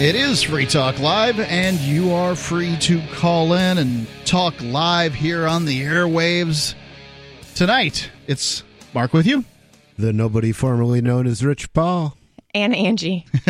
It 0.00 0.14
is 0.14 0.42
Free 0.42 0.64
Talk 0.64 0.98
Live, 0.98 1.38
and 1.38 1.78
you 1.78 2.14
are 2.14 2.34
free 2.34 2.78
to 2.78 3.02
call 3.16 3.52
in 3.52 3.76
and 3.76 4.06
talk 4.24 4.54
live 4.62 5.12
here 5.12 5.46
on 5.46 5.66
the 5.66 5.82
airwaves. 5.82 6.74
Tonight, 7.54 8.10
it's 8.26 8.62
Mark 8.94 9.12
with 9.12 9.26
you. 9.26 9.44
The 9.98 10.14
nobody 10.14 10.52
formerly 10.52 11.02
known 11.02 11.26
as 11.26 11.44
Rich 11.44 11.74
Paul. 11.74 12.16
And 12.54 12.74
Angie. 12.74 13.26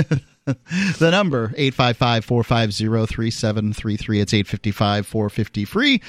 the 0.44 1.10
number 1.12 1.50
855-450-3733 1.50 4.20
it's 4.20 4.34
855 4.34 5.06
450 5.06 5.64
free 5.64 6.02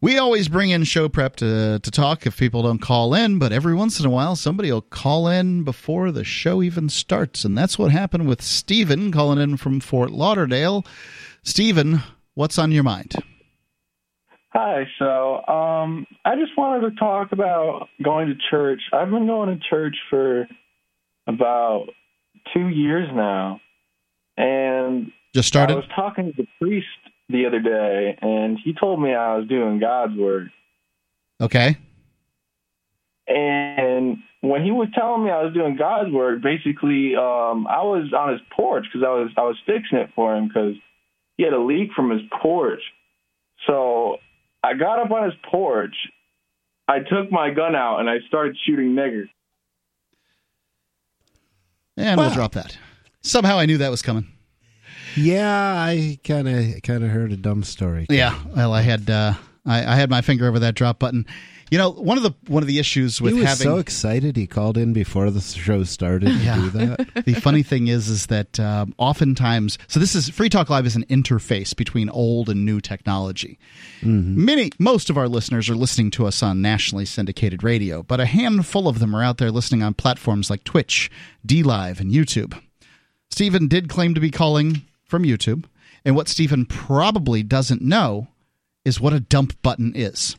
we 0.00 0.18
always 0.18 0.48
bring 0.48 0.70
in 0.70 0.84
show 0.84 1.08
prep 1.08 1.36
to, 1.36 1.80
to 1.82 1.90
talk 1.90 2.26
if 2.26 2.36
people 2.36 2.62
don't 2.62 2.80
call 2.80 3.14
in 3.14 3.38
but 3.38 3.52
every 3.52 3.74
once 3.74 3.98
in 3.98 4.06
a 4.06 4.10
while 4.10 4.36
somebody 4.36 4.70
will 4.70 4.82
call 4.82 5.28
in 5.28 5.64
before 5.64 6.12
the 6.12 6.24
show 6.24 6.62
even 6.62 6.88
starts 6.88 7.44
and 7.44 7.56
that's 7.56 7.78
what 7.78 7.90
happened 7.90 8.26
with 8.28 8.42
Stephen 8.42 9.10
calling 9.12 9.38
in 9.38 9.56
from 9.56 9.80
Fort 9.80 10.10
Lauderdale 10.10 10.84
Stephen 11.42 12.00
what's 12.34 12.58
on 12.58 12.72
your 12.72 12.84
mind 12.84 13.14
Hi, 14.50 14.88
so 14.98 15.46
um, 15.46 16.06
I 16.24 16.34
just 16.36 16.56
wanted 16.56 16.88
to 16.88 16.96
talk 16.96 17.32
about 17.32 17.88
going 18.02 18.28
to 18.28 18.34
church. 18.50 18.80
I've 18.94 19.10
been 19.10 19.26
going 19.26 19.56
to 19.56 19.68
church 19.68 19.94
for 20.08 20.48
about 21.26 21.88
two 22.54 22.68
years 22.68 23.08
now, 23.12 23.60
and 24.38 25.12
just 25.34 25.48
started. 25.48 25.74
I 25.74 25.76
was 25.76 25.88
talking 25.94 26.32
to 26.32 26.42
the 26.42 26.48
priest 26.58 26.86
the 27.28 27.46
other 27.46 27.60
day, 27.60 28.18
and 28.20 28.58
he 28.62 28.72
told 28.72 29.00
me 29.00 29.14
I 29.14 29.36
was 29.36 29.48
doing 29.48 29.78
God's 29.78 30.16
work. 30.16 30.48
Okay. 31.40 31.76
And 33.26 34.18
when 34.40 34.64
he 34.64 34.70
was 34.70 34.88
telling 34.94 35.24
me 35.24 35.30
I 35.30 35.42
was 35.42 35.52
doing 35.52 35.76
God's 35.76 36.10
work, 36.10 36.40
basically, 36.42 37.14
um, 37.14 37.66
I 37.66 37.82
was 37.82 38.12
on 38.16 38.32
his 38.32 38.40
porch 38.56 38.86
because 38.90 39.06
I 39.06 39.10
was 39.10 39.30
I 39.36 39.42
was 39.42 39.56
fixing 39.66 39.98
it 39.98 40.10
for 40.14 40.34
him 40.34 40.48
because 40.48 40.74
he 41.36 41.44
had 41.44 41.52
a 41.52 41.60
leak 41.60 41.90
from 41.94 42.10
his 42.10 42.22
porch. 42.40 42.80
So 43.66 44.16
I 44.62 44.74
got 44.74 44.98
up 44.98 45.10
on 45.10 45.24
his 45.24 45.38
porch. 45.50 45.94
I 46.88 47.00
took 47.00 47.30
my 47.30 47.50
gun 47.50 47.76
out 47.76 48.00
and 48.00 48.08
I 48.08 48.16
started 48.26 48.56
shooting 48.64 48.94
niggers. 48.94 49.28
And 51.98 52.18
we'll 52.18 52.32
drop 52.32 52.52
that. 52.52 52.78
Somehow 53.20 53.58
I 53.58 53.66
knew 53.66 53.76
that 53.78 53.90
was 53.90 54.00
coming. 54.00 54.26
Yeah, 55.16 55.74
I 55.74 56.18
kind 56.24 56.48
of 56.48 56.82
kind 56.82 57.04
of 57.04 57.10
heard 57.10 57.32
a 57.32 57.36
dumb 57.36 57.62
story. 57.62 58.06
Yeah, 58.08 58.38
well, 58.54 58.72
I 58.72 58.82
had 58.82 59.08
uh, 59.08 59.34
I, 59.68 59.92
I, 59.92 59.96
had 59.96 60.10
my 60.10 60.22
finger 60.22 60.48
over 60.48 60.58
that 60.60 60.74
drop 60.74 60.98
button. 60.98 61.26
You 61.70 61.76
know, 61.76 61.90
one 61.90 62.16
of 62.16 62.22
the 62.22 62.34
one 62.46 62.62
of 62.62 62.66
the 62.66 62.78
issues 62.78 63.20
with 63.20 63.34
he 63.34 63.40
was 63.40 63.48
having 63.48 63.64
so 63.66 63.76
excited 63.76 64.36
he 64.36 64.46
called 64.46 64.78
in 64.78 64.94
before 64.94 65.30
the 65.30 65.42
show 65.42 65.84
started 65.84 66.30
yeah. 66.30 66.54
to 66.54 66.62
do 66.62 66.70
that. 66.70 67.08
the 67.26 67.34
funny 67.34 67.62
thing 67.62 67.88
is, 67.88 68.08
is 68.08 68.26
that 68.26 68.58
um, 68.58 68.94
oftentimes, 68.96 69.76
so 69.86 70.00
this 70.00 70.14
is 70.14 70.30
Free 70.30 70.48
Talk 70.48 70.70
Live 70.70 70.86
is 70.86 70.96
an 70.96 71.04
interface 71.06 71.76
between 71.76 72.08
old 72.08 72.48
and 72.48 72.64
new 72.64 72.80
technology. 72.80 73.58
Mm-hmm. 74.00 74.44
Many, 74.44 74.70
most 74.78 75.10
of 75.10 75.18
our 75.18 75.28
listeners 75.28 75.68
are 75.68 75.74
listening 75.74 76.10
to 76.12 76.26
us 76.26 76.42
on 76.42 76.62
nationally 76.62 77.04
syndicated 77.04 77.62
radio, 77.62 78.02
but 78.02 78.18
a 78.18 78.26
handful 78.26 78.88
of 78.88 78.98
them 78.98 79.14
are 79.14 79.22
out 79.22 79.36
there 79.36 79.50
listening 79.50 79.82
on 79.82 79.92
platforms 79.92 80.48
like 80.48 80.64
Twitch, 80.64 81.10
DLive, 81.46 82.00
and 82.00 82.10
YouTube. 82.10 82.58
Stephen 83.30 83.68
did 83.68 83.90
claim 83.90 84.14
to 84.14 84.20
be 84.20 84.30
calling 84.30 84.87
from 85.08 85.24
YouTube, 85.24 85.64
and 86.04 86.14
what 86.14 86.28
Stephen 86.28 86.66
probably 86.66 87.42
doesn't 87.42 87.82
know 87.82 88.28
is 88.84 89.00
what 89.00 89.12
a 89.12 89.20
dump 89.20 89.60
button 89.62 89.92
is. 89.94 90.36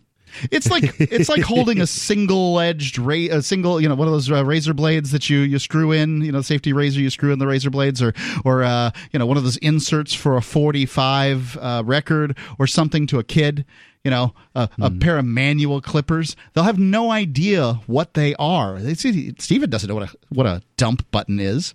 It's 0.52 0.70
like 0.70 1.00
it's 1.00 1.30
like 1.30 1.42
holding 1.42 1.82
a 1.82 1.88
single-edged 1.88 2.98
ra- 3.00 3.16
a 3.32 3.42
single 3.42 3.82
you 3.82 3.90
know 3.90 3.96
one 3.96 4.08
of 4.08 4.14
those 4.14 4.32
uh, 4.32 4.46
razor 4.46 4.74
blades 4.74 5.12
that 5.12 5.30
you 5.30 5.40
you 5.40 5.60
screw 5.60 5.92
in 5.92 6.22
you 6.22 6.32
know 6.32 6.42
safety 6.42 6.74
razor 6.74 7.00
you 7.00 7.10
screw 7.10 7.34
in 7.34 7.40
the 7.40 7.48
razor 7.48 7.70
blades 7.70 8.02
or 8.02 8.14
or 8.46 8.64
uh, 8.64 8.92
you 9.12 9.20
know 9.20 9.26
one 9.26 9.38
of 9.38 9.44
those 9.44 9.58
inserts 9.58 10.14
for 10.14 10.38
a 10.38 10.42
45 10.42 11.58
uh, 11.58 11.84
record 11.86 12.38
or 12.58 12.68
something 12.68 13.08
to 13.08 13.20
a 13.20 13.24
kid 13.24 13.66
you 14.04 14.12
know 14.12 14.34
a, 14.56 14.68
mm. 14.68 15.02
pair 15.02 15.18
of 15.18 15.26
manual 15.26 15.82
clippers 15.82 16.36
they'll 16.54 16.64
have 16.64 16.80
no 16.80 17.12
idea 17.12 17.74
what 17.88 18.14
they 18.14 18.36
are 18.36 18.80
they 18.80 18.94
see 18.94 19.34
Stephen 19.40 19.70
doesn't 19.70 19.90
know 19.90 19.96
what 19.96 20.14
a 20.14 20.18
what 20.30 20.46
a 20.46 20.62
dump 20.78 21.10
button 21.12 21.40
is 21.40 21.74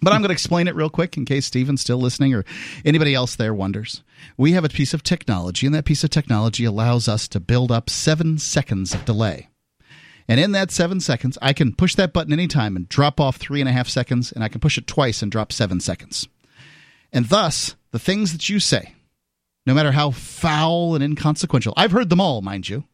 but 0.00 0.12
I'm 0.12 0.20
going 0.20 0.28
to 0.28 0.34
explain 0.34 0.68
it 0.68 0.74
real 0.74 0.90
quick 0.90 1.16
in 1.16 1.24
case 1.24 1.46
Steven's 1.46 1.80
still 1.80 1.98
listening 1.98 2.34
or 2.34 2.44
anybody 2.84 3.14
else 3.14 3.36
there 3.36 3.54
wonders. 3.54 4.02
We 4.36 4.52
have 4.52 4.64
a 4.64 4.68
piece 4.68 4.94
of 4.94 5.02
technology, 5.02 5.66
and 5.66 5.74
that 5.74 5.84
piece 5.84 6.04
of 6.04 6.10
technology 6.10 6.64
allows 6.64 7.08
us 7.08 7.28
to 7.28 7.40
build 7.40 7.72
up 7.72 7.88
seven 7.88 8.38
seconds 8.38 8.94
of 8.94 9.04
delay. 9.04 9.48
And 10.28 10.40
in 10.40 10.52
that 10.52 10.70
seven 10.70 11.00
seconds, 11.00 11.38
I 11.40 11.52
can 11.52 11.74
push 11.74 11.94
that 11.94 12.12
button 12.12 12.32
anytime 12.32 12.76
and 12.76 12.88
drop 12.88 13.20
off 13.20 13.36
three 13.36 13.60
and 13.60 13.68
a 13.68 13.72
half 13.72 13.88
seconds, 13.88 14.32
and 14.32 14.42
I 14.42 14.48
can 14.48 14.60
push 14.60 14.76
it 14.76 14.86
twice 14.86 15.22
and 15.22 15.30
drop 15.30 15.52
seven 15.52 15.80
seconds. 15.80 16.28
And 17.12 17.26
thus, 17.26 17.76
the 17.92 17.98
things 17.98 18.32
that 18.32 18.48
you 18.48 18.58
say, 18.60 18.94
no 19.66 19.74
matter 19.74 19.92
how 19.92 20.10
foul 20.10 20.94
and 20.94 21.02
inconsequential, 21.02 21.74
I've 21.76 21.92
heard 21.92 22.10
them 22.10 22.20
all, 22.20 22.42
mind 22.42 22.68
you, 22.68 22.84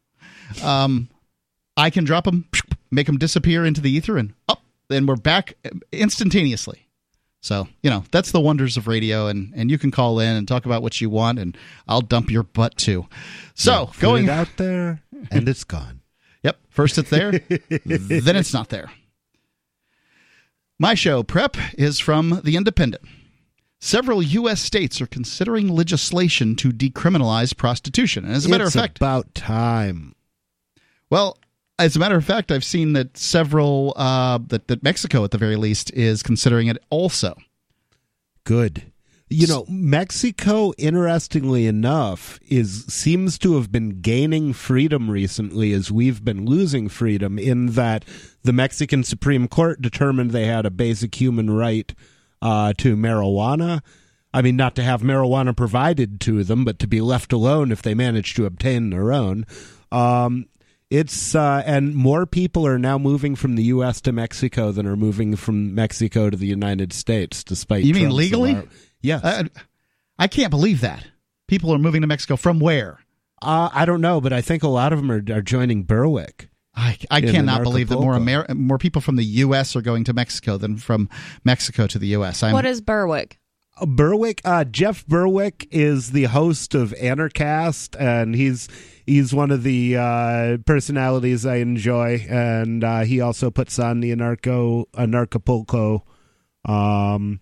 um, 0.63 1.09
I 1.77 1.91
can 1.91 2.05
drop 2.05 2.25
them, 2.25 2.49
make 2.91 3.07
them 3.07 3.19
disappear 3.19 3.65
into 3.65 3.81
the 3.81 3.91
ether, 3.91 4.19
and 4.19 4.35
up, 4.49 4.61
oh, 4.61 4.67
then 4.89 5.07
we're 5.07 5.17
back 5.17 5.55
instantaneously. 5.91 6.87
So, 7.43 7.67
you 7.83 7.91
know, 7.91 8.05
that's 8.13 8.31
the 8.31 8.41
wonders 8.41 8.77
of 8.77 8.87
radio 8.87 9.27
and 9.27 9.53
and 9.55 9.69
you 9.69 9.77
can 9.77 9.91
call 9.91 10.21
in 10.21 10.37
and 10.37 10.47
talk 10.47 10.65
about 10.65 10.81
what 10.81 11.01
you 11.01 11.11
want 11.11 11.41
and 11.41 11.59
I'll 11.89 12.01
dump 12.01 12.31
your 12.31 12.45
butt 12.45 12.77
too. 12.77 13.09
So, 13.55 13.91
yeah, 13.93 14.01
going 14.01 14.29
out 14.29 14.49
there 14.57 15.03
and 15.31 15.49
it's 15.49 15.65
gone. 15.65 15.99
Yep, 16.45 16.59
first 16.71 16.99
it's 16.99 17.09
there, 17.09 17.31
then 17.87 18.35
it's 18.35 18.53
not 18.53 18.69
there. 18.71 18.91
My 20.77 20.95
show 20.95 21.23
prep 21.23 21.57
is 21.75 22.01
from 22.01 22.41
The 22.43 22.57
Independent. 22.57 23.05
Several 23.81 24.21
U.S. 24.21 24.61
states 24.61 25.01
are 25.01 25.07
considering 25.07 25.69
legislation 25.69 26.57
to 26.57 26.73
decriminalize 26.73 27.57
prostitution. 27.57 28.25
And 28.25 28.35
as 28.35 28.47
a 28.47 28.49
matter 28.49 28.65
it's 28.65 28.75
of 28.75 28.81
fact, 28.81 28.99
about 28.99 29.37
time. 29.37 30.17
Well, 31.11 31.39
as 31.83 31.97
a 31.97 31.99
matter 31.99 32.17
of 32.17 32.25
fact, 32.25 32.53
I've 32.53 32.65
seen 32.65 32.93
that 32.93 33.17
several 33.17 33.93
uh, 33.97 34.39
that 34.49 34.69
that 34.69 34.83
Mexico, 34.83 35.25
at 35.25 35.31
the 35.31 35.39
very 35.39 35.57
least, 35.57 35.93
is 35.93 36.23
considering 36.23 36.69
it 36.69 36.79
also. 36.91 37.37
Good. 38.45 38.93
You 39.29 39.47
know, 39.47 39.65
Mexico, 39.67 40.75
interestingly 40.77 41.67
enough, 41.67 42.39
is 42.49 42.85
seems 42.85 43.39
to 43.39 43.55
have 43.55 43.73
been 43.73 44.03
gaining 44.03 44.53
freedom 44.53 45.11
recently 45.11 45.73
as 45.73 45.91
we've 45.91 46.23
been 46.23 46.45
losing 46.45 46.91
freedom. 46.91 47.39
In 47.39 47.67
that 47.69 48.05
the 48.43 48.53
Mexican 48.53 49.05
Supreme 49.05 49.49
Court 49.49 49.81
determined 49.81 50.31
they 50.33 50.45
had 50.45 50.67
a 50.67 50.71
basic 50.71 51.15
human 51.15 51.51
right 51.51 51.95
uh, 52.43 52.75
to 52.79 52.95
marijuana. 52.95 53.81
I 54.35 54.43
mean, 54.43 54.57
not 54.57 54.75
to 54.77 54.83
have 54.83 55.01
marijuana 55.03 55.57
provided 55.57 56.21
to 56.23 56.45
them, 56.45 56.65
but 56.65 56.79
to 56.81 56.87
be 56.87 57.01
left 57.01 57.33
alone 57.33 57.73
if 57.73 57.81
they 57.83 57.95
manage 57.95 58.35
to 58.35 58.47
obtain 58.47 58.91
their 58.91 59.13
own. 59.13 59.47
Um, 59.91 60.47
it's 60.93 61.35
uh, 61.35 61.63
and 61.65 61.95
more 61.95 62.27
people 62.27 62.67
are 62.67 62.79
now 62.79 62.99
moving 62.99 63.35
from 63.35 63.57
the 63.57 63.65
U.S. 63.65 64.03
to 64.03 64.13
Mexico 64.13 64.73
than 64.73 64.87
are 64.87 64.97
moving 64.97 65.37
from 65.37 65.75
Mexico 65.75 66.29
to 66.29 66.37
the 66.37 66.47
United 66.47 66.93
States, 66.93 67.43
despite 67.43 67.85
you 67.85 67.95
mean 67.95 68.15
legally? 68.15 68.61
Yes, 69.01 69.23
I, 69.25 69.49
I 70.19 70.29
can't 70.29 70.51
believe 70.51 70.83
that 70.83 71.07
people 71.49 71.73
are 71.75 71.79
moving 71.79 72.03
to 72.03 72.07
Mexico 72.07 72.37
from 72.37 72.61
where? 72.61 73.01
Uh, 73.41 73.71
I 73.73 73.87
don't 73.87 74.03
know, 74.03 74.21
but 74.21 74.35
I 74.35 74.43
think 74.43 74.63
a 74.63 74.69
lot 74.69 74.93
of 74.93 75.01
them 75.01 75.11
are, 75.11 75.25
are 75.35 75.41
joining 75.41 75.85
Berwick. 75.85 76.51
I, 76.75 76.99
I 77.11 77.21
cannot 77.23 77.63
believe 77.63 77.89
that 77.89 77.99
more 77.99 78.17
Amer- 78.17 78.47
more 78.55 78.79
people 78.79 79.01
from 79.01 79.17
the 79.17 79.25
U.S. 79.25 79.75
are 79.75 79.83
going 79.83 80.05
to 80.05 80.13
Mexico 80.13 80.59
than 80.59 80.77
from 80.77 81.09
Mexico 81.43 81.87
to 81.87 81.99
the 81.99 82.09
U.S. 82.09 82.43
I'm, 82.43 82.53
what 82.53 82.67
is 82.67 82.83
Berwick? 82.83 83.39
Uh, 83.81 83.87
Berwick, 83.87 84.43
uh, 84.45 84.65
Jeff 84.65 85.07
Berwick 85.07 85.69
is 85.71 86.13
the 86.13 86.25
host 86.25 86.75
of 86.75 86.93
Anarchast, 86.93 87.99
and 87.99 88.35
he's 88.35 88.69
he's 89.07 89.35
one 89.35 89.51
of 89.51 89.63
the 89.63 89.97
uh, 89.97 90.59
personalities 90.67 91.47
I 91.47 91.57
enjoy, 91.57 92.27
and 92.29 92.85
uh, 92.85 93.01
he 93.01 93.21
also 93.21 93.51
puts 93.51 93.79
on 93.79 94.01
the 94.01 94.15
Anarcho 94.15 94.85
Anarchapulco 94.95 96.03
um, 96.65 97.41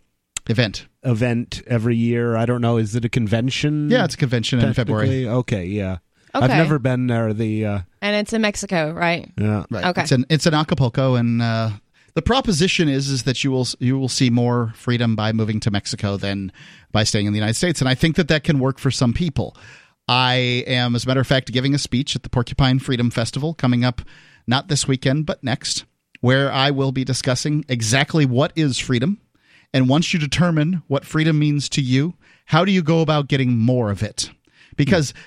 event 0.49 0.87
event 1.03 1.62
every 1.67 1.97
year. 1.97 2.37
I 2.37 2.47
don't 2.47 2.61
know, 2.61 2.77
is 2.77 2.95
it 2.95 3.05
a 3.05 3.09
convention? 3.09 3.91
Yeah, 3.91 4.05
it's 4.05 4.15
a 4.15 4.19
convention 4.19 4.61
in 4.61 4.75
February. 4.75 5.27
Okay, 5.29 5.65
yeah. 5.67 5.99
Okay. 6.35 6.45
I've 6.45 6.51
never 6.51 6.79
been 6.79 7.09
there. 7.09 7.33
The 7.33 7.67
uh, 7.67 7.81
and 8.01 8.17
it's 8.17 8.33
in 8.33 8.43
Mexico, 8.43 8.93
right? 8.93 9.31
Yeah, 9.37 9.65
right. 9.71 9.85
Okay, 9.87 10.03
it's 10.03 10.13
in 10.13 10.27
it's 10.31 10.47
in 10.47 10.55
Acapulco, 10.55 11.17
and 11.17 11.43
uh, 11.43 11.71
the 12.15 12.23
proposition 12.23 12.89
is 12.89 13.09
is 13.09 13.25
that 13.25 13.43
you 13.43 13.51
will 13.51 13.67
you 13.81 13.99
will 13.99 14.09
see 14.09 14.31
more 14.31 14.73
freedom 14.77 15.17
by 15.17 15.33
moving 15.33 15.59
to 15.61 15.71
Mexico 15.71 16.17
than 16.17 16.53
by 16.93 17.03
staying 17.03 17.27
in 17.27 17.33
the 17.33 17.39
United 17.39 17.55
States, 17.55 17.81
and 17.81 17.89
I 17.89 17.95
think 17.95 18.17
that 18.17 18.29
that 18.29 18.45
can 18.45 18.59
work 18.61 18.79
for 18.79 18.91
some 18.91 19.13
people. 19.13 19.56
I 20.08 20.64
am, 20.67 20.94
as 20.97 21.05
a 21.05 21.08
matter 21.08 21.20
of 21.20 21.26
fact, 21.26 21.52
giving 21.52 21.75
a 21.75 21.79
speech 21.79 22.17
at 22.17 22.23
the 22.23 22.31
Porcupine 22.31 22.79
Freedom 22.79 23.11
Festival 23.11 23.55
coming 23.55 23.85
up 23.85 24.02
not 24.47 24.69
this 24.69 24.88
weekend, 24.88 25.26
but 25.26 25.44
next, 25.44 25.85
where 26.20 26.50
I 26.50 26.70
will 26.73 26.91
be 26.91 27.05
discussing 27.05 27.64
exactly 27.69 28.26
what 28.26 28.52
is 28.56 28.79
freedom. 28.79 29.20
And 29.73 29.88
once 29.88 30.12
you 30.12 30.19
determine 30.19 30.82
what 30.88 31.05
freedom 31.05 31.38
means 31.38 31.69
to 31.70 31.81
you, 31.81 32.14
how 32.47 32.64
do 32.64 32.73
you 32.73 32.82
go 32.82 33.00
about 33.00 33.29
getting 33.29 33.56
more 33.56 33.91
of 33.91 34.02
it? 34.02 34.31
Because 34.76 35.12
hmm. 35.12 35.19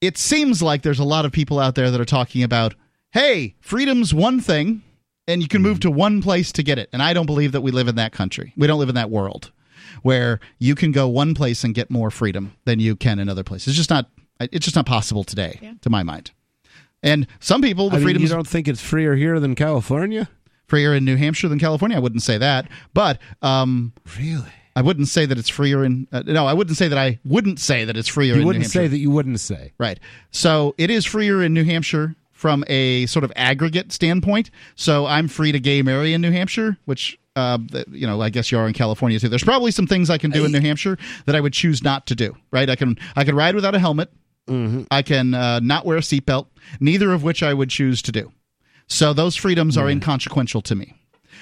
it 0.00 0.18
seems 0.18 0.60
like 0.60 0.82
there's 0.82 0.98
a 0.98 1.04
lot 1.04 1.24
of 1.24 1.30
people 1.30 1.60
out 1.60 1.76
there 1.76 1.90
that 1.92 2.00
are 2.00 2.04
talking 2.04 2.42
about, 2.42 2.74
hey, 3.12 3.54
freedom's 3.60 4.12
one 4.12 4.40
thing, 4.40 4.82
and 5.28 5.40
you 5.40 5.46
can 5.46 5.62
move 5.62 5.76
hmm. 5.76 5.82
to 5.82 5.90
one 5.92 6.20
place 6.20 6.50
to 6.52 6.64
get 6.64 6.78
it. 6.80 6.88
And 6.92 7.00
I 7.00 7.12
don't 7.12 7.26
believe 7.26 7.52
that 7.52 7.60
we 7.60 7.70
live 7.70 7.86
in 7.86 7.94
that 7.96 8.10
country. 8.10 8.52
We 8.56 8.66
don't 8.66 8.80
live 8.80 8.88
in 8.88 8.96
that 8.96 9.10
world. 9.10 9.52
where 10.02 10.40
you 10.58 10.74
can 10.74 10.92
go 10.92 11.08
one 11.08 11.34
place 11.34 11.64
and 11.64 11.74
get 11.74 11.90
more 11.90 12.10
freedom 12.10 12.54
than 12.64 12.80
you 12.80 12.96
can 12.96 13.18
in 13.18 13.28
other 13.28 13.42
places. 13.44 13.68
It's 13.68 13.76
just 13.76 13.90
not. 13.90 14.10
It's 14.40 14.64
just 14.64 14.76
not 14.76 14.86
possible 14.86 15.24
today, 15.24 15.58
Yeah. 15.62 15.72
to 15.82 15.90
my 15.90 16.02
mind. 16.02 16.30
And 17.02 17.26
some 17.40 17.60
people, 17.62 17.88
the 17.90 17.96
I 17.96 17.98
mean, 17.98 18.04
freedom 18.06 18.22
you 18.22 18.28
don't 18.28 18.46
think 18.48 18.66
it's 18.68 18.80
freer 18.80 19.14
here 19.16 19.38
than 19.40 19.54
California? 19.54 20.28
freer 20.66 20.94
in 20.94 21.04
New 21.04 21.16
Hampshire 21.16 21.46
than 21.48 21.58
California. 21.58 21.96
I 21.96 22.00
wouldn't 22.00 22.22
say 22.22 22.38
that, 22.38 22.66
but 22.94 23.18
um, 23.42 23.92
Really? 24.18 24.48
I 24.74 24.80
wouldn't 24.82 25.08
say 25.08 25.24
that 25.26 25.38
it's 25.38 25.48
freer 25.50 25.84
in. 25.84 26.08
Uh, 26.10 26.22
no, 26.26 26.46
I 26.46 26.54
wouldn't 26.54 26.76
say 26.76 26.88
that. 26.88 26.98
I 26.98 27.20
wouldn't 27.24 27.60
say 27.60 27.84
that 27.84 27.96
it's 27.96 28.08
freer. 28.08 28.34
You 28.34 28.40
in 28.40 28.46
wouldn't 28.46 28.60
New 28.62 28.64
Hampshire. 28.64 28.78
say 28.78 28.88
that 28.88 28.98
you 28.98 29.10
wouldn't 29.10 29.38
say. 29.40 29.72
Right. 29.78 30.00
So 30.30 30.74
it 30.78 30.90
is 30.90 31.04
freer 31.04 31.42
in 31.44 31.52
New 31.54 31.64
Hampshire 31.64 32.16
from 32.32 32.64
a 32.66 33.04
sort 33.06 33.24
of 33.24 33.32
aggregate 33.36 33.92
standpoint. 33.92 34.50
So 34.74 35.06
I'm 35.06 35.28
free 35.28 35.52
to 35.52 35.60
gay 35.60 35.82
marry 35.82 36.12
in 36.14 36.20
New 36.22 36.32
Hampshire, 36.32 36.76
which. 36.86 37.18
Uh, 37.36 37.58
you 37.90 38.06
know, 38.06 38.20
I 38.22 38.30
guess 38.30 38.52
you 38.52 38.58
are 38.58 38.68
in 38.68 38.74
California 38.74 39.18
too. 39.18 39.28
There's 39.28 39.42
probably 39.42 39.72
some 39.72 39.88
things 39.88 40.08
I 40.08 40.18
can 40.18 40.30
do 40.30 40.44
in 40.44 40.52
New 40.52 40.60
Hampshire 40.60 40.96
that 41.26 41.34
I 41.34 41.40
would 41.40 41.52
choose 41.52 41.82
not 41.82 42.06
to 42.06 42.14
do. 42.14 42.36
Right? 42.52 42.70
I 42.70 42.76
can 42.76 42.96
I 43.16 43.24
can 43.24 43.34
ride 43.34 43.56
without 43.56 43.74
a 43.74 43.80
helmet. 43.80 44.08
I 44.48 45.02
can 45.02 45.34
uh, 45.34 45.60
not 45.60 45.86
wear 45.86 45.96
a 45.96 46.00
seatbelt. 46.00 46.46
Neither 46.80 47.12
of 47.12 47.22
which 47.22 47.42
I 47.42 47.54
would 47.54 47.70
choose 47.70 48.02
to 48.02 48.12
do. 48.12 48.32
So 48.86 49.12
those 49.12 49.36
freedoms 49.36 49.76
are 49.76 49.88
inconsequential 49.88 50.62
to 50.62 50.74
me. 50.74 50.94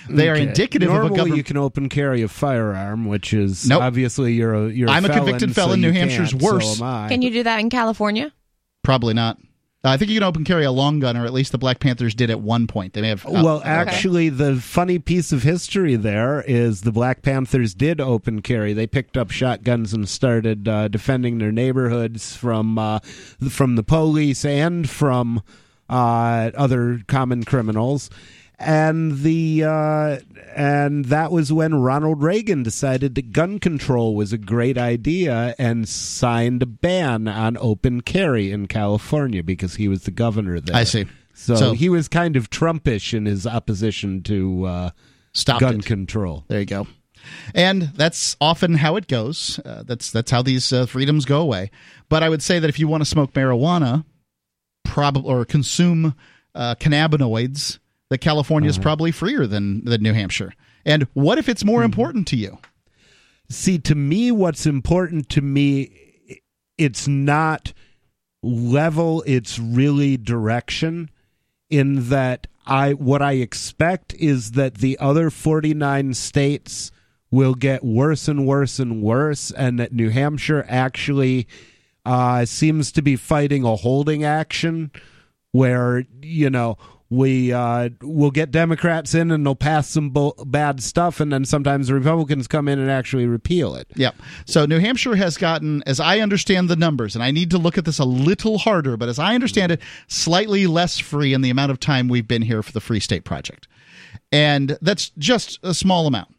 They 0.08 0.28
are 0.28 0.34
indicative 0.34 0.88
Normally, 0.88 1.06
of 1.06 1.12
a 1.12 1.16
government. 1.16 1.36
you 1.36 1.44
can 1.44 1.56
open 1.56 1.88
carry 1.88 2.22
a 2.22 2.28
firearm, 2.28 3.06
which 3.06 3.32
is 3.32 3.68
Nope. 3.68 3.82
obviously 3.82 4.32
you're 4.32 4.54
a 4.54 4.68
you're. 4.68 4.88
I'm 4.88 5.04
a 5.04 5.08
convicted 5.08 5.54
felon. 5.54 5.80
so 5.82 5.88
New 5.88 5.92
Hampshire's 5.92 6.34
worse. 6.34 6.78
So. 6.78 6.84
Can 7.08 7.22
you 7.22 7.30
do 7.30 7.42
that 7.44 7.60
in 7.60 7.70
California? 7.70 8.32
Probably 8.82 9.14
not. 9.14 9.38
I 9.84 9.96
think 9.96 10.12
you 10.12 10.20
can 10.20 10.28
open 10.28 10.44
carry 10.44 10.64
a 10.64 10.70
long 10.70 11.00
gun, 11.00 11.16
or 11.16 11.24
at 11.26 11.32
least 11.32 11.50
the 11.50 11.58
Black 11.58 11.80
Panthers 11.80 12.14
did 12.14 12.30
at 12.30 12.40
one 12.40 12.68
point. 12.68 12.92
They 12.92 13.00
may 13.00 13.08
have. 13.08 13.26
uh, 13.26 13.30
Well, 13.42 13.62
actually, 13.64 14.28
the 14.28 14.56
funny 14.56 15.00
piece 15.00 15.32
of 15.32 15.42
history 15.42 15.96
there 15.96 16.40
is 16.46 16.82
the 16.82 16.92
Black 16.92 17.22
Panthers 17.22 17.74
did 17.74 18.00
open 18.00 18.42
carry. 18.42 18.72
They 18.74 18.86
picked 18.86 19.16
up 19.16 19.32
shotguns 19.32 19.92
and 19.92 20.08
started 20.08 20.68
uh, 20.68 20.86
defending 20.86 21.38
their 21.38 21.50
neighborhoods 21.50 22.36
from 22.36 22.78
uh, 22.78 23.00
from 23.50 23.74
the 23.74 23.82
police 23.82 24.44
and 24.44 24.88
from 24.88 25.42
uh, 25.88 26.52
other 26.54 27.00
common 27.08 27.42
criminals. 27.42 28.08
And 28.64 29.18
the 29.18 29.64
uh, 29.64 30.18
and 30.54 31.06
that 31.06 31.32
was 31.32 31.52
when 31.52 31.74
Ronald 31.74 32.22
Reagan 32.22 32.62
decided 32.62 33.14
that 33.16 33.32
gun 33.32 33.58
control 33.58 34.14
was 34.14 34.32
a 34.32 34.38
great 34.38 34.78
idea 34.78 35.54
and 35.58 35.88
signed 35.88 36.62
a 36.62 36.66
ban 36.66 37.26
on 37.28 37.56
open 37.56 38.02
carry 38.02 38.52
in 38.52 38.68
California 38.68 39.42
because 39.42 39.74
he 39.76 39.88
was 39.88 40.02
the 40.04 40.10
governor 40.10 40.60
there. 40.60 40.76
I 40.76 40.84
see. 40.84 41.06
So, 41.34 41.56
So- 41.56 41.72
he 41.72 41.88
was 41.88 42.08
kind 42.08 42.36
of 42.36 42.50
Trumpish 42.50 43.12
in 43.14 43.26
his 43.26 43.46
opposition 43.46 44.22
to 44.24 44.64
uh, 44.66 44.90
gun 45.58 45.80
it. 45.80 45.84
control. 45.86 46.44
There 46.48 46.60
you 46.60 46.66
go. 46.66 46.86
And 47.54 47.82
that's 47.94 48.36
often 48.40 48.74
how 48.74 48.96
it 48.96 49.06
goes. 49.08 49.58
Uh, 49.64 49.82
that's 49.84 50.10
that's 50.10 50.30
how 50.30 50.42
these 50.42 50.72
uh, 50.72 50.86
freedoms 50.86 51.24
go 51.24 51.40
away. 51.40 51.70
But 52.08 52.22
I 52.22 52.28
would 52.28 52.42
say 52.42 52.58
that 52.58 52.68
if 52.68 52.78
you 52.78 52.86
want 52.88 53.00
to 53.02 53.08
smoke 53.08 53.32
marijuana, 53.32 54.04
probably 54.84 55.30
or 55.32 55.44
consume 55.44 56.14
uh, 56.54 56.74
cannabinoids, 56.74 57.78
that 58.12 58.18
California 58.18 58.68
is 58.68 58.76
probably 58.76 59.10
freer 59.10 59.46
than 59.46 59.82
than 59.86 60.02
New 60.02 60.12
Hampshire. 60.12 60.52
And 60.84 61.04
what 61.14 61.38
if 61.38 61.48
it's 61.48 61.64
more 61.64 61.82
important 61.82 62.28
to 62.28 62.36
you? 62.36 62.58
See, 63.48 63.78
to 63.78 63.94
me, 63.94 64.30
what's 64.30 64.66
important 64.66 65.30
to 65.30 65.40
me, 65.40 66.12
it's 66.76 67.08
not 67.08 67.72
level; 68.42 69.24
it's 69.26 69.58
really 69.58 70.18
direction. 70.18 71.10
In 71.70 72.10
that, 72.10 72.48
I 72.66 72.92
what 72.92 73.22
I 73.22 73.32
expect 73.32 74.12
is 74.14 74.52
that 74.52 74.76
the 74.76 74.98
other 74.98 75.30
forty 75.30 75.72
nine 75.72 76.12
states 76.12 76.92
will 77.30 77.54
get 77.54 77.82
worse 77.82 78.28
and 78.28 78.46
worse 78.46 78.78
and 78.78 79.02
worse, 79.02 79.50
and 79.52 79.80
that 79.80 79.94
New 79.94 80.10
Hampshire 80.10 80.66
actually 80.68 81.48
uh, 82.04 82.44
seems 82.44 82.92
to 82.92 83.00
be 83.00 83.16
fighting 83.16 83.64
a 83.64 83.76
holding 83.76 84.22
action 84.22 84.90
where 85.52 86.04
you 86.20 86.50
know 86.50 86.76
we 87.12 87.52
uh, 87.52 87.90
will 88.00 88.30
get 88.30 88.50
Democrats 88.50 89.14
in 89.14 89.30
and 89.30 89.44
they'll 89.44 89.54
pass 89.54 89.86
some 89.86 90.08
bo- 90.08 90.34
bad 90.46 90.82
stuff, 90.82 91.20
and 91.20 91.30
then 91.30 91.44
sometimes 91.44 91.88
the 91.88 91.94
Republicans 91.94 92.48
come 92.48 92.68
in 92.68 92.78
and 92.78 92.90
actually 92.90 93.26
repeal 93.26 93.74
it. 93.74 93.86
Yep. 93.96 94.14
So 94.46 94.64
New 94.64 94.78
Hampshire 94.78 95.14
has 95.16 95.36
gotten, 95.36 95.82
as 95.84 96.00
I 96.00 96.20
understand 96.20 96.70
the 96.70 96.76
numbers, 96.76 97.14
and 97.14 97.22
I 97.22 97.30
need 97.30 97.50
to 97.50 97.58
look 97.58 97.76
at 97.76 97.84
this 97.84 97.98
a 97.98 98.06
little 98.06 98.56
harder, 98.56 98.96
but 98.96 99.10
as 99.10 99.18
I 99.18 99.34
understand 99.34 99.72
it, 99.72 99.82
slightly 100.06 100.66
less 100.66 100.98
free 100.98 101.34
in 101.34 101.42
the 101.42 101.50
amount 101.50 101.70
of 101.70 101.78
time 101.78 102.08
we've 102.08 102.26
been 102.26 102.40
here 102.40 102.62
for 102.62 102.72
the 102.72 102.80
Free 102.80 103.00
State 103.00 103.24
Project. 103.24 103.68
And 104.30 104.78
that's 104.80 105.10
just 105.18 105.58
a 105.62 105.74
small 105.74 106.06
amount. 106.06 106.34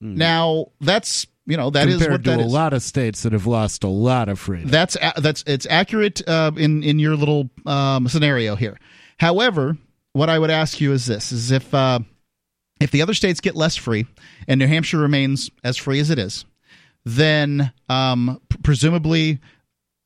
Now, 0.00 0.72
that's, 0.80 1.28
you 1.46 1.56
know, 1.56 1.70
that 1.70 1.88
is 1.88 1.94
compared 1.94 2.12
what 2.12 2.24
to 2.24 2.30
that 2.30 2.40
a 2.40 2.46
is. 2.46 2.52
lot 2.52 2.72
of 2.72 2.82
states 2.82 3.22
that 3.22 3.32
have 3.32 3.46
lost 3.46 3.84
a 3.84 3.88
lot 3.88 4.28
of 4.28 4.40
freedom. 4.40 4.68
That's 4.68 4.96
that's 5.16 5.44
it's 5.46 5.66
accurate 5.70 6.20
uh, 6.28 6.50
in 6.56 6.82
in 6.82 6.98
your 6.98 7.16
little 7.16 7.48
um, 7.64 8.08
scenario 8.08 8.56
here. 8.56 8.76
However, 9.18 9.78
what 10.14 10.30
I 10.30 10.38
would 10.38 10.50
ask 10.50 10.80
you 10.80 10.92
is 10.92 11.04
this: 11.04 11.30
is 11.30 11.50
if 11.50 11.74
uh, 11.74 11.98
if 12.80 12.90
the 12.90 13.02
other 13.02 13.12
states 13.12 13.40
get 13.40 13.54
less 13.54 13.76
free 13.76 14.06
and 14.48 14.58
New 14.58 14.66
Hampshire 14.66 14.98
remains 14.98 15.50
as 15.62 15.76
free 15.76 16.00
as 16.00 16.08
it 16.08 16.18
is, 16.18 16.46
then 17.04 17.70
um, 17.90 18.40
presumably, 18.62 19.40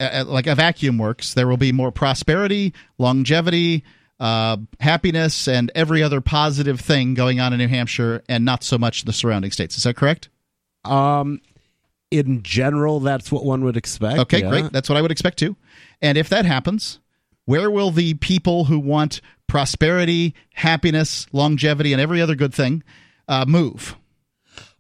uh, 0.00 0.25
like 0.26 0.49
a 0.49 0.56
vacuum 0.56 0.99
works, 0.99 1.34
there 1.34 1.46
will 1.46 1.56
be 1.56 1.70
more 1.70 1.93
prosperity, 1.93 2.75
longevity. 2.99 3.84
Uh, 4.20 4.56
happiness 4.81 5.46
and 5.46 5.70
every 5.76 6.02
other 6.02 6.20
positive 6.20 6.81
thing 6.81 7.14
going 7.14 7.38
on 7.38 7.52
in 7.52 7.61
New 7.61 7.69
Hampshire, 7.69 8.25
and 8.28 8.44
not 8.44 8.64
so 8.64 8.76
much 8.76 9.02
in 9.02 9.06
the 9.06 9.12
surrounding 9.12 9.52
states. 9.52 9.76
Is 9.76 9.84
that 9.84 9.94
correct? 9.94 10.28
um, 10.84 11.40
in 12.11 12.43
general, 12.43 13.00
that's 13.00 13.31
what 13.31 13.44
one 13.44 13.64
would 13.64 13.76
expect. 13.76 14.19
Okay, 14.19 14.40
yeah. 14.40 14.49
great. 14.49 14.72
That's 14.72 14.88
what 14.88 14.96
I 14.96 15.02
would 15.02 15.11
expect 15.11 15.38
too. 15.38 15.56
And 16.00 16.16
if 16.16 16.28
that 16.31 16.46
happens, 16.46 17.00
where 17.49 17.71
will 17.71 17.91
the 17.91 18.12
people 18.12 18.67
who 18.67 18.79
want 18.79 19.23
prosperity, 19.47 20.35
happiness, 20.53 21.27
longevity, 21.33 21.95
and 21.95 22.03
every 22.03 22.21
other 22.21 22.35
good 22.35 22.53
thing 22.53 22.83
uh, 23.27 23.47
move? 23.49 23.97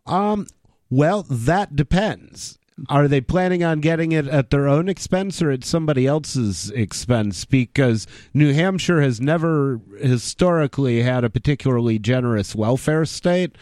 Um, 0.04 0.46
well, 0.90 1.22
that 1.30 1.74
depends. 1.74 2.58
Are 2.90 3.08
they 3.08 3.22
planning 3.22 3.64
on 3.64 3.80
getting 3.80 4.12
it 4.12 4.28
at 4.28 4.50
their 4.50 4.68
own 4.68 4.86
expense 4.86 5.40
or 5.40 5.50
at 5.50 5.64
somebody 5.64 6.06
else's 6.06 6.70
expense? 6.72 7.46
Because 7.46 8.06
New 8.34 8.52
Hampshire 8.52 9.00
has 9.00 9.18
never 9.18 9.80
historically 9.98 11.00
had 11.00 11.24
a 11.24 11.30
particularly 11.30 11.98
generous 11.98 12.54
welfare 12.54 13.06
state. 13.06 13.56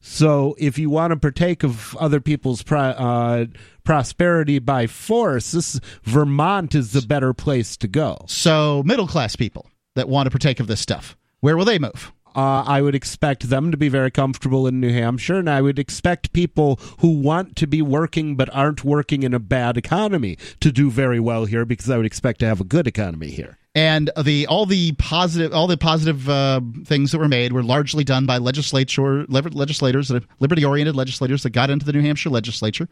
So, 0.00 0.56
if 0.58 0.78
you 0.78 0.88
want 0.88 1.12
to 1.12 1.16
partake 1.18 1.62
of 1.62 1.96
other 1.96 2.20
people's 2.20 2.62
pro- 2.62 2.80
uh, 2.80 3.46
prosperity 3.84 4.58
by 4.58 4.86
force, 4.86 5.52
this 5.52 5.78
Vermont 6.04 6.74
is 6.74 6.92
the 6.92 7.02
better 7.02 7.34
place 7.34 7.76
to 7.78 7.88
go. 7.88 8.24
So, 8.26 8.82
middle 8.84 9.06
class 9.06 9.36
people 9.36 9.70
that 9.96 10.08
want 10.08 10.26
to 10.26 10.30
partake 10.30 10.58
of 10.58 10.68
this 10.68 10.80
stuff, 10.80 11.16
where 11.40 11.56
will 11.56 11.66
they 11.66 11.78
move? 11.78 12.12
uh, 12.34 12.64
I 12.66 12.80
would 12.80 12.94
expect 12.94 13.48
them 13.48 13.70
to 13.70 13.76
be 13.76 13.88
very 13.88 14.10
comfortable 14.10 14.66
in 14.66 14.80
New 14.80 14.92
Hampshire, 14.92 15.38
and 15.38 15.50
I 15.50 15.60
would 15.60 15.78
expect 15.78 16.32
people 16.32 16.78
who 17.00 17.10
want 17.20 17.56
to 17.56 17.66
be 17.66 17.82
working 17.82 18.36
but 18.36 18.54
aren't 18.54 18.84
working 18.84 19.22
in 19.22 19.34
a 19.34 19.40
bad 19.40 19.76
economy 19.76 20.36
to 20.60 20.70
do 20.70 20.90
very 20.90 21.20
well 21.20 21.44
here 21.44 21.64
because 21.64 21.90
I 21.90 21.96
would 21.96 22.06
expect 22.06 22.40
to 22.40 22.46
have 22.46 22.60
a 22.60 22.64
good 22.64 22.86
economy 22.86 23.30
here. 23.30 23.58
And 23.74 24.10
the 24.20 24.48
all 24.48 24.66
the 24.66 24.92
positive 24.92 25.54
all 25.54 25.68
the 25.68 25.76
positive 25.76 26.28
uh, 26.28 26.60
things 26.84 27.12
that 27.12 27.18
were 27.18 27.28
made 27.28 27.52
were 27.52 27.62
largely 27.62 28.02
done 28.02 28.26
by 28.26 28.38
legislature 28.38 29.24
legislators, 29.28 30.10
liberty 30.40 30.64
oriented 30.64 30.96
legislators 30.96 31.44
that 31.44 31.50
got 31.50 31.70
into 31.70 31.86
the 31.86 31.92
New 31.92 32.00
Hampshire 32.00 32.30
legislature 32.30 32.88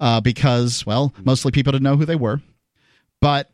uh, 0.00 0.20
because 0.20 0.84
well 0.84 1.14
mostly 1.24 1.50
people 1.50 1.72
didn't 1.72 1.84
know 1.84 1.96
who 1.96 2.04
they 2.04 2.14
were, 2.14 2.42
but 3.22 3.50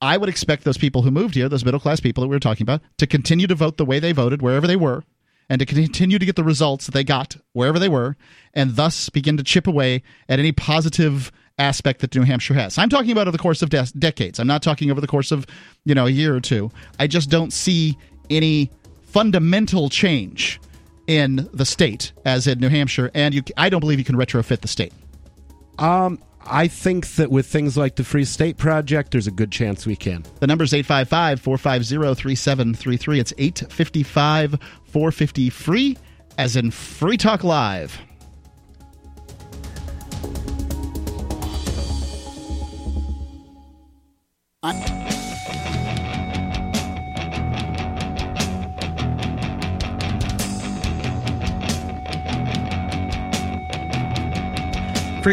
I 0.00 0.16
would 0.16 0.28
expect 0.28 0.64
those 0.64 0.78
people 0.78 1.02
who 1.02 1.10
moved 1.10 1.34
here, 1.34 1.48
those 1.48 1.64
middle 1.64 1.80
class 1.80 2.00
people 2.00 2.22
that 2.22 2.28
we 2.28 2.36
were 2.36 2.40
talking 2.40 2.64
about, 2.64 2.82
to 2.98 3.06
continue 3.06 3.46
to 3.46 3.54
vote 3.54 3.76
the 3.76 3.84
way 3.84 4.00
they 4.00 4.12
voted 4.12 4.42
wherever 4.42 4.66
they 4.66 4.76
were, 4.76 5.04
and 5.48 5.60
to 5.60 5.66
continue 5.66 6.18
to 6.18 6.26
get 6.26 6.34
the 6.34 6.44
results 6.44 6.86
that 6.86 6.92
they 6.92 7.04
got 7.04 7.36
wherever 7.52 7.78
they 7.78 7.88
were, 7.88 8.16
and 8.52 8.74
thus 8.74 9.08
begin 9.08 9.36
to 9.36 9.44
chip 9.44 9.66
away 9.66 10.02
at 10.28 10.38
any 10.40 10.50
positive 10.50 11.30
aspect 11.62 12.00
that 12.00 12.14
New 12.14 12.22
Hampshire 12.22 12.54
has. 12.54 12.76
I'm 12.76 12.88
talking 12.88 13.12
about 13.12 13.28
over 13.28 13.36
the 13.36 13.42
course 13.42 13.62
of 13.62 13.70
de- 13.70 13.86
decades. 13.98 14.38
I'm 14.38 14.46
not 14.46 14.62
talking 14.62 14.90
over 14.90 15.00
the 15.00 15.06
course 15.06 15.32
of 15.32 15.46
you 15.84 15.94
know 15.94 16.06
a 16.06 16.10
year 16.10 16.34
or 16.34 16.40
two. 16.40 16.70
I 16.98 17.06
just 17.06 17.30
don't 17.30 17.52
see 17.52 17.96
any 18.28 18.70
fundamental 19.02 19.88
change 19.88 20.60
in 21.06 21.48
the 21.52 21.64
state 21.64 22.12
as 22.24 22.46
in 22.46 22.58
New 22.58 22.68
Hampshire, 22.68 23.10
and 23.14 23.34
you, 23.34 23.42
I 23.56 23.68
don't 23.68 23.80
believe 23.80 23.98
you 23.98 24.04
can 24.04 24.16
retrofit 24.16 24.60
the 24.60 24.68
state. 24.68 24.92
Um, 25.78 26.18
I 26.44 26.68
think 26.68 27.06
that 27.14 27.30
with 27.30 27.46
things 27.46 27.76
like 27.76 27.96
the 27.96 28.04
Free 28.04 28.24
State 28.24 28.56
Project, 28.56 29.12
there's 29.12 29.26
a 29.26 29.32
good 29.32 29.52
chance 29.52 29.86
we 29.86 29.96
can. 29.96 30.24
The 30.40 30.46
number's 30.46 30.74
855 30.74 31.40
450 31.40 32.14
3733. 32.20 33.20
It's 33.20 33.32
855 33.38 34.58
450 34.84 35.50
free, 35.50 35.96
as 36.38 36.56
in 36.56 36.70
Free 36.70 37.16
Talk 37.16 37.44
Live. 37.44 38.00
Free 44.62 44.70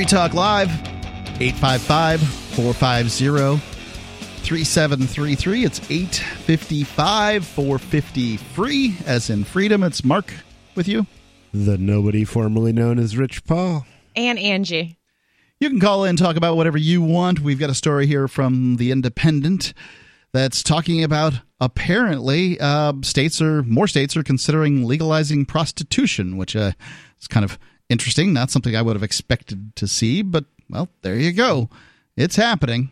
Talk 0.05 0.33
Live, 0.33 0.71
855 1.39 2.21
450 2.21 3.57
3733. 4.41 5.63
It's 5.63 5.79
855 5.91 7.45
450 7.45 8.37
free, 8.37 8.95
as 9.05 9.29
in 9.29 9.43
freedom. 9.43 9.83
It's 9.83 10.03
Mark 10.03 10.33
with 10.73 10.87
you. 10.87 11.05
The 11.53 11.77
nobody 11.77 12.25
formerly 12.25 12.73
known 12.73 12.97
as 12.97 13.15
Rich 13.15 13.45
Paul. 13.45 13.85
And 14.15 14.39
Angie. 14.39 14.98
You 15.61 15.69
can 15.69 15.81
call 15.81 16.05
in 16.05 16.15
talk 16.15 16.37
about 16.37 16.55
whatever 16.55 16.77
you 16.77 17.01
want. 17.01 17.41
We've 17.41 17.59
got 17.59 17.69
a 17.69 17.75
story 17.75 18.07
here 18.07 18.29
from 18.29 18.77
The 18.77 18.91
Independent 18.91 19.73
that's 20.31 20.63
talking 20.63 21.03
about 21.03 21.33
apparently 21.59 22.57
uh, 22.61 22.93
states 23.01 23.41
are 23.41 23.61
more 23.63 23.85
states 23.85 24.15
are 24.15 24.23
considering 24.23 24.85
legalizing 24.85 25.45
prostitution, 25.45 26.37
which 26.37 26.55
uh, 26.55 26.71
is 27.19 27.27
kind 27.27 27.43
of 27.43 27.59
interesting. 27.89 28.31
Not 28.31 28.51
something 28.51 28.73
I 28.73 28.81
would 28.81 28.95
have 28.95 29.03
expected 29.03 29.75
to 29.75 29.85
see, 29.85 30.21
but 30.21 30.45
well, 30.69 30.87
there 31.01 31.17
you 31.17 31.33
go. 31.33 31.69
It's 32.15 32.37
happening. 32.37 32.91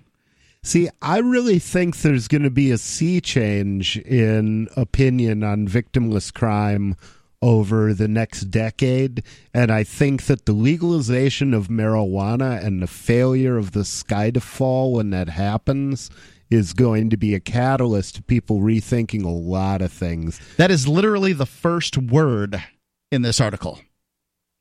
See, 0.62 0.90
I 1.02 1.20
really 1.20 1.60
think 1.60 1.96
there's 1.96 2.28
going 2.28 2.44
to 2.44 2.50
be 2.50 2.72
a 2.72 2.78
sea 2.78 3.22
change 3.22 3.96
in 4.00 4.68
opinion 4.76 5.42
on 5.42 5.70
victimless 5.70 6.34
crime 6.34 6.98
over 7.42 7.94
the 7.94 8.08
next 8.08 8.46
decade. 8.46 9.22
And 9.54 9.70
I 9.72 9.84
think 9.84 10.24
that 10.26 10.46
the 10.46 10.54
legalization 10.54 11.54
of 11.54 11.68
marijuana 11.68 12.64
and 12.64 12.82
the 12.82 12.88
failure 12.88 13.58
of 13.58 13.74
the 13.74 13.86
sky 13.86 14.32
to 14.32 14.40
fall 14.40 14.94
when 14.94 15.12
that 15.12 15.30
happens 15.30 16.10
is 16.50 16.74
going 16.74 17.10
to 17.10 17.18
be 17.18 17.36
a 17.36 17.40
catalyst 17.40 18.16
to 18.16 18.24
people 18.24 18.62
rethinking 18.62 19.24
a 19.24 19.30
lot 19.30 19.82
of 19.82 19.92
things. 19.92 20.40
That 20.58 20.72
is 20.72 20.88
literally 20.88 21.34
the 21.34 21.46
first 21.46 21.98
word 21.98 22.64
in 23.12 23.22
this 23.22 23.42
article 23.42 23.80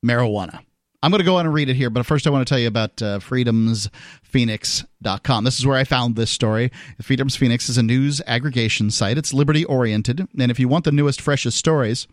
marijuana. 0.05 0.61
I'm 1.03 1.11
going 1.11 1.21
to 1.21 1.25
go 1.25 1.37
on 1.37 1.47
and 1.47 1.55
read 1.55 1.69
it 1.69 1.77
here, 1.77 1.91
but 1.91 2.07
first 2.07 2.27
I 2.27 2.31
want 2.31 2.47
to 2.47 2.51
tell 2.51 2.59
you 2.59 2.69
about 2.69 3.03
uh, 3.03 3.19
freedomsphoenix.com. 3.21 5.45
This 5.45 5.59
is 5.59 5.67
where 5.67 5.77
I 5.77 5.85
found 5.85 6.17
this 6.17 6.31
story. 6.31 6.73
Freedoms 7.01 7.37
Phoenix 7.37 7.69
is 7.69 7.79
a 7.79 7.83
news 7.83 8.21
aggregation 8.27 8.91
site. 8.91 9.19
It's 9.19 9.33
liberty 9.33 9.65
oriented, 9.65 10.27
and 10.39 10.51
if 10.51 10.59
you 10.59 10.67
want 10.69 10.85
the 10.85 10.93
newest, 10.93 11.21
freshest 11.21 11.59
stories, 11.59 12.09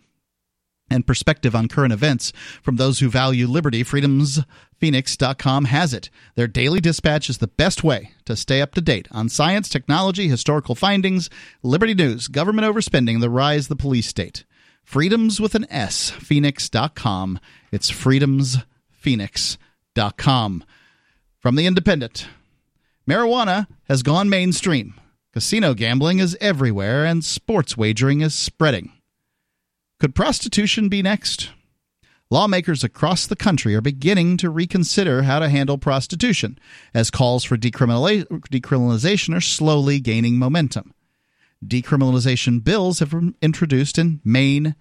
and 0.94 1.06
perspective 1.08 1.56
on 1.56 1.68
current 1.68 1.92
events 1.92 2.32
from 2.62 2.76
those 2.76 3.00
who 3.00 3.10
value 3.10 3.48
liberty, 3.48 3.84
freedomsphoenix.com 3.84 5.66
has 5.66 5.94
it. 5.94 6.10
Their 6.36 6.48
daily 6.48 6.80
dispatch 6.80 7.30
is 7.30 7.40
the 7.40 7.48
best 7.48 7.84
way 7.84 8.12
to 8.26 8.36
stay 8.36 8.62
up 8.62 8.76
to 8.76 8.82
date 8.82 9.08
on 9.12 9.30
science, 9.30 9.68
technology, 9.68 10.28
historical 10.28 10.76
findings, 10.76 11.32
liberty 11.64 11.96
news, 11.96 12.28
government 12.28 12.68
overspending, 12.68 13.20
the 13.20 13.30
rise 13.30 13.66
of 13.66 13.70
the 13.70 13.76
police 13.76 14.08
state. 14.08 14.46
Freedoms 14.84 15.42
with 15.42 15.56
an 15.56 15.66
S, 15.70 16.12
phoenix.com. 16.12 17.40
It's 17.72 17.90
freedomsphoenix.com. 17.90 20.64
From 21.40 21.56
the 21.56 21.66
Independent. 21.66 22.28
Marijuana 23.10 23.66
has 23.90 24.04
gone 24.04 24.30
mainstream. 24.30 24.94
Casino 25.34 25.74
gambling 25.74 26.20
is 26.20 26.38
everywhere, 26.40 27.04
and 27.04 27.26
sports 27.26 27.76
wagering 27.76 28.22
is 28.22 28.36
spreading. 28.36 28.94
Could 30.04 30.16
prostitution 30.16 30.90
be 30.90 31.02
next? 31.02 31.52
Lawmakers 32.30 32.84
across 32.84 33.26
the 33.26 33.38
country 33.38 33.74
are 33.74 33.80
beginning 33.80 34.36
to 34.36 34.50
reconsider 34.50 35.24
how 35.24 35.40
to 35.40 35.48
handle 35.48 35.78
prostitution, 35.78 36.60
as 36.94 37.10
calls 37.10 37.46
for 37.46 37.56
decriminalization 37.56 39.34
are 39.34 39.40
slowly 39.40 40.02
gaining 40.02 40.38
momentum. 40.38 40.94
Decriminalization 41.66 42.62
bills 42.62 43.00
have 43.00 43.12
been 43.12 43.36
introduced 43.42 43.98
in 43.98 44.20
Maine, 44.26 44.76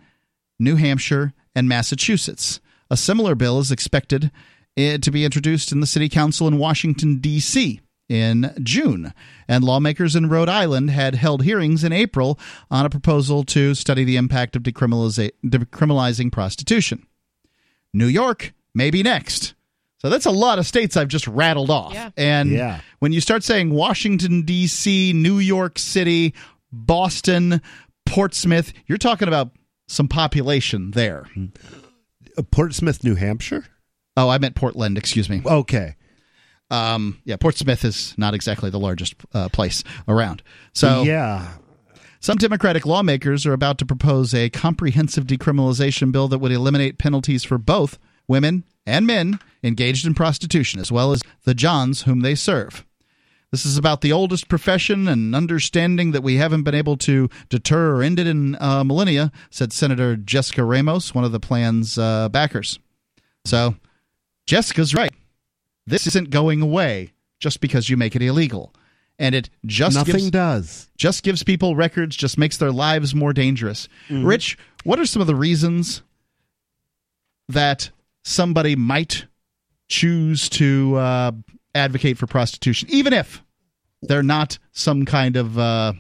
New 0.59 0.75
Hampshire, 0.75 1.35
and 1.55 1.69
Massachusetts. 1.69 2.59
A 2.91 2.97
similar 2.97 3.37
bill 3.37 3.61
is 3.61 3.71
expected 3.71 4.33
eh, 4.77 4.99
to 4.99 5.11
be 5.13 5.25
introduced 5.25 5.71
in 5.71 5.79
the 5.79 5.87
City 5.87 6.09
Council 6.09 6.49
in 6.49 6.59
Washington, 6.59 7.21
D.C 7.21 7.81
in 8.13 8.55
June. 8.63 9.15
And 9.49 9.65
lawmakers 9.65 10.15
in 10.15 10.29
Rhode 10.29 10.49
Island 10.51 10.91
had 10.91 11.15
held 11.15 11.43
hearings 11.45 11.83
in 11.83 11.93
April 11.93 12.39
on 12.71 12.85
a 12.85 12.91
proposal 12.91 13.43
to 13.45 13.75
study 13.75 14.05
the 14.05 14.17
impact 14.17 14.55
of 14.55 14.63
decriminalizing 14.63 16.31
prostitution. 16.31 17.07
New 17.95 18.07
York 18.07 18.53
may 18.75 18.91
be 18.91 19.03
next. 19.03 19.55
So 19.99 20.11
that's 20.11 20.27
a 20.27 20.31
lot 20.31 20.59
of 20.59 20.67
states 20.67 20.97
I've 20.97 21.09
just 21.09 21.27
rattled 21.29 21.71
off. 21.71 21.95
Yeah. 21.95 22.11
And 22.17 22.51
Yeah. 22.51 22.81
when 22.99 23.13
you 23.13 23.21
start 23.21 23.45
saying 23.45 23.71
Washington, 23.71 24.43
D.C., 24.43 25.13
New 25.15 25.39
York 25.39 25.79
City, 25.79 26.35
Boston, 26.73 27.63
Portsmouth, 28.05 28.73
you're 28.87 28.99
talking 28.99 29.29
about 29.29 29.53
some 29.89 30.09
population 30.09 30.91
there. 30.91 31.27
Uh, 32.37 32.43
Portsmouth, 32.51 33.05
New 33.05 33.15
Hampshire? 33.15 33.65
Oh, 34.17 34.29
I 34.29 34.39
meant 34.39 34.55
Portland, 34.57 34.99
excuse 34.99 35.29
me. 35.31 35.41
Okay. 35.47 35.95
Um, 36.73 37.21
yeah, 37.25 37.37
Portsmouth 37.37 37.85
is 37.85 38.15
not 38.17 38.33
exactly 38.33 38.71
the 38.71 38.79
largest 38.79 39.15
uh, 39.35 39.51
place 39.51 39.85
around. 40.09 40.43
So 40.73 41.03
yeah. 41.03 41.53
some 42.19 42.39
Democratic 42.39 42.87
lawmakers 42.87 43.45
are 43.45 43.53
about 43.53 43.77
to 43.79 43.87
propose 43.87 44.35
a 44.35 44.49
comprehensive 44.49 45.27
decriminalization 45.27 46.13
bill 46.13 46.29
that 46.29 46.39
would 46.39 46.51
eliminate 46.51 46.97
penalties 46.97 47.45
for 47.45 47.59
both 47.59 47.99
women 48.27 48.65
and 48.87 49.07
men 49.07 49.39
engaged 49.63 50.07
in 50.07 50.15
prostitution, 50.15 50.81
as 50.81 50.91
well 50.91 51.13
as 51.13 51.21
the 51.45 51.55
Johns 51.55 52.03
whom 52.03 52.21
they 52.21 52.35
serve. 52.35 52.87
This 53.51 53.67
is 53.67 53.77
about 53.77 54.01
the 54.01 54.13
oldest 54.13 54.49
profession 54.49 55.07
and 55.09 55.37
understanding 55.37 56.13
that 56.13 56.23
we 56.23 56.37
haven't 56.37 56.63
been 56.63 56.75
able 56.75 56.97
to 56.97 57.29
deter 57.51 57.97
or 57.97 58.03
end 58.03 58.19
it 58.19 58.27
in 58.27 58.57
uh, 58.59 58.83
millennia, 58.83 59.31
said 59.51 59.75
Senator 59.75 60.17
Jessica 60.17 60.65
Ramos, 60.65 61.15
one 61.15 61.25
of 61.25 61.33
the 61.33 61.39
plan's 61.39 61.99
uh, 61.99 62.31
backers. 62.31 62.79
So, 63.45 63.75
Jessica's 64.47 64.95
right. 64.95 65.13
This 65.87 66.07
isn't 66.07 66.31
going 66.31 66.63
away 66.63 67.13
just 67.41 67.61
because 67.61 67.89
you 67.89 67.97
make 67.97 68.15
it 68.15 68.23
illegal. 68.23 68.75
And 69.19 69.35
it 69.35 69.51
just 69.67 69.97
Nothing 69.97 70.15
gives, 70.15 70.31
does. 70.31 70.91
just 70.97 71.23
gives 71.23 71.43
people 71.43 71.77
records, 71.77 72.17
just 72.17 72.39
makes 72.39 72.57
their 72.57 72.73
lives 72.73 73.15
more 73.15 73.33
dangerous. 73.33 73.89
Rich, 74.11 74.59
what 74.85 74.99
are 74.99 75.07
some 75.07 75.21
of 75.21 75.27
the 75.29 75.35
reasons 75.37 76.03
that 77.49 77.91
somebody 78.25 78.75
might 78.75 79.27
choose 79.89 80.49
to 80.49 80.97
uh, 80.97 81.33
advocate 81.75 82.17
for 82.19 82.27
prostitution, 82.27 82.89
even 82.91 83.13
if 83.13 83.43
they're 84.01 84.23
not 84.23 84.59
some 84.73 85.05
kind 85.05 85.37
of 85.37 85.59
uh, 85.59 85.93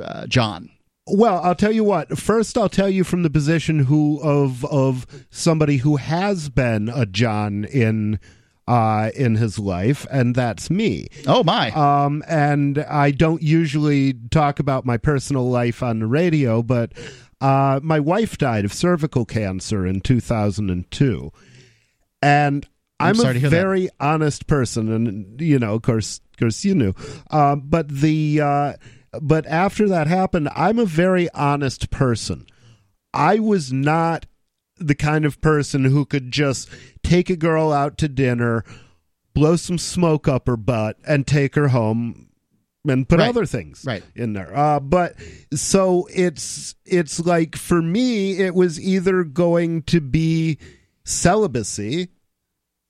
uh, 0.00 0.26
John? 0.26 0.70
Well, 1.08 1.40
I'll 1.42 1.54
tell 1.54 1.72
you 1.72 1.84
what. 1.84 2.18
First, 2.18 2.58
I'll 2.58 2.68
tell 2.68 2.90
you 2.90 3.02
from 3.04 3.22
the 3.22 3.30
position 3.30 3.80
who 3.80 4.20
of 4.22 4.64
of 4.66 5.06
somebody 5.30 5.78
who 5.78 5.96
has 5.96 6.48
been 6.48 6.88
a 6.88 7.06
John 7.06 7.64
in 7.64 8.18
uh, 8.66 9.10
in 9.14 9.36
his 9.36 9.58
life, 9.58 10.06
and 10.10 10.34
that's 10.34 10.70
me. 10.70 11.08
Oh 11.26 11.44
my! 11.44 11.70
Um, 11.70 12.22
and 12.28 12.78
I 12.78 13.10
don't 13.10 13.42
usually 13.42 14.14
talk 14.30 14.58
about 14.58 14.84
my 14.84 14.96
personal 14.96 15.48
life 15.48 15.82
on 15.82 16.00
the 16.00 16.06
radio, 16.06 16.62
but 16.62 16.92
uh, 17.40 17.80
my 17.82 18.00
wife 18.00 18.38
died 18.38 18.64
of 18.64 18.72
cervical 18.72 19.24
cancer 19.24 19.86
in 19.86 20.00
2002, 20.00 21.32
and 22.22 22.68
I'm 22.98 23.20
I'm, 23.20 23.26
a 23.26 23.32
hear 23.34 23.50
that. 23.50 23.50
very 23.50 23.88
honest 24.00 24.46
person, 24.46 24.92
and 24.92 25.40
you 25.40 25.58
know, 25.58 25.74
of 25.74 25.82
course, 25.82 26.20
of 26.32 26.38
course, 26.38 26.64
you 26.64 26.74
knew. 26.74 26.94
Uh, 27.30 27.56
but 27.56 27.88
the 27.88 28.40
uh, 28.40 28.72
but 29.20 29.46
after 29.46 29.88
that 29.88 30.06
happened, 30.06 30.48
I'm 30.54 30.78
a 30.78 30.86
very 30.86 31.30
honest 31.30 31.90
person. 31.90 32.46
I 33.14 33.38
was 33.38 33.72
not 33.72 34.26
the 34.78 34.94
kind 34.94 35.24
of 35.24 35.40
person 35.40 35.84
who 35.84 36.04
could 36.04 36.30
just 36.30 36.68
take 37.02 37.30
a 37.30 37.36
girl 37.36 37.72
out 37.72 37.96
to 37.98 38.08
dinner, 38.08 38.64
blow 39.34 39.56
some 39.56 39.78
smoke 39.78 40.28
up 40.28 40.46
her 40.46 40.56
butt, 40.56 40.98
and 41.06 41.26
take 41.26 41.54
her 41.54 41.68
home 41.68 42.28
and 42.88 43.08
put 43.08 43.18
Right. 43.18 43.28
other 43.28 43.46
things 43.46 43.82
Right. 43.86 44.04
in 44.14 44.32
there. 44.34 44.56
Uh, 44.56 44.78
but 44.80 45.16
so 45.52 46.06
it's 46.14 46.74
it's 46.84 47.18
like 47.20 47.56
for 47.56 47.82
me, 47.82 48.38
it 48.38 48.54
was 48.54 48.80
either 48.80 49.24
going 49.24 49.82
to 49.84 50.00
be 50.00 50.58
celibacy 51.04 52.08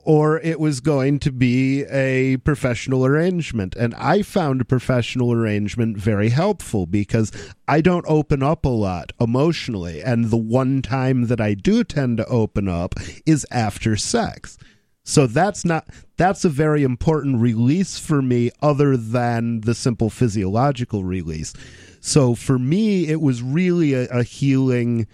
or 0.06 0.38
it 0.38 0.60
was 0.60 0.78
going 0.78 1.18
to 1.18 1.32
be 1.32 1.82
a 1.86 2.36
professional 2.38 3.04
arrangement. 3.04 3.74
And 3.74 3.92
I 3.96 4.22
found 4.22 4.60
a 4.60 4.64
professional 4.64 5.32
arrangement 5.32 5.96
very 5.98 6.28
helpful 6.28 6.86
because 6.86 7.32
I 7.66 7.80
don't 7.80 8.04
open 8.06 8.40
up 8.40 8.64
a 8.64 8.68
lot 8.68 9.12
emotionally. 9.20 10.00
And 10.00 10.26
the 10.26 10.36
one 10.36 10.80
time 10.80 11.26
that 11.26 11.40
I 11.40 11.54
do 11.54 11.82
tend 11.82 12.18
to 12.18 12.26
open 12.26 12.68
up 12.68 12.94
is 13.26 13.44
after 13.50 13.96
sex. 13.96 14.56
So 15.02 15.26
that's 15.26 15.64
not 15.64 15.88
that's 16.16 16.44
a 16.44 16.50
very 16.50 16.84
important 16.84 17.40
release 17.40 17.98
for 17.98 18.22
me 18.22 18.52
other 18.62 18.96
than 18.96 19.62
the 19.62 19.74
simple 19.74 20.08
physiological 20.08 21.02
release. 21.02 21.52
So 22.00 22.36
for 22.36 22.60
me 22.60 23.08
it 23.08 23.20
was 23.20 23.42
really 23.42 23.94
a, 23.94 24.04
a 24.06 24.22
healing 24.22 25.08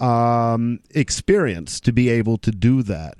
um 0.00 0.80
experience 0.90 1.78
to 1.82 1.92
be 1.92 2.08
able 2.08 2.36
to 2.38 2.50
do 2.50 2.82
that. 2.82 3.14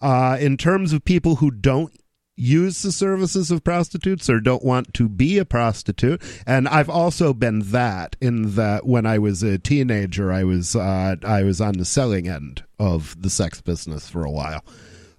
Uh, 0.00 0.36
in 0.40 0.56
terms 0.56 0.92
of 0.92 1.04
people 1.04 1.36
who 1.36 1.50
don't 1.50 1.92
use 2.36 2.82
the 2.82 2.92
services 2.92 3.50
of 3.50 3.64
prostitutes 3.64 4.30
or 4.30 4.38
don't 4.38 4.64
want 4.64 4.94
to 4.94 5.08
be 5.08 5.38
a 5.38 5.44
prostitute, 5.44 6.22
and 6.46 6.68
I've 6.68 6.90
also 6.90 7.32
been 7.32 7.60
that 7.70 8.16
in 8.20 8.54
that 8.54 8.86
when 8.86 9.06
I 9.06 9.18
was 9.18 9.42
a 9.42 9.58
teenager, 9.58 10.32
I 10.32 10.44
was 10.44 10.76
uh, 10.76 11.16
I 11.24 11.42
was 11.42 11.60
on 11.60 11.74
the 11.74 11.84
selling 11.84 12.28
end 12.28 12.64
of 12.78 13.20
the 13.20 13.30
sex 13.30 13.60
business 13.60 14.08
for 14.08 14.24
a 14.24 14.30
while. 14.30 14.64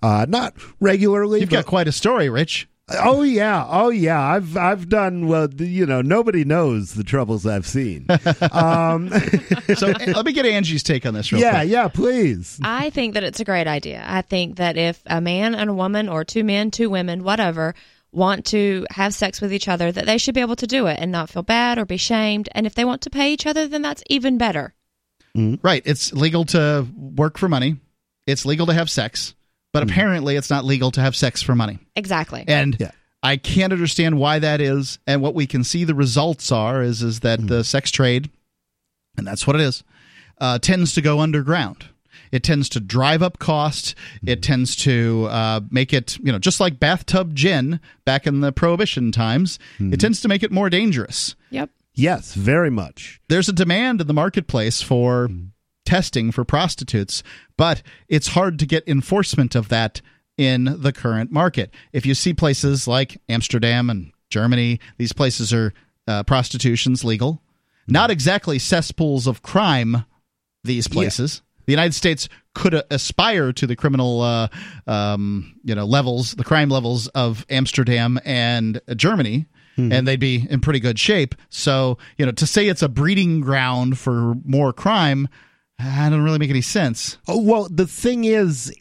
Uh, 0.02 0.26
not 0.30 0.54
regularly. 0.80 1.42
You've 1.42 1.50
got 1.50 1.66
quite 1.66 1.88
a 1.88 1.92
story, 1.92 2.30
Rich. 2.30 2.68
Oh 2.92 3.22
yeah, 3.22 3.66
oh 3.68 3.90
yeah. 3.90 4.22
I've 4.22 4.58
I've 4.58 4.90
done 4.90 5.28
well. 5.28 5.48
You 5.54 5.86
know, 5.86 6.02
nobody 6.02 6.44
knows 6.44 6.94
the 6.94 7.04
troubles 7.04 7.46
I've 7.46 7.68
seen. 7.68 8.06
um, 8.52 9.10
So 9.76 9.88
let 9.88 10.26
me 10.26 10.34
get 10.34 10.46
Angie's 10.46 10.84
take 10.84 11.06
on 11.06 11.14
this 11.14 11.32
real 11.32 11.42
yeah, 11.42 11.60
quick. 11.60 11.70
yeah. 11.70 11.88
Please. 11.88 12.60
I 12.64 12.90
think 12.90 13.14
that 13.14 13.24
it's 13.24 13.40
a 13.40 13.46
great 13.46 13.68
idea. 13.68 14.04
I 14.06 14.22
think 14.22 14.58
that 14.58 14.78
if 14.78 15.02
a 15.06 15.22
man 15.22 15.56
and 15.56 15.70
a 15.70 15.74
woman, 15.74 16.10
or 16.10 16.24
two 16.24 16.44
men, 16.44 16.72
two 16.72 16.90
women, 16.90 17.24
whatever, 17.24 17.76
want 18.12 18.46
to 18.48 18.86
have 18.90 19.14
sex 19.14 19.42
with 19.42 19.54
each 19.54 19.68
other, 19.68 19.92
that 19.92 20.06
they 20.06 20.18
should 20.18 20.34
be 20.34 20.42
able 20.42 20.56
to 20.56 20.68
do 20.68 20.88
it 20.88 20.98
and 21.00 21.12
not 21.12 21.30
feel 21.30 21.44
bad 21.44 21.78
or 21.78 21.86
be 21.86 21.98
shamed. 21.98 22.50
And 22.54 22.66
if 22.66 22.74
they 22.74 22.86
want 22.86 23.02
to 23.04 23.10
pay 23.10 23.32
each 23.34 23.46
other, 23.46 23.68
then 23.68 23.82
that's 23.84 24.04
even 24.10 24.38
better. 24.38 24.74
Right. 25.36 25.84
It's 25.86 26.12
legal 26.12 26.44
to 26.46 26.88
work 26.98 27.38
for 27.38 27.48
money. 27.48 27.78
It's 28.26 28.46
legal 28.46 28.66
to 28.66 28.74
have 28.74 28.90
sex, 28.90 29.34
but 29.74 29.84
hmm. 29.84 29.90
apparently 29.90 30.36
it's 30.36 30.50
not 30.50 30.66
legal 30.66 30.92
to 30.92 31.02
have 31.02 31.16
sex 31.16 31.42
for 31.42 31.56
money. 31.56 31.80
Exactly. 31.96 32.44
And 32.48 32.76
Yeah. 32.80 32.92
I 33.22 33.36
can't 33.36 33.74
understand 33.74 34.18
why 34.18 34.40
that 34.40 34.62
is. 34.62 34.98
And 35.06 35.22
what 35.22 35.36
we 35.36 35.46
can 35.46 35.66
see 35.66 35.84
the 35.84 35.96
results 35.96 36.52
are 36.52 36.82
is 36.82 37.04
is 37.04 37.20
that 37.22 37.40
hmm. 37.40 37.48
the 37.48 37.64
sex 37.64 37.92
trade, 37.92 38.30
and 39.18 39.28
that's 39.28 39.46
what 39.46 39.56
it 39.56 39.62
is, 39.62 39.84
uh, 40.40 40.60
tends 40.60 40.94
to 40.94 41.02
go 41.02 41.20
underground. 41.20 41.86
It 42.32 42.44
tends 42.44 42.70
to 42.70 42.80
drive 42.80 43.24
up 43.24 43.40
cost. 43.40 43.96
Hmm. 44.22 44.30
It 44.30 44.42
tends 44.42 44.76
to 44.78 45.28
uh, 45.30 45.62
make 45.70 45.94
it, 45.94 46.18
you 46.20 46.32
know, 46.32 46.40
just 46.40 46.60
like 46.60 46.80
bathtub 46.80 47.36
gin 47.36 47.80
back 48.06 48.26
in 48.28 48.42
the 48.42 48.52
prohibition 48.52 49.12
times. 49.12 49.60
It 49.80 50.00
tends 50.00 50.22
to 50.22 50.28
make 50.28 50.44
it 50.44 50.52
more 50.52 50.70
dangerous. 50.70 51.36
yep. 51.50 51.70
Yes, 51.96 52.34
very 52.34 52.70
much. 52.70 53.20
There's 53.28 53.50
a 53.50 53.54
demand 53.54 54.00
in 54.00 54.08
the 54.08 54.14
marketplace 54.14 54.82
for 54.82 55.30
testing 55.90 56.32
for 56.32 56.46
prostitutes, 56.46 57.24
but 57.58 57.82
it's 58.08 58.28
hard 58.28 58.60
to 58.60 58.68
get 58.68 58.88
enforcement 58.88 59.56
of 59.56 59.70
that 59.70 60.02
in 60.38 60.66
the 60.66 60.94
current 60.94 61.32
market. 61.32 61.74
If 61.92 62.06
you 62.06 62.14
see 62.14 62.32
places 62.32 62.88
like 62.88 63.20
Amsterdam 63.28 63.90
and 63.90 64.12
Germany, 64.30 64.80
these 65.00 65.14
places 65.14 65.52
are 65.52 65.74
uh, 66.08 66.22
prostitution's 66.24 67.04
legal. 67.04 67.42
Not 67.88 68.12
exactly 68.12 68.60
cesspools 68.60 69.26
of 69.26 69.42
crime, 69.42 70.06
these 70.64 70.88
places. 70.88 71.42
The 71.66 71.74
United 71.74 71.96
States 71.96 72.30
could 72.54 72.76
uh, 72.76 72.84
aspire 72.92 73.52
to 73.54 73.66
the 73.66 73.76
criminal, 73.76 74.22
uh, 74.22 74.48
um, 74.86 75.56
you 75.64 75.74
know, 75.74 75.86
levels, 75.86 76.34
the 76.34 76.44
crime 76.44 76.70
levels 76.70 77.08
of 77.10 77.48
Amsterdam 77.50 78.20
and 78.24 78.80
Germany, 78.96 79.48
and 79.94 80.08
they'd 80.08 80.20
be 80.20 80.46
in 80.50 80.60
pretty 80.60 80.80
good 80.82 81.00
shape. 81.00 81.36
So, 81.50 81.98
you 82.18 82.26
know, 82.26 82.34
to 82.34 82.46
say 82.46 82.68
it's 82.68 82.82
a 82.84 82.90
breeding 82.90 83.40
ground 83.42 83.98
for 83.98 84.36
more 84.46 84.74
crime, 84.74 85.30
I 85.80 86.10
don't 86.10 86.24
really 86.24 86.40
make 86.40 86.50
any 86.50 86.62
sense. 86.62 87.18
Oh, 87.28 87.42
well, 87.42 87.68
the 87.70 87.88
thing 87.88 88.26
is, 88.26 88.74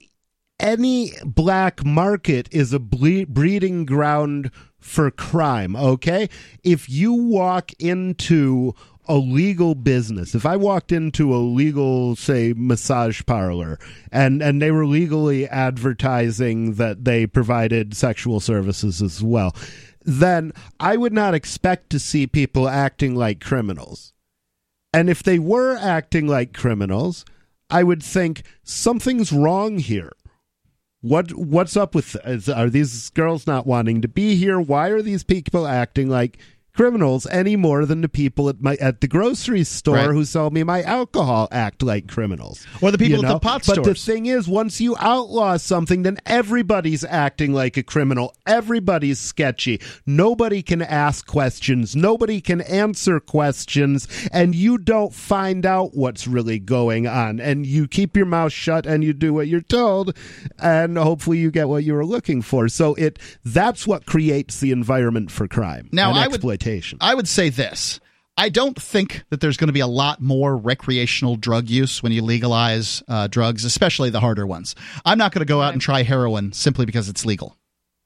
any 0.58 1.12
black 1.24 1.84
market 1.84 2.48
is 2.50 2.72
a 2.72 2.80
ble- 2.80 3.26
breeding 3.26 3.86
ground 3.86 4.50
for 4.80 5.10
crime, 5.10 5.76
okay? 5.76 6.28
If 6.64 6.88
you 6.88 7.12
walk 7.12 7.72
into 7.78 8.74
a 9.06 9.16
legal 9.16 9.74
business, 9.74 10.34
if 10.34 10.44
I 10.44 10.56
walked 10.56 10.90
into 10.92 11.34
a 11.34 11.38
legal, 11.38 12.16
say, 12.16 12.52
massage 12.56 13.22
parlor, 13.26 13.78
and, 14.10 14.42
and 14.42 14.60
they 14.60 14.70
were 14.70 14.86
legally 14.86 15.48
advertising 15.48 16.74
that 16.74 17.04
they 17.04 17.26
provided 17.26 17.96
sexual 17.96 18.40
services 18.40 19.00
as 19.00 19.22
well, 19.22 19.54
then 20.02 20.52
I 20.80 20.96
would 20.96 21.12
not 21.12 21.34
expect 21.34 21.90
to 21.90 21.98
see 21.98 22.26
people 22.26 22.68
acting 22.68 23.14
like 23.14 23.40
criminals. 23.40 24.12
And 24.92 25.10
if 25.10 25.22
they 25.22 25.38
were 25.38 25.76
acting 25.76 26.26
like 26.26 26.52
criminals, 26.54 27.24
I 27.70 27.82
would 27.82 28.02
think 28.02 28.42
something's 28.62 29.32
wrong 29.32 29.78
here. 29.78 30.12
What 31.00 31.32
what's 31.32 31.76
up 31.76 31.94
with 31.94 32.16
is, 32.24 32.48
are 32.48 32.68
these 32.68 33.10
girls 33.10 33.46
not 33.46 33.66
wanting 33.66 34.02
to 34.02 34.08
be 34.08 34.34
here? 34.34 34.58
Why 34.58 34.88
are 34.88 35.02
these 35.02 35.22
people 35.22 35.66
acting 35.66 36.08
like 36.08 36.38
criminals 36.82 37.26
any 37.32 37.56
more 37.56 37.84
than 37.84 38.02
the 38.02 38.08
people 38.08 38.48
at 38.48 38.62
my 38.62 38.76
at 38.76 39.00
the 39.00 39.08
grocery 39.08 39.64
store 39.64 39.96
Right. 39.96 40.10
who 40.10 40.24
sell 40.24 40.50
me 40.50 40.62
my 40.62 40.80
alcohol 40.82 41.48
act 41.50 41.82
like 41.82 42.06
criminals? 42.06 42.64
Or 42.80 42.92
the 42.92 42.98
people 42.98 43.18
You 43.18 43.24
at 43.24 43.28
the 43.28 43.34
know? 43.34 43.40
pot 43.40 43.64
But 43.66 43.82
the 43.82 43.94
thing 43.96 44.26
is, 44.26 44.46
once 44.46 44.80
you 44.80 44.94
outlaw 45.00 45.56
something, 45.56 46.04
then 46.04 46.18
everybody's 46.24 47.02
acting 47.04 47.52
like 47.52 47.76
a 47.76 47.82
criminal. 47.82 48.32
Everybody's 48.46 49.18
sketchy. 49.18 49.80
Nobody 50.06 50.62
can 50.62 50.80
ask 50.80 51.26
questions. 51.26 51.96
Nobody 51.96 52.40
can 52.40 52.60
answer 52.60 53.18
questions. 53.18 54.06
And 54.30 54.54
you 54.54 54.78
don't 54.78 55.12
find 55.12 55.66
out 55.66 55.96
what's 55.96 56.28
really 56.28 56.60
going 56.60 57.08
on. 57.08 57.40
And 57.40 57.66
you 57.66 57.88
keep 57.88 58.16
your 58.16 58.26
mouth 58.26 58.52
shut 58.52 58.86
and 58.86 59.02
you 59.02 59.12
do 59.12 59.34
what 59.34 59.48
you're 59.48 59.60
told. 59.62 60.16
And 60.60 60.96
hopefully 60.96 61.38
you 61.38 61.50
get 61.50 61.68
what 61.68 61.82
you 61.82 61.94
were 61.94 62.06
looking 62.06 62.40
for. 62.40 62.68
So 62.68 62.94
it 62.94 63.18
that's 63.44 63.84
what 63.84 64.06
creates 64.06 64.60
the 64.60 64.70
environment 64.70 65.32
for 65.32 65.48
crime 65.48 65.88
Now, 65.90 66.12
I 66.12 66.28
would- 66.28 66.40
exploitation. 66.68 66.98
I 67.00 67.14
would 67.14 67.28
say 67.28 67.48
this. 67.48 68.00
I 68.36 68.50
don't 68.50 68.80
think 68.80 69.24
that 69.30 69.40
there's 69.40 69.56
going 69.56 69.66
to 69.66 69.72
be 69.72 69.80
a 69.80 69.88
lot 69.88 70.20
more 70.20 70.56
recreational 70.56 71.34
drug 71.34 71.68
use 71.68 72.04
when 72.04 72.12
you 72.12 72.22
legalize 72.22 73.02
uh, 73.08 73.26
drugs, 73.26 73.64
especially 73.64 74.10
the 74.10 74.20
harder 74.20 74.46
ones. 74.46 74.76
I'm 75.04 75.18
not 75.18 75.32
going 75.32 75.40
to 75.40 75.48
go 75.48 75.60
out 75.60 75.72
and 75.72 75.82
try 75.82 76.04
heroin 76.04 76.52
simply 76.52 76.86
because 76.86 77.08
it's 77.08 77.26
legal. 77.26 77.56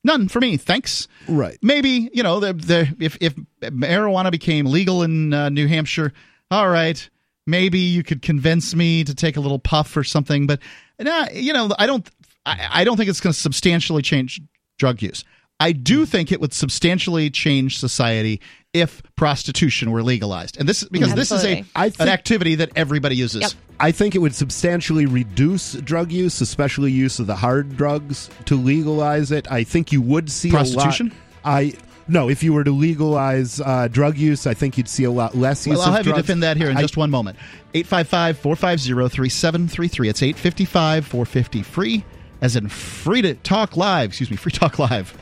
None 0.04 0.28
for 0.28 0.40
me, 0.40 0.56
thanks. 0.56 1.06
Right. 1.28 1.58
Maybe 1.62 2.10
you 2.12 2.22
know 2.22 2.40
the 2.40 2.54
the 2.54 2.96
if 2.98 3.16
if 3.20 3.34
marijuana 3.60 4.32
became 4.32 4.66
legal 4.66 5.02
in 5.02 5.32
uh, 5.32 5.48
New 5.50 5.68
Hampshire, 5.68 6.12
all 6.50 6.68
right. 6.68 7.08
Maybe 7.46 7.78
you 7.80 8.02
could 8.02 8.22
convince 8.22 8.74
me 8.74 9.04
to 9.04 9.14
take 9.14 9.36
a 9.36 9.40
little 9.40 9.58
puff 9.58 9.96
or 9.96 10.02
something, 10.02 10.46
but 10.46 10.60
nah, 10.98 11.26
you 11.32 11.52
know 11.52 11.70
I 11.78 11.86
don't 11.86 12.08
I, 12.44 12.68
I 12.72 12.84
don't 12.84 12.96
think 12.96 13.10
it's 13.10 13.20
going 13.20 13.32
to 13.32 13.38
substantially 13.38 14.02
change 14.02 14.40
drug 14.78 15.02
use. 15.02 15.24
I 15.62 15.72
do 15.72 16.04
think 16.06 16.32
it 16.32 16.40
would 16.40 16.52
substantially 16.52 17.30
change 17.30 17.78
society 17.78 18.40
if 18.72 19.02
prostitution 19.16 19.90
were 19.92 20.02
legalized, 20.02 20.58
and 20.58 20.68
this 20.68 20.82
is 20.82 20.88
because 20.88 21.14
this 21.14 21.30
is 21.30 21.44
a 21.44 21.58
Absolutely. 21.58 21.70
I 21.76 21.92
an 22.00 22.08
activity 22.08 22.54
that 22.56 22.70
everybody 22.74 23.16
uses. 23.16 23.42
Yep. 23.42 23.52
I 23.78 23.92
think 23.92 24.14
it 24.14 24.18
would 24.18 24.34
substantially 24.34 25.06
reduce 25.06 25.74
drug 25.74 26.10
use, 26.10 26.40
especially 26.40 26.90
use 26.90 27.18
of 27.18 27.26
the 27.26 27.36
hard 27.36 27.76
drugs, 27.76 28.30
to 28.46 28.56
legalize 28.56 29.30
it. 29.30 29.50
I 29.50 29.64
think 29.64 29.92
you 29.92 30.00
would 30.02 30.30
see 30.30 30.50
Prostitution? 30.50 31.12
A 31.44 31.48
lot, 31.48 31.56
I 31.56 31.74
no, 32.08 32.28
if 32.28 32.42
you 32.42 32.52
were 32.52 32.64
to 32.64 32.72
legalize 32.72 33.60
uh, 33.60 33.88
drug 33.88 34.18
use, 34.18 34.46
I 34.46 34.54
think 34.54 34.76
you'd 34.76 34.88
see 34.88 35.04
a 35.04 35.10
lot 35.10 35.36
less 35.36 35.66
use 35.66 35.74
of 35.74 35.76
drug. 35.76 35.78
Well, 35.78 35.86
I'll 35.86 36.00
of 36.00 36.06
have 36.06 36.16
you 36.16 36.22
defend 36.22 36.42
that 36.42 36.56
here 36.56 36.70
in 36.70 36.76
I- 36.76 36.80
just 36.80 36.96
one 36.96 37.10
moment. 37.10 37.38
855 37.74 38.38
450 38.38 39.08
3733. 39.08 40.08
It's 40.08 40.22
855 40.22 41.06
450 41.06 41.62
free, 41.62 42.04
as 42.40 42.56
in 42.56 42.68
free 42.68 43.22
to 43.22 43.34
talk 43.34 43.76
live. 43.76 44.10
Excuse 44.10 44.30
me, 44.30 44.36
free 44.36 44.52
talk 44.52 44.78
live. 44.78 45.16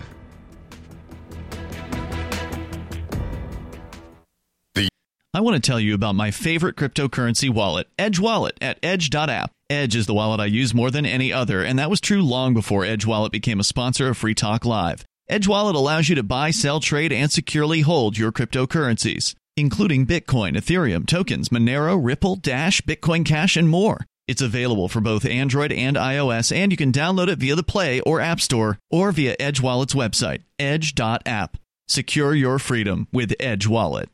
I 5.32 5.40
want 5.40 5.62
to 5.62 5.64
tell 5.64 5.78
you 5.78 5.94
about 5.94 6.16
my 6.16 6.32
favorite 6.32 6.74
cryptocurrency 6.74 7.48
wallet, 7.48 7.86
Edge 7.96 8.18
Wallet, 8.18 8.58
at 8.60 8.80
edge.app. 8.82 9.52
Edge 9.68 9.94
is 9.94 10.06
the 10.06 10.14
wallet 10.14 10.40
I 10.40 10.46
use 10.46 10.74
more 10.74 10.90
than 10.90 11.06
any 11.06 11.32
other, 11.32 11.62
and 11.62 11.78
that 11.78 11.88
was 11.88 12.00
true 12.00 12.22
long 12.22 12.52
before 12.52 12.84
Edge 12.84 13.06
Wallet 13.06 13.30
became 13.30 13.60
a 13.60 13.64
sponsor 13.64 14.08
of 14.08 14.16
Free 14.16 14.34
Talk 14.34 14.64
Live. 14.64 15.04
Edge 15.28 15.46
Wallet 15.46 15.76
allows 15.76 16.08
you 16.08 16.16
to 16.16 16.24
buy, 16.24 16.50
sell, 16.50 16.80
trade, 16.80 17.12
and 17.12 17.30
securely 17.30 17.82
hold 17.82 18.18
your 18.18 18.32
cryptocurrencies, 18.32 19.36
including 19.56 20.04
Bitcoin, 20.04 20.56
Ethereum, 20.56 21.06
tokens, 21.06 21.50
Monero, 21.50 21.96
Ripple, 21.96 22.34
Dash, 22.34 22.80
Bitcoin 22.80 23.24
Cash, 23.24 23.56
and 23.56 23.68
more. 23.68 24.04
It's 24.26 24.42
available 24.42 24.88
for 24.88 25.00
both 25.00 25.24
Android 25.24 25.70
and 25.70 25.96
iOS, 25.96 26.54
and 26.54 26.72
you 26.72 26.76
can 26.76 26.90
download 26.90 27.28
it 27.28 27.38
via 27.38 27.54
the 27.54 27.62
Play 27.62 28.00
or 28.00 28.20
App 28.20 28.40
Store 28.40 28.80
or 28.90 29.12
via 29.12 29.36
Edge 29.38 29.60
Wallet's 29.60 29.94
website, 29.94 30.42
edge.app. 30.58 31.56
Secure 31.86 32.34
your 32.34 32.58
freedom 32.58 33.06
with 33.12 33.32
Edge 33.38 33.68
Wallet. 33.68 34.08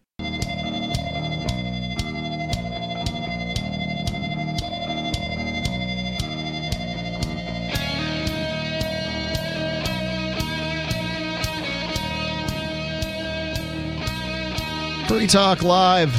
Free 15.09 15.27
Talk 15.29 15.63
Live. 15.63 16.15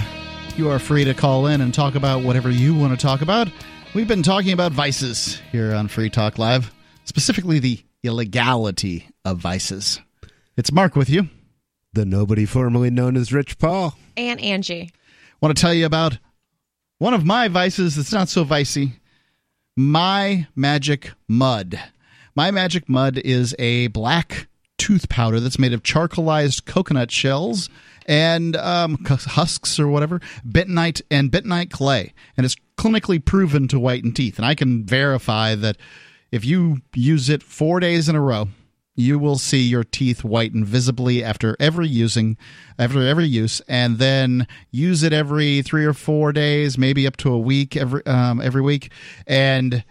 You 0.58 0.70
are 0.70 0.80
free 0.80 1.04
to 1.04 1.14
call 1.14 1.48
in 1.48 1.62
and 1.62 1.74
talk 1.74 1.96
about 1.96 2.24
whatever 2.24 2.50
you 2.50 2.74
want 2.74 2.98
to 2.98 3.06
talk 3.06 3.22
about. 3.22 3.50
We've 3.94 4.08
been 4.08 4.24
talking 4.24 4.54
about 4.54 4.72
vices 4.72 5.40
here 5.52 5.74
on 5.74 5.88
Free 5.88 6.10
Talk 6.10 6.38
Live, 6.38 6.74
specifically 7.04 7.60
the 7.60 7.84
illegality 8.04 9.10
of 9.26 9.40
vices. 9.40 10.00
It's 10.56 10.72
Mark 10.72 10.96
with 10.96 11.10
you. 11.10 11.28
the 11.94 12.06
nobody 12.06 12.46
formerly 12.46 12.90
known 12.90 13.18
as 13.18 13.34
Rich 13.34 13.58
Paul. 13.60 13.98
And 14.16 14.40
Angie. 14.40 14.92
want 15.42 15.56
to 15.56 15.62
tell 15.62 15.74
you 15.74 15.86
about 15.86 16.18
one 16.98 17.14
of 17.14 17.26
my 17.26 17.50
vices 17.50 17.96
that's 17.96 18.14
not 18.14 18.30
so 18.30 18.44
vicey 18.46 18.94
my 19.76 20.48
magic 20.56 21.12
mud 21.28 21.80
my 22.36 22.50
magic 22.50 22.90
mud 22.90 23.18
is 23.20 23.56
a 23.60 23.88
black 23.88 24.48
tooth 24.80 25.08
powder 25.08 25.40
that's 25.40 25.60
made 25.60 25.74
of 25.74 25.84
charcoalized 25.84 26.66
coconut 26.66 27.12
shells 27.12 27.70
and 28.08 28.56
um, 28.56 29.04
husks 29.06 29.80
or 29.80 29.88
whatever 29.88 30.22
bentonite 30.48 31.02
and 31.12 31.32
bentonite 31.32 31.72
clay. 31.72 32.14
And 32.36 32.46
it's 32.46 32.56
clinically 32.78 33.24
proven 33.24 33.68
to 33.70 33.80
whiten 33.80 34.14
teeth. 34.14 34.38
And 34.38 34.46
i 34.46 34.56
can 34.56 34.86
verify 34.86 35.56
that 35.56 35.78
if 36.32 36.46
you 36.46 36.80
use 36.94 37.30
it 37.30 37.44
four 37.44 37.80
days 37.80 38.10
in 38.10 38.16
a 38.16 38.22
row, 38.22 38.50
you 38.96 39.20
will 39.20 39.38
see 39.38 39.62
your 39.62 39.84
teeth 39.84 40.24
whiten 40.24 40.66
visibly 40.66 41.24
after 41.24 41.56
every 41.60 41.88
using 41.88 42.36
after 42.80 43.06
every 43.06 43.28
use 43.28 43.62
and 43.68 44.00
then 44.00 44.48
use 44.72 45.04
it 45.04 45.14
every 45.14 45.62
three 45.62 45.86
or 45.86 45.94
four 45.94 46.34
days 46.34 46.80
maybe 46.80 47.06
up 47.06 47.16
to 47.16 47.32
a 47.32 47.38
week 47.38 47.78
every 47.78 48.06
um, 48.08 48.42
every 48.42 48.62
week. 48.62 48.92
And 49.28 49.84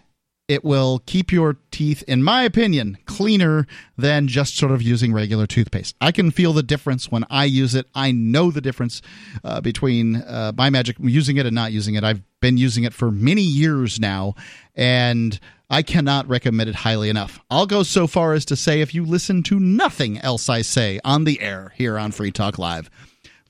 it 0.48 0.64
will 0.64 1.02
keep 1.06 1.32
your 1.32 1.56
teeth, 1.72 2.04
in 2.06 2.22
my 2.22 2.44
opinion, 2.44 2.98
cleaner 3.04 3.66
than 3.96 4.28
just 4.28 4.56
sort 4.56 4.70
of 4.70 4.80
using 4.80 5.12
regular 5.12 5.46
toothpaste. 5.46 5.96
I 6.00 6.12
can 6.12 6.30
feel 6.30 6.52
the 6.52 6.62
difference 6.62 7.10
when 7.10 7.24
I 7.28 7.44
use 7.44 7.74
it. 7.74 7.86
I 7.94 8.12
know 8.12 8.50
the 8.50 8.60
difference 8.60 9.02
uh, 9.42 9.60
between 9.60 10.16
uh, 10.16 10.52
my 10.56 10.70
magic 10.70 10.96
using 11.00 11.36
it 11.36 11.46
and 11.46 11.54
not 11.54 11.72
using 11.72 11.96
it. 11.96 12.04
I've 12.04 12.22
been 12.40 12.56
using 12.56 12.84
it 12.84 12.94
for 12.94 13.10
many 13.10 13.42
years 13.42 13.98
now, 13.98 14.34
and 14.74 15.38
I 15.68 15.82
cannot 15.82 16.28
recommend 16.28 16.70
it 16.70 16.76
highly 16.76 17.10
enough. 17.10 17.40
I'll 17.50 17.66
go 17.66 17.82
so 17.82 18.06
far 18.06 18.32
as 18.32 18.44
to 18.46 18.56
say 18.56 18.80
if 18.80 18.94
you 18.94 19.04
listen 19.04 19.42
to 19.44 19.58
nothing 19.58 20.18
else 20.18 20.48
I 20.48 20.62
say 20.62 21.00
on 21.04 21.24
the 21.24 21.40
air 21.40 21.72
here 21.76 21.98
on 21.98 22.12
Free 22.12 22.30
Talk 22.30 22.56
Live, 22.56 22.88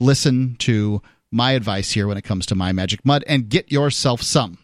listen 0.00 0.56
to 0.61 1.02
my 1.30 1.52
advice 1.52 1.90
here 1.90 2.06
when 2.06 2.16
it 2.16 2.24
comes 2.24 2.46
to 2.46 2.54
my 2.54 2.72
magic 2.72 3.04
mud 3.04 3.22
and 3.26 3.50
get 3.50 3.70
yourself 3.70 4.22
some. 4.22 4.59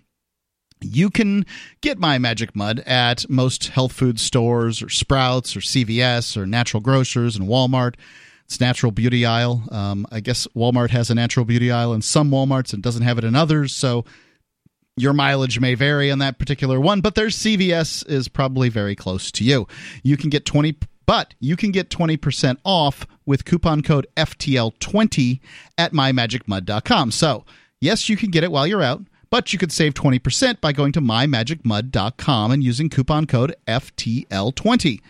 You 0.85 1.11
can 1.11 1.47
get 1.81 1.99
My 1.99 2.18
Magic 2.18 2.55
Mud 2.55 2.81
at 2.81 3.29
most 3.29 3.68
health 3.68 3.92
food 3.92 4.18
stores 4.21 4.83
or 4.83 4.88
Sprouts 4.88 5.57
or 5.57 5.61
CVS 5.61 6.37
or 6.37 6.47
Natural 6.47 6.81
Grocers 6.81 7.37
and 7.37 7.49
Walmart. 7.49 7.95
It's 8.45 8.61
natural 8.61 8.92
beauty 8.92 9.25
aisle. 9.25 9.62
Um, 9.71 10.07
I 10.11 10.21
guess 10.21 10.47
Walmart 10.55 10.90
has 10.90 11.11
a 11.11 11.14
natural 11.14 11.47
beauty 11.47 11.71
aisle 11.71 11.95
in 11.95 12.03
some 12.03 12.31
Walmarts 12.31 12.73
and 12.73 12.83
doesn't 12.83 13.03
have 13.03 13.18
it 13.18 13.25
in 13.25 13.35
others. 13.35 13.75
So 13.75 14.05
your 14.97 15.12
mileage 15.12 15.59
may 15.59 15.75
vary 15.75 16.11
on 16.11 16.18
that 16.18 16.38
particular 16.38 16.79
one, 16.79 17.01
but 17.01 17.14
their 17.14 17.29
CVS 17.29 18.07
is 18.09 18.29
probably 18.29 18.68
very 18.68 18.95
close 18.95 19.31
to 19.33 19.45
you. 19.45 19.66
You 20.03 20.16
can 20.16 20.31
get 20.31 20.45
20 20.45 20.77
but 21.05 21.35
you 21.40 21.57
can 21.57 21.73
get 21.73 21.90
20% 21.90 22.59
off 22.64 23.07
with 23.27 23.45
coupon 23.45 23.83
code 23.83 24.07
FTL20 24.16 25.40
at 25.77 25.92
mymagicmud.com. 25.92 27.11
So, 27.11 27.45
yes, 27.81 28.09
you 28.09 28.16
can 28.16 28.31
get 28.31 28.45
it 28.45 28.53
while 28.53 28.66
you're 28.66 28.83
out 28.83 29.03
but 29.33 29.51
you 29.51 29.59
could 29.59 29.73
save 29.73 29.95
20% 29.95 30.61
by 30.61 30.73
going 30.73 30.92
to 30.92 31.01
mymagicmud.com 31.01 32.51
and 32.51 32.62
using 32.62 32.90
coupon 32.90 33.27
code 33.27 33.57
FTL20. 33.66 35.01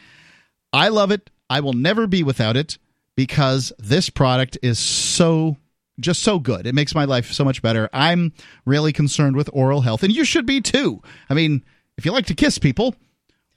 I 0.73 0.89
love 0.91 1.11
it. 1.11 1.29
I 1.51 1.59
will 1.59 1.73
never 1.73 2.07
be 2.07 2.23
without 2.23 2.57
it 2.57 2.79
because 3.17 3.73
this 3.81 4.11
product 4.11 4.57
is 4.63 4.79
so 4.79 5.57
just 5.99 6.23
so 6.23 6.39
good. 6.39 6.69
It 6.69 6.75
makes 6.75 6.95
my 6.95 7.05
life 7.05 7.33
so 7.33 7.45
much 7.45 7.63
better. 7.63 7.91
I'm 7.93 8.33
really 8.65 8.93
concerned 8.93 9.35
with 9.35 9.51
oral 9.53 9.81
health, 9.81 10.05
and 10.05 10.15
you 10.15 10.25
should 10.25 10.47
be 10.47 10.61
too. 10.61 11.03
I 11.29 11.35
mean, 11.35 11.65
if 11.99 12.07
you 12.07 12.13
like 12.13 12.27
to 12.27 12.35
kiss 12.35 12.59
people, 12.59 12.95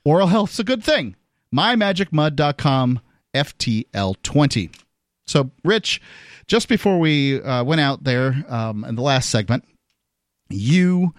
oral 0.03 0.27
health's 0.27 0.57
a 0.57 0.63
good 0.63 0.83
thing. 0.83 1.15
MyMagicMud.com 1.55 3.01
FTL20. 3.35 4.75
So, 5.27 5.51
Rich, 5.63 6.01
just 6.47 6.67
before 6.67 6.99
we 6.99 7.39
uh, 7.39 7.63
went 7.63 7.81
out 7.81 8.03
there 8.03 8.43
um, 8.49 8.83
in 8.83 8.95
the 8.95 9.03
last 9.03 9.29
segment, 9.29 9.63
you 10.49 11.13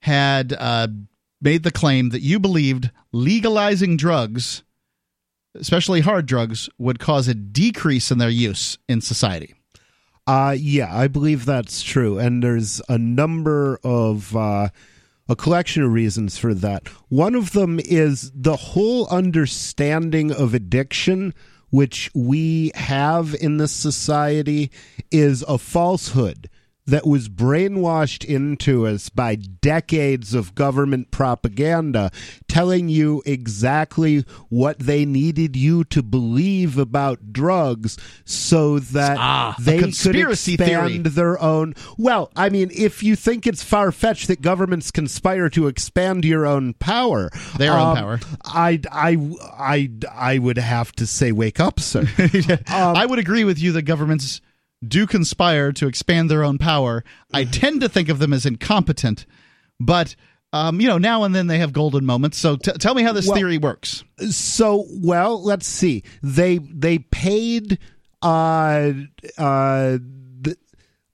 had 0.00 0.52
uh, 0.52 0.88
made 1.40 1.62
the 1.62 1.70
claim 1.70 2.10
that 2.10 2.22
you 2.22 2.38
believed 2.38 2.90
legalizing 3.12 3.96
drugs, 3.96 4.62
especially 5.54 6.00
hard 6.00 6.26
drugs, 6.26 6.68
would 6.78 6.98
cause 6.98 7.28
a 7.28 7.34
decrease 7.34 8.10
in 8.10 8.18
their 8.18 8.30
use 8.30 8.78
in 8.88 9.00
society. 9.00 9.54
Uh, 10.26 10.54
yeah, 10.58 10.94
I 10.94 11.08
believe 11.08 11.44
that's 11.44 11.82
true. 11.82 12.18
And 12.18 12.42
there's 12.42 12.80
a 12.88 12.98
number 12.98 13.78
of. 13.84 14.36
Uh, 14.36 14.68
a 15.28 15.36
collection 15.36 15.82
of 15.82 15.92
reasons 15.92 16.38
for 16.38 16.54
that. 16.54 16.88
One 17.08 17.34
of 17.34 17.52
them 17.52 17.80
is 17.80 18.30
the 18.34 18.56
whole 18.56 19.08
understanding 19.08 20.30
of 20.30 20.54
addiction, 20.54 21.34
which 21.70 22.10
we 22.14 22.70
have 22.74 23.34
in 23.34 23.56
this 23.56 23.72
society, 23.72 24.70
is 25.10 25.44
a 25.48 25.58
falsehood 25.58 26.48
that 26.86 27.06
was 27.06 27.28
brainwashed 27.28 28.24
into 28.24 28.86
us 28.86 29.08
by 29.08 29.34
decades 29.34 30.34
of 30.34 30.54
government 30.54 31.10
propaganda 31.10 32.10
telling 32.48 32.88
you 32.88 33.22
exactly 33.26 34.24
what 34.48 34.78
they 34.78 35.04
needed 35.04 35.56
you 35.56 35.84
to 35.84 36.02
believe 36.02 36.78
about 36.78 37.32
drugs 37.32 37.98
so 38.24 38.78
that 38.78 39.18
ah, 39.18 39.54
they 39.58 39.78
could 39.78 39.88
expand 40.16 40.58
theory. 40.58 40.98
their 40.98 41.40
own 41.42 41.74
well 41.98 42.30
i 42.36 42.48
mean 42.48 42.70
if 42.74 43.02
you 43.02 43.16
think 43.16 43.46
it's 43.46 43.62
far-fetched 43.62 44.28
that 44.28 44.40
governments 44.40 44.90
conspire 44.90 45.48
to 45.48 45.66
expand 45.66 46.24
your 46.24 46.46
own 46.46 46.72
power 46.74 47.30
their 47.58 47.72
um, 47.72 47.88
own 47.88 47.96
power. 47.96 48.20
I 48.44 48.80
i 48.92 49.16
i 49.58 49.90
i 50.12 50.38
would 50.38 50.58
have 50.58 50.92
to 50.92 51.06
say 51.06 51.32
wake 51.32 51.60
up 51.60 51.80
sir. 51.80 52.06
Um, 52.68 52.96
i 52.96 53.06
would 53.06 53.18
agree 53.18 53.44
with 53.44 53.58
you 53.58 53.72
that 53.72 53.82
governments 53.82 54.40
do 54.86 55.06
conspire 55.06 55.72
to 55.72 55.86
expand 55.86 56.30
their 56.30 56.44
own 56.44 56.58
power. 56.58 57.04
I 57.32 57.44
tend 57.60 57.80
to 57.80 57.88
think 57.88 58.08
of 58.08 58.18
them 58.18 58.32
as 58.32 58.46
incompetent, 58.46 59.26
but 59.80 60.16
um, 60.52 60.80
you 60.80 60.88
know, 60.88 60.98
now 60.98 61.24
and 61.24 61.34
then 61.34 61.48
they 61.48 61.58
have 61.58 61.72
golden 61.72 62.04
moments. 62.06 62.38
So 62.38 62.56
t- 62.56 62.72
tell 62.72 62.94
me 62.94 63.02
how 63.02 63.12
this 63.12 63.26
well, 63.26 63.36
theory 63.36 63.58
works. 63.58 64.04
So, 64.30 64.86
well, 64.90 65.42
let's 65.42 65.66
see. 65.66 66.02
They 66.22 66.58
they 66.58 66.98
paid 66.98 67.78
uh 68.22 68.92
uh 69.36 69.98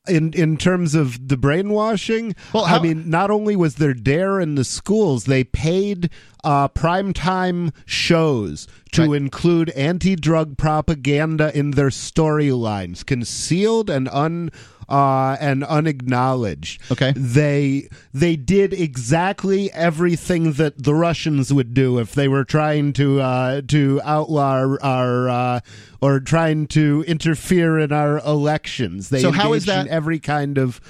in 0.08 0.32
in 0.32 0.56
terms 0.56 0.94
of 0.94 1.28
the 1.28 1.36
brainwashing. 1.36 2.34
Well, 2.52 2.64
how, 2.64 2.78
I 2.78 2.82
mean, 2.82 3.08
not 3.08 3.30
only 3.30 3.54
was 3.56 3.76
there 3.76 3.94
DARE 3.94 4.40
in 4.40 4.56
the 4.56 4.64
schools, 4.64 5.24
they 5.24 5.44
paid 5.44 6.10
uh, 6.42 6.68
primetime 6.68 7.72
shows 7.86 8.66
to 8.92 9.02
right. 9.02 9.16
include 9.16 9.70
anti-drug 9.70 10.58
propaganda 10.58 11.56
in 11.56 11.72
their 11.72 11.90
storylines, 11.90 13.06
concealed 13.06 13.88
and 13.88 14.08
un 14.08 14.50
uh, 14.92 15.38
and 15.40 15.64
unacknowledged. 15.64 16.82
Okay, 16.92 17.12
they 17.16 17.88
they 18.12 18.36
did 18.36 18.74
exactly 18.74 19.72
everything 19.72 20.52
that 20.52 20.82
the 20.82 20.94
Russians 20.94 21.52
would 21.52 21.72
do 21.72 21.98
if 21.98 22.12
they 22.12 22.28
were 22.28 22.44
trying 22.44 22.92
to 22.94 23.20
uh, 23.20 23.62
to 23.68 24.00
outlaw 24.04 24.52
our, 24.52 24.82
our 24.82 25.28
uh, 25.28 25.60
or 26.02 26.20
trying 26.20 26.66
to 26.68 27.04
interfere 27.08 27.78
in 27.78 27.90
our 27.90 28.18
elections. 28.18 29.08
They 29.08 29.22
so 29.22 29.32
how 29.32 29.54
is 29.54 29.64
that 29.64 29.86
every 29.86 30.18
kind 30.18 30.58
of 30.58 30.80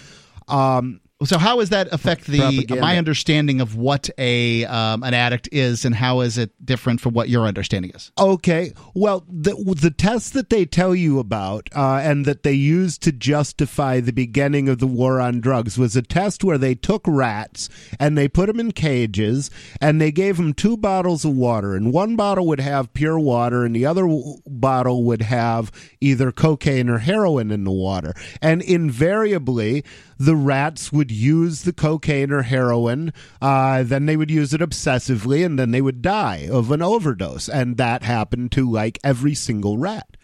um, 0.48 1.00
so 1.24 1.38
how 1.38 1.58
does 1.58 1.70
that 1.70 1.92
affect 1.92 2.26
the 2.26 2.38
propaganda. 2.38 2.80
my 2.80 2.98
understanding 2.98 3.60
of 3.60 3.76
what 3.76 4.10
a 4.18 4.64
um, 4.66 5.02
an 5.02 5.14
addict 5.14 5.48
is, 5.52 5.84
and 5.84 5.94
how 5.94 6.20
is 6.20 6.38
it 6.38 6.50
different 6.64 7.00
from 7.00 7.14
what 7.14 7.28
your 7.28 7.46
understanding 7.46 7.92
is? 7.94 8.10
Okay, 8.18 8.72
well, 8.94 9.24
the 9.28 9.54
the 9.80 9.90
test 9.90 10.34
that 10.34 10.50
they 10.50 10.64
tell 10.64 10.94
you 10.94 11.18
about 11.18 11.68
uh, 11.74 12.00
and 12.02 12.24
that 12.26 12.42
they 12.42 12.52
used 12.52 13.02
to 13.02 13.12
justify 13.12 14.00
the 14.00 14.12
beginning 14.12 14.68
of 14.68 14.78
the 14.78 14.86
war 14.86 15.20
on 15.20 15.40
drugs 15.40 15.78
was 15.78 15.96
a 15.96 16.02
test 16.02 16.44
where 16.44 16.58
they 16.58 16.74
took 16.74 17.02
rats 17.06 17.68
and 17.98 18.16
they 18.16 18.28
put 18.28 18.46
them 18.46 18.60
in 18.60 18.72
cages 18.72 19.50
and 19.80 20.00
they 20.00 20.12
gave 20.12 20.36
them 20.36 20.52
two 20.52 20.76
bottles 20.76 21.24
of 21.24 21.34
water, 21.34 21.74
and 21.74 21.92
one 21.92 22.16
bottle 22.16 22.46
would 22.46 22.60
have 22.60 22.92
pure 22.94 23.18
water, 23.18 23.64
and 23.64 23.74
the 23.74 23.86
other 23.86 24.02
w- 24.02 24.36
bottle 24.46 25.04
would 25.04 25.22
have 25.22 25.70
either 26.00 26.32
cocaine 26.32 26.88
or 26.88 26.98
heroin 26.98 27.50
in 27.50 27.64
the 27.64 27.70
water, 27.70 28.14
and 28.40 28.62
invariably 28.62 29.84
the 30.22 30.36
rats 30.36 30.92
would 30.92 31.10
use 31.10 31.62
the 31.62 31.72
cocaine 31.72 32.30
or 32.30 32.42
heroin, 32.42 33.12
uh, 33.40 33.82
then 33.82 34.06
they 34.06 34.16
would 34.16 34.30
use 34.30 34.54
it 34.54 34.60
obsessively, 34.60 35.44
and 35.44 35.58
then 35.58 35.72
they 35.72 35.80
would 35.80 36.00
die 36.00 36.48
of 36.48 36.70
an 36.70 36.80
overdose. 36.80 37.48
And 37.48 37.76
that 37.76 38.04
happened 38.04 38.52
to 38.52 38.70
like 38.70 39.00
every 39.02 39.34
single 39.34 39.78
rat. 39.78 40.16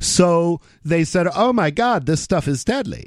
So 0.00 0.60
they 0.84 1.02
said, 1.02 1.28
"Oh 1.34 1.54
my 1.54 1.70
God, 1.70 2.04
this 2.04 2.20
stuff 2.20 2.46
is 2.46 2.62
deadly." 2.62 3.06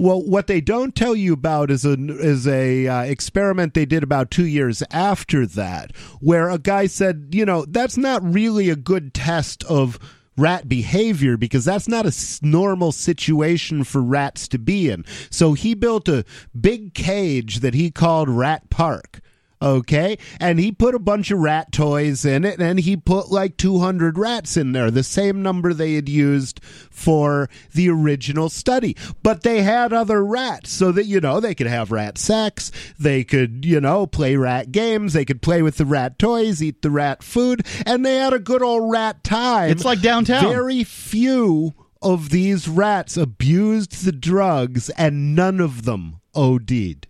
Well, 0.00 0.20
what 0.20 0.48
they 0.48 0.60
don't 0.60 0.96
tell 0.96 1.14
you 1.14 1.32
about 1.32 1.70
is 1.70 1.84
a 1.84 1.92
is 1.92 2.48
a 2.48 2.88
uh, 2.88 3.02
experiment 3.02 3.74
they 3.74 3.86
did 3.86 4.02
about 4.02 4.32
two 4.32 4.46
years 4.46 4.82
after 4.90 5.46
that, 5.46 5.96
where 6.20 6.50
a 6.50 6.58
guy 6.58 6.86
said, 6.86 7.28
you 7.32 7.44
know, 7.44 7.64
that's 7.66 7.96
not 7.96 8.22
really 8.22 8.68
a 8.68 8.76
good 8.76 9.14
test 9.14 9.62
of 9.64 9.98
rat 10.38 10.68
behavior 10.68 11.36
because 11.36 11.64
that's 11.64 11.88
not 11.88 12.06
a 12.06 12.38
normal 12.42 12.92
situation 12.92 13.84
for 13.84 14.00
rats 14.00 14.48
to 14.48 14.58
be 14.58 14.88
in. 14.88 15.04
So 15.30 15.52
he 15.52 15.74
built 15.74 16.08
a 16.08 16.24
big 16.58 16.94
cage 16.94 17.60
that 17.60 17.74
he 17.74 17.90
called 17.90 18.28
Rat 18.28 18.70
Park 18.70 19.20
okay? 19.60 20.18
And 20.40 20.58
he 20.58 20.72
put 20.72 20.94
a 20.94 20.98
bunch 20.98 21.30
of 21.30 21.38
rat 21.38 21.72
toys 21.72 22.24
in 22.24 22.44
it, 22.44 22.60
and 22.60 22.78
he 22.80 22.96
put 22.96 23.30
like 23.30 23.56
200 23.56 24.18
rats 24.18 24.56
in 24.56 24.72
there, 24.72 24.90
the 24.90 25.02
same 25.02 25.42
number 25.42 25.72
they 25.72 25.94
had 25.94 26.08
used 26.08 26.62
for 26.62 27.48
the 27.74 27.88
original 27.90 28.48
study. 28.48 28.96
But 29.22 29.42
they 29.42 29.62
had 29.62 29.92
other 29.92 30.24
rats 30.24 30.70
so 30.70 30.92
that, 30.92 31.06
you 31.06 31.20
know, 31.20 31.40
they 31.40 31.54
could 31.54 31.66
have 31.66 31.90
rat 31.90 32.18
sex, 32.18 32.70
they 32.98 33.24
could, 33.24 33.64
you 33.64 33.80
know, 33.80 34.06
play 34.06 34.36
rat 34.36 34.72
games, 34.72 35.12
they 35.12 35.24
could 35.24 35.42
play 35.42 35.62
with 35.62 35.76
the 35.76 35.86
rat 35.86 36.18
toys, 36.18 36.62
eat 36.62 36.82
the 36.82 36.90
rat 36.90 37.22
food, 37.22 37.66
and 37.86 38.04
they 38.04 38.16
had 38.16 38.32
a 38.32 38.38
good 38.38 38.62
old 38.62 38.90
rat 38.90 39.24
time. 39.24 39.70
It's 39.70 39.84
like 39.84 40.00
downtown. 40.00 40.44
Very 40.44 40.84
few 40.84 41.74
of 42.00 42.30
these 42.30 42.68
rats 42.68 43.16
abused 43.16 44.04
the 44.04 44.12
drugs, 44.12 44.88
and 44.90 45.34
none 45.34 45.60
of 45.60 45.84
them 45.84 46.20
OD'd. 46.34 47.07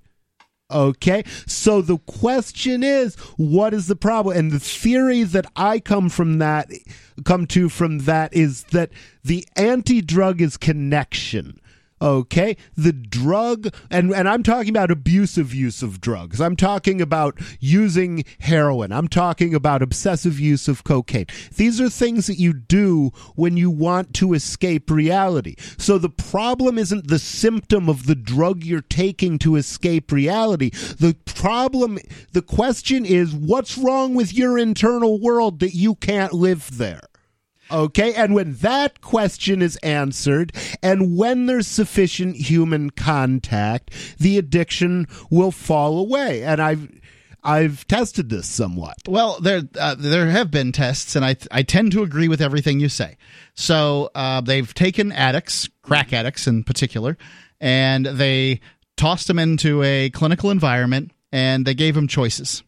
Okay. 0.70 1.24
So 1.46 1.80
the 1.80 1.98
question 1.98 2.82
is, 2.82 3.14
what 3.36 3.72
is 3.72 3.86
the 3.86 3.96
problem? 3.96 4.36
And 4.36 4.52
the 4.52 4.60
theory 4.60 5.22
that 5.22 5.46
I 5.56 5.80
come 5.80 6.10
from 6.10 6.38
that, 6.38 6.70
come 7.24 7.46
to 7.48 7.68
from 7.68 8.00
that 8.00 8.34
is 8.34 8.64
that 8.64 8.90
the 9.24 9.46
anti 9.56 10.02
drug 10.02 10.42
is 10.42 10.56
connection. 10.56 11.58
Okay. 12.00 12.56
The 12.76 12.92
drug, 12.92 13.74
and, 13.90 14.12
and 14.12 14.28
I'm 14.28 14.42
talking 14.42 14.70
about 14.70 14.90
abusive 14.90 15.54
use 15.54 15.82
of 15.82 16.00
drugs. 16.00 16.40
I'm 16.40 16.56
talking 16.56 17.00
about 17.00 17.38
using 17.60 18.24
heroin. 18.40 18.92
I'm 18.92 19.08
talking 19.08 19.54
about 19.54 19.82
obsessive 19.82 20.38
use 20.38 20.68
of 20.68 20.84
cocaine. 20.84 21.26
These 21.56 21.80
are 21.80 21.88
things 21.88 22.26
that 22.26 22.38
you 22.38 22.52
do 22.52 23.10
when 23.34 23.56
you 23.56 23.70
want 23.70 24.14
to 24.14 24.34
escape 24.34 24.90
reality. 24.90 25.56
So 25.76 25.98
the 25.98 26.08
problem 26.08 26.78
isn't 26.78 27.08
the 27.08 27.18
symptom 27.18 27.88
of 27.88 28.06
the 28.06 28.14
drug 28.14 28.64
you're 28.64 28.80
taking 28.80 29.38
to 29.40 29.56
escape 29.56 30.12
reality. 30.12 30.70
The 30.70 31.16
problem, 31.24 31.98
the 32.32 32.42
question 32.42 33.04
is, 33.04 33.34
what's 33.34 33.76
wrong 33.76 34.14
with 34.14 34.32
your 34.32 34.58
internal 34.58 35.20
world 35.20 35.60
that 35.60 35.74
you 35.74 35.94
can't 35.96 36.32
live 36.32 36.78
there? 36.78 37.07
Okay. 37.70 38.14
And 38.14 38.34
when 38.34 38.54
that 38.54 39.00
question 39.00 39.62
is 39.62 39.76
answered, 39.76 40.52
and 40.82 41.16
when 41.16 41.46
there's 41.46 41.66
sufficient 41.66 42.36
human 42.36 42.90
contact, 42.90 43.90
the 44.18 44.38
addiction 44.38 45.06
will 45.30 45.52
fall 45.52 45.98
away. 45.98 46.44
And 46.44 46.60
I've, 46.60 46.88
I've 47.42 47.86
tested 47.86 48.28
this 48.30 48.48
somewhat. 48.48 48.96
Well, 49.06 49.38
there 49.40 49.62
uh, 49.78 49.94
there 49.96 50.26
have 50.26 50.50
been 50.50 50.72
tests, 50.72 51.14
and 51.14 51.24
I 51.24 51.36
I 51.50 51.62
tend 51.62 51.92
to 51.92 52.02
agree 52.02 52.28
with 52.28 52.42
everything 52.42 52.80
you 52.80 52.88
say. 52.88 53.16
So 53.54 54.10
uh, 54.14 54.40
they've 54.40 54.72
taken 54.74 55.12
addicts, 55.12 55.68
crack 55.82 56.12
addicts 56.12 56.46
in 56.46 56.64
particular, 56.64 57.16
and 57.60 58.04
they 58.04 58.60
tossed 58.96 59.28
them 59.28 59.38
into 59.38 59.82
a 59.82 60.10
clinical 60.10 60.50
environment, 60.50 61.12
and 61.32 61.64
they 61.64 61.74
gave 61.74 61.94
them 61.94 62.08
choices. 62.08 62.64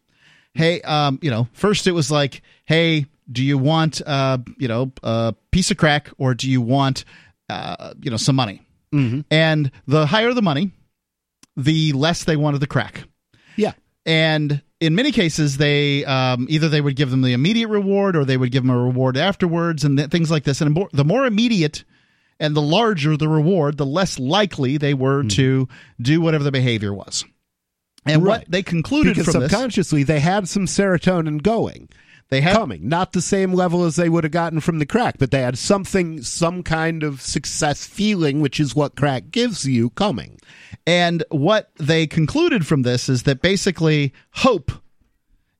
Hey, 0.53 0.81
um, 0.81 1.19
you 1.21 1.29
know, 1.29 1.47
first 1.53 1.85
it 1.85 1.91
was 1.91 2.09
like, 2.09 2.41
hey, 2.65 3.05
do 3.31 3.43
you 3.43 3.57
want 3.57 4.01
uh, 4.05 4.39
you 4.57 4.67
know 4.67 4.91
a 5.03 5.33
piece 5.51 5.71
of 5.71 5.77
crack 5.77 6.09
or 6.17 6.33
do 6.33 6.49
you 6.49 6.61
want 6.61 7.05
uh, 7.49 7.93
you 8.01 8.11
know 8.11 8.17
some 8.17 8.35
money? 8.35 8.61
Mm-hmm. 8.93 9.21
And 9.31 9.71
the 9.87 10.05
higher 10.05 10.33
the 10.33 10.41
money, 10.41 10.71
the 11.55 11.93
less 11.93 12.23
they 12.23 12.35
wanted 12.35 12.59
the 12.59 12.67
crack. 12.67 13.03
Yeah. 13.55 13.73
And 14.05 14.61
in 14.79 14.95
many 14.95 15.11
cases, 15.11 15.57
they 15.57 16.03
um, 16.05 16.47
either 16.49 16.67
they 16.67 16.81
would 16.81 16.95
give 16.95 17.11
them 17.11 17.21
the 17.21 17.33
immediate 17.33 17.69
reward 17.69 18.15
or 18.15 18.25
they 18.25 18.37
would 18.37 18.51
give 18.51 18.63
them 18.63 18.71
a 18.71 18.77
reward 18.77 19.15
afterwards 19.15 19.83
and 19.83 19.97
th- 19.97 20.09
things 20.09 20.31
like 20.31 20.43
this. 20.43 20.59
And 20.59 20.87
the 20.91 21.05
more 21.05 21.25
immediate 21.25 21.83
and 22.39 22.55
the 22.55 22.61
larger 22.61 23.15
the 23.15 23.29
reward, 23.29 23.77
the 23.77 23.85
less 23.85 24.17
likely 24.17 24.77
they 24.77 24.95
were 24.95 25.23
mm. 25.23 25.29
to 25.31 25.69
do 26.01 26.19
whatever 26.19 26.43
the 26.43 26.51
behavior 26.51 26.93
was. 26.93 27.23
And 28.05 28.23
right. 28.23 28.39
what 28.39 28.51
they 28.51 28.63
concluded 28.63 29.15
because 29.15 29.31
from 29.31 29.43
subconsciously 29.43 30.03
this, 30.03 30.07
they 30.07 30.19
had 30.19 30.49
some 30.49 30.65
serotonin 30.65 31.43
going. 31.43 31.87
They 32.31 32.39
had 32.39 32.55
coming, 32.55 32.87
not 32.87 33.11
the 33.11 33.21
same 33.21 33.53
level 33.53 33.83
as 33.83 33.97
they 33.97 34.07
would 34.07 34.23
have 34.23 34.31
gotten 34.31 34.61
from 34.61 34.79
the 34.79 34.85
crack, 34.85 35.17
but 35.19 35.31
they 35.31 35.41
had 35.41 35.57
something, 35.57 36.21
some 36.23 36.63
kind 36.63 37.03
of 37.03 37.21
success 37.21 37.85
feeling, 37.85 38.39
which 38.39 38.57
is 38.57 38.73
what 38.73 38.95
crack 38.95 39.31
gives 39.31 39.65
you 39.65 39.89
coming. 39.91 40.39
And 40.87 41.25
what 41.29 41.71
they 41.75 42.07
concluded 42.07 42.65
from 42.65 42.83
this 42.83 43.09
is 43.09 43.23
that 43.23 43.41
basically 43.41 44.13
hope 44.31 44.71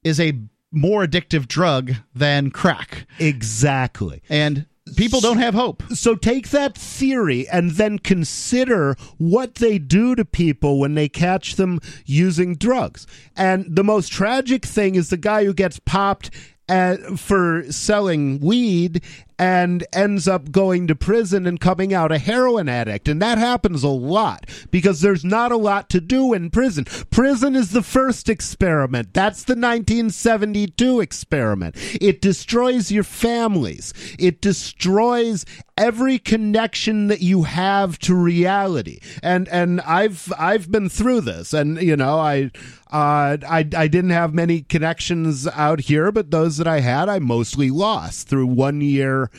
is 0.01 0.17
a 0.17 0.39
more 0.71 1.05
addictive 1.05 1.45
drug 1.45 1.91
than 2.15 2.51
crack. 2.51 3.05
Exactly. 3.19 4.23
And 4.29 4.65
people 4.95 5.19
don't 5.19 5.37
have 5.37 5.53
hope. 5.53 5.83
So 5.93 6.15
take 6.15 6.49
that 6.49 6.77
theory 6.77 7.47
and 7.49 7.71
then 7.71 7.99
consider 7.99 8.95
what 9.17 9.55
they 9.55 9.77
do 9.77 10.15
to 10.15 10.25
people 10.25 10.79
when 10.79 10.95
they 10.95 11.09
catch 11.09 11.55
them 11.55 11.79
using 12.05 12.55
drugs. 12.55 13.05
And 13.35 13.65
the 13.67 13.83
most 13.83 14.09
tragic 14.09 14.65
thing 14.65 14.95
is 14.95 15.09
the 15.09 15.17
guy 15.17 15.45
who 15.45 15.53
gets 15.53 15.79
popped 15.79 16.31
Uh, 16.71 17.17
for 17.17 17.69
selling 17.69 18.39
weed 18.39 19.03
and 19.41 19.83
ends 19.91 20.27
up 20.27 20.51
going 20.51 20.85
to 20.85 20.93
prison 20.93 21.47
and 21.47 21.59
coming 21.59 21.91
out 21.95 22.11
a 22.11 22.19
heroin 22.19 22.69
addict. 22.69 23.07
And 23.07 23.19
that 23.23 23.39
happens 23.39 23.83
a 23.83 23.87
lot 23.87 24.45
because 24.69 25.01
there's 25.01 25.25
not 25.25 25.51
a 25.51 25.57
lot 25.57 25.89
to 25.89 25.99
do 25.99 26.31
in 26.31 26.51
prison. 26.51 26.85
Prison 27.09 27.55
is 27.55 27.71
the 27.71 27.81
first 27.81 28.29
experiment. 28.29 29.15
That's 29.15 29.43
the 29.43 29.53
1972 29.53 31.01
experiment. 31.01 31.75
It 31.99 32.21
destroys 32.21 32.91
your 32.91 33.03
families. 33.03 33.95
It 34.19 34.41
destroys 34.41 35.43
every 35.75 36.19
connection 36.19 37.07
that 37.07 37.21
you 37.21 37.41
have 37.43 37.97
to 37.97 38.13
reality. 38.13 38.99
And 39.23 39.47
and 39.49 39.81
I've 39.81 40.31
I've 40.37 40.71
been 40.71 40.87
through 40.87 41.21
this 41.21 41.51
and 41.51 41.81
you 41.81 41.97
know, 41.97 42.19
I 42.19 42.51
uh, 42.91 43.37
I, 43.47 43.59
I 43.75 43.87
didn't 43.87 44.09
have 44.09 44.33
many 44.33 44.61
connections 44.61 45.47
out 45.47 45.81
here, 45.81 46.11
but 46.11 46.29
those 46.29 46.57
that 46.57 46.67
I 46.67 46.81
had, 46.81 47.07
I 47.07 47.19
mostly 47.19 47.69
lost 47.69 48.27
through 48.27 48.47
one 48.47 48.81
year 48.81 49.30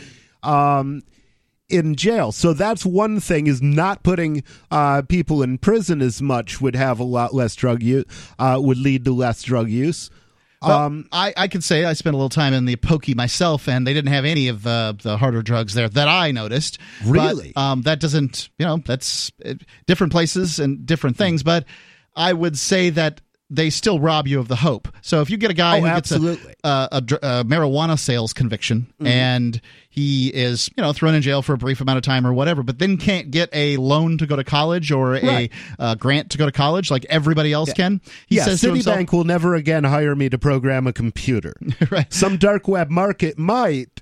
um, 0.43 1.03
in 1.69 1.95
jail. 1.95 2.33
So 2.33 2.53
that's 2.53 2.85
one 2.85 3.21
thing 3.21 3.47
is 3.47 3.63
not 3.63 4.03
putting 4.03 4.45
uh, 4.71 5.03
people 5.03 5.43
in 5.43 5.59
prison 5.59 6.03
as 6.03 6.21
much 6.21 6.61
would 6.61 6.77
have 6.77 7.01
a 7.01 7.05
lot 7.05 7.35
less 7.35 7.55
drug 7.55 7.83
use, 7.83 8.05
uh, 8.39 8.59
would 8.63 8.79
lead 8.79 9.05
to 9.07 9.13
less 9.13 9.43
drug 9.43 9.71
use. 9.71 10.11
Well, 10.61 10.79
um, 10.79 11.09
I, 11.11 11.35
I 11.37 11.49
could 11.49 11.65
say 11.65 11.85
I 11.85 11.93
spent 11.93 12.15
a 12.15 12.17
little 12.17 12.29
time 12.29 12.53
in 12.55 12.67
the 12.67 12.77
pokey 12.77 13.15
myself, 13.15 13.69
and 13.69 13.85
they 13.85 13.93
didn't 13.93 14.13
have 14.13 14.25
any 14.25 14.47
of 14.47 14.63
the, 14.63 14.97
the 15.03 15.17
harder 15.17 15.43
drugs 15.43 15.75
there 15.75 15.89
that 15.89 16.09
I 16.09 16.31
noticed. 16.31 16.79
Really? 17.05 17.53
But, 17.53 17.61
um, 17.61 17.83
that 17.83 17.99
doesn't, 17.99 18.49
you 18.59 18.67
know, 18.67 18.77
that's 18.77 19.33
uh, 19.45 19.55
different 19.87 20.13
places 20.13 20.61
and 20.61 20.87
different 20.87 21.17
things. 21.17 21.43
But 21.43 21.65
I 22.15 22.33
would 22.33 22.57
say 22.57 22.91
that 22.91 23.21
they 23.53 23.69
still 23.69 24.01
rob 24.01 24.27
you 24.27 24.41
of 24.41 24.49
the 24.49 24.57
hope. 24.57 24.89
So 25.03 25.21
if 25.21 25.29
you 25.29 25.37
get 25.37 25.51
a 25.51 25.55
guy 25.55 25.77
oh, 25.77 25.81
who 25.83 25.87
absolutely. 25.87 26.47
gets 26.47 26.61
a, 26.65 26.69
a, 26.69 26.89
a, 26.91 27.41
a, 27.41 27.45
marijuana 27.45 27.99
sales 27.99 28.33
conviction 28.33 28.87
mm-hmm. 28.95 29.07
and 29.07 29.61
he 29.91 30.29
is, 30.29 30.71
you 30.75 30.83
know, 30.83 30.95
thrown 30.95 31.15
in 31.15 31.21
jail 31.21 31.43
for 31.43 31.53
a 31.53 31.59
brief 31.59 31.83
amount 31.83 31.99
of 31.99 32.03
time 32.03 32.27
or 32.27 32.33
whatever, 32.33 32.63
but 32.63 32.79
then 32.79 32.97
can't 32.97 33.31
get 33.31 33.51
a 33.53 33.77
loan 33.77 34.17
to 34.19 34.27
go 34.27 34.37
to 34.37 34.45
college 34.45 34.91
or 34.91 35.13
right. 35.13 35.51
a 35.79 35.97
grant 35.97 36.31
to 36.31 36.39
go 36.39 36.47
to 36.47 36.53
college 36.53 36.91
like 36.91 37.05
everybody 37.11 37.53
else 37.53 37.69
yeah. 37.69 37.75
can. 37.75 38.01
He 38.27 38.37
yeah, 38.37 38.45
says 38.45 38.63
Citibank 38.63 38.73
himself, 38.73 39.13
will 39.13 39.25
never 39.25 39.55
again 39.55 39.85
hire 39.85 40.17
me 40.17 40.31
to 40.31 40.39
program 40.39 40.87
a 40.87 40.93
computer. 40.95 41.55
right. 41.91 42.11
Some 42.11 42.39
dark 42.39 42.69
web 42.69 42.91
market 42.91 43.39
might, 43.39 44.02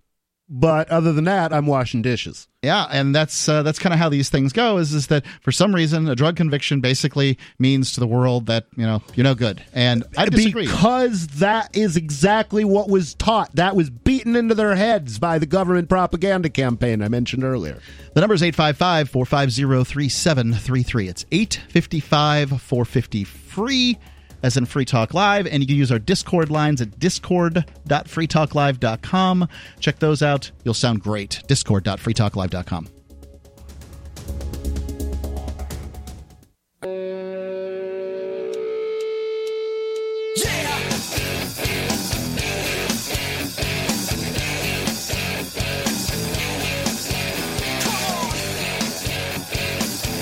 but 0.50 0.90
other 0.90 1.12
than 1.12 1.24
that, 1.24 1.52
I'm 1.52 1.66
washing 1.66 2.02
dishes. 2.02 2.48
Yeah, 2.62 2.86
and 2.90 3.14
that's 3.14 3.48
uh, 3.48 3.62
that's 3.62 3.78
kind 3.78 3.94
of 3.94 4.00
how 4.00 4.08
these 4.08 4.28
things 4.28 4.52
go. 4.52 4.76
Is 4.76 4.92
is 4.92 5.06
that 5.06 5.24
for 5.40 5.52
some 5.52 5.74
reason 5.74 6.08
a 6.08 6.16
drug 6.16 6.36
conviction 6.36 6.80
basically 6.80 7.38
means 7.58 7.92
to 7.92 8.00
the 8.00 8.06
world 8.06 8.46
that 8.46 8.66
you 8.76 8.84
know 8.84 9.00
you're 9.14 9.24
no 9.24 9.34
good, 9.34 9.62
and 9.72 10.04
I 10.18 10.26
disagree 10.26 10.66
because 10.66 11.28
that 11.38 11.74
is 11.74 11.96
exactly 11.96 12.64
what 12.64 12.90
was 12.90 13.14
taught. 13.14 13.54
That 13.54 13.76
was 13.76 13.88
beaten 13.88 14.36
into 14.36 14.54
their 14.54 14.74
heads 14.74 15.18
by 15.18 15.38
the 15.38 15.46
government 15.46 15.88
propaganda 15.88 16.50
campaign 16.50 17.00
I 17.00 17.08
mentioned 17.08 17.44
earlier. 17.44 17.78
The 18.12 18.20
number 18.20 18.34
is 18.34 18.42
855 18.42 19.08
450 19.08 19.84
3733. 19.84 21.08
It's 21.08 21.24
855 21.30 22.60
450 22.60 23.24
free 23.24 23.98
as 24.42 24.56
in 24.56 24.66
Free 24.66 24.84
Talk 24.84 25.14
Live. 25.14 25.46
And 25.46 25.62
you 25.62 25.66
can 25.66 25.76
use 25.76 25.92
our 25.92 25.98
Discord 25.98 26.50
lines 26.50 26.80
at 26.80 26.98
discord.freetalklive.com. 26.98 29.48
Check 29.80 29.98
those 29.98 30.22
out. 30.22 30.50
You'll 30.64 30.72
sound 30.74 31.02
great. 31.02 31.42
Discord.freetalklive.com. 31.46 32.88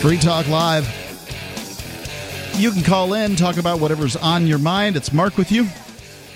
Free 0.01 0.17
Talk 0.17 0.47
Live 0.47 1.08
you 2.59 2.73
can 2.73 2.83
call 2.83 3.15
in, 3.15 3.37
talk 3.37 3.57
about 3.57 3.79
whatever's 3.79 4.17
on 4.17 4.47
your 4.49 4.59
mind. 4.59 4.97
It's 4.97 5.13
Mark 5.13 5.37
with 5.37 5.53
you. 5.53 5.69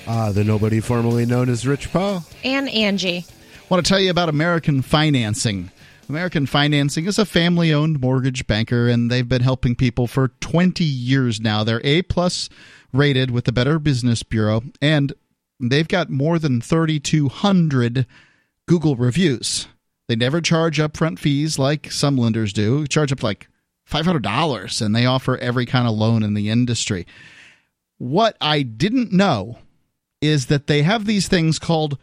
Uh, 0.06 0.30
the 0.30 0.44
nobody 0.44 0.78
formerly 0.78 1.26
known 1.26 1.48
as 1.48 1.66
Rich 1.66 1.92
Paul. 1.92 2.24
And 2.44 2.68
Angie. 2.68 3.24
want 3.68 3.85
to 3.85 3.88
tell 3.88 3.98
you 3.98 4.11
about 4.11 4.28
American 4.28 4.82
Financing. 4.82 5.70
American 6.08 6.46
Financing 6.46 7.06
is 7.06 7.18
a 7.18 7.26
family 7.26 7.72
owned 7.72 8.00
mortgage 8.00 8.46
banker, 8.46 8.88
and 8.88 9.11
they've 9.11 9.28
been 9.28 9.42
helping 9.42 9.74
people 9.74 10.06
for 10.06 10.28
20 10.40 10.85
years 10.85 11.40
now. 11.40 11.64
They're 11.64 11.80
A 11.82 12.02
plus 12.02 12.48
rated 12.92 13.32
with 13.32 13.44
the 13.44 13.52
Better 13.52 13.80
Business 13.80 14.22
Bureau, 14.22 14.62
and 14.80 15.12
they've 15.58 15.88
got 15.88 16.08
more 16.08 16.38
than 16.38 16.61
3,200 16.61 18.06
Google 18.68 18.94
reviews. 18.94 19.66
They 20.06 20.14
never 20.14 20.40
charge 20.40 20.78
upfront 20.78 21.18
fees 21.18 21.58
like 21.58 21.90
some 21.90 22.16
lenders 22.16 22.52
do. 22.52 22.87
Charge 22.87 23.11
up 23.11 23.22
like 23.22 23.48
$500 23.92 24.83
and 24.83 24.96
they 24.96 25.07
offer 25.07 25.37
every 25.38 25.66
kind 25.66 25.87
of 25.87 25.94
loan 25.94 26.22
in 26.22 26.35
the 26.35 26.48
industry. 26.48 27.07
What 27.98 28.37
I 28.40 28.62
didn't 28.62 29.12
know 29.12 29.59
is 30.20 30.46
that 30.46 30.66
they 30.66 30.83
have 30.83 31.05
these 31.05 31.28
things 31.28 31.59
called 31.59 31.98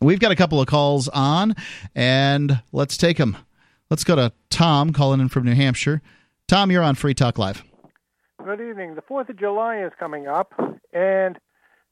We've 0.00 0.20
got 0.20 0.32
a 0.32 0.36
couple 0.36 0.60
of 0.60 0.66
calls 0.66 1.08
on, 1.08 1.54
and 1.94 2.60
let's 2.72 2.96
take 2.96 3.16
them. 3.16 3.36
Let's 3.90 4.04
go 4.04 4.16
to 4.16 4.32
Tom 4.50 4.92
calling 4.92 5.20
in 5.20 5.28
from 5.28 5.44
New 5.44 5.54
Hampshire. 5.54 6.02
Tom, 6.48 6.70
you're 6.70 6.82
on 6.82 6.94
Free 6.94 7.14
Talk 7.14 7.38
Live. 7.38 7.62
Good 8.44 8.60
evening. 8.60 8.96
The 8.96 9.02
Fourth 9.02 9.30
of 9.30 9.38
July 9.38 9.84
is 9.84 9.92
coming 9.98 10.26
up, 10.26 10.52
and 10.92 11.38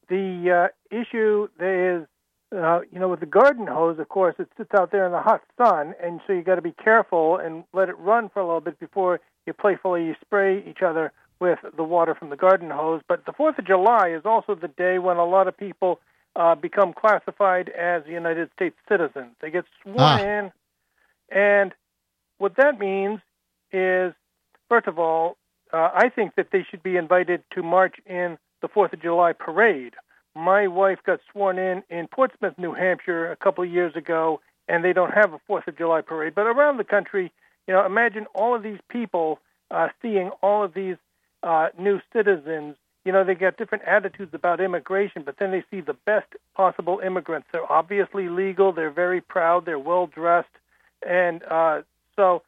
the 0.09 0.69
uh, 0.69 0.95
issue 0.95 1.49
is 1.59 2.07
uh, 2.53 2.81
you 2.91 2.99
know, 2.99 3.09
with 3.09 3.21
the 3.21 3.27
garden 3.27 3.67
hose, 3.67 3.99
of 3.99 4.09
course, 4.09 4.35
it 4.39 4.49
sits 4.57 4.71
out 4.79 4.93
there 4.93 5.07
in 5.07 5.13
the 5.13 5.21
hot 5.21 5.43
sun, 5.57 5.95
and 6.03 6.21
so 6.27 6.33
you 6.33 6.43
got 6.43 6.57
to 6.57 6.63
be 6.63 6.73
careful 6.73 7.39
and 7.39 7.65
let 7.73 7.89
it 7.89 7.99
run 7.99 8.29
for 8.29 8.41
a 8.41 8.47
little 8.47 8.61
bit 8.61 8.79
before 8.79 9.21
you 9.47 9.53
playfully 9.53 10.15
spray 10.21 10.63
each 10.69 10.83
other 10.83 11.13
with 11.41 11.59
the 11.77 11.83
water 11.83 12.15
from 12.15 12.31
the 12.31 12.37
garden 12.37 12.71
hose. 12.71 13.01
But 13.09 13.25
the 13.27 13.33
Fourth 13.33 13.59
of 13.59 13.67
July 13.67 14.11
is 14.11 14.23
also 14.25 14.55
the 14.55 14.69
day 14.69 14.99
when 14.99 15.17
a 15.17 15.25
lot 15.25 15.49
of 15.49 15.57
people 15.57 16.01
uh, 16.37 16.55
become 16.55 16.93
classified 16.93 17.71
as 17.71 18.03
United 18.07 18.51
States 18.55 18.77
citizens. 18.89 19.33
They 19.41 19.51
get 19.51 19.65
sworn 19.83 19.99
ah. 19.99 20.19
in, 20.21 20.53
and 21.31 21.73
what 22.39 22.57
that 22.57 22.79
means 22.79 23.21
is, 23.73 24.13
first 24.69 24.87
of 24.87 24.99
all, 24.99 25.37
uh, 25.73 25.91
I 25.95 26.11
think 26.11 26.35
that 26.37 26.49
they 26.53 26.67
should 26.71 26.83
be 26.83 26.97
invited 26.97 27.43
to 27.55 27.63
march 27.63 27.97
in 28.05 28.37
the 28.61 28.69
Fourth 28.69 28.93
of 28.93 29.01
July 29.01 29.33
parade 29.33 29.95
my 30.35 30.67
wife 30.67 30.99
got 31.05 31.21
sworn 31.31 31.59
in 31.59 31.83
in 31.91 32.09
Portsmouth, 32.09 32.55
New 32.59 32.73
Hampshire, 32.73 33.31
a 33.31 33.37
couple 33.37 33.65
of 33.65 33.71
years 33.71 33.95
ago, 33.97 34.41
and 34.69 34.85
they 34.85 34.93
don't 34.93 35.13
have 35.13 35.33
a 35.33 35.39
Fourth 35.47 35.69
of 35.69 35.77
July 35.77 36.01
parade. 36.01 36.35
But 36.35 36.47
around 36.47 36.79
the 36.79 36.85
country, 36.85 37.33
you 37.67 37.75
know, 37.75 37.85
imagine 37.85 38.27
all 38.35 38.55
of 38.55 38.63
these 38.63 38.81
people 38.89 39.39
uh, 39.71 39.89
seeing 40.01 40.31
all 40.43 40.65
of 40.65 40.75
these 40.75 40.97
uh, 41.43 41.69
new 41.79 42.01
citizens. 42.13 42.77
You 43.05 43.13
know, 43.13 43.25
they 43.25 43.35
got 43.35 43.57
different 43.57 43.85
attitudes 43.85 44.33
about 44.33 44.61
immigration, 44.61 45.23
but 45.25 45.37
then 45.39 45.51
they 45.51 45.65
see 45.71 45.81
the 45.81 45.97
best 46.07 46.27
possible 46.55 47.01
immigrants. 47.05 47.49
They're 47.53 47.71
obviously 47.71 48.29
legal. 48.29 48.73
They're 48.73 48.93
very 48.93 49.21
proud. 49.21 49.65
They're 49.65 49.79
well 49.79 50.07
dressed, 50.07 50.55
and 51.07 51.43
uh, 51.45 51.83
so 52.15 52.43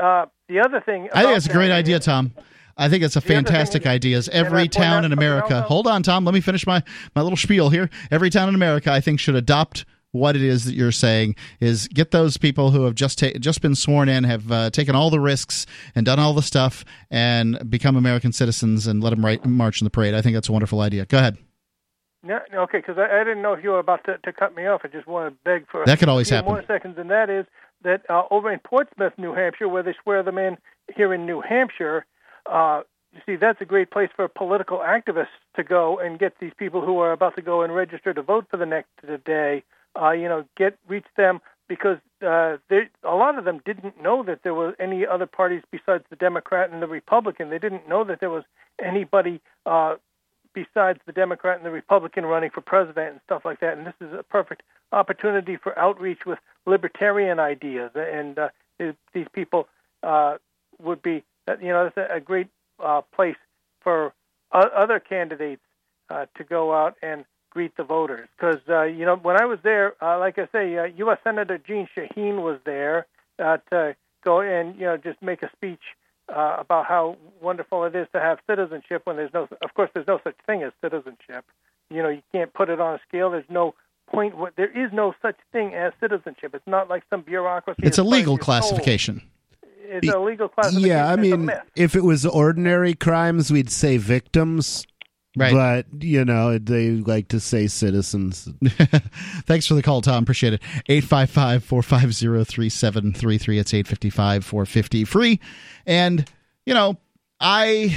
uh, 0.00 0.26
the 0.48 0.60
other 0.60 0.80
thing. 0.80 1.08
I 1.12 1.22
think 1.22 1.34
that's 1.34 1.46
a 1.46 1.52
great 1.52 1.70
idea, 1.70 2.00
Tom. 2.00 2.32
I 2.78 2.88
think 2.88 3.02
it's 3.02 3.16
a 3.16 3.20
fantastic 3.20 3.86
idea. 3.86 4.16
Is 4.16 4.28
every 4.28 4.68
town 4.68 5.04
in 5.04 5.12
America? 5.12 5.62
Hold 5.62 5.88
on, 5.88 6.02
Tom. 6.02 6.24
Let 6.24 6.32
me 6.32 6.40
finish 6.40 6.66
my 6.66 6.82
my 7.14 7.22
little 7.22 7.36
spiel 7.36 7.70
here. 7.70 7.90
Every 8.10 8.30
town 8.30 8.48
in 8.48 8.54
America, 8.54 8.92
I 8.92 9.00
think, 9.00 9.18
should 9.18 9.34
adopt 9.34 9.84
what 10.12 10.36
it 10.36 10.42
is 10.42 10.64
that 10.64 10.74
you're 10.74 10.92
saying 10.92 11.36
is 11.60 11.86
get 11.88 12.12
those 12.12 12.36
people 12.36 12.70
who 12.70 12.84
have 12.84 12.94
just 12.94 13.18
ta- 13.18 13.38
just 13.38 13.60
been 13.60 13.74
sworn 13.74 14.08
in, 14.08 14.24
have 14.24 14.50
uh, 14.50 14.70
taken 14.70 14.94
all 14.94 15.10
the 15.10 15.20
risks 15.20 15.66
and 15.94 16.06
done 16.06 16.18
all 16.18 16.32
the 16.32 16.42
stuff, 16.42 16.84
and 17.10 17.68
become 17.68 17.96
American 17.96 18.32
citizens, 18.32 18.86
and 18.86 19.02
let 19.02 19.10
them 19.10 19.24
right, 19.24 19.44
march 19.44 19.80
in 19.80 19.84
the 19.84 19.90
parade. 19.90 20.14
I 20.14 20.22
think 20.22 20.34
that's 20.34 20.48
a 20.48 20.52
wonderful 20.52 20.80
idea. 20.80 21.04
Go 21.04 21.18
ahead. 21.18 21.36
Yeah, 22.26 22.40
okay, 22.52 22.78
because 22.78 22.98
I, 22.98 23.20
I, 23.20 23.24
didn't 23.24 23.42
know 23.42 23.52
if 23.52 23.62
you 23.62 23.70
were 23.70 23.78
about 23.78 24.04
to, 24.04 24.18
to, 24.18 24.32
cut 24.32 24.54
me 24.54 24.66
off. 24.66 24.80
I 24.82 24.88
just 24.88 25.06
want 25.06 25.32
to 25.32 25.38
beg 25.44 25.68
for 25.70 25.84
that 25.86 25.98
could 25.98 26.08
always 26.08 26.28
happen. 26.28 26.50
more 26.50 26.64
seconds, 26.66 26.96
and 26.98 27.10
that 27.10 27.30
is 27.30 27.46
that 27.84 28.02
uh, 28.10 28.22
over 28.30 28.52
in 28.52 28.58
Portsmouth, 28.58 29.12
New 29.18 29.34
Hampshire, 29.34 29.68
where 29.68 29.84
they 29.84 29.94
swear 30.02 30.22
them 30.22 30.36
in 30.36 30.56
here 30.94 31.14
in 31.14 31.26
New 31.26 31.40
Hampshire, 31.40 32.06
uh, 32.48 32.82
you 33.12 33.20
see, 33.26 33.36
that's 33.36 33.60
a 33.60 33.64
great 33.64 33.90
place 33.90 34.10
for 34.14 34.28
political 34.28 34.78
activists 34.78 35.26
to 35.56 35.64
go 35.64 35.98
and 35.98 36.18
get 36.18 36.34
these 36.40 36.52
people 36.56 36.84
who 36.84 36.98
are 36.98 37.12
about 37.12 37.36
to 37.36 37.42
go 37.42 37.62
and 37.62 37.74
register 37.74 38.12
to 38.12 38.22
vote 38.22 38.46
for 38.50 38.56
the 38.56 38.66
next 38.66 38.90
day. 39.24 39.62
Uh, 40.00 40.10
you 40.10 40.28
know, 40.28 40.44
get 40.56 40.78
reach 40.86 41.06
them 41.16 41.40
because 41.68 41.98
uh, 42.22 42.56
a 42.70 43.14
lot 43.14 43.38
of 43.38 43.44
them 43.44 43.60
didn't 43.64 44.00
know 44.02 44.22
that 44.22 44.42
there 44.42 44.54
were 44.54 44.74
any 44.78 45.06
other 45.06 45.26
parties 45.26 45.62
besides 45.70 46.04
the 46.10 46.16
Democrat 46.16 46.70
and 46.70 46.82
the 46.82 46.86
Republican. 46.86 47.50
They 47.50 47.58
didn't 47.58 47.88
know 47.88 48.04
that 48.04 48.20
there 48.20 48.30
was 48.30 48.44
anybody 48.82 49.40
uh, 49.66 49.96
besides 50.54 50.98
the 51.06 51.12
Democrat 51.12 51.56
and 51.56 51.66
the 51.66 51.70
Republican 51.70 52.26
running 52.26 52.50
for 52.50 52.60
president 52.60 53.12
and 53.12 53.20
stuff 53.24 53.42
like 53.44 53.60
that. 53.60 53.76
And 53.76 53.86
this 53.86 53.94
is 54.00 54.12
a 54.12 54.22
perfect 54.22 54.62
opportunity 54.92 55.56
for 55.56 55.78
outreach 55.78 56.20
with 56.26 56.38
libertarian 56.66 57.38
ideas. 57.38 57.90
And 57.94 58.38
uh, 58.38 58.48
these 59.12 59.26
people 59.32 59.68
uh, 60.02 60.36
would 60.80 61.02
be, 61.02 61.24
you 61.60 61.68
know, 61.68 61.90
that's 61.94 62.10
a 62.12 62.20
great 62.20 62.48
uh, 62.82 63.02
place 63.14 63.36
for 63.80 64.12
uh, 64.52 64.66
other 64.76 65.00
candidates 65.00 65.62
uh, 66.10 66.26
to 66.36 66.44
go 66.44 66.74
out 66.74 66.96
and 67.02 67.24
greet 67.50 67.76
the 67.76 67.84
voters. 67.84 68.28
Because 68.36 68.60
uh, 68.68 68.82
you 68.82 69.04
know, 69.04 69.16
when 69.16 69.40
I 69.40 69.44
was 69.44 69.58
there, 69.62 69.94
uh, 70.02 70.18
like 70.18 70.38
I 70.38 70.48
say, 70.52 70.76
uh, 70.76 70.84
U.S. 70.84 71.18
Senator 71.24 71.58
Jeanne 71.58 71.88
Shaheen 71.96 72.42
was 72.42 72.58
there 72.64 73.06
uh, 73.38 73.58
to 73.70 73.96
go 74.24 74.40
and 74.40 74.74
you 74.76 74.82
know 74.82 74.96
just 74.96 75.20
make 75.22 75.42
a 75.42 75.50
speech 75.52 75.80
uh, 76.34 76.56
about 76.58 76.86
how 76.86 77.16
wonderful 77.40 77.84
it 77.84 77.94
is 77.94 78.06
to 78.12 78.20
have 78.20 78.38
citizenship. 78.48 79.02
When 79.04 79.16
there's 79.16 79.32
no, 79.32 79.48
of 79.62 79.74
course, 79.74 79.90
there's 79.94 80.06
no 80.06 80.20
such 80.24 80.36
thing 80.46 80.62
as 80.62 80.72
citizenship. 80.82 81.44
You 81.90 82.02
know, 82.02 82.10
you 82.10 82.22
can't 82.32 82.52
put 82.52 82.68
it 82.68 82.80
on 82.80 82.94
a 82.94 83.00
scale. 83.08 83.30
There's 83.30 83.44
no 83.48 83.74
point. 84.10 84.36
Where, 84.36 84.52
there 84.56 84.70
is 84.70 84.92
no 84.92 85.14
such 85.22 85.36
thing 85.52 85.74
as 85.74 85.92
citizenship. 86.00 86.54
It's 86.54 86.66
not 86.66 86.88
like 86.88 87.02
some 87.10 87.22
bureaucracy. 87.22 87.82
It's 87.82 87.98
a 87.98 88.04
legal 88.04 88.36
classification. 88.36 89.20
Soul 89.20 89.28
it's 89.88 90.08
a 90.08 90.18
legal 90.18 90.48
classification. 90.48 90.88
Yeah, 90.88 91.10
I 91.10 91.16
mean, 91.16 91.50
if 91.76 91.96
it 91.96 92.04
was 92.04 92.26
ordinary 92.26 92.94
crimes, 92.94 93.50
we'd 93.50 93.70
say 93.70 93.96
victims. 93.96 94.86
Right. 95.36 95.52
But, 95.52 96.02
you 96.02 96.24
know, 96.24 96.58
they 96.58 96.90
like 96.90 97.28
to 97.28 97.38
say 97.38 97.68
citizens. 97.68 98.48
Thanks 99.46 99.66
for 99.66 99.74
the 99.74 99.82
call, 99.82 100.00
Tom. 100.00 100.24
Appreciate 100.24 100.54
it. 100.54 100.62
855 100.88 101.62
450 101.62 102.44
3733. 102.44 103.58
It's 103.58 103.74
855 103.74 104.44
450 104.44 105.04
free. 105.04 105.40
And, 105.86 106.24
you 106.66 106.74
know, 106.74 106.96
I 107.38 107.96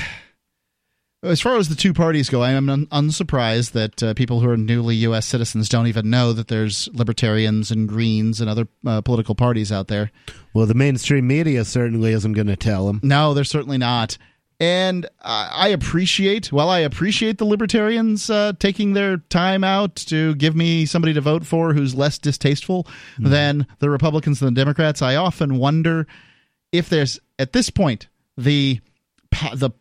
as 1.23 1.39
far 1.41 1.57
as 1.57 1.69
the 1.69 1.75
two 1.75 1.93
parties 1.93 2.29
go, 2.29 2.41
I 2.41 2.51
am 2.51 2.69
un- 2.69 2.87
unsurprised 2.91 3.73
that 3.73 4.01
uh, 4.01 4.13
people 4.15 4.39
who 4.39 4.49
are 4.49 4.57
newly 4.57 4.95
U.S. 4.97 5.25
citizens 5.25 5.69
don't 5.69 5.87
even 5.87 6.09
know 6.09 6.33
that 6.33 6.47
there's 6.47 6.89
libertarians 6.93 7.69
and 7.69 7.87
Greens 7.87 8.41
and 8.41 8.49
other 8.49 8.67
uh, 8.85 9.01
political 9.01 9.35
parties 9.35 9.71
out 9.71 9.87
there. 9.87 10.11
Well, 10.53 10.65
the 10.65 10.73
mainstream 10.73 11.27
media 11.27 11.63
certainly 11.63 12.11
isn't 12.11 12.33
going 12.33 12.47
to 12.47 12.55
tell 12.55 12.87
them. 12.87 12.99
No, 13.03 13.33
they're 13.33 13.43
certainly 13.43 13.77
not. 13.77 14.17
And 14.59 15.07
I 15.23 15.69
appreciate, 15.69 16.51
well, 16.51 16.69
I 16.69 16.79
appreciate 16.79 17.39
the 17.39 17.45
libertarians 17.45 18.29
uh, 18.29 18.53
taking 18.59 18.93
their 18.93 19.17
time 19.17 19.63
out 19.63 19.95
to 19.95 20.35
give 20.35 20.55
me 20.55 20.85
somebody 20.85 21.15
to 21.15 21.21
vote 21.21 21.47
for 21.47 21.73
who's 21.73 21.95
less 21.95 22.19
distasteful 22.19 22.85
mm. 23.17 23.29
than 23.29 23.65
the 23.79 23.89
Republicans 23.89 24.39
and 24.39 24.55
the 24.55 24.61
Democrats. 24.61 25.01
I 25.01 25.15
often 25.15 25.57
wonder 25.57 26.05
if 26.71 26.89
there's, 26.89 27.19
at 27.39 27.53
this 27.53 27.71
point, 27.71 28.07
the 28.37 28.79
the 29.55 29.71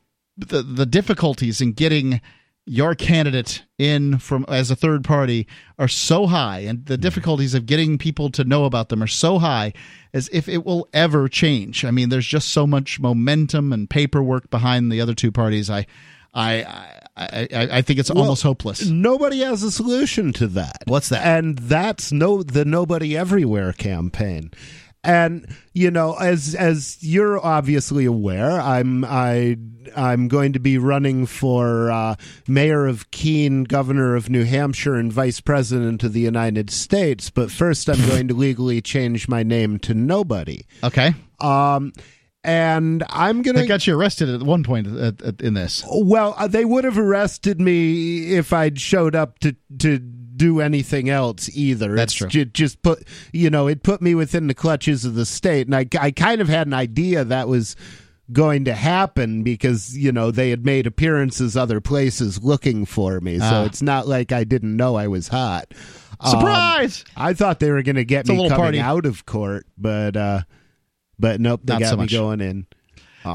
the 0.49 0.63
the 0.63 0.87
difficulties 0.87 1.61
in 1.61 1.73
getting 1.73 2.21
your 2.67 2.95
candidate 2.95 3.63
in 3.79 4.19
from 4.19 4.45
as 4.49 4.71
a 4.71 4.77
third 4.77 5.03
party 5.03 5.47
are 5.79 5.89
so 5.89 6.27
high 6.27 6.61
and 6.61 6.87
the 6.87 6.97
hmm. 6.97 7.01
difficulties 7.01 7.55
of 7.55 7.67
getting 7.67 7.99
people 7.99 8.31
to 8.31 8.45
know 8.45 8.65
about 8.65 8.91
them 8.91 9.03
are 9.03 9.09
so 9.09 9.39
high 9.39 9.73
as 10.13 10.29
if 10.33 10.49
it 10.49 10.65
will 10.65 10.89
ever 10.93 11.29
change 11.29 11.85
i 11.85 11.91
mean 11.91 12.11
there's 12.11 12.27
just 12.27 12.51
so 12.51 12.67
much 12.67 13.01
momentum 13.01 13.73
and 13.73 13.89
paperwork 13.91 14.51
behind 14.51 14.93
the 14.93 15.01
other 15.01 15.15
two 15.15 15.33
parties 15.33 15.71
i 15.71 15.87
i 16.35 16.97
I, 17.17 17.49
I, 17.53 17.69
I 17.79 17.83
think 17.83 17.99
it's 17.99 18.11
well, 18.11 18.23
almost 18.23 18.43
hopeless. 18.43 18.87
Nobody 18.87 19.41
has 19.41 19.63
a 19.63 19.71
solution 19.71 20.33
to 20.35 20.47
that. 20.47 20.85
What's 20.87 21.11
that? 21.11 21.27
And 21.27 21.59
that's 21.59 22.13
no 22.13 22.43
the 22.43 22.65
Nobody 22.65 23.15
Everywhere 23.15 23.75
campaign. 23.75 24.53
And 25.03 25.47
you 25.73 25.91
know, 25.91 26.15
as 26.15 26.55
as 26.55 27.03
you're 27.03 27.45
obviously 27.45 28.05
aware, 28.05 28.61
I'm 28.61 29.05
I 29.05 29.57
I'm 29.97 30.29
going 30.29 30.53
to 30.53 30.61
be 30.61 30.77
running 30.77 31.25
for 31.25 31.91
uh, 31.91 32.17
mayor 32.47 32.87
of 32.87 33.11
Keene, 33.11 33.65
governor 33.65 34.15
of 34.15 34.29
New 34.29 34.45
Hampshire, 34.45 34.97
and 34.97 35.13
vice 35.13 35.41
president 35.41 36.05
of 36.05 36.13
the 36.13 36.21
United 36.21 36.71
States. 36.71 37.31
But 37.31 37.51
first, 37.51 37.89
I'm 37.89 38.07
going 38.09 38.29
to 38.29 38.35
legally 38.35 38.83
change 38.83 39.27
my 39.27 39.43
name 39.43 39.79
to 39.81 39.95
Nobody. 39.95 40.67
Okay. 40.85 41.15
Um, 41.41 41.93
and 42.43 43.05
I'm 43.09 43.43
gonna. 43.43 43.61
They 43.61 43.67
got 43.67 43.87
you 43.87 43.99
arrested 43.99 44.29
at 44.29 44.43
one 44.43 44.65
point 44.65 44.87
at, 44.87 45.21
at, 45.21 45.41
in 45.41 45.55
this. 45.55 45.85
Well, 45.91 46.35
uh, 46.39 46.47
they 46.47 46.65
would 46.65 46.85
have 46.85 46.99
arrested 46.99 47.61
me 47.61 48.35
if 48.35 48.53
I'd 48.53 48.81
showed 48.81 49.15
up 49.15 49.39
to 49.41 49.55
to 49.79 49.99
do 50.41 50.61
anything 50.61 51.11
else 51.11 51.51
either. 51.55 51.95
That's 51.95 52.19
it's 52.19 52.33
true. 52.33 52.45
just 52.47 52.81
put, 52.81 53.07
you 53.31 53.51
know, 53.51 53.67
it 53.67 53.83
put 53.83 54.01
me 54.01 54.15
within 54.15 54.47
the 54.47 54.55
clutches 54.55 55.05
of 55.05 55.15
the 55.15 55.27
state, 55.27 55.67
and 55.67 55.77
I, 55.77 55.87
I 56.01 56.11
kind 56.13 56.41
of 56.41 56.49
had 56.49 56.67
an 56.67 56.73
idea 56.73 57.25
that 57.25 57.47
was 57.47 57.77
going 58.33 58.65
to 58.65 58.73
happen 58.73 59.43
because 59.43 59.99
you 59.99 60.13
know 60.13 60.31
they 60.31 60.49
had 60.49 60.65
made 60.65 60.87
appearances 60.87 61.59
other 61.59 61.79
places 61.81 62.43
looking 62.43 62.87
for 62.87 63.21
me, 63.21 63.39
so 63.39 63.45
ah. 63.45 63.65
it's 63.65 63.83
not 63.83 64.09
like 64.09 64.33
I 64.33 64.45
didn't 64.45 64.75
know 64.75 64.97
I 64.97 65.09
was 65.09 65.29
hot. 65.29 65.75
Surprise! 66.25 67.05
Um, 67.17 67.27
I 67.27 67.35
thought 67.35 67.61
they 67.61 67.71
were 67.71 67.83
going 67.83 67.97
to 67.97 68.05
get 68.05 68.21
it's 68.21 68.31
me 68.31 68.49
coming 68.49 68.57
party. 68.57 68.81
out 68.81 69.05
of 69.05 69.27
court, 69.27 69.67
but 69.77 70.17
uh, 70.17 70.41
but 71.19 71.39
nope, 71.39 71.61
they 71.65 71.75
not 71.75 71.81
got 71.81 71.91
so 71.91 71.97
me 71.99 72.07
going 72.07 72.41
in. 72.41 72.67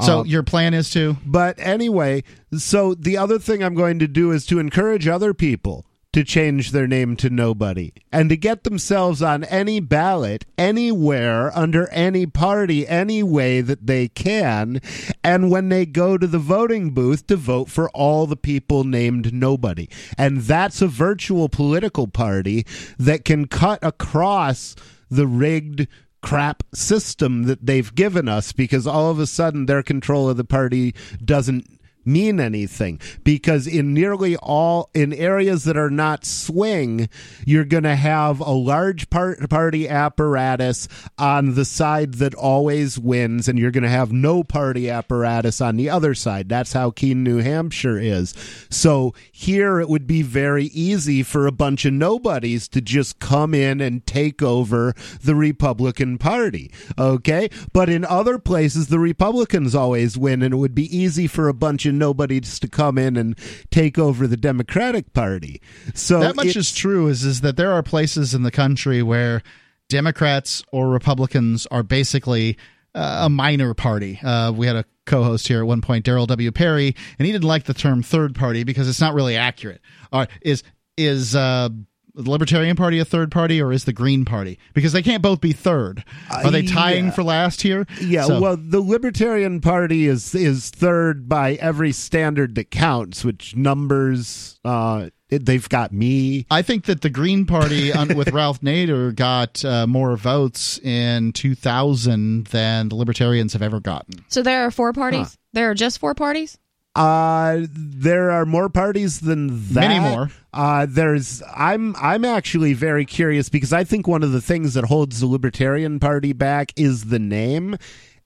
So 0.02 0.20
um, 0.20 0.26
your 0.26 0.42
plan 0.42 0.74
is 0.74 0.90
to. 0.90 1.16
But 1.24 1.60
anyway, 1.60 2.24
so 2.58 2.94
the 2.94 3.16
other 3.16 3.38
thing 3.38 3.62
I'm 3.62 3.76
going 3.76 4.00
to 4.00 4.08
do 4.08 4.32
is 4.32 4.44
to 4.46 4.58
encourage 4.58 5.06
other 5.06 5.32
people 5.32 5.85
to 6.16 6.24
change 6.24 6.70
their 6.70 6.86
name 6.86 7.14
to 7.14 7.28
nobody 7.28 7.92
and 8.10 8.30
to 8.30 8.36
get 8.38 8.64
themselves 8.64 9.20
on 9.20 9.44
any 9.44 9.80
ballot 9.80 10.46
anywhere 10.56 11.54
under 11.54 11.90
any 11.90 12.24
party 12.24 12.88
any 12.88 13.22
way 13.22 13.60
that 13.60 13.86
they 13.86 14.08
can. 14.08 14.80
And 15.22 15.50
when 15.50 15.68
they 15.68 15.84
go 15.84 16.16
to 16.16 16.26
the 16.26 16.38
voting 16.38 16.92
booth 16.92 17.26
to 17.26 17.36
vote 17.36 17.68
for 17.68 17.90
all 17.90 18.26
the 18.26 18.34
people 18.34 18.82
named 18.82 19.34
nobody. 19.34 19.90
And 20.16 20.40
that's 20.40 20.80
a 20.80 20.88
virtual 20.88 21.50
political 21.50 22.08
party 22.08 22.64
that 22.98 23.26
can 23.26 23.46
cut 23.46 23.80
across 23.82 24.74
the 25.10 25.26
rigged 25.26 25.86
crap 26.22 26.62
system 26.74 27.42
that 27.42 27.66
they've 27.66 27.94
given 27.94 28.26
us 28.26 28.52
because 28.52 28.86
all 28.86 29.10
of 29.10 29.18
a 29.18 29.26
sudden 29.26 29.66
their 29.66 29.82
control 29.82 30.30
of 30.30 30.38
the 30.38 30.44
party 30.44 30.94
doesn't 31.22 31.66
mean 32.06 32.40
anything. 32.40 33.00
Because 33.24 33.66
in 33.66 33.92
nearly 33.94 34.36
all 34.36 34.90
in 34.94 35.12
areas 35.12 35.64
that 35.64 35.76
are 35.76 35.90
not 35.90 36.24
swing 36.24 37.08
you're 37.44 37.64
going 37.64 37.82
to 37.82 37.96
have 37.96 38.40
a 38.40 38.50
large 38.50 39.10
part, 39.10 39.48
party 39.50 39.88
apparatus 39.88 40.88
on 41.18 41.54
the 41.54 41.64
side 41.64 42.14
that 42.14 42.34
always 42.34 42.98
wins 42.98 43.48
and 43.48 43.58
you're 43.58 43.70
going 43.70 43.82
to 43.82 43.88
have 43.88 44.12
no 44.12 44.42
party 44.42 44.88
apparatus 44.88 45.60
on 45.60 45.76
the 45.76 45.90
other 45.90 46.14
side. 46.14 46.48
That's 46.48 46.72
how 46.72 46.90
Keene 46.90 47.22
New 47.22 47.38
Hampshire 47.38 47.98
is. 47.98 48.34
So 48.70 49.14
here 49.30 49.80
it 49.80 49.88
would 49.88 50.06
be 50.06 50.22
very 50.22 50.66
easy 50.66 51.22
for 51.22 51.46
a 51.46 51.52
bunch 51.52 51.84
of 51.84 51.92
nobodies 51.92 52.68
to 52.68 52.80
just 52.80 53.18
come 53.18 53.54
in 53.54 53.80
and 53.80 54.06
take 54.06 54.42
over 54.42 54.94
the 55.22 55.34
Republican 55.34 56.18
Party 56.18 56.70
okay? 56.98 57.48
But 57.72 57.88
in 57.88 58.04
other 58.04 58.38
places 58.38 58.88
the 58.88 58.98
Republicans 58.98 59.74
always 59.74 60.18
win 60.18 60.42
and 60.42 60.54
it 60.54 60.58
would 60.58 60.74
be 60.74 60.96
easy 60.96 61.26
for 61.26 61.48
a 61.48 61.54
bunch 61.54 61.86
of 61.86 61.94
nobody 61.98 62.40
just 62.40 62.62
to 62.62 62.68
come 62.68 62.98
in 62.98 63.16
and 63.16 63.38
take 63.70 63.98
over 63.98 64.26
the 64.26 64.36
Democratic 64.36 65.12
Party. 65.12 65.60
So 65.94 66.20
that 66.20 66.36
much 66.36 66.56
is 66.56 66.72
true. 66.72 67.08
Is 67.08 67.24
is 67.24 67.40
that 67.42 67.56
there 67.56 67.72
are 67.72 67.82
places 67.82 68.34
in 68.34 68.42
the 68.42 68.50
country 68.50 69.02
where 69.02 69.42
Democrats 69.88 70.62
or 70.72 70.88
Republicans 70.88 71.66
are 71.70 71.82
basically 71.82 72.56
uh, 72.94 73.24
a 73.24 73.28
minor 73.28 73.74
party. 73.74 74.18
Uh, 74.22 74.52
we 74.52 74.66
had 74.66 74.76
a 74.76 74.84
co-host 75.04 75.46
here 75.46 75.60
at 75.60 75.66
one 75.66 75.80
point, 75.80 76.04
Darryl 76.04 76.26
W. 76.26 76.50
Perry, 76.50 76.94
and 77.18 77.26
he 77.26 77.32
didn't 77.32 77.44
like 77.44 77.64
the 77.64 77.74
term 77.74 78.02
third 78.02 78.34
party 78.34 78.64
because 78.64 78.88
it's 78.88 79.00
not 79.00 79.14
really 79.14 79.36
accurate. 79.36 79.80
All 80.12 80.20
right, 80.20 80.30
is 80.40 80.62
is 80.96 81.36
uh, 81.36 81.68
the 82.16 82.30
Libertarian 82.30 82.76
Party 82.76 82.98
a 82.98 83.04
third 83.04 83.30
party 83.30 83.60
or 83.60 83.72
is 83.72 83.84
the 83.84 83.92
Green 83.92 84.24
Party? 84.24 84.58
Because 84.74 84.92
they 84.92 85.02
can't 85.02 85.22
both 85.22 85.40
be 85.40 85.52
third. 85.52 86.04
Are 86.30 86.50
they 86.50 86.62
tying 86.62 87.06
yeah. 87.06 87.10
for 87.12 87.22
last 87.22 87.62
here? 87.62 87.86
Yeah. 88.00 88.24
So. 88.24 88.40
Well, 88.40 88.56
the 88.56 88.80
Libertarian 88.80 89.60
Party 89.60 90.06
is 90.06 90.34
is 90.34 90.70
third 90.70 91.28
by 91.28 91.54
every 91.54 91.92
standard 91.92 92.54
that 92.56 92.70
counts, 92.70 93.24
which 93.24 93.54
numbers. 93.54 94.58
Uh, 94.64 95.10
they've 95.28 95.68
got 95.68 95.92
me. 95.92 96.46
I 96.50 96.62
think 96.62 96.84
that 96.84 97.00
the 97.00 97.10
Green 97.10 97.46
Party 97.46 97.92
with 98.14 98.32
Ralph 98.32 98.60
Nader 98.60 99.14
got 99.14 99.64
uh, 99.64 99.86
more 99.86 100.16
votes 100.16 100.78
in 100.78 101.32
2000 101.32 102.46
than 102.46 102.88
the 102.88 102.94
Libertarians 102.94 103.52
have 103.52 103.62
ever 103.62 103.80
gotten. 103.80 104.24
So 104.28 104.42
there 104.42 104.64
are 104.64 104.70
four 104.70 104.92
parties. 104.92 105.30
Huh. 105.30 105.36
There 105.52 105.70
are 105.70 105.74
just 105.74 105.98
four 105.98 106.14
parties. 106.14 106.58
Uh, 106.96 107.66
there 107.70 108.30
are 108.30 108.46
more 108.46 108.70
parties 108.70 109.20
than 109.20 109.48
that. 109.74 109.88
Many 109.88 110.00
more. 110.00 110.30
Uh, 110.54 110.86
there's. 110.88 111.42
I'm. 111.54 111.94
I'm 111.96 112.24
actually 112.24 112.72
very 112.72 113.04
curious 113.04 113.50
because 113.50 113.72
I 113.74 113.84
think 113.84 114.08
one 114.08 114.22
of 114.22 114.32
the 114.32 114.40
things 114.40 114.72
that 114.74 114.86
holds 114.86 115.20
the 115.20 115.26
Libertarian 115.26 116.00
Party 116.00 116.32
back 116.32 116.72
is 116.74 117.04
the 117.04 117.18
name, 117.18 117.76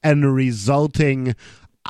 and 0.04 0.22
the 0.22 0.28
resulting. 0.28 1.34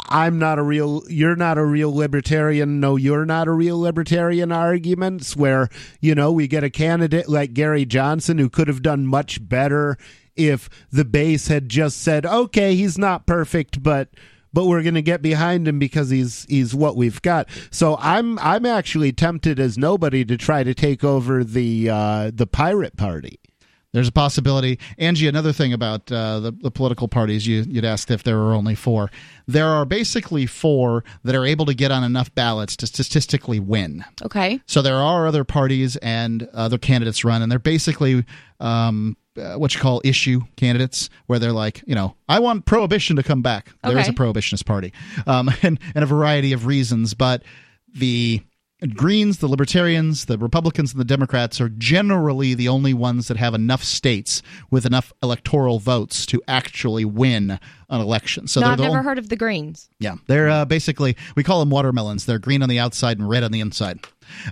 I'm 0.08 0.38
not 0.38 0.58
a 0.58 0.62
real. 0.62 1.02
You're 1.10 1.36
not 1.36 1.58
a 1.58 1.64
real 1.64 1.94
libertarian. 1.94 2.80
No, 2.80 2.96
you're 2.96 3.26
not 3.26 3.46
a 3.46 3.52
real 3.52 3.78
libertarian. 3.78 4.50
Arguments 4.50 5.36
where 5.36 5.68
you 6.00 6.14
know 6.14 6.32
we 6.32 6.48
get 6.48 6.64
a 6.64 6.70
candidate 6.70 7.28
like 7.28 7.52
Gary 7.52 7.84
Johnson 7.84 8.38
who 8.38 8.48
could 8.48 8.68
have 8.68 8.80
done 8.80 9.06
much 9.06 9.46
better 9.46 9.98
if 10.34 10.70
the 10.90 11.04
base 11.04 11.48
had 11.48 11.68
just 11.68 12.00
said, 12.00 12.24
"Okay, 12.24 12.74
he's 12.74 12.96
not 12.96 13.26
perfect, 13.26 13.82
but." 13.82 14.08
But 14.52 14.66
we're 14.66 14.82
going 14.82 14.94
to 14.94 15.02
get 15.02 15.22
behind 15.22 15.66
him 15.66 15.78
because 15.78 16.10
he's 16.10 16.46
he's 16.48 16.74
what 16.74 16.96
we've 16.96 17.20
got. 17.22 17.48
So 17.70 17.96
I'm 18.00 18.38
I'm 18.38 18.66
actually 18.66 19.12
tempted 19.12 19.58
as 19.58 19.78
nobody 19.78 20.24
to 20.24 20.36
try 20.36 20.64
to 20.64 20.74
take 20.74 21.04
over 21.04 21.44
the 21.44 21.88
uh, 21.90 22.30
the 22.34 22.46
pirate 22.46 22.96
party. 22.96 23.40
There's 23.92 24.08
a 24.08 24.12
possibility. 24.12 24.78
Angie, 24.98 25.26
another 25.26 25.52
thing 25.52 25.72
about 25.72 26.12
uh, 26.12 26.38
the, 26.38 26.52
the, 26.52 26.70
political 26.70 27.08
parties, 27.08 27.46
you, 27.46 27.64
would 27.74 27.84
asked 27.84 28.10
if 28.10 28.22
there 28.22 28.36
were 28.36 28.52
only 28.52 28.76
four. 28.76 29.10
There 29.48 29.66
are 29.66 29.84
basically 29.84 30.46
four 30.46 31.02
that 31.24 31.34
are 31.34 31.44
able 31.44 31.66
to 31.66 31.74
get 31.74 31.90
on 31.90 32.04
enough 32.04 32.32
ballots 32.36 32.76
to 32.76 32.86
statistically 32.86 33.58
win. 33.58 34.04
Okay. 34.22 34.60
So 34.66 34.80
there 34.80 34.98
are 34.98 35.26
other 35.26 35.42
parties 35.42 35.96
and 35.96 36.48
other 36.54 36.78
candidates 36.78 37.24
run, 37.24 37.42
and 37.42 37.50
they're 37.50 37.58
basically 37.58 38.24
um, 38.60 39.16
uh, 39.38 39.54
what 39.54 39.74
you 39.74 39.80
call 39.80 40.00
issue 40.04 40.42
candidates, 40.56 41.10
where 41.26 41.38
they're 41.38 41.52
like, 41.52 41.82
you 41.86 41.94
know, 41.94 42.16
I 42.28 42.38
want 42.38 42.66
prohibition 42.66 43.16
to 43.16 43.22
come 43.22 43.42
back. 43.42 43.68
Okay. 43.84 43.94
There 43.94 44.02
is 44.02 44.08
a 44.08 44.12
prohibitionist 44.12 44.66
party, 44.66 44.92
um, 45.26 45.50
and 45.62 45.78
and 45.94 46.02
a 46.02 46.06
variety 46.06 46.52
of 46.52 46.66
reasons, 46.66 47.14
but 47.14 47.42
the 47.92 48.42
Greens, 48.94 49.38
the 49.38 49.48
Libertarians, 49.48 50.24
the 50.24 50.38
Republicans, 50.38 50.92
and 50.92 51.00
the 51.00 51.04
Democrats 51.04 51.60
are 51.60 51.68
generally 51.68 52.54
the 52.54 52.68
only 52.68 52.94
ones 52.94 53.28
that 53.28 53.36
have 53.36 53.54
enough 53.54 53.84
states 53.84 54.42
with 54.70 54.86
enough 54.86 55.12
electoral 55.22 55.78
votes 55.78 56.24
to 56.26 56.42
actually 56.48 57.04
win 57.04 57.58
an 57.90 58.00
election. 58.00 58.46
So 58.46 58.60
no, 58.60 58.68
I've 58.68 58.78
never 58.78 59.02
heard 59.02 59.18
of 59.18 59.28
the 59.28 59.36
Greens. 59.36 59.90
Yeah, 59.98 60.14
they're 60.28 60.48
uh, 60.48 60.64
basically 60.64 61.16
we 61.36 61.42
call 61.42 61.60
them 61.60 61.70
watermelons. 61.70 62.24
They're 62.24 62.38
green 62.38 62.62
on 62.62 62.68
the 62.68 62.78
outside 62.78 63.18
and 63.18 63.28
red 63.28 63.44
on 63.44 63.52
the 63.52 63.60
inside. 63.60 64.00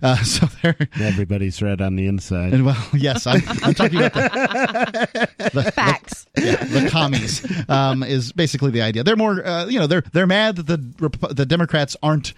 Uh, 0.03 0.17
so 0.23 0.47
they're 0.63 0.77
everybody's 1.01 1.61
red 1.63 1.81
on 1.81 1.97
the 1.97 2.07
inside. 2.07 2.53
And 2.53 2.67
well, 2.67 2.87
yes, 2.93 3.27
I'm, 3.27 3.43
I'm 3.63 3.75
talking 3.75 3.99
about 3.99 4.15
the, 4.15 5.51
the 5.55 5.73
facts. 5.73 6.27
The, 6.35 6.45
yeah, 6.45 6.65
the 6.65 6.91
commies 6.91 7.45
um, 7.69 8.03
is 8.03 8.33
basically 8.33 8.71
the 8.71 8.83
idea. 8.83 9.05
They're 9.05 9.17
more, 9.17 9.45
uh, 9.45 9.67
you 9.67 9.79
know, 9.79 9.87
they're 9.87 10.05
they're 10.13 10.27
mad 10.27 10.57
that 10.57 10.67
the 10.67 11.35
the 11.35 11.47
Democrats 11.47 11.97
aren't 12.03 12.35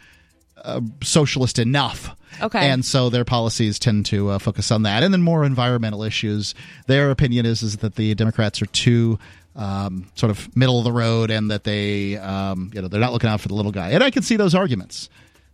uh, 0.64 0.80
socialist 1.03 1.59
enough. 1.59 2.16
Okay. 2.41 2.70
And 2.70 2.84
so 2.84 3.11
their 3.11 3.24
policies 3.24 3.78
tend 3.78 4.07
to 4.07 4.30
uh, 4.30 4.38
focus 4.38 4.70
on 4.70 4.84
that, 4.84 5.03
and 5.03 5.12
then 5.12 5.22
more 5.22 5.45
environmental 5.45 6.03
issues. 6.03 6.55
Their 6.86 7.11
opinion 7.11 7.45
is 7.47 7.62
is 7.62 7.78
that 7.78 7.97
the 7.97 8.14
Democrats 8.14 8.62
are 8.62 8.66
too 8.66 9.18
um, 9.57 10.07
sort 10.14 10.30
of 10.30 10.55
middle 10.57 10.78
of 10.78 10.84
the 10.84 10.93
road, 10.93 11.30
and 11.30 11.51
that 11.51 11.64
they, 11.64 12.16
um, 12.16 12.70
you 12.72 12.80
know, 12.80 12.88
they're 12.88 13.01
not 13.01 13.12
looking 13.12 13.28
out 13.28 13.41
for 13.41 13.49
the 13.49 13.55
little 13.55 13.72
guy. 13.72 13.91
And 13.91 14.03
I 14.03 14.11
can 14.11 14.22
see 14.22 14.36
those 14.36 14.55
arguments. 14.55 15.09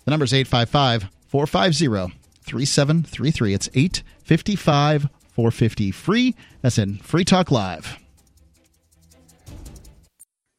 The 0.04 0.10
number 0.10 0.24
is 0.24 0.32
855 0.32 1.10
450 1.26 2.14
3733. 2.42 3.54
It's 3.54 3.68
855 3.74 5.08
450 5.32 5.90
free. 5.90 6.34
That's 6.62 6.78
in 6.78 6.98
Free 6.98 7.24
Talk 7.24 7.50
Live. 7.50 7.98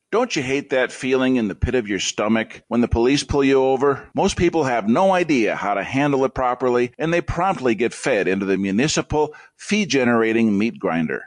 Don't 0.10 0.36
you 0.38 0.42
hate 0.42 0.70
that 0.70 0.94
feeling 0.94 1.36
in 1.36 1.50
the 1.50 1.56
pit 1.56 1.76
of 1.76 1.90
your 1.90 2.00
stomach 2.00 2.64
when 2.70 2.80
the 2.80 2.88
police 2.88 3.24
pull 3.24 3.44
you 3.44 3.62
over? 3.62 4.08
Most 4.16 4.38
people 4.38 4.64
have 4.64 4.88
no 4.88 5.12
idea 5.12 5.54
how 5.54 5.74
to 5.74 5.84
handle 5.84 6.24
it 6.24 6.34
properly 6.34 6.94
and 6.98 7.14
they 7.14 7.20
promptly 7.20 7.76
get 7.76 7.94
fed 7.94 8.28
into 8.28 8.46
the 8.46 8.58
municipal 8.58 9.36
fee 9.58 9.86
generating 9.86 10.58
meat 10.58 10.80
grinder. 10.80 11.24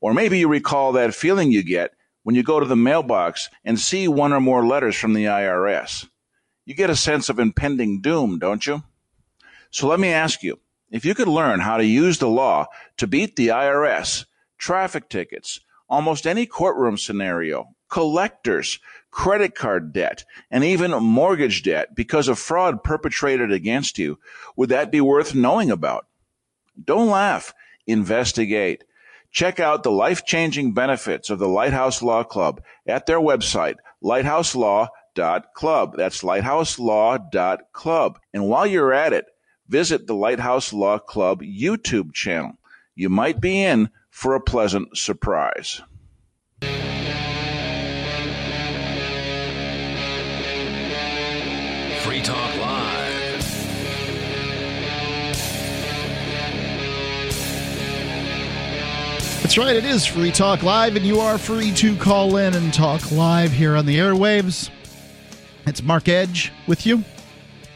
Or 0.00 0.12
maybe 0.12 0.40
you 0.40 0.48
recall 0.48 0.92
that 0.92 1.14
feeling 1.14 1.52
you 1.52 1.62
get 1.62 1.92
when 2.24 2.34
you 2.34 2.42
go 2.42 2.58
to 2.58 2.66
the 2.66 2.74
mailbox 2.74 3.48
and 3.64 3.78
see 3.78 4.08
one 4.08 4.32
or 4.32 4.40
more 4.40 4.66
letters 4.66 4.96
from 4.96 5.12
the 5.12 5.26
IRS. 5.26 6.08
You 6.70 6.76
get 6.76 6.88
a 6.88 6.94
sense 6.94 7.28
of 7.28 7.40
impending 7.40 8.00
doom, 8.00 8.38
don't 8.38 8.64
you? 8.64 8.84
So 9.72 9.88
let 9.88 9.98
me 9.98 10.10
ask 10.10 10.44
you, 10.44 10.60
if 10.88 11.04
you 11.04 11.16
could 11.16 11.26
learn 11.26 11.58
how 11.58 11.78
to 11.78 11.84
use 11.84 12.18
the 12.18 12.28
law 12.28 12.66
to 12.98 13.08
beat 13.08 13.34
the 13.34 13.48
IRS, 13.48 14.26
traffic 14.56 15.08
tickets, 15.08 15.58
almost 15.88 16.28
any 16.28 16.46
courtroom 16.46 16.96
scenario, 16.96 17.74
collectors, 17.88 18.78
credit 19.10 19.56
card 19.56 19.92
debt, 19.92 20.24
and 20.48 20.62
even 20.62 20.92
mortgage 20.92 21.64
debt 21.64 21.96
because 21.96 22.28
of 22.28 22.38
fraud 22.38 22.84
perpetrated 22.84 23.50
against 23.50 23.98
you, 23.98 24.20
would 24.54 24.68
that 24.68 24.92
be 24.92 25.00
worth 25.00 25.34
knowing 25.34 25.72
about? 25.72 26.06
Don't 26.84 27.08
laugh. 27.08 27.52
Investigate. 27.88 28.84
Check 29.32 29.58
out 29.58 29.82
the 29.82 29.90
life 29.90 30.24
changing 30.24 30.72
benefits 30.72 31.30
of 31.30 31.40
the 31.40 31.48
Lighthouse 31.48 32.00
Law 32.00 32.22
Club 32.22 32.62
at 32.86 33.06
their 33.06 33.18
website, 33.18 33.78
lighthouselaw.club. 35.16 35.96
That's 35.96 36.22
lighthouselaw.club. 36.22 38.18
And 38.32 38.48
while 38.48 38.66
you're 38.66 38.92
at 38.92 39.12
it, 39.12 39.26
visit 39.68 40.06
the 40.06 40.14
Lighthouse 40.14 40.72
Law 40.72 40.98
Club 40.98 41.42
YouTube 41.42 42.12
channel. 42.12 42.52
You 42.94 43.08
might 43.08 43.40
be 43.40 43.62
in 43.62 43.90
for 44.10 44.34
a 44.34 44.40
pleasant 44.40 44.96
surprise. 44.96 45.82
Free 52.02 52.22
Talk 52.22 52.56
Live. 52.56 53.00
That's 59.42 59.58
right, 59.58 59.74
it 59.74 59.84
is 59.84 60.06
Free 60.06 60.30
Talk 60.30 60.62
Live, 60.62 60.94
and 60.96 61.04
you 61.04 61.18
are 61.20 61.36
free 61.38 61.72
to 61.72 61.96
call 61.96 62.36
in 62.36 62.54
and 62.54 62.72
talk 62.72 63.10
live 63.10 63.50
here 63.50 63.76
on 63.76 63.84
the 63.86 63.98
airwaves. 63.98 64.70
It's 65.70 65.84
Mark 65.84 66.08
Edge 66.08 66.50
with 66.66 66.84
you. 66.84 67.04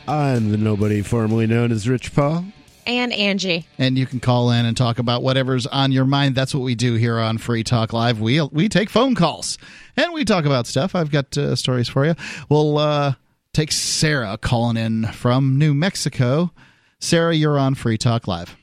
I'm 0.08 0.50
the 0.50 0.56
nobody 0.56 1.00
formerly 1.00 1.46
known 1.46 1.70
as 1.70 1.88
Rich 1.88 2.12
Paul. 2.12 2.44
And 2.88 3.12
Angie. 3.12 3.68
And 3.78 3.96
you 3.96 4.04
can 4.04 4.18
call 4.18 4.50
in 4.50 4.66
and 4.66 4.76
talk 4.76 4.98
about 4.98 5.22
whatever's 5.22 5.64
on 5.68 5.92
your 5.92 6.04
mind. 6.04 6.34
That's 6.34 6.52
what 6.52 6.64
we 6.64 6.74
do 6.74 6.94
here 6.94 7.20
on 7.20 7.38
Free 7.38 7.62
Talk 7.62 7.92
Live. 7.92 8.20
We 8.20 8.40
we 8.40 8.68
take 8.68 8.90
phone 8.90 9.14
calls 9.14 9.58
and 9.96 10.12
we 10.12 10.24
talk 10.24 10.44
about 10.44 10.66
stuff. 10.66 10.96
I've 10.96 11.12
got 11.12 11.38
uh, 11.38 11.54
stories 11.54 11.88
for 11.88 12.04
you. 12.04 12.16
We'll 12.48 12.78
uh, 12.78 13.14
take 13.52 13.70
Sarah 13.70 14.38
calling 14.38 14.76
in 14.76 15.06
from 15.12 15.56
New 15.56 15.72
Mexico. 15.72 16.50
Sarah, 16.98 17.32
you're 17.32 17.60
on 17.60 17.76
Free 17.76 17.96
Talk 17.96 18.26
Live. 18.26 18.56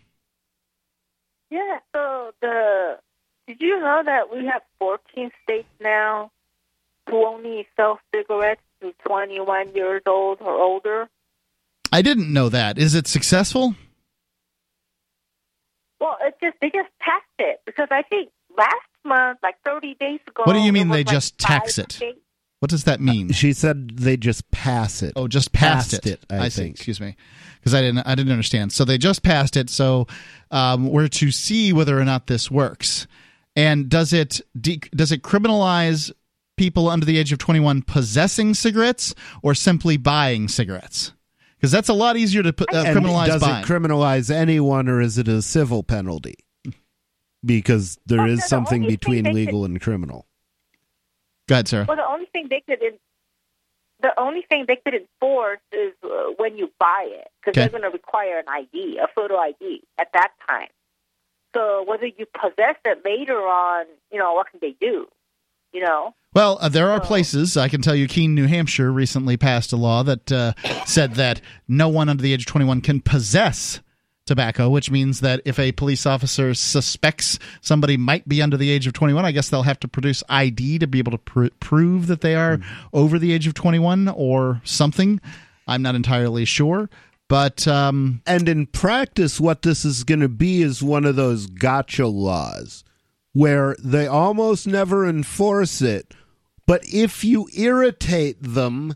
Yeah. 1.49 1.79
So 1.95 2.33
the 2.41 2.99
did 3.47 3.61
you 3.61 3.79
know 3.79 4.01
that 4.03 4.29
we 4.29 4.45
have 4.47 4.63
14 4.79 5.31
states 5.43 5.69
now 5.79 6.31
who 7.09 7.25
only 7.25 7.65
sell 7.77 7.97
cigarettes 8.13 8.59
to 8.81 8.93
21 9.07 9.73
years 9.75 10.01
old 10.07 10.39
or 10.41 10.53
older? 10.53 11.09
I 11.91 12.01
didn't 12.01 12.31
know 12.31 12.49
that. 12.49 12.77
Is 12.77 12.95
it 12.95 13.07
successful? 13.07 13.75
Well, 15.99 16.17
it's 16.21 16.37
just 16.41 16.57
they 16.61 16.69
just 16.69 16.89
taxed 17.03 17.29
it 17.39 17.61
because 17.65 17.87
I 17.91 18.01
think 18.03 18.29
last 18.57 18.75
month, 19.05 19.39
like 19.43 19.55
30 19.65 19.95
days 19.99 20.19
ago. 20.27 20.43
What 20.45 20.53
do 20.53 20.59
you 20.59 20.73
mean 20.73 20.89
they 20.89 20.99
like, 21.03 21.07
just 21.07 21.37
tax 21.37 21.77
it? 21.77 21.91
states- 21.91 22.19
What 22.59 22.69
does 22.71 22.85
that 22.85 22.99
mean? 23.01 23.31
She 23.31 23.53
said 23.53 23.97
they 23.97 24.17
just 24.17 24.49
pass 24.51 25.01
it. 25.03 25.13
Oh, 25.15 25.27
just 25.27 25.51
passed, 25.51 25.91
Passed 25.91 26.07
it, 26.07 26.25
I 26.29 26.49
see. 26.49 26.63
think. 26.63 26.75
Excuse 26.75 26.99
me, 26.99 27.15
because 27.59 27.73
I 27.75 27.81
didn't. 27.81 28.05
I 28.07 28.15
didn't 28.15 28.31
understand. 28.31 28.71
So 28.73 28.83
they 28.85 28.97
just 28.97 29.21
passed 29.23 29.55
it. 29.57 29.69
So 29.69 30.07
um, 30.49 30.87
we're 30.89 31.07
to 31.07 31.31
see 31.31 31.71
whether 31.73 31.99
or 31.99 32.05
not 32.05 32.27
this 32.27 32.49
works. 32.49 33.05
And 33.55 33.89
does 33.89 34.13
it 34.13 34.41
de- 34.59 34.79
does 34.95 35.11
it 35.11 35.23
criminalize 35.23 36.11
people 36.57 36.89
under 36.89 37.05
the 37.05 37.17
age 37.17 37.31
of 37.31 37.39
twenty 37.39 37.59
one 37.59 37.81
possessing 37.81 38.53
cigarettes 38.53 39.13
or 39.41 39.53
simply 39.53 39.97
buying 39.97 40.47
cigarettes? 40.47 41.13
Because 41.57 41.71
that's 41.71 41.89
a 41.89 41.93
lot 41.93 42.17
easier 42.17 42.41
to 42.41 42.51
put, 42.53 42.73
uh, 42.73 42.83
And 42.87 42.97
criminalize 42.97 43.27
does 43.27 43.41
buying. 43.41 43.63
it 43.63 43.67
criminalize 43.67 44.31
anyone 44.33 44.89
or 44.89 44.99
is 44.99 45.17
it 45.19 45.27
a 45.27 45.41
civil 45.43 45.83
penalty? 45.83 46.35
Because 47.45 47.99
there 48.05 48.21
Oh, 48.21 48.25
is 48.25 48.39
no, 48.39 48.45
something 48.47 48.83
only 48.83 48.95
thing 48.95 48.97
between 48.97 49.23
they 49.25 49.31
legal 49.33 49.65
and 49.65 49.79
criminal. 49.81 50.27
Go 51.47 51.55
ahead, 51.55 51.67
Sarah. 51.67 51.85
Well, 51.87 51.97
the 51.97 52.05
only 52.07 52.25
thing 52.27 52.47
they 52.49 52.61
could. 52.61 52.79
The 54.01 54.19
only 54.19 54.41
thing 54.49 54.65
they 54.67 54.77
could 54.77 54.95
enforce 54.95 55.59
is 55.71 55.93
uh, 56.03 56.31
when 56.37 56.57
you 56.57 56.71
buy 56.79 57.05
it, 57.07 57.27
because 57.39 57.51
Okay. 57.51 57.61
they're 57.61 57.69
going 57.69 57.83
to 57.83 57.95
require 57.95 58.39
an 58.39 58.45
ID, 58.49 58.97
a 58.97 59.07
photo 59.13 59.37
ID, 59.37 59.83
at 59.99 60.07
that 60.13 60.31
time. 60.49 60.69
So 61.55 61.83
whether 61.87 62.07
you 62.07 62.25
possess 62.33 62.77
it 62.85 63.03
later 63.05 63.37
on, 63.37 63.85
you 64.11 64.17
know, 64.17 64.33
what 64.33 64.49
can 64.49 64.59
they 64.59 64.75
do? 64.81 65.07
You 65.71 65.81
know. 65.81 66.13
Well, 66.33 66.57
uh, 66.61 66.69
there 66.69 66.89
are 66.89 67.01
places. 67.01 67.57
I 67.57 67.67
can 67.67 67.81
tell 67.81 67.95
you, 67.95 68.07
Keene, 68.07 68.33
New 68.33 68.47
Hampshire 68.47 68.91
recently 68.91 69.35
passed 69.35 69.73
a 69.73 69.77
law 69.77 70.03
that 70.03 70.31
uh, 70.31 70.53
said 70.85 71.15
that 71.15 71.41
no 71.67 71.89
one 71.89 72.07
under 72.07 72.23
the 72.23 72.33
age 72.33 72.43
of 72.43 72.47
21 72.47 72.81
can 72.81 73.01
possess 73.01 73.81
tobacco, 74.25 74.69
which 74.69 74.89
means 74.89 75.19
that 75.21 75.41
if 75.43 75.59
a 75.59 75.73
police 75.73 76.05
officer 76.05 76.53
suspects 76.53 77.37
somebody 77.59 77.97
might 77.97 78.27
be 78.29 78.41
under 78.41 78.55
the 78.55 78.69
age 78.69 78.87
of 78.87 78.93
21, 78.93 79.25
I 79.25 79.31
guess 79.31 79.49
they'll 79.49 79.63
have 79.63 79.79
to 79.81 79.87
produce 79.87 80.23
ID 80.29 80.79
to 80.79 80.87
be 80.87 80.99
able 80.99 81.11
to 81.11 81.17
pr- 81.17 81.47
prove 81.59 82.07
that 82.07 82.21
they 82.21 82.35
are 82.35 82.59
over 82.93 83.19
the 83.19 83.33
age 83.33 83.47
of 83.47 83.53
21 83.53 84.07
or 84.09 84.61
something. 84.63 85.19
I'm 85.67 85.81
not 85.81 85.95
entirely 85.95 86.45
sure. 86.45 86.89
But 87.27 87.67
um, 87.67 88.21
And 88.25 88.47
in 88.49 88.67
practice, 88.67 89.39
what 89.39 89.61
this 89.61 89.85
is 89.85 90.03
going 90.03 90.19
to 90.19 90.29
be 90.29 90.61
is 90.61 90.83
one 90.83 91.05
of 91.05 91.15
those 91.15 91.47
gotcha 91.47 92.07
laws 92.07 92.83
where 93.33 93.75
they 93.83 94.07
almost 94.07 94.67
never 94.67 95.07
enforce 95.07 95.81
it. 95.81 96.13
But 96.67 96.81
if 96.85 97.23
you 97.23 97.47
irritate 97.55 98.37
them 98.41 98.93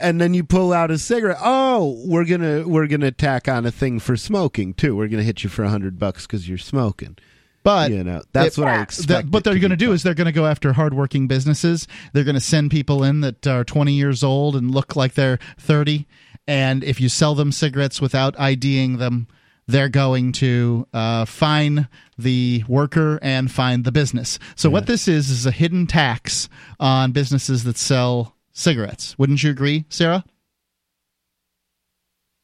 and 0.00 0.20
then 0.20 0.34
you 0.34 0.44
pull 0.44 0.72
out 0.72 0.90
a 0.90 0.98
cigarette, 0.98 1.38
oh, 1.42 2.02
we're 2.06 2.24
gonna 2.24 2.66
we're 2.68 2.86
gonna 2.86 3.10
tack 3.12 3.48
on 3.48 3.66
a 3.66 3.70
thing 3.70 3.98
for 3.98 4.16
smoking 4.16 4.74
too. 4.74 4.94
We're 4.96 5.08
gonna 5.08 5.22
hit 5.22 5.42
you 5.42 5.50
for 5.50 5.64
a 5.64 5.68
hundred 5.70 5.98
bucks 5.98 6.26
because 6.26 6.48
you're 6.48 6.58
smoking. 6.58 7.16
but 7.64 7.90
you 7.90 8.04
know 8.04 8.22
that's 8.32 8.56
it- 8.56 8.60
what 8.60 8.68
I 8.70 8.82
expect. 8.82 9.28
what 9.30 9.38
it 9.40 9.44
they're 9.44 9.54
to 9.54 9.60
going 9.60 9.70
to 9.70 9.76
do 9.76 9.92
is 9.92 10.02
they're 10.02 10.14
going 10.14 10.26
to 10.26 10.32
go 10.32 10.46
after 10.46 10.72
hardworking 10.72 11.26
businesses. 11.28 11.86
They're 12.12 12.24
going 12.24 12.34
to 12.34 12.40
send 12.40 12.70
people 12.70 13.02
in 13.04 13.20
that 13.22 13.46
are 13.46 13.64
20 13.64 13.92
years 13.92 14.22
old 14.22 14.54
and 14.56 14.70
look 14.70 14.96
like 14.96 15.14
they're 15.14 15.38
30. 15.58 16.06
And 16.46 16.82
if 16.84 17.00
you 17.00 17.08
sell 17.10 17.34
them 17.34 17.52
cigarettes 17.52 18.00
without 18.00 18.38
IDing 18.40 18.96
them, 18.98 19.26
they're 19.68 19.90
going 19.90 20.32
to 20.32 20.86
uh, 20.92 21.26
fine 21.26 21.88
the 22.18 22.64
worker 22.66 23.18
and 23.22 23.52
fine 23.52 23.82
the 23.82 23.92
business. 23.92 24.38
So 24.56 24.70
what 24.70 24.86
this 24.86 25.06
is 25.06 25.30
is 25.30 25.46
a 25.46 25.50
hidden 25.50 25.86
tax 25.86 26.48
on 26.80 27.12
businesses 27.12 27.64
that 27.64 27.76
sell 27.76 28.34
cigarettes. 28.52 29.16
Wouldn't 29.18 29.42
you 29.42 29.50
agree, 29.50 29.84
Sarah? 29.90 30.24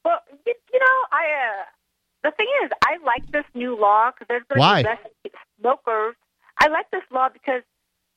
Well, 0.04 0.20
you, 0.46 0.54
you 0.72 0.78
know, 0.78 0.98
I 1.10 1.24
uh, 1.24 1.64
the 2.24 2.30
thing 2.36 2.46
is, 2.64 2.70
I 2.84 2.98
like 3.04 3.30
this 3.32 3.44
new 3.54 3.78
law 3.78 4.10
because 4.10 4.26
there's 4.28 4.44
going 4.48 4.60
Why? 4.60 4.82
to 4.82 4.88
be 5.24 5.30
less 5.30 5.42
smokers. 5.60 6.14
I 6.58 6.68
like 6.68 6.90
this 6.90 7.02
law 7.10 7.28
because 7.32 7.62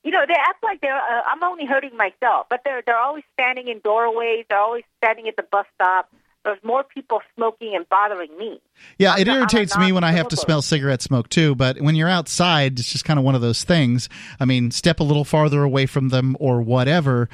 you 0.03 0.11
know 0.11 0.25
they 0.27 0.35
act 0.35 0.63
like 0.63 0.81
they're. 0.81 0.95
Uh, 0.95 1.21
I'm 1.25 1.43
only 1.43 1.65
hurting 1.65 1.95
myself, 1.97 2.47
but 2.49 2.61
they're 2.65 2.83
they're 2.85 2.99
always 2.99 3.23
standing 3.33 3.69
in 3.69 3.79
doorways. 3.79 4.45
They're 4.49 4.59
always 4.59 4.83
standing 5.03 5.27
at 5.27 5.37
the 5.37 5.43
bus 5.49 5.65
stop. 5.75 6.11
There's 6.47 6.63
more 6.63 6.85
people 6.85 7.19
smoking 7.35 7.73
and 7.75 7.87
bothering 7.89 8.37
me. 8.37 8.61
Yeah, 8.97 9.15
I'm 9.15 9.19
it 9.19 9.27
not- 9.27 9.35
irritates 9.37 9.77
me 9.77 9.91
when 9.91 10.05
I 10.05 10.13
have 10.13 10.29
to 10.29 10.37
smell 10.37 10.61
cigarette 10.61 11.01
smoke 11.01 11.27
too. 11.27 11.55
But 11.55 11.81
when 11.81 11.93
you're 11.95 12.07
outside, 12.07 12.79
it's 12.79 12.89
just 12.89 13.03
kind 13.03 13.19
of 13.19 13.25
one 13.25 13.35
of 13.35 13.41
those 13.41 13.65
things. 13.65 14.07
I 14.39 14.45
mean, 14.45 14.71
step 14.71 15.01
a 15.01 15.03
little 15.03 15.25
farther 15.25 15.61
away 15.61 15.87
from 15.87 16.07
them 16.07 16.37
or 16.39 16.61
whatever. 16.61 17.27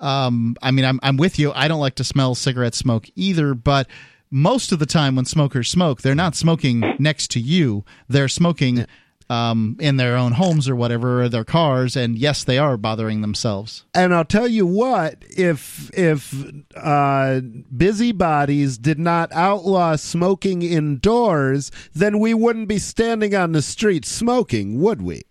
Um, 0.00 0.56
I 0.62 0.70
mean, 0.70 0.86
I'm 0.86 0.98
I'm 1.02 1.18
with 1.18 1.38
you. 1.38 1.52
I 1.52 1.68
don't 1.68 1.80
like 1.80 1.96
to 1.96 2.04
smell 2.04 2.34
cigarette 2.34 2.74
smoke 2.74 3.06
either, 3.14 3.52
but 3.52 3.86
most 4.30 4.72
of 4.72 4.78
the 4.78 4.86
time 4.86 5.14
when 5.14 5.26
smokers 5.26 5.68
smoke, 5.68 6.00
they're 6.00 6.14
not 6.14 6.34
smoking 6.34 6.94
next 6.98 7.30
to 7.32 7.40
you. 7.40 7.84
They're 8.08 8.28
smoking 8.28 8.86
um, 9.30 9.76
in 9.80 9.96
their 9.96 10.16
own 10.16 10.32
homes 10.32 10.68
or 10.68 10.76
whatever, 10.76 11.22
or 11.22 11.28
their 11.28 11.44
cars, 11.44 11.96
and 11.96 12.18
yes, 12.18 12.44
they 12.44 12.58
are 12.58 12.76
bothering 12.76 13.20
themselves. 13.20 13.84
And 13.94 14.14
I'll 14.14 14.24
tell 14.24 14.48
you 14.48 14.66
what, 14.66 15.24
if 15.30 15.90
if 15.96 16.34
uh, 16.76 17.40
busybodies 17.40 18.78
did 18.78 18.98
not 18.98 19.32
outlaw 19.32 19.96
smoking 19.96 20.62
indoors, 20.62 21.70
then 21.94 22.18
we 22.18 22.34
wouldn't 22.34 22.68
be 22.68 22.78
standing 22.78 23.34
on 23.34 23.52
the 23.52 23.62
street 23.62 24.04
smoking, 24.04 24.80
would 24.80 25.02
we? 25.02 25.22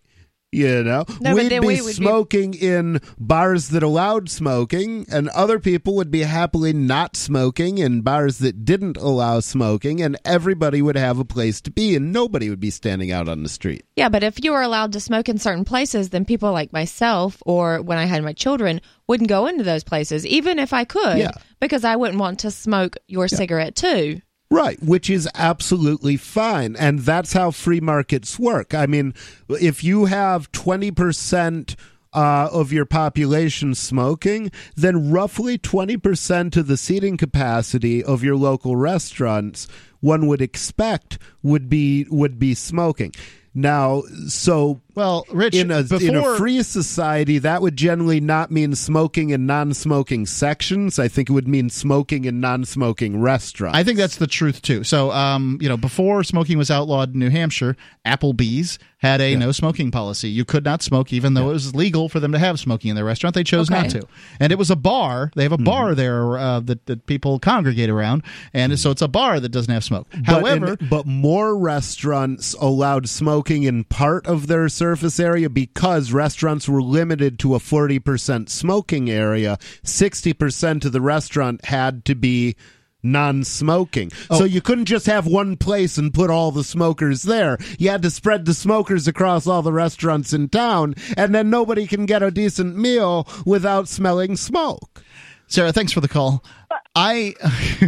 You 0.54 0.84
know, 0.84 1.04
No, 1.20 1.34
we'd 1.34 1.50
be 1.50 1.60
we 1.60 1.82
would 1.82 1.88
be- 1.88 1.94
smoking 1.94 2.54
in 2.54 3.02
bars 3.18 3.70
that 3.70 3.82
allowed 3.82 4.30
smoking, 4.30 5.06
and 5.12 5.30
other 5.30 5.60
people 5.60 5.96
would 5.96 6.12
be 6.12 6.22
happily 6.22 6.74
not 6.74 7.16
smoking 7.16 7.80
in 7.80 8.02
bars 8.02 8.38
that 8.38 8.64
didn't 8.64 8.98
allow 8.98 9.40
smoking, 9.40 10.02
and 10.02 10.16
everybody 10.24 10.82
would 10.82 10.96
have 10.96 11.18
a 11.18 11.26
place 11.26 11.60
to 11.62 11.72
be, 11.72 11.96
and 11.96 12.14
nobody 12.14 12.50
would 12.50 12.60
be 12.60 12.70
standing 12.70 13.12
out 13.12 13.28
on 13.28 13.42
the 13.44 13.50
street. 13.50 13.84
Yeah, 13.96 14.10
but 14.10 14.22
if 14.24 14.44
you 14.44 14.52
were 14.52 14.62
allowed 14.62 14.94
to 14.94 15.00
smoke 15.00 15.28
in 15.28 15.38
certain 15.40 15.66
places, 15.66 16.10
then 16.10 16.24
people 16.26 16.52
like 16.52 16.72
myself 16.72 17.42
or 17.46 17.82
when 17.82 17.98
I 17.98 18.06
had 18.06 18.24
my 18.24 18.34
children 18.34 18.80
wouldn't 19.08 19.30
go 19.30 19.48
into 19.48 19.64
those 19.64 19.84
places, 19.84 20.26
even 20.26 20.60
if 20.60 20.72
I 20.74 20.84
could, 20.86 21.18
Yeah. 21.18 21.32
because 21.60 21.84
I 21.84 21.96
wouldn't 21.96 22.20
want 22.20 22.40
to 22.40 22.52
smoke 22.52 22.98
your 23.08 23.28
cigarette 23.28 23.76
too. 23.76 24.22
Right, 24.54 24.82
which 24.84 25.10
is 25.10 25.28
absolutely 25.34 26.16
fine. 26.16 26.76
And 26.76 27.00
that's 27.00 27.34
how 27.34 27.50
free 27.50 27.80
markets 27.80 28.38
work. 28.38 28.76
I 28.76 28.86
mean, 28.86 29.16
if 29.50 29.84
you 29.84 30.06
have 30.06 30.52
20% 30.52 31.76
uh, 32.14 32.50
of 32.52 32.72
your 32.72 32.86
population 32.86 33.74
smoking, 33.74 34.52
then 34.76 35.10
roughly 35.10 35.58
20% 35.58 36.56
of 36.56 36.68
the 36.68 36.78
seating 36.78 37.18
capacity 37.18 38.04
of 38.04 38.24
your 38.24 38.36
local 38.36 38.76
restaurants, 38.76 39.68
one 40.02 40.28
would 40.28 40.42
expect, 40.42 41.18
would 41.42 41.68
be 41.68 42.06
would 42.12 42.38
be 42.38 42.54
smoking. 42.54 43.12
Now, 43.56 44.04
so 44.28 44.82
well, 44.96 45.26
Rich, 45.32 45.56
in 45.56 45.72
a 45.72 45.84
before, 45.84 46.08
in 46.08 46.16
a 46.16 46.38
free 46.38 46.62
society, 46.64 47.40
that 47.40 47.62
would 47.62 47.76
generally 47.76 48.20
not 48.20 48.52
mean 48.52 48.76
smoking 48.76 49.32
in 49.32 49.46
non-smoking 49.46 50.26
sections. 50.26 51.00
I 51.00 51.08
think 51.08 51.30
it 51.30 51.34
would 51.34 51.48
mean 51.48 51.70
smoking 51.70 52.26
in 52.26 52.40
non-smoking 52.40 53.20
restaurants. 53.20 53.78
I 53.78 53.84
think 53.84 53.98
that's 53.98 54.18
the 54.18 54.28
truth 54.28 54.62
too. 54.62 54.84
So, 54.84 55.12
um, 55.12 55.58
you 55.62 55.70
know, 55.70 55.78
before 55.78 56.24
smoking 56.24 56.58
was 56.58 56.70
outlawed 56.70 57.14
in 57.14 57.20
New 57.20 57.30
Hampshire, 57.30 57.76
Applebee's 58.06 58.80
had 59.04 59.20
a 59.20 59.32
yeah. 59.32 59.38
no 59.38 59.52
smoking 59.52 59.92
policy. 59.92 60.30
You 60.30 60.46
could 60.46 60.64
not 60.64 60.82
smoke, 60.82 61.12
even 61.12 61.34
though 61.34 61.44
yeah. 61.44 61.50
it 61.50 61.54
was 61.54 61.76
legal 61.76 62.08
for 62.08 62.22
them 62.22 62.32
to 62.32 62.40
have 62.40 62.58
smoking 62.58 62.90
in 62.90 62.96
their 62.96 63.04
restaurant. 63.04 63.36
They 63.36 63.44
chose 63.44 63.70
okay. 63.70 63.82
not 63.82 63.90
to, 63.92 64.08
and 64.40 64.52
it 64.52 64.58
was 64.58 64.72
a 64.72 64.78
bar. 64.78 65.30
They 65.36 65.44
have 65.44 65.52
a 65.52 65.58
mm-hmm. 65.58 65.66
bar 65.66 65.94
there 65.94 66.38
uh, 66.38 66.62
that, 66.62 66.86
that 66.86 67.06
people 67.06 67.38
congregate 67.38 67.90
around, 67.90 68.24
and 68.54 68.72
mm-hmm. 68.72 68.78
so 68.78 68.92
it's 68.92 69.02
a 69.02 69.10
bar 69.10 69.42
that 69.42 69.50
doesn't 69.50 69.74
have 69.74 69.84
smoke. 69.84 70.08
But 70.12 70.26
However, 70.26 70.78
in, 70.80 70.88
but 70.90 71.06
more 71.06 71.58
restaurants 71.58 72.54
allowed 72.54 73.10
smoking 73.10 73.64
in 73.64 73.84
part 73.84 74.26
of 74.26 74.48
their 74.48 74.70
surface 74.84 75.18
area 75.18 75.50
because 75.50 76.12
restaurants 76.12 76.68
were 76.68 76.82
limited 76.82 77.40
to 77.40 77.56
a 77.56 77.60
forty 77.60 78.00
percent 78.00 78.50
smoking 78.50 79.10
area. 79.10 79.58
Sixty 79.82 80.34
percent 80.34 80.84
of 80.84 80.92
the 80.92 81.00
restaurant 81.00 81.64
had 81.64 82.04
to 82.04 82.16
be 82.16 82.58
non-smoking. 83.02 84.12
Oh. 84.30 84.40
So 84.40 84.44
you 84.44 84.60
couldn't 84.60 84.88
just 84.88 85.06
have 85.06 85.26
one 85.26 85.56
place 85.56 85.98
and 85.98 86.14
put 86.14 86.30
all 86.30 86.52
the 86.52 86.66
smokers 86.66 87.24
there. 87.24 87.58
You 87.80 87.92
had 87.92 88.02
to 88.02 88.12
spread 88.12 88.44
the 88.44 88.54
smokers 88.54 89.08
across 89.08 89.48
all 89.48 89.62
the 89.62 89.72
restaurants 89.72 90.34
in 90.34 90.50
town, 90.50 90.96
and 91.16 91.34
then 91.34 91.50
nobody 91.50 91.88
can 91.88 92.06
get 92.06 92.22
a 92.22 92.30
decent 92.30 92.76
meal 92.76 93.26
without 93.46 93.88
smelling 93.88 94.36
smoke. 94.36 95.02
Sarah, 95.48 95.72
thanks 95.72 95.94
for 95.94 96.02
the 96.02 96.10
call. 96.10 96.44
Uh, 96.70 96.76
I 96.94 97.36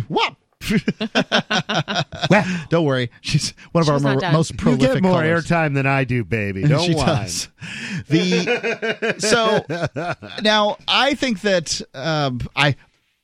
what? 0.07 0.35
Don't 2.69 2.85
worry, 2.85 3.11
she's 3.21 3.53
one 3.71 3.81
of 3.81 3.85
she's 3.85 3.89
our 3.89 3.99
more, 3.99 4.31
most 4.31 4.57
prolific. 4.57 4.87
You 4.87 4.93
get 4.95 5.03
more 5.03 5.21
callers. 5.21 5.45
airtime 5.45 5.73
than 5.73 5.85
I 5.85 6.03
do, 6.03 6.23
baby. 6.23 6.63
Don't 6.67 6.85
she 6.85 6.95
whine. 6.95 7.05
does. 7.05 7.49
The 8.07 9.15
so 9.19 9.65
now 10.41 10.77
I 10.87 11.15
think 11.15 11.41
that 11.41 11.81
um, 11.93 12.39
I 12.55 12.75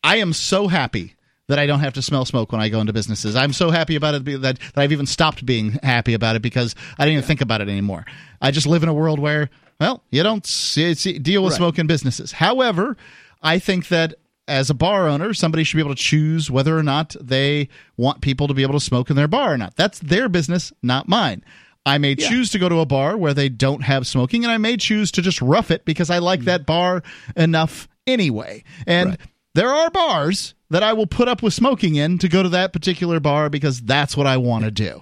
I 0.04 0.18
am 0.18 0.34
so 0.34 0.68
happy 0.68 1.16
that 1.52 1.60
I 1.60 1.66
don't 1.66 1.82
have 1.82 1.94
to 1.96 2.02
smell 2.02 2.24
smoke 2.24 2.54
when 2.54 2.62
I 2.62 2.70
go 2.70 2.80
into 2.80 2.94
businesses. 2.94 3.36
I'm 3.36 3.52
so 3.52 3.72
happy 3.72 3.96
about 3.98 4.16
it 4.16 4.42
that, 4.42 4.42
that 4.42 4.78
I've 4.78 4.94
even 4.94 5.06
stopped 5.06 5.46
being 5.46 5.72
happy 5.84 6.14
about 6.14 6.38
it 6.38 6.42
because 6.42 6.76
I 6.98 7.04
didn't 7.04 7.18
even 7.18 7.28
think 7.28 7.42
about 7.42 7.60
it 7.60 7.68
anymore. 7.68 8.06
I 8.42 8.52
just 8.52 8.68
live 8.68 8.84
in 8.84 8.90
a 8.90 8.94
world 8.94 9.20
where, 9.20 9.50
well, 9.80 10.02
you 10.12 10.24
don't 10.24 10.46
see, 10.46 10.94
see, 10.94 11.20
deal 11.20 11.44
with 11.44 11.52
right. 11.52 11.58
smoke 11.58 11.78
in 11.78 11.88
businesses. 11.88 12.32
However, 12.32 12.96
I 13.44 13.60
think 13.60 13.90
that 13.90 14.14
as 14.52 14.70
a 14.70 14.74
bar 14.74 15.08
owner, 15.08 15.34
somebody 15.34 15.64
should 15.64 15.78
be 15.78 15.82
able 15.82 15.96
to 15.96 16.02
choose 16.02 16.52
whether 16.52 16.78
or 16.78 16.84
not 16.84 17.16
they 17.22 17.70
want 17.96 18.22
people 18.22 18.50
to 18.50 18.54
be 18.54 18.64
able 18.64 18.74
to 18.74 18.82
smoke 18.82 19.10
in 19.10 19.16
their 19.16 19.30
bar 19.30 19.54
or 19.54 19.58
not. 19.58 19.78
That's 19.78 20.00
their 20.00 20.28
business, 20.28 20.74
not 20.84 21.08
mine. 21.08 21.44
I 21.86 21.98
may 21.98 22.16
yeah. 22.18 22.30
choose 22.30 22.52
to 22.52 22.60
go 22.60 22.68
to 22.68 22.80
a 22.80 22.86
bar 22.86 23.18
where 23.18 23.34
they 23.34 23.48
don't 23.48 23.82
have 23.82 24.06
smoking, 24.06 24.44
and 24.44 24.52
I 24.52 24.58
may 24.58 24.76
choose 24.76 25.10
to 25.14 25.22
just 25.22 25.42
rough 25.42 25.72
it 25.72 25.86
because 25.86 26.10
I 26.10 26.20
like 26.20 26.42
mm. 26.42 26.46
that 26.46 26.66
bar 26.66 27.02
enough 27.36 27.88
anyway. 28.06 28.64
And 28.86 29.12
right. 29.12 29.20
there 29.56 29.70
are 29.70 29.90
bars 29.90 30.54
that 30.70 30.84
I 30.84 30.94
will 30.94 31.08
put 31.08 31.30
up 31.30 31.42
with 31.42 31.54
smoking 31.54 31.96
in 31.96 32.18
to 32.20 32.28
go 32.28 32.44
to 32.44 32.50
that 32.50 32.74
particular 32.74 33.20
bar 33.22 33.50
because 33.50 33.82
that's 33.82 34.18
what 34.18 34.28
I 34.28 34.38
want 34.38 34.66
to 34.66 34.72
do. 34.72 35.02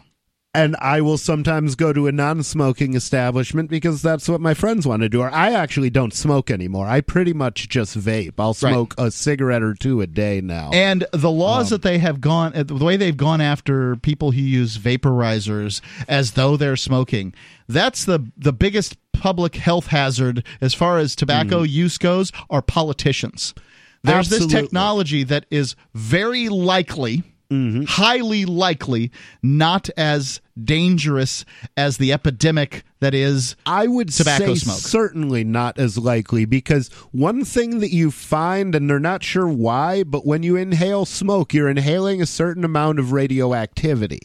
And 0.52 0.76
I 0.80 1.02
will 1.02 1.20
sometimes 1.20 1.76
go 1.76 1.94
to 1.94 2.08
a 2.08 2.12
non 2.12 2.42
smoking 2.42 2.96
establishment 2.96 3.70
because 3.70 4.02
that's 4.02 4.28
what 4.28 4.42
my 4.42 4.56
friends 4.56 4.88
want 4.88 5.04
to 5.04 5.10
do. 5.10 5.22
Or 5.22 5.30
I 5.30 5.52
actually 5.52 5.92
don't 5.92 6.14
smoke 6.14 6.50
anymore. 6.50 6.88
I 6.88 7.02
pretty 7.02 7.34
much 7.34 7.70
just 7.70 7.96
vape. 7.96 8.34
I'll 8.40 8.56
smoke 8.56 8.96
right. 8.98 9.08
a 9.08 9.12
cigarette 9.12 9.62
or 9.62 9.76
two 9.76 10.02
a 10.02 10.08
day 10.08 10.42
now. 10.42 10.72
And 10.74 11.06
the 11.14 11.30
laws 11.30 11.72
um, 11.72 11.76
that 11.76 11.82
they 11.84 12.00
have 12.00 12.20
gone, 12.20 12.56
uh, 12.56 12.64
the 12.64 12.84
way 12.84 12.98
they've 12.98 13.16
gone 13.16 13.42
after 13.42 13.96
people 13.98 14.32
who 14.32 14.42
use 14.42 14.80
vaporizers 14.80 15.82
as 16.08 16.32
though 16.32 16.58
they're 16.58 16.76
smoking, 16.76 17.36
that's 17.68 18.06
the, 18.06 18.32
the 18.36 18.54
biggest 18.54 18.98
public 19.14 19.56
health 19.56 19.88
hazard 19.88 20.44
as 20.62 20.74
far 20.74 20.98
as 20.98 21.16
tobacco 21.16 21.64
mm. 21.64 21.70
use 21.70 22.00
goes, 22.00 22.32
are 22.50 22.64
politicians. 22.64 23.54
There's 24.04 24.32
Absolutely. 24.32 24.48
this 24.48 24.62
technology 24.62 25.24
that 25.26 25.46
is 25.52 25.76
very 25.94 26.50
likely, 26.50 27.24
mm-hmm. 27.52 27.84
highly 27.84 28.46
likely, 28.46 29.12
not 29.42 29.90
as 29.98 30.42
dangerous 30.62 31.46
as 31.78 31.98
the 31.98 32.12
epidemic 32.12 32.84
that 33.00 33.14
is 33.14 33.56
I 33.66 33.88
would 33.88 34.10
tobacco 34.10 34.54
say 34.54 34.60
smoke. 34.60 34.78
Certainly 34.78 35.46
not 35.46 35.80
as 35.80 35.98
likely 35.98 36.46
because 36.46 36.90
one 37.12 37.46
thing 37.46 37.80
that 37.80 37.94
you 37.94 38.12
find, 38.12 38.76
and 38.76 38.90
they're 38.90 39.00
not 39.00 39.24
sure 39.24 39.48
why, 39.48 40.04
but 40.04 40.26
when 40.26 40.44
you 40.44 40.56
inhale 40.56 41.06
smoke, 41.06 41.54
you're 41.54 41.70
inhaling 41.70 42.22
a 42.22 42.26
certain 42.26 42.66
amount 42.66 43.00
of 43.00 43.12
radioactivity. 43.12 44.22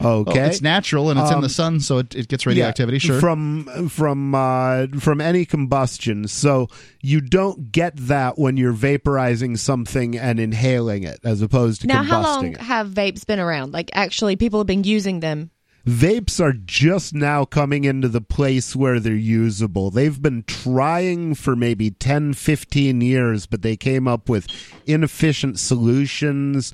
Okay, 0.00 0.40
well, 0.40 0.50
it's 0.50 0.60
natural 0.60 1.10
and 1.10 1.18
it's 1.18 1.30
um, 1.30 1.36
in 1.36 1.40
the 1.40 1.46
um, 1.46 1.50
sun, 1.50 1.80
so 1.80 1.98
it, 1.98 2.14
it 2.14 2.28
gets 2.28 2.46
radioactivity. 2.46 2.96
Yeah, 2.96 3.12
sure, 3.12 3.20
from 3.20 3.88
from 3.88 4.34
uh, 4.34 4.86
from 4.98 5.20
any 5.20 5.44
combustion. 5.44 6.28
So 6.28 6.68
you 7.00 7.20
don't 7.20 7.70
get 7.70 7.96
that 7.96 8.38
when 8.38 8.56
you're 8.56 8.74
vaporizing 8.74 9.58
something 9.58 10.18
and 10.18 10.40
inhaling 10.40 11.04
it, 11.04 11.20
as 11.24 11.42
opposed 11.42 11.82
to 11.82 11.86
now. 11.86 12.02
Combusting 12.02 12.06
how 12.06 12.22
long 12.22 12.46
it. 12.46 12.60
have 12.60 12.88
vapes 12.88 13.24
been 13.24 13.38
around? 13.38 13.72
Like 13.72 13.90
actually, 13.94 14.36
people 14.36 14.60
have 14.60 14.66
been 14.66 14.84
using 14.84 15.20
them. 15.20 15.50
Vapes 15.86 16.40
are 16.40 16.54
just 16.54 17.12
now 17.12 17.44
coming 17.44 17.84
into 17.84 18.08
the 18.08 18.22
place 18.22 18.74
where 18.74 18.98
they're 18.98 19.12
usable. 19.12 19.90
They've 19.90 20.20
been 20.20 20.42
trying 20.44 21.34
for 21.34 21.54
maybe 21.54 21.90
10, 21.90 22.32
15 22.32 23.02
years, 23.02 23.44
but 23.44 23.60
they 23.60 23.76
came 23.76 24.08
up 24.08 24.30
with 24.30 24.46
inefficient 24.86 25.58
solutions 25.58 26.72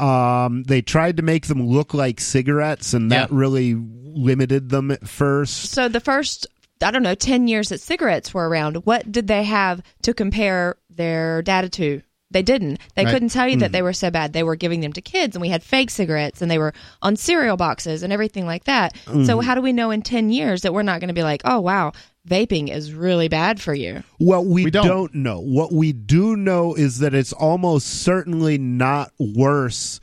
um, 0.00 0.62
they 0.64 0.82
tried 0.82 1.18
to 1.18 1.22
make 1.22 1.46
them 1.46 1.66
look 1.66 1.94
like 1.94 2.20
cigarettes, 2.20 2.94
and 2.94 3.12
that 3.12 3.30
really 3.30 3.74
limited 3.74 4.70
them 4.70 4.90
at 4.90 5.06
first. 5.08 5.70
So 5.70 5.88
the 5.88 6.00
first, 6.00 6.46
I 6.82 6.90
don't 6.90 7.02
know, 7.02 7.14
ten 7.14 7.48
years 7.48 7.68
that 7.68 7.80
cigarettes 7.80 8.32
were 8.32 8.48
around, 8.48 8.86
what 8.86 9.10
did 9.10 9.26
they 9.26 9.44
have 9.44 9.82
to 10.02 10.14
compare 10.14 10.76
their 10.88 11.42
data 11.42 11.68
to? 11.68 12.02
They 12.32 12.42
didn't. 12.42 12.78
They 12.94 13.04
right. 13.04 13.12
couldn't 13.12 13.30
tell 13.30 13.48
you 13.48 13.56
mm. 13.56 13.60
that 13.60 13.72
they 13.72 13.82
were 13.82 13.92
so 13.92 14.08
bad. 14.08 14.32
They 14.32 14.44
were 14.44 14.54
giving 14.54 14.80
them 14.80 14.92
to 14.92 15.00
kids, 15.00 15.34
and 15.34 15.40
we 15.40 15.48
had 15.48 15.64
fake 15.64 15.90
cigarettes, 15.90 16.40
and 16.40 16.48
they 16.48 16.58
were 16.58 16.72
on 17.02 17.16
cereal 17.16 17.56
boxes 17.56 18.04
and 18.04 18.12
everything 18.12 18.46
like 18.46 18.64
that. 18.64 18.94
Mm. 19.06 19.26
So 19.26 19.40
how 19.40 19.56
do 19.56 19.60
we 19.60 19.72
know 19.72 19.90
in 19.90 20.02
ten 20.02 20.30
years 20.30 20.62
that 20.62 20.72
we're 20.72 20.82
not 20.82 21.00
going 21.00 21.08
to 21.08 21.14
be 21.14 21.24
like, 21.24 21.42
oh 21.44 21.58
wow, 21.58 21.90
vaping 22.28 22.70
is 22.70 22.92
really 22.92 23.28
bad 23.28 23.60
for 23.60 23.74
you? 23.74 24.02
Well, 24.18 24.44
we, 24.44 24.64
we 24.64 24.70
don't. 24.70 24.86
don't. 24.86 25.14
know. 25.14 25.40
What 25.40 25.72
we 25.72 25.92
do 25.92 26.36
know 26.36 26.74
is 26.74 26.98
that 26.98 27.14
it's 27.14 27.32
almost 27.32 27.86
certainly 27.86 28.58
not 28.58 29.12
worse 29.18 30.00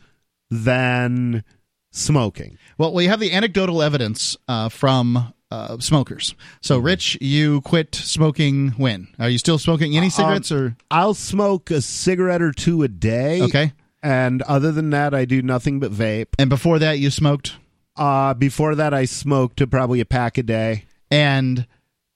than 0.50 1.44
smoking. 1.92 2.58
Well, 2.78 2.94
we 2.94 3.06
have 3.06 3.20
the 3.20 3.34
anecdotal 3.34 3.82
evidence 3.82 4.38
uh, 4.48 4.70
from 4.70 5.34
uh, 5.52 5.78
smokers. 5.80 6.36
So, 6.62 6.78
mm-hmm. 6.78 6.86
Rich, 6.86 7.18
you 7.22 7.62
quit 7.62 7.96
smoking 7.96 8.70
when? 8.72 9.08
Are 9.20 9.30
you 9.30 9.38
still 9.38 9.58
smoking 9.58 9.96
any 9.96 10.08
um, 10.08 10.12
cigarettes 10.12 10.52
um, 10.52 10.58
or? 10.58 10.78
I'll 10.92 11.14
smoke 11.14 11.72
a 11.72 11.82
cigarette 11.82 12.42
or 12.42 12.52
two 12.52 12.84
a 12.84 12.88
day. 12.88 13.42
Okay. 13.42 13.74
And 14.04 14.42
other 14.44 14.72
than 14.72 14.92
that, 14.92 15.14
I 15.14 15.26
do 15.26 15.42
nothing 15.42 15.80
but 15.80 15.92
vape. 15.92 16.28
And 16.38 16.50
before 16.50 16.80
that, 16.80 17.00
you 17.00 17.10
smoked? 17.10 17.56
Uh, 17.96 18.34
before 18.36 18.76
that, 18.76 18.94
I 18.94 19.06
smoked 19.06 19.68
probably 19.70 20.00
a 20.00 20.06
pack 20.06 20.38
a 20.38 20.44
day. 20.44 20.86
And 21.10 21.66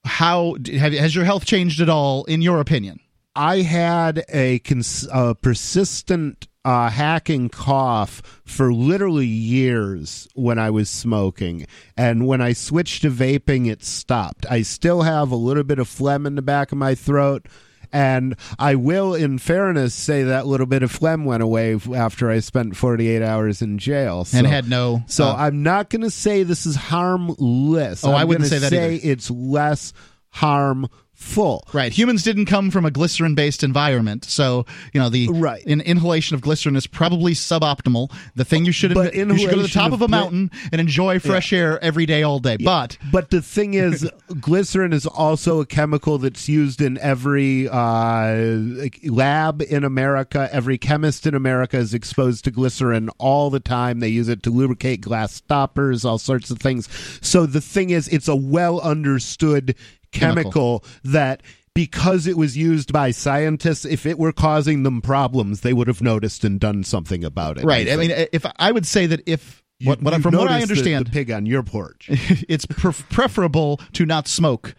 how 0.06 0.56
have, 0.74 0.94
has 0.94 1.16
your 1.16 1.26
health 1.26 1.46
changed 1.46 1.82
at 1.82 1.90
all 1.90 2.24
in 2.26 2.42
your 2.42 2.60
opinion 2.60 3.00
i 3.36 3.58
had 3.58 4.24
a, 4.30 4.60
cons- 4.60 5.08
a 5.12 5.36
persistent 5.36 6.48
uh, 6.64 6.90
hacking 6.90 7.50
cough 7.50 8.22
for 8.46 8.74
literally 8.74 9.26
years 9.26 10.28
when 10.36 10.60
I 10.60 10.70
was 10.70 10.90
smoking. 10.90 11.66
And 11.98 12.28
when 12.28 12.42
I 12.42 12.54
switched 12.54 13.02
to 13.02 13.10
vaping, 13.10 13.70
it 13.70 13.84
stopped. 13.84 14.46
I 14.50 14.62
still 14.62 15.02
have 15.02 15.32
a 15.32 15.36
little 15.36 15.64
bit 15.64 15.80
of 15.80 15.88
phlegm 15.88 16.26
in 16.26 16.36
the 16.36 16.42
back 16.42 16.72
of 16.72 16.78
my 16.78 16.96
throat, 16.96 17.48
and 17.94 18.36
I 18.58 18.76
will, 18.76 19.14
in 19.14 19.38
fairness, 19.38 19.94
say 19.94 20.24
that 20.24 20.48
little 20.48 20.66
bit 20.66 20.84
of 20.84 20.92
phlegm 20.92 21.26
went 21.26 21.44
away 21.44 21.80
after 21.94 22.30
I 22.30 22.40
spent 22.40 22.76
48 22.76 23.22
hours 23.22 23.62
in 23.62 23.78
jail. 23.78 24.26
So, 24.26 24.38
and 24.38 24.48
had 24.48 24.70
no. 24.70 25.04
So 25.08 25.26
uh, 25.26 25.36
I'm 25.36 25.64
not 25.64 25.90
going 25.90 26.04
to 26.04 26.12
say 26.12 26.44
this 26.44 26.66
is 26.66 26.76
harmless. 26.76 28.04
Oh, 28.04 28.12
I'm 28.12 28.16
I 28.16 28.24
wouldn't 28.24 28.50
say 28.50 28.60
that 28.60 28.70
say 28.70 28.96
either. 28.96 29.12
it's 29.12 29.30
less 29.30 29.94
harm 30.30 30.88
full. 31.22 31.66
Right. 31.72 31.92
Humans 31.92 32.24
didn't 32.24 32.46
come 32.46 32.72
from 32.72 32.86
a 32.86 32.92
glycerin 32.92 33.36
based 33.36 33.64
environment. 33.64 34.26
So, 34.26 34.66
you 34.94 35.00
know, 35.00 35.10
the 35.10 35.30
right. 35.30 35.64
in, 35.64 35.82
inhalation 35.82 36.36
of 36.36 36.42
glycerin 36.42 36.76
is 36.76 36.88
probably 36.88 37.34
suboptimal. 37.34 38.12
The 38.36 38.44
thing 38.44 38.66
you 38.66 38.72
should, 38.72 38.94
but 38.94 39.14
you 39.14 39.38
should 39.38 39.50
go 39.50 39.56
to 39.58 39.62
the 39.62 39.68
top 39.68 39.88
of, 39.88 39.94
of 39.94 40.02
a 40.02 40.08
mountain 40.08 40.52
and 40.72 40.82
enjoy 40.82 41.20
fresh 41.20 41.52
yeah. 41.52 41.60
air 41.60 41.84
every 41.84 42.06
day, 42.06 42.24
all 42.24 42.40
day. 42.40 42.58
Yeah. 42.60 42.66
But 42.66 42.98
but 43.12 43.30
the 43.30 43.42
thing 43.42 43.76
is, 43.76 44.10
glycerin 44.42 44.94
is 44.94 45.06
also 45.06 45.62
a 45.62 45.66
chemical 45.66 46.18
that's 46.18 46.50
used 46.50 46.82
in 46.82 46.98
every 46.98 47.70
uh, 47.70 48.90
lab 49.06 49.62
in 49.62 49.84
America. 49.84 50.50
Every 50.52 50.78
chemist 50.78 51.28
in 51.28 51.36
America 51.36 51.78
is 51.78 51.94
exposed 51.94 52.44
to 52.46 52.52
glycerin 52.52 53.10
all 53.18 53.50
the 53.50 53.60
time. 53.60 54.00
They 54.00 54.10
use 54.10 54.28
it 54.28 54.44
to 54.44 54.50
lubricate 54.50 55.02
glass 55.02 55.34
stoppers, 55.34 56.04
all 56.04 56.18
sorts 56.18 56.50
of 56.50 56.60
things. 56.60 56.90
So 57.22 57.46
the 57.46 57.62
thing 57.62 57.92
is, 57.92 58.08
it's 58.08 58.28
a 58.28 58.36
well 58.36 58.82
understood 58.82 59.76
chemical, 60.12 60.44
chemical 60.52 60.86
that 61.04 61.42
because 61.74 62.28
it 62.28 62.38
was 62.38 62.58
used 62.58 62.92
by 62.92 63.12
scientists, 63.12 63.86
if 63.86 64.06
it 64.06 64.18
were 64.20 64.34
causing 64.34 64.84
them 64.84 65.02
problems, 65.02 65.62
they 65.62 65.74
would 65.74 65.88
have 65.88 66.02
noticed 66.02 66.44
and 66.44 66.60
done 66.60 66.84
something 66.84 67.24
about 67.24 67.58
it. 67.58 67.64
Right. 67.64 67.90
I 67.90 67.96
mean, 67.96 68.12
if 68.34 68.46
I 68.58 68.72
would 68.72 68.86
say 68.86 69.06
that 69.08 69.22
if 69.26 69.64
what, 69.84 70.02
what 70.02 70.22
from 70.22 70.36
what 70.36 70.50
I 70.50 70.62
understand, 70.62 71.08
the, 71.08 71.10
the 71.10 71.14
pig 71.14 71.32
on 71.32 71.46
your 71.46 71.64
porch, 71.64 72.08
it's 72.10 72.66
pre- 72.66 72.92
preferable 73.10 73.80
to 73.94 74.06
not 74.06 74.28
smoke 74.28 74.76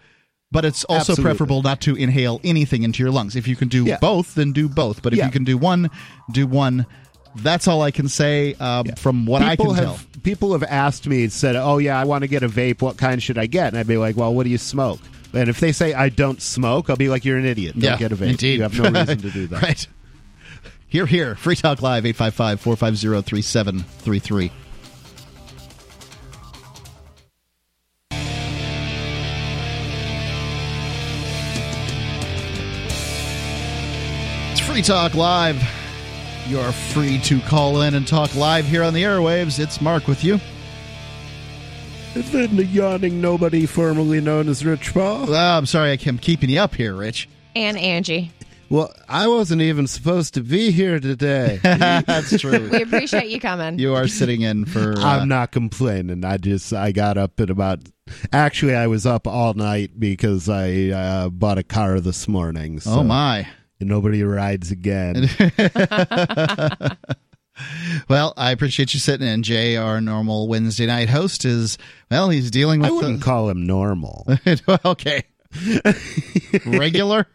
but 0.52 0.66
it's 0.66 0.84
also 0.84 1.12
Absolutely. 1.12 1.24
preferable 1.24 1.62
not 1.62 1.80
to 1.80 1.96
inhale 1.96 2.38
anything 2.44 2.82
into 2.82 3.02
your 3.02 3.10
lungs. 3.10 3.34
If 3.34 3.48
you 3.48 3.56
can 3.56 3.68
do 3.68 3.84
Yeah. 3.86 3.98
both, 3.98 4.34
then 4.34 4.52
do 4.52 4.68
both. 4.68 5.02
But 5.02 5.14
if 5.14 5.18
Yeah. 5.18 5.24
you 5.26 5.32
can 5.32 5.44
do 5.44 5.56
one, 5.56 5.90
do 6.30 6.46
one. 6.46 6.84
That's 7.36 7.66
all 7.66 7.80
I 7.80 7.90
can 7.90 8.06
say 8.08 8.54
um, 8.60 8.84
from 8.98 9.24
what 9.24 9.40
I 9.40 9.56
can 9.56 9.74
have 9.74 9.84
tell. 9.84 9.98
People 10.22 10.52
have 10.52 10.62
asked 10.62 11.06
me 11.06 11.22
and 11.24 11.32
said, 11.32 11.56
"Oh 11.56 11.78
yeah, 11.78 11.98
I 11.98 12.04
want 12.04 12.22
to 12.22 12.28
get 12.28 12.42
a 12.42 12.48
vape. 12.48 12.82
What 12.82 12.96
kind 12.96 13.22
should 13.22 13.38
I 13.38 13.46
get?" 13.46 13.68
And 13.68 13.78
I'd 13.78 13.86
be 13.86 13.96
like, 13.96 14.16
"Well, 14.16 14.34
what 14.34 14.44
do 14.44 14.50
you 14.50 14.58
smoke?" 14.58 15.00
And 15.34 15.48
if 15.48 15.60
they 15.60 15.72
say 15.72 15.94
I 15.94 16.08
don't 16.08 16.40
smoke, 16.42 16.90
I'll 16.90 16.96
be 16.96 17.08
like, 17.08 17.24
"You're 17.24 17.38
an 17.38 17.46
idiot. 17.46 17.74
Don't 17.74 17.82
yeah, 17.82 17.96
get 17.98 18.12
a 18.12 18.16
vape. 18.16 18.30
Indeed. 18.30 18.56
You 18.56 18.62
have 18.62 18.78
no 18.78 18.90
reason 18.90 19.18
to 19.18 19.30
do 19.30 19.46
that." 19.48 19.62
right. 19.62 19.86
Here, 20.88 21.06
here. 21.06 21.34
Free 21.36 21.56
Talk 21.56 21.80
Live, 21.80 22.04
855 22.04 22.60
450 22.60 23.22
3733. 23.22 24.52
It's 34.52 34.60
Free 34.60 34.82
Talk 34.82 35.14
Live. 35.14 35.81
You're 36.52 36.70
free 36.70 37.18
to 37.20 37.40
call 37.40 37.80
in 37.80 37.94
and 37.94 38.06
talk 38.06 38.34
live 38.34 38.66
here 38.66 38.82
on 38.82 38.92
the 38.92 39.04
airwaves. 39.04 39.58
It's 39.58 39.80
Mark 39.80 40.06
with 40.06 40.22
you. 40.22 40.38
And 42.14 42.24
then 42.24 42.56
the 42.56 42.66
yawning 42.66 43.22
nobody, 43.22 43.64
formerly 43.64 44.20
known 44.20 44.50
as 44.50 44.62
Rich 44.62 44.92
Paul. 44.92 45.30
Oh, 45.30 45.34
I'm 45.34 45.64
sorry 45.64 45.98
I'm 46.06 46.18
keeping 46.18 46.50
you 46.50 46.60
up 46.60 46.74
here, 46.74 46.94
Rich. 46.94 47.30
And 47.56 47.78
Angie. 47.78 48.32
Well, 48.68 48.92
I 49.08 49.28
wasn't 49.28 49.62
even 49.62 49.86
supposed 49.86 50.34
to 50.34 50.42
be 50.42 50.72
here 50.72 51.00
today. 51.00 51.58
That's 51.62 52.38
true. 52.38 52.68
We 52.68 52.82
appreciate 52.82 53.30
you 53.30 53.40
coming. 53.40 53.78
you 53.78 53.94
are 53.94 54.06
sitting 54.06 54.42
in 54.42 54.66
for. 54.66 54.92
Uh, 54.92 55.02
I'm 55.02 55.28
not 55.28 55.52
complaining. 55.52 56.22
I 56.22 56.36
just 56.36 56.74
I 56.74 56.92
got 56.92 57.16
up 57.16 57.40
at 57.40 57.48
about. 57.48 57.78
Actually, 58.30 58.74
I 58.74 58.88
was 58.88 59.06
up 59.06 59.26
all 59.26 59.54
night 59.54 59.98
because 59.98 60.50
I 60.50 60.88
uh, 60.88 61.28
bought 61.30 61.56
a 61.56 61.62
car 61.62 61.98
this 62.00 62.28
morning. 62.28 62.78
So 62.78 62.90
oh, 62.90 63.04
my. 63.04 63.48
Nobody 63.84 64.22
rides 64.22 64.70
again. 64.70 65.28
Well, 68.08 68.32
I 68.36 68.50
appreciate 68.50 68.94
you 68.94 68.98
sitting 69.00 69.26
in. 69.26 69.42
Jay, 69.42 69.76
our 69.76 70.00
normal 70.00 70.48
Wednesday 70.48 70.86
night 70.86 71.10
host, 71.10 71.44
is 71.44 71.76
well, 72.10 72.30
he's 72.30 72.50
dealing 72.50 72.80
with. 72.80 72.88
I 72.88 72.92
wouldn't 72.92 73.20
the, 73.20 73.24
call 73.24 73.50
him 73.50 73.66
normal. 73.66 74.26
okay, 74.84 75.22
regular. 76.66 77.26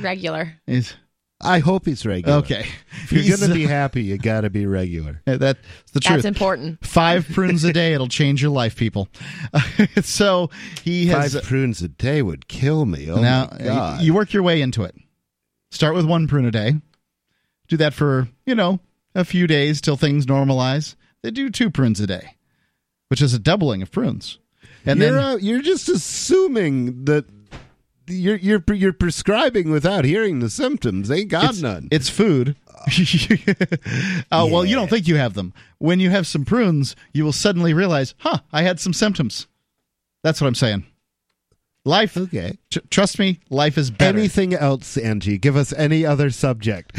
Regular. 0.00 0.54
Is 0.66 0.94
I 1.40 1.58
hope 1.58 1.86
he's 1.86 2.06
regular. 2.06 2.38
okay. 2.38 2.66
If 3.02 3.12
you're 3.12 3.22
He's- 3.22 3.38
going 3.38 3.50
to 3.50 3.54
be 3.54 3.66
happy, 3.66 4.02
you 4.04 4.16
got 4.16 4.42
to 4.42 4.50
be 4.50 4.64
regular. 4.66 5.20
that's 5.26 5.58
the 5.92 6.00
truth. 6.00 6.22
That's 6.22 6.24
important. 6.24 6.84
Five 6.86 7.28
prunes 7.28 7.64
a 7.64 7.72
day, 7.72 7.92
it'll 7.94 8.08
change 8.08 8.40
your 8.40 8.52
life, 8.52 8.76
people. 8.76 9.08
so 10.02 10.50
he 10.82 11.06
has 11.06 11.34
Five 11.34 11.42
prunes 11.44 11.82
a 11.82 11.88
day 11.88 12.22
would 12.22 12.46
kill 12.48 12.86
me. 12.86 13.10
Oh 13.10 13.20
now 13.20 13.48
my 13.50 13.58
god! 13.58 14.02
you 14.02 14.14
work 14.14 14.32
your 14.32 14.44
way 14.44 14.62
into 14.62 14.84
it. 14.84 14.94
Start 15.74 15.96
with 15.96 16.06
one 16.06 16.28
prune 16.28 16.44
a 16.44 16.52
day. 16.52 16.74
Do 17.66 17.76
that 17.78 17.94
for 17.94 18.28
you 18.46 18.54
know 18.54 18.78
a 19.12 19.24
few 19.24 19.48
days 19.48 19.80
till 19.80 19.96
things 19.96 20.24
normalize. 20.24 20.94
They 21.22 21.32
do 21.32 21.50
two 21.50 21.68
prunes 21.68 21.98
a 21.98 22.06
day, 22.06 22.36
which 23.08 23.20
is 23.20 23.34
a 23.34 23.40
doubling 23.40 23.82
of 23.82 23.90
prunes. 23.90 24.38
And 24.86 25.00
you're, 25.00 25.10
then 25.10 25.24
uh, 25.24 25.36
you're 25.40 25.62
just 25.62 25.88
assuming 25.88 27.06
that 27.06 27.24
you're 28.06 28.36
you're 28.36 28.62
you're 28.72 28.92
prescribing 28.92 29.72
without 29.72 30.04
hearing 30.04 30.38
the 30.38 30.48
symptoms. 30.48 31.10
Ain't 31.10 31.28
got 31.28 31.50
it's, 31.50 31.60
none. 31.60 31.88
It's 31.90 32.08
food. 32.08 32.54
oh 34.30 34.46
well, 34.52 34.64
you 34.64 34.76
don't 34.76 34.88
think 34.88 35.08
you 35.08 35.16
have 35.16 35.34
them. 35.34 35.52
When 35.78 35.98
you 35.98 36.10
have 36.10 36.28
some 36.28 36.44
prunes, 36.44 36.94
you 37.12 37.24
will 37.24 37.32
suddenly 37.32 37.74
realize, 37.74 38.14
"Huh, 38.18 38.38
I 38.52 38.62
had 38.62 38.78
some 38.78 38.92
symptoms." 38.92 39.48
That's 40.22 40.40
what 40.40 40.46
I'm 40.46 40.54
saying. 40.54 40.86
Life, 41.86 42.16
okay. 42.16 42.56
tr- 42.70 42.78
trust 42.90 43.18
me, 43.18 43.40
life 43.50 43.76
is 43.76 43.90
better. 43.90 44.18
Anything 44.18 44.54
else, 44.54 44.96
Angie? 44.96 45.36
Give 45.36 45.54
us 45.54 45.70
any 45.74 46.06
other 46.06 46.30
subject. 46.30 46.92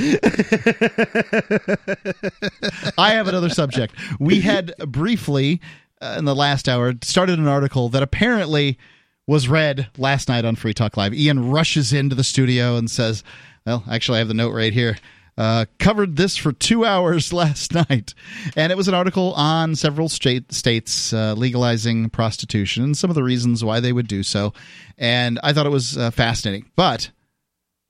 I 2.98 3.14
have 3.14 3.28
another 3.28 3.50
subject. 3.50 3.96
We 4.20 4.42
had 4.42 4.76
briefly 4.78 5.60
uh, 6.02 6.16
in 6.20 6.26
the 6.26 6.36
last 6.36 6.70
hour 6.70 6.94
started 7.02 7.40
an 7.40 7.48
article 7.48 7.90
that 7.90 8.04
apparently 8.04 8.78
was 9.26 9.48
read 9.48 9.90
last 9.98 10.30
night 10.30 10.46
on 10.46 10.56
Free 10.56 10.74
Talk 10.74 10.98
Live. 10.98 11.16
Ian 11.16 11.50
rushes 11.50 11.92
into 11.92 12.16
the 12.16 12.24
studio 12.24 12.76
and 12.76 12.92
says, 12.92 13.24
"Well, 13.66 13.84
actually, 13.90 14.18
I 14.18 14.20
have 14.20 14.28
the 14.28 14.36
note 14.36 14.54
right 14.54 14.74
here." 14.74 14.98
Uh, 15.38 15.66
covered 15.80 16.16
this 16.16 16.38
for 16.38 16.54
two 16.54 16.86
hours 16.86 17.34
last 17.44 17.74
night, 17.74 18.14
and 18.56 18.72
it 18.72 18.78
was 18.78 18.88
an 18.88 18.94
article 18.94 19.34
on 19.34 19.76
several 19.76 20.08
state 20.08 20.54
states 20.54 21.12
uh, 21.12 21.34
legalizing 21.34 22.10
prostitution 22.10 22.84
and 22.84 22.98
some 22.98 23.10
of 23.10 23.16
the 23.16 23.24
reasons 23.24 23.64
why 23.64 23.80
they 23.80 23.92
would 23.92 24.08
do 24.08 24.24
so. 24.24 24.54
And 24.98 25.40
I 25.44 25.52
thought 25.52 25.66
it 25.66 25.72
was 25.72 25.98
uh, 25.98 26.12
fascinating, 26.12 26.72
but 26.76 27.12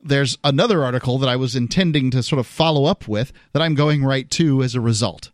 there's 0.01 0.37
another 0.43 0.83
article 0.83 1.17
that 1.19 1.29
I 1.29 1.35
was 1.35 1.55
intending 1.55 2.11
to 2.11 2.23
sort 2.23 2.39
of 2.39 2.47
follow 2.47 2.85
up 2.85 3.07
with 3.07 3.31
that 3.53 3.61
I'm 3.61 3.75
going 3.75 4.03
right 4.03 4.29
to 4.31 4.63
as 4.63 4.75
a 4.75 4.81
result. 4.81 5.31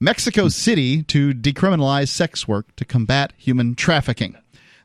Mexico 0.00 0.48
City 0.48 1.02
to 1.04 1.32
decriminalize 1.32 2.08
sex 2.08 2.46
work 2.46 2.74
to 2.76 2.84
combat 2.84 3.32
human 3.36 3.74
trafficking. 3.74 4.36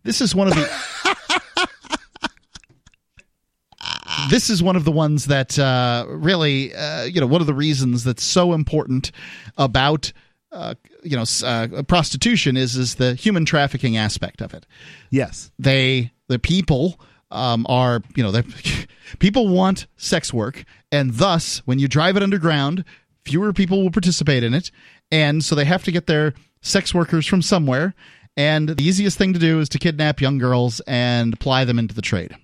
This 0.04 0.22
is 0.22 0.34
one 0.34 0.48
of 0.48 0.56
the. 0.56 0.70
This 4.30 4.50
is 4.50 4.62
one 4.62 4.76
of 4.76 4.86
the 4.86 4.92
ones 4.92 5.26
that 5.26 5.58
uh, 5.58 6.06
really, 6.10 6.74
uh, 6.74 7.04
you 7.04 7.20
know, 7.20 7.28
one 7.28 7.42
of 7.42 7.48
the 7.48 7.54
reasons 7.54 8.04
that's 8.04 8.24
so 8.24 8.54
important 8.54 9.12
about. 9.58 10.12
Uh, 10.52 10.76
you 11.02 11.18
know, 11.18 11.24
uh, 11.44 11.82
prostitution 11.88 12.56
is 12.56 12.76
is 12.76 12.94
the 12.94 13.16
human 13.16 13.44
trafficking 13.44 13.98
aspect 13.98 14.40
of 14.40 14.54
it 14.54 14.68
yes. 15.10 15.52
they 15.58 16.12
the 16.28 16.38
people 16.38 17.00
um, 17.32 17.66
are 17.68 18.02
you 18.16 18.24
know 18.24 18.32
they 18.32 18.44
people 19.20 19.48
want 19.48 19.88
sex 19.98 20.34
work 20.34 20.64
and 20.92 21.14
thus 21.14 21.60
when 21.66 21.80
you 21.80 21.88
drive 21.88 22.16
it 22.16 22.24
underground 22.24 22.86
fewer 23.26 23.52
people 23.52 23.82
will 23.82 23.92
participate 23.92 24.44
in 24.44 24.54
it 24.54 24.72
and 25.12 25.44
so 25.44 25.56
they 25.56 25.66
have 25.66 25.84
to 25.84 25.92
get 25.92 26.08
their 26.08 26.34
sex 26.62 26.94
workers 26.94 27.26
from 27.26 27.42
somewhere 27.42 27.94
and 28.38 28.70
the 28.70 28.84
easiest 28.84 29.18
thing 29.18 29.34
to 29.34 29.40
do 29.40 29.60
is 29.60 29.70
to 29.70 29.80
kidnap 29.80 30.22
young 30.22 30.38
girls 30.38 30.82
and 30.88 31.40
ply 31.40 31.66
them 31.66 31.80
into 31.80 31.96
the 31.96 32.02
trade 32.02 32.36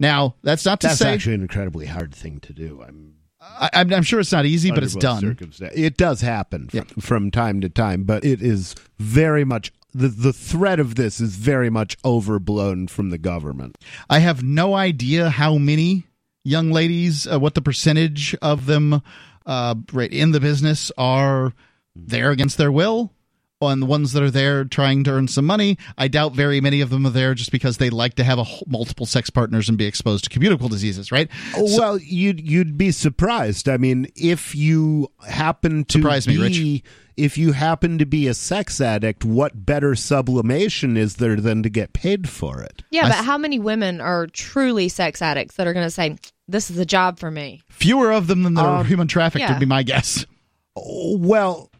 now 0.00 0.34
that's 0.42 0.64
not 0.64 0.80
to 0.80 0.88
That's 0.88 0.98
say 0.98 1.04
That's 1.06 1.14
actually 1.16 1.34
an 1.34 1.42
incredibly 1.42 1.86
hard 1.86 2.14
thing 2.14 2.40
to 2.40 2.52
do. 2.52 2.82
I'm 2.86 3.14
I, 3.40 3.70
I'm, 3.72 3.92
I'm 3.92 4.02
sure 4.02 4.20
it's 4.20 4.32
not 4.32 4.46
easy 4.46 4.70
but 4.70 4.82
it's 4.82 4.94
done 4.96 5.36
It 5.74 5.96
does 5.96 6.20
happen 6.20 6.68
from, 6.68 6.78
Yeah. 6.78 6.84
from 7.00 7.30
time 7.30 7.60
to 7.60 7.68
time, 7.68 8.04
but 8.04 8.24
it 8.24 8.42
is 8.42 8.74
very 8.98 9.44
much 9.44 9.72
the 9.94 10.08
the 10.08 10.32
threat 10.32 10.80
of 10.80 10.96
this 10.96 11.20
is 11.20 11.36
very 11.36 11.70
much 11.70 11.96
overblown 12.04 12.88
from 12.88 13.10
the 13.10 13.18
government. 13.18 13.78
I 14.10 14.18
have 14.18 14.42
no 14.42 14.74
idea 14.74 15.30
how 15.30 15.56
many 15.56 16.04
young 16.44 16.70
ladies, 16.70 17.26
uh, 17.26 17.38
what 17.38 17.54
the 17.54 17.62
percentage 17.62 18.34
of 18.42 18.66
them 18.66 19.02
uh, 19.46 19.74
right 19.92 20.12
in 20.12 20.32
the 20.32 20.40
business 20.40 20.92
are 20.98 21.52
there 21.96 22.30
against 22.30 22.58
their 22.58 22.70
will. 22.72 23.12
On 23.60 23.80
the 23.80 23.86
ones 23.86 24.12
that 24.12 24.22
are 24.22 24.30
there 24.30 24.64
trying 24.64 25.02
to 25.02 25.10
earn 25.10 25.26
some 25.26 25.44
money, 25.44 25.78
I 25.96 26.06
doubt 26.06 26.32
very 26.32 26.60
many 26.60 26.80
of 26.80 26.90
them 26.90 27.04
are 27.04 27.10
there 27.10 27.34
just 27.34 27.50
because 27.50 27.78
they 27.78 27.90
like 27.90 28.14
to 28.14 28.22
have 28.22 28.38
a 28.38 28.44
whole, 28.44 28.62
multiple 28.68 29.04
sex 29.04 29.30
partners 29.30 29.68
and 29.68 29.76
be 29.76 29.84
exposed 29.84 30.22
to 30.24 30.30
communicable 30.30 30.68
diseases, 30.68 31.10
right? 31.10 31.28
Oh, 31.56 31.64
well, 31.76 31.98
you'd 31.98 32.38
you'd 32.48 32.78
be 32.78 32.92
surprised. 32.92 33.68
I 33.68 33.76
mean, 33.76 34.06
if 34.14 34.54
you 34.54 35.08
happen 35.26 35.84
to 35.86 35.98
Surprise 35.98 36.28
me, 36.28 36.36
be, 36.36 36.40
Rich. 36.42 36.82
if 37.16 37.36
you 37.36 37.50
happen 37.50 37.98
to 37.98 38.06
be 38.06 38.28
a 38.28 38.34
sex 38.34 38.80
addict, 38.80 39.24
what 39.24 39.66
better 39.66 39.96
sublimation 39.96 40.96
is 40.96 41.16
there 41.16 41.34
than 41.34 41.64
to 41.64 41.68
get 41.68 41.92
paid 41.92 42.28
for 42.28 42.62
it? 42.62 42.84
Yeah, 42.92 43.06
I 43.06 43.08
but 43.08 43.18
s- 43.18 43.24
how 43.24 43.38
many 43.38 43.58
women 43.58 44.00
are 44.00 44.28
truly 44.28 44.88
sex 44.88 45.20
addicts 45.20 45.56
that 45.56 45.66
are 45.66 45.72
going 45.72 45.84
to 45.86 45.90
say, 45.90 46.14
"This 46.46 46.70
is 46.70 46.78
a 46.78 46.86
job 46.86 47.18
for 47.18 47.32
me"? 47.32 47.62
Fewer 47.70 48.12
of 48.12 48.28
them 48.28 48.44
than 48.44 48.54
that 48.54 48.64
are 48.64 48.80
Um, 48.82 48.86
human 48.86 49.08
trafficked 49.08 49.40
yeah. 49.40 49.50
would 49.50 49.58
be 49.58 49.66
my 49.66 49.82
guess. 49.82 50.24
Well, 50.76 51.72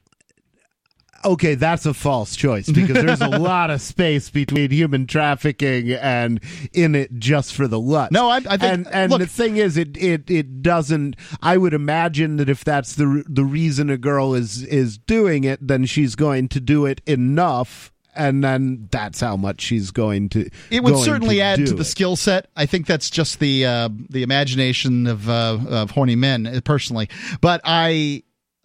okay, 1.25 1.55
that's 1.55 1.87
a 1.87 1.95
false 1.95 2.37
choice 2.37 2.69
because 2.71 2.95
there's 3.05 3.21
a 3.21 3.29
lot 3.39 3.71
of 3.71 3.81
space 3.81 4.31
between 4.31 4.71
human 4.71 5.07
trafficking 5.07 5.93
and 5.93 6.41
in 6.73 6.95
it 6.95 7.19
just 7.19 7.55
for 7.55 7.67
the 7.69 7.79
lust. 7.81 8.13
No, 8.13 8.29
I- 8.29 8.37
I 8.37 8.41
think- 8.57 8.63
and 8.63 8.89
and 8.93 9.11
look- 9.13 9.21
the 9.21 9.27
thing 9.27 9.57
is, 9.57 9.77
it 9.77 9.97
it 9.97 10.31
it 10.31 10.63
doesn't. 10.63 11.17
I 11.43 11.57
would 11.57 11.75
imagine 11.75 12.37
that 12.37 12.49
if 12.49 12.65
that's 12.65 12.95
the 12.95 13.25
the 13.29 13.45
reason 13.45 13.91
a 13.91 13.97
girl 13.99 14.35
is 14.35 14.63
is 14.65 14.99
doing 14.99 15.45
it, 15.45 15.67
then 15.67 15.85
she's 15.87 16.15
going 16.15 16.49
to 16.49 16.61
do 16.61 16.87
it 16.87 17.01
enough. 17.07 17.93
And 18.17 18.43
then 18.43 18.89
that's 18.91 19.21
how 19.21 19.37
much 19.37 19.61
she's 19.61 19.93
going 19.93 20.29
to. 20.31 20.51
It 20.73 20.83
would 20.83 20.97
certainly 20.99 21.37
to 21.37 21.41
add 21.43 21.67
to 21.67 21.73
the 21.75 21.85
skill 21.85 22.17
set. 22.17 22.49
I 22.57 22.67
think 22.67 22.87
that's 22.89 23.11
just 23.11 23.39
the 23.39 23.65
uh, 23.65 23.91
the 24.11 24.25
imagination 24.25 25.07
of 25.07 25.29
uh, 25.29 25.59
of 25.69 25.93
horny 25.93 26.17
men, 26.17 26.45
uh, 26.45 26.61
personally. 26.65 27.09
But 27.41 27.61
I, 27.63 28.25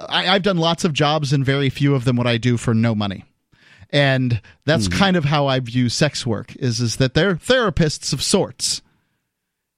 I 0.10 0.28
I've 0.34 0.44
done 0.44 0.58
lots 0.58 0.84
of 0.84 0.94
jobs, 0.94 1.34
and 1.34 1.46
very 1.46 1.70
few 1.70 1.96
of 1.96 2.06
them 2.06 2.16
would 2.18 2.28
I 2.28 2.38
do 2.38 2.58
for 2.58 2.74
no 2.74 2.94
money. 2.96 3.26
And 3.90 4.42
that's 4.66 4.88
Hmm. 4.88 4.94
kind 4.94 5.16
of 5.18 5.26
how 5.26 5.48
I 5.48 5.60
view 5.60 5.88
sex 5.90 6.26
work 6.26 6.56
is 6.56 6.80
is 6.80 6.96
that 6.98 7.14
they're 7.14 7.36
therapists 7.36 8.12
of 8.14 8.22
sorts. 8.24 8.82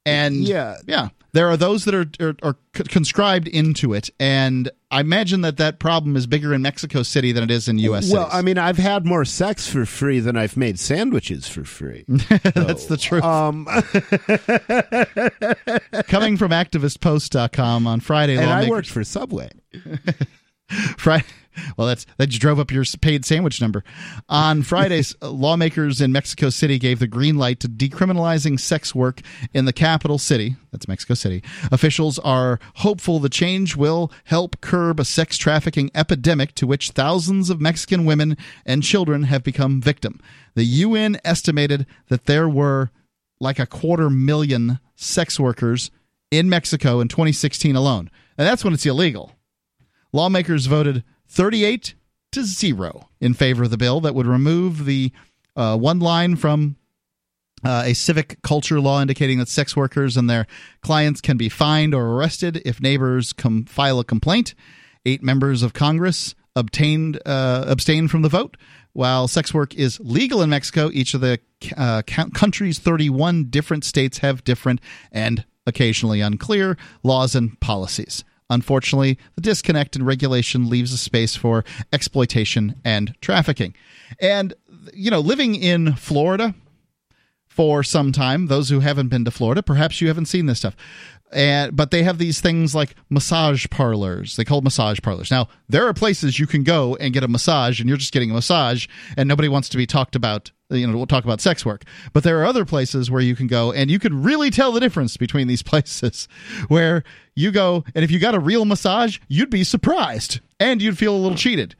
And 0.06 0.48
Yeah. 0.48 0.78
yeah, 0.86 1.10
there 1.34 1.48
are 1.50 1.58
those 1.58 1.86
that 1.86 1.96
are, 1.96 2.06
are, 2.20 2.36
are 2.44 2.56
conscribed 2.74 3.48
into 3.48 3.94
it, 3.94 4.10
and 4.20 4.70
I 4.92 5.02
imagine 5.02 5.42
that 5.42 5.58
that 5.58 5.80
problem 5.80 6.16
is 6.16 6.28
bigger 6.28 6.54
in 6.54 6.62
Mexico 6.62 7.04
City 7.04 7.32
than 7.34 7.44
it 7.44 7.52
is 7.52 7.68
in 7.68 7.78
U.S. 7.80 8.10
Well, 8.12 8.24
cities. 8.26 8.38
I 8.38 8.42
mean, 8.42 8.58
I've 8.58 8.78
had 8.78 9.06
more 9.06 9.26
sex 9.26 9.68
for 9.68 9.86
free 9.86 10.20
than 10.22 10.38
I've 10.38 10.56
made 10.56 10.80
sandwiches 10.80 11.48
for 11.48 11.66
free. 11.66 12.06
that's 12.08 12.86
the 12.86 12.96
truth. 12.98 13.24
Um, 13.24 13.66
Coming 16.08 16.38
from 16.38 16.52
ActivistPost.com 16.52 17.88
on 17.88 18.00
Friday, 18.00 18.38
and 18.38 18.50
I 18.50 18.70
worked 18.70 18.90
for 18.90 19.04
Subway. 19.04 19.50
Friday. 20.98 21.26
Well, 21.78 21.88
that's 21.88 22.06
that 22.18 22.34
you 22.34 22.40
drove 22.40 22.60
up 22.60 22.72
your 22.72 22.84
paid 23.02 23.26
sandwich 23.26 23.62
number. 23.62 23.84
On 24.30 24.64
Fridays, 24.64 25.16
lawmakers 25.22 26.02
in 26.02 26.12
Mexico 26.12 26.50
City 26.50 26.80
gave 26.80 27.00
the 27.00 27.08
green 27.08 27.38
light 27.38 27.60
to 27.62 27.70
decriminalizing 27.70 28.60
sex 28.60 28.94
work 28.94 29.22
in 29.54 29.66
the 29.66 29.74
capital 29.74 30.18
city. 30.18 30.56
That's 30.72 30.88
Mexico 30.88 31.14
City. 31.14 31.44
Officials 31.72 32.20
are 32.20 32.60
hopeful 32.76 33.20
the 33.20 33.30
change 33.30 33.76
will 33.76 34.12
help 34.26 34.62
curb 34.62 35.00
a 35.00 35.06
sex 35.06 35.38
trafficking 35.38 35.92
epidemic 35.96 36.56
to 36.56 36.68
which 36.68 36.92
thousands 36.92 37.50
of 37.50 37.62
Mexican 37.62 38.06
women 38.06 38.38
and 38.66 38.84
children 38.84 39.24
have 39.24 39.44
become 39.44 39.82
victim. 39.82 40.20
The 40.56 40.66
UN 40.66 41.20
estimated 41.24 41.86
that 42.10 42.26
there 42.26 42.50
were 42.50 42.92
like 43.40 43.60
a 43.60 43.66
quarter 43.66 44.10
million 44.10 44.80
sex 44.96 45.40
workers 45.40 45.92
in 46.32 46.50
Mexico 46.50 47.00
in 47.00 47.08
2016 47.08 47.76
alone. 47.76 48.10
And 48.38 48.48
that's 48.48 48.64
when 48.64 48.74
it's 48.74 48.86
illegal 48.86 49.32
lawmakers 50.16 50.66
voted 50.66 51.04
38 51.36 51.96
to 52.32 52.44
0 52.44 53.10
in 53.20 53.34
favor 53.34 53.64
of 53.64 53.70
the 53.70 53.78
bill 53.78 54.00
that 54.00 54.16
would 54.16 54.26
remove 54.26 54.86
the 54.86 55.12
uh, 55.58 55.78
one 55.78 56.00
line 56.00 56.38
from 56.38 56.78
uh, 57.64 57.84
a 57.86 57.94
civic 57.94 58.42
culture 58.42 58.80
law 58.80 59.02
indicating 59.02 59.40
that 59.40 59.50
sex 59.50 59.76
workers 59.76 60.16
and 60.16 60.30
their 60.30 60.48
clients 60.82 61.20
can 61.20 61.36
be 61.36 61.50
fined 61.50 61.94
or 61.94 62.06
arrested 62.06 62.62
if 62.66 62.80
neighbors 62.80 63.34
com- 63.34 63.66
file 63.66 64.00
a 64.00 64.04
complaint. 64.04 64.56
Eight 65.06 65.22
members 65.22 65.62
of 65.62 65.74
Congress 65.74 66.36
obtained 66.56 67.20
uh, 67.26 67.66
abstained 67.68 68.12
from 68.12 68.22
the 68.22 68.30
vote. 68.30 68.56
While 68.94 69.28
sex 69.28 69.54
work 69.54 69.76
is 69.76 70.00
legal 70.00 70.42
in 70.42 70.50
Mexico, 70.50 70.90
each 70.94 71.14
of 71.14 71.22
the 71.22 71.40
uh, 71.76 72.02
country's 72.34 72.80
31 72.80 73.46
different 73.50 73.84
states 73.84 74.20
have 74.20 74.46
different 74.46 74.80
and 75.12 75.44
occasionally 75.68 76.22
unclear 76.22 76.78
laws 77.04 77.36
and 77.36 77.60
policies. 77.60 78.24
Unfortunately, 78.50 79.18
the 79.36 79.42
disconnect 79.42 79.96
in 79.96 80.06
regulation 80.06 80.70
leaves 80.70 80.94
a 80.94 80.98
space 80.98 81.36
for 81.36 81.64
exploitation 81.92 82.76
and 82.84 83.16
trafficking. 83.22 83.74
And, 84.20 84.54
you 84.94 85.10
know, 85.10 85.20
living 85.20 85.56
in 85.56 85.94
Florida 85.96 86.54
for 87.48 87.84
some 87.84 88.12
time, 88.12 88.48
those 88.48 88.70
who 88.70 88.82
haven't 88.82 89.08
been 89.08 89.26
to 89.26 89.32
Florida, 89.32 89.64
perhaps 89.64 90.02
you 90.02 90.10
haven't 90.10 90.26
seen 90.26 90.46
this 90.46 90.60
stuff. 90.60 90.76
And, 91.36 91.76
but 91.76 91.92
they 91.92 92.02
have 92.04 92.18
these 92.18 92.40
things 92.40 92.74
like 92.74 92.96
massage 93.10 93.66
parlors. 93.70 94.38
They 94.38 94.46
call 94.46 94.62
massage 94.62 95.00
parlors. 95.02 95.30
Now, 95.30 95.50
there 95.68 95.86
are 95.86 95.94
places 95.94 96.40
you 96.40 96.48
can 96.48 96.64
go 96.64 96.96
and 96.96 97.14
get 97.14 97.26
a 97.26 97.28
massage, 97.28 97.82
and 97.82 97.90
you're 97.90 97.98
just 97.98 98.14
getting 98.14 98.32
a 98.32 98.34
massage, 98.34 98.88
and 99.18 99.28
nobody 99.28 99.50
wants 99.50 99.68
to 99.70 99.78
be 99.78 99.86
talked 99.86 100.16
about. 100.16 100.52
You 100.70 100.88
know, 100.88 100.96
we'll 100.96 101.06
talk 101.08 101.26
about 101.26 101.42
sex 101.42 101.66
work. 101.66 101.84
But 102.14 102.24
there 102.24 102.40
are 102.42 102.46
other 102.46 102.64
places 102.64 103.12
where 103.12 103.22
you 103.22 103.36
can 103.36 103.48
go, 103.48 103.74
and 103.74 103.92
you 103.92 104.00
can 104.00 104.24
really 104.24 104.50
tell 104.50 104.72
the 104.72 104.80
difference 104.80 105.18
between 105.18 105.48
these 105.48 105.62
places. 105.72 106.28
Where 106.70 107.04
you 107.36 107.52
go, 107.52 107.84
and 107.94 108.06
if 108.06 108.12
you 108.12 108.18
got 108.20 108.34
a 108.34 108.40
real 108.40 108.64
massage, 108.64 109.20
you'd 109.28 109.50
be 109.50 109.66
surprised, 109.66 110.40
and 110.58 110.82
you'd 110.82 110.98
feel 110.98 111.14
a 111.14 111.18
little 111.20 111.38
cheated. 111.38 111.76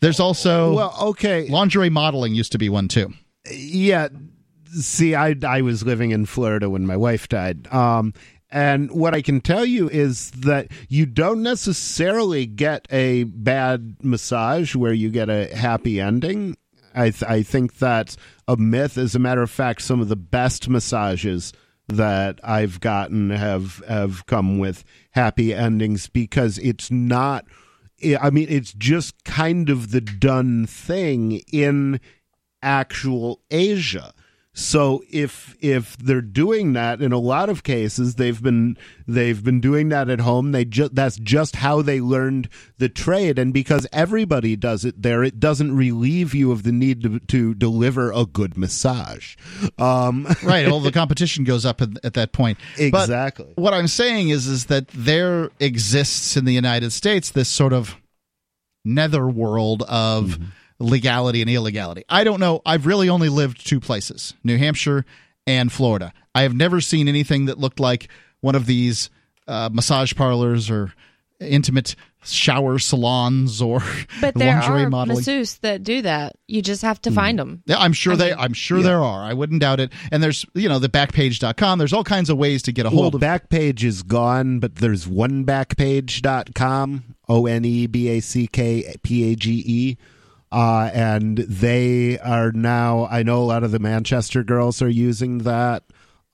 There's 0.00 0.20
also 0.20 0.72
Well, 0.74 0.96
okay. 1.02 1.48
lingerie 1.48 1.90
modeling 1.90 2.32
used 2.36 2.52
to 2.52 2.58
be 2.58 2.68
one 2.68 2.86
too. 2.86 3.12
Yeah. 3.50 4.06
See, 4.66 5.16
I 5.16 5.34
I 5.44 5.62
was 5.62 5.82
living 5.82 6.12
in 6.12 6.26
Florida 6.26 6.70
when 6.70 6.86
my 6.86 6.96
wife 6.96 7.28
died. 7.28 7.66
Um 7.72 8.14
and 8.50 8.90
what 8.90 9.14
I 9.14 9.22
can 9.22 9.40
tell 9.40 9.64
you 9.64 9.88
is 9.90 10.30
that 10.32 10.68
you 10.88 11.04
don't 11.06 11.42
necessarily 11.42 12.46
get 12.46 12.86
a 12.90 13.24
bad 13.24 13.96
massage 14.02 14.74
where 14.74 14.92
you 14.92 15.10
get 15.10 15.28
a 15.28 15.54
happy 15.54 16.00
ending. 16.00 16.56
I 16.94 17.10
th- 17.10 17.30
I 17.30 17.42
think 17.42 17.78
that's 17.78 18.16
a 18.46 18.56
myth. 18.56 18.96
As 18.96 19.14
a 19.14 19.18
matter 19.18 19.42
of 19.42 19.50
fact, 19.50 19.82
some 19.82 20.00
of 20.00 20.08
the 20.08 20.16
best 20.16 20.68
massages 20.68 21.52
that 21.88 22.40
I've 22.42 22.80
gotten 22.80 23.30
have 23.30 23.82
have 23.86 24.24
come 24.26 24.58
with 24.58 24.84
happy 25.10 25.52
endings 25.52 26.08
because 26.08 26.58
it's 26.58 26.90
not 26.90 27.44
I 28.20 28.30
mean, 28.30 28.46
it's 28.48 28.72
just 28.72 29.24
kind 29.24 29.68
of 29.68 29.90
the 29.90 30.00
done 30.00 30.66
thing 30.66 31.42
in 31.52 32.00
actual 32.62 33.40
Asia. 33.50 34.12
So 34.58 35.04
if 35.08 35.56
if 35.60 35.96
they're 35.98 36.20
doing 36.20 36.72
that 36.72 37.00
in 37.00 37.12
a 37.12 37.18
lot 37.18 37.48
of 37.48 37.62
cases, 37.62 38.16
they've 38.16 38.42
been 38.42 38.76
they've 39.06 39.42
been 39.42 39.60
doing 39.60 39.88
that 39.90 40.10
at 40.10 40.18
home. 40.18 40.50
They 40.50 40.64
just 40.64 40.96
that's 40.96 41.16
just 41.16 41.54
how 41.54 41.80
they 41.80 42.00
learned 42.00 42.48
the 42.78 42.88
trade, 42.88 43.38
and 43.38 43.54
because 43.54 43.86
everybody 43.92 44.56
does 44.56 44.84
it 44.84 45.00
there, 45.00 45.22
it 45.22 45.38
doesn't 45.38 45.76
relieve 45.76 46.34
you 46.34 46.50
of 46.50 46.64
the 46.64 46.72
need 46.72 47.04
to, 47.04 47.20
to 47.20 47.54
deliver 47.54 48.10
a 48.10 48.26
good 48.26 48.58
massage. 48.58 49.36
Um, 49.78 50.26
right. 50.42 50.66
Well, 50.66 50.80
the 50.80 50.90
competition 50.90 51.44
goes 51.44 51.64
up 51.64 51.80
at, 51.80 51.90
at 52.02 52.14
that 52.14 52.32
point. 52.32 52.58
But 52.76 53.04
Exactly. 53.04 53.52
what 53.54 53.74
I'm 53.74 53.86
saying 53.86 54.30
is, 54.30 54.48
is 54.48 54.66
that 54.66 54.88
there 54.88 55.50
exists 55.60 56.36
in 56.36 56.46
the 56.46 56.52
United 56.52 56.90
States 56.90 57.30
this 57.30 57.48
sort 57.48 57.72
of 57.72 57.94
netherworld 58.84 59.82
of 59.84 60.24
Mm-hmm. 60.30 60.44
Legality 60.78 61.40
and 61.42 61.50
illegality. 61.50 62.04
I 62.08 62.24
don't 62.24 62.40
know. 62.40 62.60
I've 62.66 62.86
really 62.86 63.08
only 63.08 63.28
lived 63.28 63.66
two 63.66 63.80
places: 63.80 64.34
New 64.44 64.58
Hampshire 64.58 65.04
and 65.46 65.72
Florida. 65.72 66.12
I 66.34 66.42
have 66.42 66.54
never 66.54 66.80
seen 66.80 67.08
anything 67.08 67.46
that 67.46 67.58
looked 67.58 67.80
like 67.80 68.08
one 68.40 68.54
of 68.54 68.66
these 68.66 69.10
uh, 69.48 69.68
massage 69.72 70.14
parlors 70.14 70.70
or 70.70 70.92
intimate 71.40 71.94
shower 72.24 72.78
salons 72.80 73.62
or 73.62 73.80
But 74.20 74.34
there 74.34 74.58
lingerie 74.60 74.82
are 74.84 74.90
modeling. 74.90 75.20
masseuses 75.22 75.60
that 75.60 75.82
do 75.84 76.02
that. 76.02 76.34
You 76.48 76.60
just 76.62 76.82
have 76.82 77.00
to 77.02 77.10
find 77.12 77.38
them. 77.38 77.62
Yeah, 77.66 77.78
I'm 77.78 77.92
sure 77.92 78.14
I 78.14 78.16
they. 78.16 78.30
mean- 78.30 78.38
I'm 78.40 78.52
sure 78.52 78.82
there 78.82 79.00
are. 79.02 79.22
I 79.22 79.32
wouldn't 79.34 79.60
doubt 79.60 79.78
it. 79.80 79.92
And 80.12 80.20
there's, 80.22 80.44
you 80.54 80.68
know, 80.68 80.78
the 80.80 80.88
Backpage.com. 80.88 81.78
There's 81.78 81.92
all 81.92 82.02
kinds 82.04 82.28
of 82.28 82.36
ways 82.36 82.62
to 82.64 82.72
get 82.72 82.86
a 82.86 82.90
Well, 82.90 83.02
hold 83.02 83.14
of. 83.14 83.20
Backpage 83.20 83.84
is 83.84 84.02
gone, 84.02 84.58
but 84.58 84.74
there's 84.76 85.06
onebackpage.com, 85.06 87.14
O 87.28 87.46
N 87.46 87.64
B 90.50 90.56
A 90.56 90.60
C 90.60 90.90
K 90.90 90.90
P 90.90 90.90
A 90.90 90.90
G. 90.90 90.90
Uh, 90.90 90.90
and 90.94 91.38
they 91.38 92.18
are 92.18 92.52
now, 92.52 93.06
I 93.10 93.22
know 93.22 93.42
a 93.42 93.44
lot 93.44 93.64
of 93.64 93.70
the 93.70 93.78
Manchester 93.78 94.42
girls 94.44 94.80
are 94.82 94.88
using 94.88 95.38
that. 95.38 95.84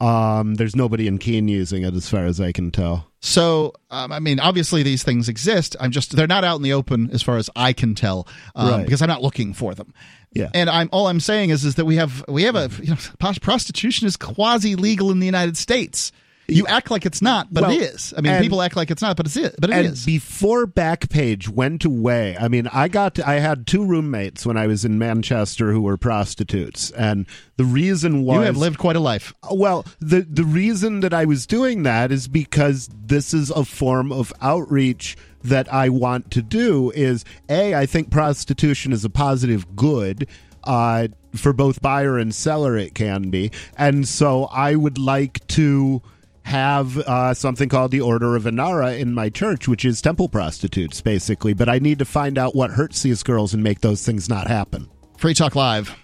Um, 0.00 0.56
there's 0.56 0.74
nobody 0.76 1.06
in 1.06 1.18
Keene 1.18 1.48
using 1.48 1.84
it 1.84 1.94
as 1.94 2.08
far 2.08 2.26
as 2.26 2.40
I 2.40 2.52
can 2.52 2.70
tell. 2.70 3.06
So, 3.20 3.72
um, 3.90 4.12
I 4.12 4.18
mean, 4.18 4.38
obviously 4.40 4.82
these 4.82 5.02
things 5.02 5.28
exist. 5.28 5.76
I'm 5.80 5.92
just 5.92 6.14
they're 6.16 6.26
not 6.26 6.44
out 6.44 6.56
in 6.56 6.62
the 6.62 6.72
open 6.74 7.10
as 7.12 7.22
far 7.22 7.36
as 7.38 7.48
I 7.56 7.72
can 7.72 7.94
tell, 7.94 8.26
um, 8.54 8.68
Right. 8.68 8.84
because 8.84 9.00
I'm 9.00 9.08
not 9.08 9.22
looking 9.22 9.54
for 9.54 9.74
them. 9.74 9.94
Yeah. 10.32 10.50
And 10.52 10.68
I'm 10.68 10.88
all 10.92 11.06
I'm 11.06 11.20
saying 11.20 11.50
is 11.50 11.64
is 11.64 11.76
that 11.76 11.84
we 11.86 11.96
have 11.96 12.24
we 12.28 12.42
have 12.42 12.56
a 12.56 12.68
you 12.82 12.90
know, 12.90 12.96
prostitution 13.40 14.06
is 14.06 14.16
quasi 14.16 14.74
legal 14.74 15.10
in 15.10 15.20
the 15.20 15.26
United 15.26 15.56
States. 15.56 16.10
You 16.46 16.66
act 16.66 16.90
like 16.90 17.06
it's 17.06 17.22
not, 17.22 17.52
but 17.52 17.62
Well, 17.62 17.72
it 17.72 17.80
is. 17.82 18.12
I 18.16 18.20
mean, 18.20 18.32
and- 18.32 18.42
people 18.42 18.60
act 18.60 18.76
like 18.76 18.90
it's 18.90 19.00
not, 19.00 19.16
but 19.16 19.26
it's 19.26 19.36
it. 19.36 19.54
But 19.58 19.70
it 19.70 19.76
and 19.76 19.86
is. 19.88 20.04
before 20.04 20.66
Backpage 20.66 21.48
went 21.48 21.84
away, 21.84 22.36
I 22.38 22.48
mean, 22.48 22.66
I 22.72 22.88
got 22.88 23.14
to, 23.16 23.28
I 23.28 23.34
had 23.34 23.66
two 23.66 23.84
roommates 23.84 24.44
when 24.44 24.56
I 24.56 24.66
was 24.66 24.84
in 24.84 24.98
Manchester 24.98 25.72
who 25.72 25.80
were 25.80 25.96
prostitutes, 25.96 26.90
and 26.90 27.26
the 27.56 27.64
reason 27.64 28.24
was 28.24 28.36
you 28.36 28.40
have 28.42 28.56
lived 28.56 28.78
quite 28.78 28.96
a 28.96 29.00
life. 29.00 29.32
Well, 29.50 29.86
the 30.00 30.20
the 30.20 30.44
reason 30.44 31.00
that 31.00 31.14
I 31.14 31.24
was 31.24 31.46
doing 31.46 31.82
that 31.84 32.12
is 32.12 32.28
because 32.28 32.90
this 32.92 33.32
is 33.32 33.50
a 33.50 33.64
form 33.64 34.12
of 34.12 34.32
outreach 34.42 35.16
that 35.44 35.72
I 35.72 35.88
want 35.88 36.30
to 36.32 36.42
do. 36.42 36.90
Is 36.94 37.24
a 37.48 37.74
I 37.74 37.86
think 37.86 38.10
prostitution 38.10 38.92
is 38.92 39.04
a 39.04 39.10
positive 39.10 39.74
good. 39.76 40.26
Uh, 40.62 41.08
for 41.34 41.52
both 41.52 41.82
buyer 41.82 42.16
and 42.16 42.34
seller, 42.34 42.74
it 42.76 42.94
can 42.94 43.28
be, 43.28 43.50
and 43.76 44.08
so 44.08 44.44
I 44.44 44.74
would 44.76 44.96
like 44.96 45.46
to 45.48 46.00
have 46.44 46.98
uh, 46.98 47.34
something 47.34 47.68
called 47.68 47.90
the 47.90 48.00
Order 48.00 48.36
of 48.36 48.44
Inara 48.44 48.98
in 48.98 49.12
my 49.14 49.30
church, 49.30 49.66
which 49.66 49.84
is 49.84 50.00
temple 50.00 50.28
prostitutes, 50.28 51.00
basically. 51.00 51.54
But 51.54 51.68
I 51.68 51.78
need 51.78 51.98
to 51.98 52.04
find 52.04 52.38
out 52.38 52.54
what 52.54 52.70
hurts 52.70 53.02
these 53.02 53.22
girls 53.22 53.54
and 53.54 53.62
make 53.62 53.80
those 53.80 54.04
things 54.04 54.28
not 54.28 54.46
happen. 54.46 54.88
Free 55.16 55.34
Talk 55.34 55.54
Live. 55.56 56.03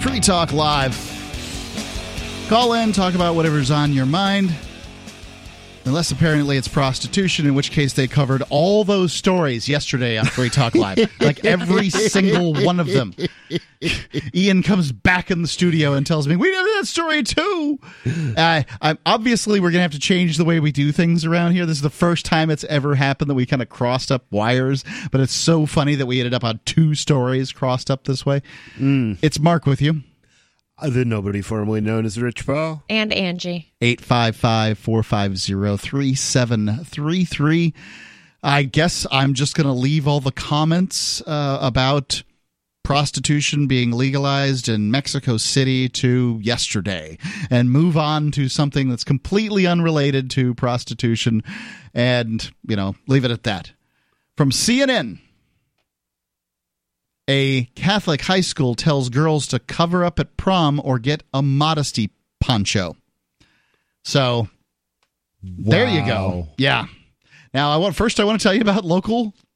Free 0.00 0.18
Talk 0.18 0.52
Live. 0.52 0.96
Call 2.48 2.72
in, 2.72 2.90
talk 2.90 3.14
about 3.14 3.34
whatever's 3.34 3.70
on 3.70 3.92
your 3.92 4.06
mind. 4.06 4.54
Unless 5.86 6.10
apparently 6.10 6.56
it's 6.56 6.68
prostitution, 6.68 7.46
in 7.46 7.54
which 7.54 7.70
case 7.70 7.94
they 7.94 8.06
covered 8.06 8.42
all 8.50 8.84
those 8.84 9.12
stories 9.12 9.68
yesterday 9.68 10.18
on 10.18 10.26
Free 10.26 10.50
Talk 10.50 10.74
Live. 10.74 11.10
like 11.20 11.44
every 11.44 11.88
single 11.90 12.52
one 12.52 12.78
of 12.78 12.86
them. 12.86 13.14
Ian 14.34 14.62
comes 14.62 14.92
back 14.92 15.30
in 15.30 15.40
the 15.42 15.48
studio 15.48 15.94
and 15.94 16.06
tells 16.06 16.28
me, 16.28 16.36
We 16.36 16.50
did 16.50 16.64
that 16.78 16.86
story 16.86 17.22
too. 17.22 17.78
Uh, 18.36 18.62
I'm, 18.82 18.98
obviously, 19.06 19.58
we're 19.58 19.70
going 19.70 19.78
to 19.78 19.82
have 19.82 19.92
to 19.92 19.98
change 19.98 20.36
the 20.36 20.44
way 20.44 20.60
we 20.60 20.70
do 20.70 20.92
things 20.92 21.24
around 21.24 21.52
here. 21.52 21.64
This 21.64 21.78
is 21.78 21.82
the 21.82 21.90
first 21.90 22.26
time 22.26 22.50
it's 22.50 22.64
ever 22.64 22.94
happened 22.94 23.30
that 23.30 23.34
we 23.34 23.46
kind 23.46 23.62
of 23.62 23.70
crossed 23.70 24.12
up 24.12 24.26
wires, 24.30 24.84
but 25.10 25.20
it's 25.22 25.32
so 25.34 25.64
funny 25.66 25.94
that 25.94 26.06
we 26.06 26.20
ended 26.20 26.34
up 26.34 26.44
on 26.44 26.60
two 26.66 26.94
stories 26.94 27.52
crossed 27.52 27.90
up 27.90 28.04
this 28.04 28.24
way. 28.26 28.42
It's 29.22 29.40
Mark 29.40 29.64
with 29.66 29.80
you. 29.80 30.02
The 30.82 31.04
nobody 31.04 31.42
formerly 31.42 31.80
known 31.80 32.06
as 32.06 32.20
Rich 32.20 32.46
Paul. 32.46 32.82
And 32.88 33.12
Angie. 33.12 33.72
855 33.80 34.78
450 34.78 35.76
3733. 35.76 37.74
I 38.42 38.62
guess 38.62 39.06
I'm 39.10 39.34
just 39.34 39.54
going 39.54 39.66
to 39.66 39.72
leave 39.72 40.08
all 40.08 40.20
the 40.20 40.32
comments 40.32 41.20
uh, 41.26 41.58
about 41.60 42.22
prostitution 42.82 43.66
being 43.66 43.92
legalized 43.92 44.68
in 44.68 44.90
Mexico 44.90 45.36
City 45.36 45.88
to 45.88 46.40
yesterday 46.42 47.18
and 47.50 47.70
move 47.70 47.96
on 47.96 48.30
to 48.32 48.48
something 48.48 48.88
that's 48.88 49.04
completely 49.04 49.66
unrelated 49.66 50.30
to 50.30 50.54
prostitution 50.54 51.42
and, 51.94 52.50
you 52.66 52.74
know, 52.74 52.96
leave 53.06 53.24
it 53.24 53.30
at 53.30 53.42
that. 53.44 53.72
From 54.36 54.50
CNN. 54.50 55.20
A 57.32 57.66
Catholic 57.76 58.22
high 58.22 58.40
school 58.40 58.74
tells 58.74 59.08
girls 59.08 59.46
to 59.46 59.60
cover 59.60 60.04
up 60.04 60.18
at 60.18 60.36
prom 60.36 60.80
or 60.82 60.98
get 60.98 61.22
a 61.32 61.40
modesty 61.40 62.10
poncho. 62.40 62.96
So 64.02 64.48
there 65.40 65.88
you 65.88 66.04
go. 66.04 66.48
Yeah. 66.58 66.86
Now 67.54 67.70
I 67.70 67.76
want 67.76 67.94
first 67.94 68.18
I 68.18 68.24
want 68.24 68.40
to 68.40 68.42
tell 68.42 68.52
you 68.52 68.62
about 68.62 68.84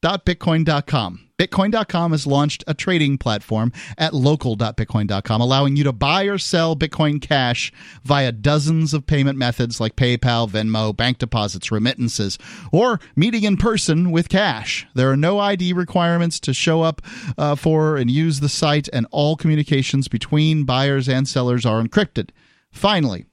local.bitcoin.com. 0.04 1.20
Bitcoin.com 1.36 2.12
has 2.12 2.28
launched 2.28 2.62
a 2.68 2.74
trading 2.74 3.18
platform 3.18 3.72
at 3.98 4.14
local.bitcoin.com, 4.14 5.40
allowing 5.40 5.74
you 5.74 5.82
to 5.82 5.92
buy 5.92 6.24
or 6.24 6.38
sell 6.38 6.76
Bitcoin 6.76 7.20
Cash 7.20 7.72
via 8.04 8.30
dozens 8.30 8.94
of 8.94 9.04
payment 9.04 9.36
methods 9.36 9.80
like 9.80 9.96
PayPal, 9.96 10.48
Venmo, 10.48 10.96
bank 10.96 11.18
deposits, 11.18 11.72
remittances, 11.72 12.38
or 12.70 13.00
meeting 13.16 13.42
in 13.42 13.56
person 13.56 14.12
with 14.12 14.28
cash. 14.28 14.86
There 14.94 15.10
are 15.10 15.16
no 15.16 15.40
ID 15.40 15.72
requirements 15.72 16.38
to 16.40 16.54
show 16.54 16.82
up 16.82 17.02
uh, 17.36 17.56
for 17.56 17.96
and 17.96 18.08
use 18.08 18.38
the 18.38 18.48
site, 18.48 18.88
and 18.92 19.06
all 19.10 19.34
communications 19.34 20.06
between 20.06 20.64
buyers 20.64 21.08
and 21.08 21.26
sellers 21.26 21.66
are 21.66 21.82
encrypted. 21.82 22.30
Finally, 22.70 23.26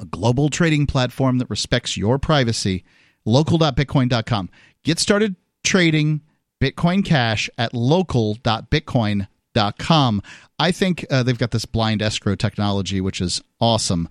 a 0.00 0.04
global 0.04 0.48
trading 0.48 0.86
platform 0.86 1.38
that 1.38 1.50
respects 1.50 1.96
your 1.96 2.20
privacy, 2.20 2.84
local.bitcoin.com. 3.24 4.48
Get 4.84 5.00
started 5.00 5.34
trading 5.66 6.22
Bitcoin 6.62 7.04
Cash 7.04 7.50
at 7.58 7.74
local.bitcoin.com. 7.74 10.22
I 10.58 10.72
think 10.72 11.04
uh, 11.10 11.22
they've 11.22 11.36
got 11.36 11.50
this 11.50 11.66
blind 11.66 12.00
escrow 12.00 12.34
technology, 12.34 13.02
which 13.02 13.20
is 13.20 13.42
awesome. 13.60 14.08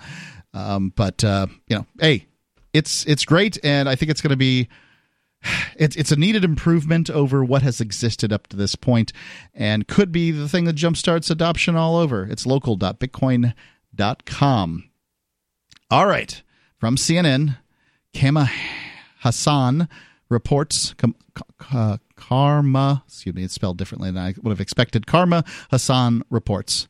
Um, 0.54 0.94
but 0.96 1.24
uh, 1.24 1.48
you 1.68 1.78
know, 1.78 1.88
hey, 2.00 2.28
it's 2.74 3.04
it's 3.06 3.26
great, 3.26 3.58
and 3.64 3.90
I 3.90 3.96
think 3.96 4.12
it's 4.12 4.22
going 4.22 4.30
to 4.30 4.38
be 4.38 4.70
it's 5.76 5.96
it's 5.96 6.12
a 6.12 6.16
needed 6.16 6.44
improvement 6.44 7.10
over 7.10 7.44
what 7.44 7.64
has 7.64 7.82
existed 7.82 8.32
up 8.32 8.46
to 8.48 8.58
this 8.58 8.76
point, 8.76 9.12
and 9.54 9.88
could 9.88 10.12
be 10.12 10.30
the 10.32 10.48
thing 10.48 10.66
that 10.66 10.76
jumpstarts 10.76 11.32
adoption 11.32 11.76
all 11.76 11.98
over. 11.98 12.24
It's 12.26 12.46
local.bitcoin.com. 12.46 14.90
All 15.92 16.08
right, 16.08 16.42
from 16.78 16.96
CNN, 16.96 17.58
Kama 18.14 18.50
Hassan 19.20 19.88
reports 20.30 20.94
com- 20.98 21.16
uh, 21.74 21.98
Carma. 22.16 23.04
Excuse 23.08 23.36
me, 23.36 23.44
it's 23.44 23.54
spelled 23.54 23.78
differently 23.78 24.12
than 24.12 24.24
I 24.24 24.34
would 24.42 24.52
have 24.52 24.62
expected. 24.62 25.08
Carma 25.08 25.44
Hassan 25.72 26.24
reports 26.30 26.88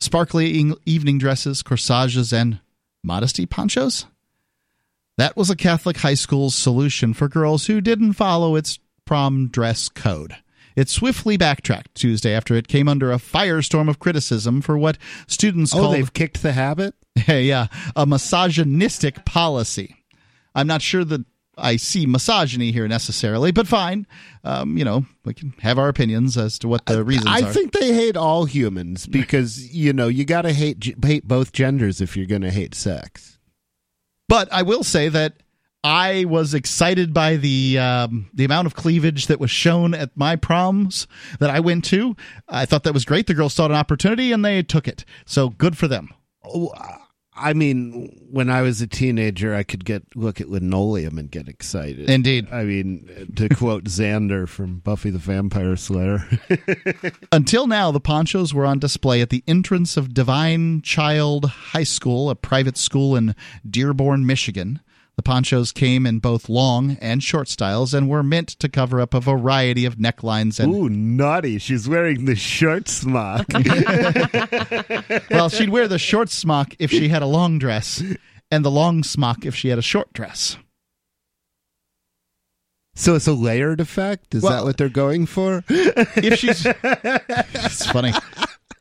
sparkly 0.00 0.48
evening 0.86 1.18
dresses, 1.18 1.62
corsages, 1.62 2.32
and 2.32 2.60
modesty 3.04 3.46
ponchos. 3.46 4.06
That 5.18 5.36
was 5.36 5.50
a 5.50 5.56
Catholic 5.56 5.98
high 5.98 6.14
school's 6.14 6.54
solution 6.54 7.14
for 7.14 7.28
girls 7.28 7.66
who 7.66 7.80
didn't 7.80 8.14
follow 8.14 8.56
its 8.56 8.78
prom 9.04 9.48
dress 9.48 9.88
code. 9.88 10.36
It 10.74 10.88
swiftly 10.88 11.36
backtracked 11.36 11.94
Tuesday 11.94 12.32
after 12.34 12.54
it 12.54 12.66
came 12.66 12.88
under 12.88 13.12
a 13.12 13.16
firestorm 13.16 13.90
of 13.90 13.98
criticism 13.98 14.62
for 14.62 14.78
what 14.78 14.96
students 15.26 15.74
Oh, 15.74 15.80
called 15.80 15.94
they've 15.94 16.12
kicked 16.12 16.42
the 16.42 16.52
habit? 16.52 16.94
Hey, 17.14 17.44
yeah, 17.48 17.66
a 17.94 18.06
misogynistic 18.06 19.26
policy. 19.26 19.96
I'm 20.54 20.66
not 20.66 20.80
sure 20.80 21.04
that 21.04 21.24
I 21.56 21.76
see 21.76 22.06
misogyny 22.06 22.72
here 22.72 22.88
necessarily, 22.88 23.52
but 23.52 23.68
fine. 23.68 24.06
Um, 24.42 24.78
you 24.78 24.84
know, 24.84 25.04
we 25.24 25.34
can 25.34 25.54
have 25.60 25.78
our 25.78 25.88
opinions 25.88 26.38
as 26.38 26.58
to 26.60 26.68
what 26.68 26.86
the 26.86 27.04
reasons 27.04 27.28
I 27.28 27.42
are. 27.42 27.52
think 27.52 27.72
they 27.72 27.92
hate 27.92 28.16
all 28.16 28.46
humans 28.46 29.06
because, 29.06 29.72
you 29.74 29.92
know, 29.92 30.08
you 30.08 30.24
got 30.24 30.42
to 30.42 30.52
hate, 30.52 30.94
hate 31.04 31.28
both 31.28 31.52
genders 31.52 32.00
if 32.00 32.16
you're 32.16 32.26
going 32.26 32.42
to 32.42 32.50
hate 32.50 32.74
sex. 32.74 33.38
But 34.28 34.50
I 34.50 34.62
will 34.62 34.82
say 34.82 35.10
that 35.10 35.42
I 35.84 36.24
was 36.26 36.54
excited 36.54 37.12
by 37.12 37.36
the 37.36 37.78
um, 37.78 38.30
the 38.32 38.44
amount 38.44 38.66
of 38.66 38.74
cleavage 38.74 39.26
that 39.26 39.40
was 39.40 39.50
shown 39.50 39.94
at 39.94 40.16
my 40.16 40.36
proms 40.36 41.08
that 41.40 41.50
I 41.50 41.60
went 41.60 41.84
to. 41.86 42.16
I 42.48 42.64
thought 42.64 42.84
that 42.84 42.94
was 42.94 43.04
great. 43.04 43.26
The 43.26 43.34
girls 43.34 43.54
saw 43.54 43.66
an 43.66 43.72
opportunity 43.72 44.32
and 44.32 44.44
they 44.44 44.62
took 44.62 44.86
it. 44.86 45.04
So 45.26 45.50
good 45.50 45.76
for 45.76 45.88
them. 45.88 46.14
Oh, 46.44 46.72
I 47.34 47.54
mean, 47.54 48.26
when 48.30 48.50
I 48.50 48.60
was 48.60 48.82
a 48.82 48.86
teenager, 48.86 49.54
I 49.54 49.62
could 49.62 49.86
get 49.86 50.02
look 50.14 50.40
at 50.40 50.50
linoleum 50.50 51.16
and 51.16 51.30
get 51.30 51.48
excited. 51.48 52.10
Indeed. 52.10 52.48
I 52.52 52.64
mean, 52.64 53.32
to 53.36 53.48
quote 53.48 53.84
Xander 53.88 54.46
from 54.46 54.80
Buffy 54.80 55.08
the 55.08 55.18
Vampire 55.18 55.76
Slayer. 55.76 56.28
Until 57.32 57.66
now, 57.66 57.90
the 57.90 58.00
ponchos 58.00 58.52
were 58.52 58.66
on 58.66 58.78
display 58.78 59.22
at 59.22 59.30
the 59.30 59.42
entrance 59.46 59.96
of 59.96 60.12
Divine 60.12 60.82
Child 60.82 61.46
High 61.46 61.84
School, 61.84 62.28
a 62.28 62.34
private 62.34 62.76
school 62.76 63.16
in 63.16 63.34
Dearborn, 63.68 64.26
Michigan. 64.26 64.80
The 65.16 65.22
ponchos 65.22 65.72
came 65.72 66.06
in 66.06 66.20
both 66.20 66.48
long 66.48 66.96
and 67.00 67.22
short 67.22 67.46
styles 67.48 67.92
and 67.92 68.08
were 68.08 68.22
meant 68.22 68.48
to 68.48 68.68
cover 68.68 68.98
up 69.00 69.12
a 69.12 69.20
variety 69.20 69.84
of 69.84 69.96
necklines 69.96 70.58
and 70.58 70.74
Ooh, 70.74 70.88
naughty! 70.88 71.58
She's 71.58 71.86
wearing 71.88 72.24
the 72.24 72.34
short 72.34 72.88
smock. 72.88 73.46
well, 75.30 75.50
she'd 75.50 75.68
wear 75.68 75.86
the 75.86 75.98
short 75.98 76.30
smock 76.30 76.74
if 76.78 76.90
she 76.90 77.08
had 77.08 77.20
a 77.22 77.26
long 77.26 77.58
dress, 77.58 78.02
and 78.50 78.64
the 78.64 78.70
long 78.70 79.02
smock 79.02 79.44
if 79.44 79.54
she 79.54 79.68
had 79.68 79.78
a 79.78 79.82
short 79.82 80.12
dress. 80.14 80.56
so 82.94 83.14
it's 83.14 83.26
a 83.26 83.32
layered 83.34 83.80
effect. 83.80 84.34
Is 84.34 84.42
Well- 84.42 84.52
that 84.52 84.64
what 84.64 84.76
they're 84.78 84.88
going 84.88 85.26
for? 85.26 85.62
If 85.68 86.38
she's, 86.38 86.66
it's 86.82 87.86
funny. 87.86 88.12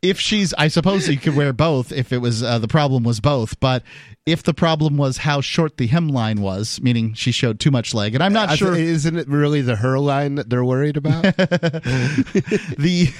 If 0.01 0.19
she's, 0.19 0.51
I 0.55 0.67
suppose 0.67 1.07
you 1.07 1.17
could 1.17 1.35
wear 1.35 1.53
both 1.53 1.91
if 1.91 2.11
it 2.11 2.17
was 2.17 2.41
uh, 2.41 2.57
the 2.57 2.67
problem 2.67 3.03
was 3.03 3.19
both. 3.19 3.59
But 3.59 3.83
if 4.25 4.41
the 4.41 4.53
problem 4.53 4.97
was 4.97 5.17
how 5.17 5.41
short 5.41 5.77
the 5.77 5.87
hemline 5.87 6.39
was, 6.39 6.81
meaning 6.81 7.13
she 7.13 7.31
showed 7.31 7.59
too 7.59 7.69
much 7.69 7.93
leg, 7.93 8.15
and 8.15 8.23
I'm 8.23 8.33
not 8.33 8.49
I 8.49 8.55
sure 8.55 8.73
th- 8.73 8.83
isn't 8.83 9.15
it 9.15 9.27
really 9.27 9.61
the 9.61 9.75
her 9.75 9.99
line 9.99 10.35
that 10.35 10.49
they're 10.49 10.65
worried 10.65 10.97
about? 10.97 11.23
the 11.37 13.13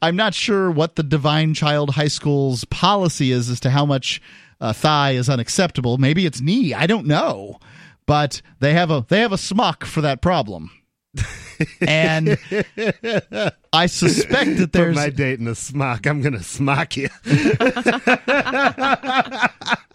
I'm 0.00 0.16
not 0.16 0.32
sure 0.34 0.70
what 0.70 0.96
the 0.96 1.02
Divine 1.02 1.52
Child 1.52 1.90
High 1.90 2.08
School's 2.08 2.64
policy 2.64 3.30
is 3.30 3.50
as 3.50 3.60
to 3.60 3.70
how 3.70 3.84
much 3.84 4.22
uh, 4.60 4.72
thigh 4.72 5.10
is 5.10 5.28
unacceptable. 5.28 5.98
Maybe 5.98 6.24
it's 6.24 6.40
knee. 6.40 6.72
I 6.72 6.86
don't 6.86 7.06
know, 7.06 7.58
but 8.06 8.40
they 8.60 8.72
have 8.72 8.90
a 8.90 9.04
they 9.08 9.20
have 9.20 9.32
a 9.32 9.38
smock 9.38 9.84
for 9.84 10.00
that 10.00 10.22
problem. 10.22 10.70
And 11.80 12.38
I 13.72 13.86
suspect 13.86 14.56
that 14.56 14.68
For 14.72 14.78
there's 14.78 14.96
my 14.96 15.10
date 15.10 15.38
in 15.40 15.46
a 15.48 15.54
smock, 15.54 16.06
I'm 16.06 16.20
gonna 16.22 16.42
smock 16.42 16.96
you. 16.96 17.08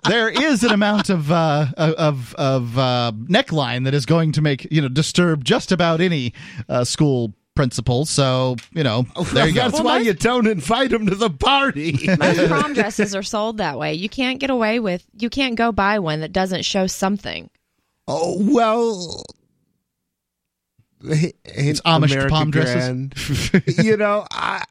there 0.08 0.30
is 0.30 0.64
an 0.64 0.72
amount 0.72 1.10
of 1.10 1.32
uh, 1.32 1.68
of 1.78 2.34
of 2.36 2.78
uh, 2.78 3.12
neckline 3.16 3.84
that 3.86 3.94
is 3.94 4.06
going 4.06 4.32
to 4.34 4.42
make 4.42 4.68
you 4.72 4.82
know 4.82 4.88
disturb 4.90 5.44
just 5.44 5.72
about 5.72 6.02
any 6.02 6.34
uh, 6.70 6.84
school 6.84 7.34
principal. 7.56 8.06
So 8.06 8.56
you 8.74 8.84
know 8.84 9.06
there 9.34 9.48
you 9.48 9.54
go. 9.54 9.62
That's 9.62 9.74
Well, 9.76 9.84
why 9.84 9.98
most- 10.00 10.06
you 10.08 10.14
don't 10.14 10.48
invite 10.48 10.92
them 10.92 11.08
to 11.08 11.16
the 11.16 11.30
party. 11.30 12.08
Most 12.18 12.48
prom 12.48 12.74
dresses 12.74 13.16
are 13.16 13.24
sold 13.24 13.58
that 13.58 13.78
way. 13.78 13.94
You 13.94 14.10
can't 14.10 14.40
get 14.40 14.50
away 14.50 14.80
with. 14.80 15.06
You 15.18 15.30
can't 15.30 15.56
go 15.56 15.72
buy 15.72 16.00
one 16.00 16.22
that 16.22 16.32
doesn't 16.32 16.64
show 16.66 16.88
something. 16.88 17.50
oh 18.08 18.38
well. 18.40 19.24
It's 21.04 21.82
Amish 21.82 22.28
prom 22.28 22.52
dresses. 22.52 23.78
you 23.86 23.98
know, 23.98 24.26
I, 24.32 24.64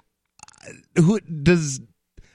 who 0.97 1.20
does? 1.20 1.81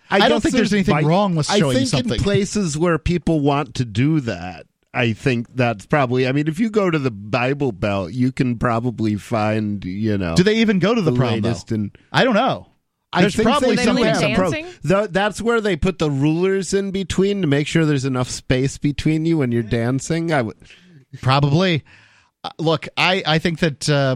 I 0.09 0.27
don't 0.29 0.41
think 0.41 0.55
there's 0.55 0.73
anything 0.73 0.95
vi- 0.95 1.07
wrong 1.07 1.35
with 1.35 1.45
showing 1.47 1.71
I 1.71 1.79
think 1.79 1.87
something. 1.89 2.13
in 2.13 2.19
places 2.23 2.77
where 2.77 2.97
people 2.97 3.39
want 3.39 3.75
to 3.75 3.85
do 3.85 4.19
that. 4.21 4.65
I 4.93 5.13
think 5.13 5.47
that's 5.55 5.85
probably. 5.85 6.27
I 6.27 6.33
mean, 6.33 6.47
if 6.49 6.59
you 6.59 6.69
go 6.69 6.91
to 6.91 6.99
the 6.99 7.11
Bible 7.11 7.71
Belt, 7.71 8.11
you 8.11 8.31
can 8.33 8.57
probably 8.57 9.15
find. 9.15 9.83
You 9.85 10.17
know, 10.17 10.35
Do 10.35 10.43
they 10.43 10.55
even 10.57 10.79
go 10.79 10.93
to 10.93 11.01
the 11.01 11.11
the 11.11 11.17
prom? 11.17 11.43
and 11.71 11.97
I 12.11 12.23
don't 12.25 12.33
know. 12.33 12.67
I 13.13 13.21
There's 13.21 13.35
think 13.35 13.47
probably 13.47 13.75
they 13.75 13.83
some 13.83 13.97
dancing? 13.97 14.35
Pro- 14.35 14.51
Th- 14.51 15.09
that's 15.11 15.41
where 15.41 15.59
they 15.59 15.75
put 15.75 15.99
the 15.99 16.09
rulers 16.09 16.73
in 16.73 16.91
between 16.91 17.41
to 17.41 17.47
make 17.47 17.67
sure 17.67 17.85
there's 17.85 18.05
enough 18.05 18.29
space 18.29 18.77
between 18.77 19.25
you 19.25 19.37
when 19.37 19.51
you're 19.51 19.63
dancing. 19.63 20.31
I 20.31 20.41
would. 20.41 20.55
Probably. 21.21 21.83
Uh, 22.43 22.49
look, 22.57 22.87
I, 22.97 23.21
I 23.25 23.37
think 23.39 23.59
that 23.59 23.87
uh, 23.87 24.15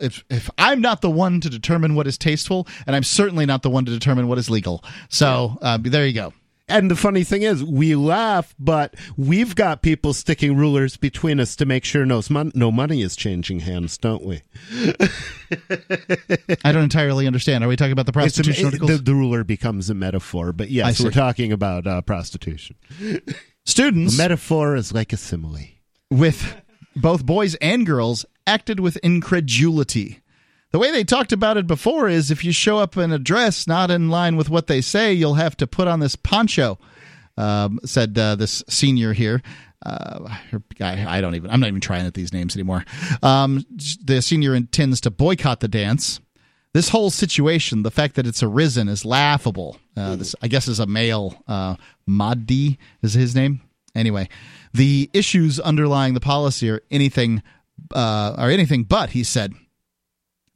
if 0.00 0.24
if 0.30 0.48
I'm 0.56 0.80
not 0.80 1.02
the 1.02 1.10
one 1.10 1.40
to 1.42 1.50
determine 1.50 1.94
what 1.94 2.06
is 2.06 2.16
tasteful, 2.16 2.66
and 2.86 2.96
I'm 2.96 3.02
certainly 3.02 3.44
not 3.44 3.62
the 3.62 3.68
one 3.70 3.84
to 3.84 3.90
determine 3.92 4.26
what 4.26 4.38
is 4.38 4.48
legal, 4.48 4.82
so 5.10 5.58
uh, 5.60 5.76
there 5.80 6.06
you 6.06 6.14
go. 6.14 6.32
And 6.70 6.90
the 6.90 6.96
funny 6.96 7.24
thing 7.24 7.42
is, 7.42 7.64
we 7.64 7.94
laugh, 7.94 8.54
but 8.58 8.94
we've 9.16 9.54
got 9.54 9.80
people 9.80 10.12
sticking 10.12 10.54
rulers 10.54 10.98
between 10.98 11.40
us 11.40 11.56
to 11.56 11.64
make 11.64 11.82
sure 11.82 12.04
no, 12.04 12.20
no 12.54 12.70
money 12.70 13.00
is 13.00 13.16
changing 13.16 13.60
hands, 13.60 13.96
don't 13.96 14.22
we? 14.22 14.42
I 16.64 16.72
don't 16.72 16.82
entirely 16.84 17.26
understand. 17.26 17.64
Are 17.64 17.68
we 17.68 17.76
talking 17.76 17.92
about 17.92 18.04
the 18.06 18.10
It's 18.20 18.38
a- 18.38 18.42
prostitution 18.42 18.74
it- 18.74 18.86
the, 18.86 18.98
the 18.98 19.14
ruler 19.14 19.44
becomes 19.44 19.88
a 19.88 19.94
metaphor, 19.94 20.52
but 20.52 20.70
yes, 20.70 21.00
we're 21.02 21.10
talking 21.10 21.52
about 21.52 21.86
uh, 21.86 22.02
prostitution. 22.02 22.76
Students 23.64 24.14
A 24.14 24.18
metaphor 24.18 24.76
is 24.76 24.92
like 24.92 25.12
a 25.12 25.16
simile. 25.16 25.68
with 26.10 26.54
both 27.00 27.24
boys 27.24 27.54
and 27.56 27.86
girls 27.86 28.24
acted 28.46 28.80
with 28.80 28.96
incredulity. 28.98 30.20
The 30.70 30.78
way 30.78 30.90
they 30.90 31.04
talked 31.04 31.32
about 31.32 31.56
it 31.56 31.66
before 31.66 32.08
is 32.08 32.30
if 32.30 32.44
you 32.44 32.52
show 32.52 32.78
up 32.78 32.96
in 32.96 33.10
a 33.12 33.18
dress 33.18 33.66
not 33.66 33.90
in 33.90 34.10
line 34.10 34.36
with 34.36 34.50
what 34.50 34.66
they 34.66 34.80
say, 34.80 35.12
you'll 35.12 35.34
have 35.34 35.56
to 35.58 35.66
put 35.66 35.88
on 35.88 36.00
this 36.00 36.14
poncho, 36.14 36.78
um, 37.38 37.80
said 37.84 38.18
uh, 38.18 38.34
this 38.34 38.62
senior 38.68 39.12
here. 39.14 39.40
Uh, 39.84 40.36
I, 40.80 41.18
I 41.18 41.20
don't 41.20 41.36
even, 41.36 41.50
I'm 41.50 41.60
not 41.60 41.68
even 41.68 41.80
trying 41.80 42.06
at 42.06 42.14
these 42.14 42.32
names 42.32 42.54
anymore. 42.54 42.84
Um, 43.22 43.64
the 44.04 44.20
senior 44.20 44.54
intends 44.54 45.00
to 45.02 45.10
boycott 45.10 45.60
the 45.60 45.68
dance. 45.68 46.20
This 46.74 46.90
whole 46.90 47.10
situation, 47.10 47.82
the 47.82 47.90
fact 47.90 48.16
that 48.16 48.26
it's 48.26 48.42
arisen, 48.42 48.88
is 48.88 49.04
laughable. 49.04 49.78
Uh, 49.96 50.16
this, 50.16 50.34
I 50.42 50.48
guess, 50.48 50.68
is 50.68 50.80
a 50.80 50.86
male. 50.86 51.42
Uh, 51.48 51.76
Maddi 52.06 52.76
is 53.02 53.14
his 53.14 53.34
name. 53.34 53.62
Anyway, 53.94 54.28
the 54.72 55.10
issues 55.12 55.58
underlying 55.60 56.14
the 56.14 56.20
policy 56.20 56.70
are 56.70 56.82
anything, 56.90 57.42
uh, 57.94 58.34
are 58.36 58.50
anything 58.50 58.84
but. 58.84 59.10
He 59.10 59.24
said, 59.24 59.54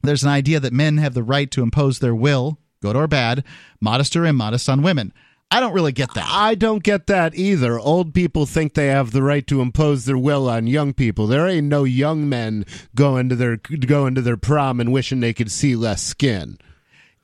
"There's 0.01 0.23
an 0.23 0.29
idea 0.29 0.59
that 0.59 0.73
men 0.73 0.97
have 0.97 1.13
the 1.13 1.23
right 1.23 1.49
to 1.51 1.63
impose 1.63 1.99
their 1.99 2.15
will, 2.15 2.59
good 2.81 2.95
or 2.95 3.07
bad, 3.07 3.43
modest 3.79 4.15
or 4.15 4.25
immodest, 4.25 4.69
on 4.69 4.81
women. 4.81 5.13
I 5.53 5.59
don't 5.59 5.73
really 5.73 5.91
get 5.91 6.11
that. 6.15 6.27
I 6.27 6.55
don't 6.55 6.81
get 6.81 7.05
that 7.07 7.35
either. 7.35 7.79
Old 7.79 8.15
people 8.15 8.47
think 8.47 8.73
they 8.73 8.87
have 8.87 9.11
the 9.11 9.21
right 9.21 9.45
to 9.45 9.61
impose 9.61 10.05
their 10.05 10.17
will 10.17 10.49
on 10.49 10.65
young 10.65 10.93
people. 10.93 11.27
There 11.27 11.47
ain't 11.47 11.67
no 11.67 11.83
young 11.83 12.27
men 12.27 12.65
going 12.95 13.29
to 13.29 13.35
their 13.35 13.57
going 13.57 14.15
to 14.15 14.21
their 14.21 14.35
prom 14.35 14.79
and 14.79 14.91
wishing 14.91 15.19
they 15.19 15.31
could 15.31 15.51
see 15.51 15.75
less 15.75 16.01
skin. 16.01 16.57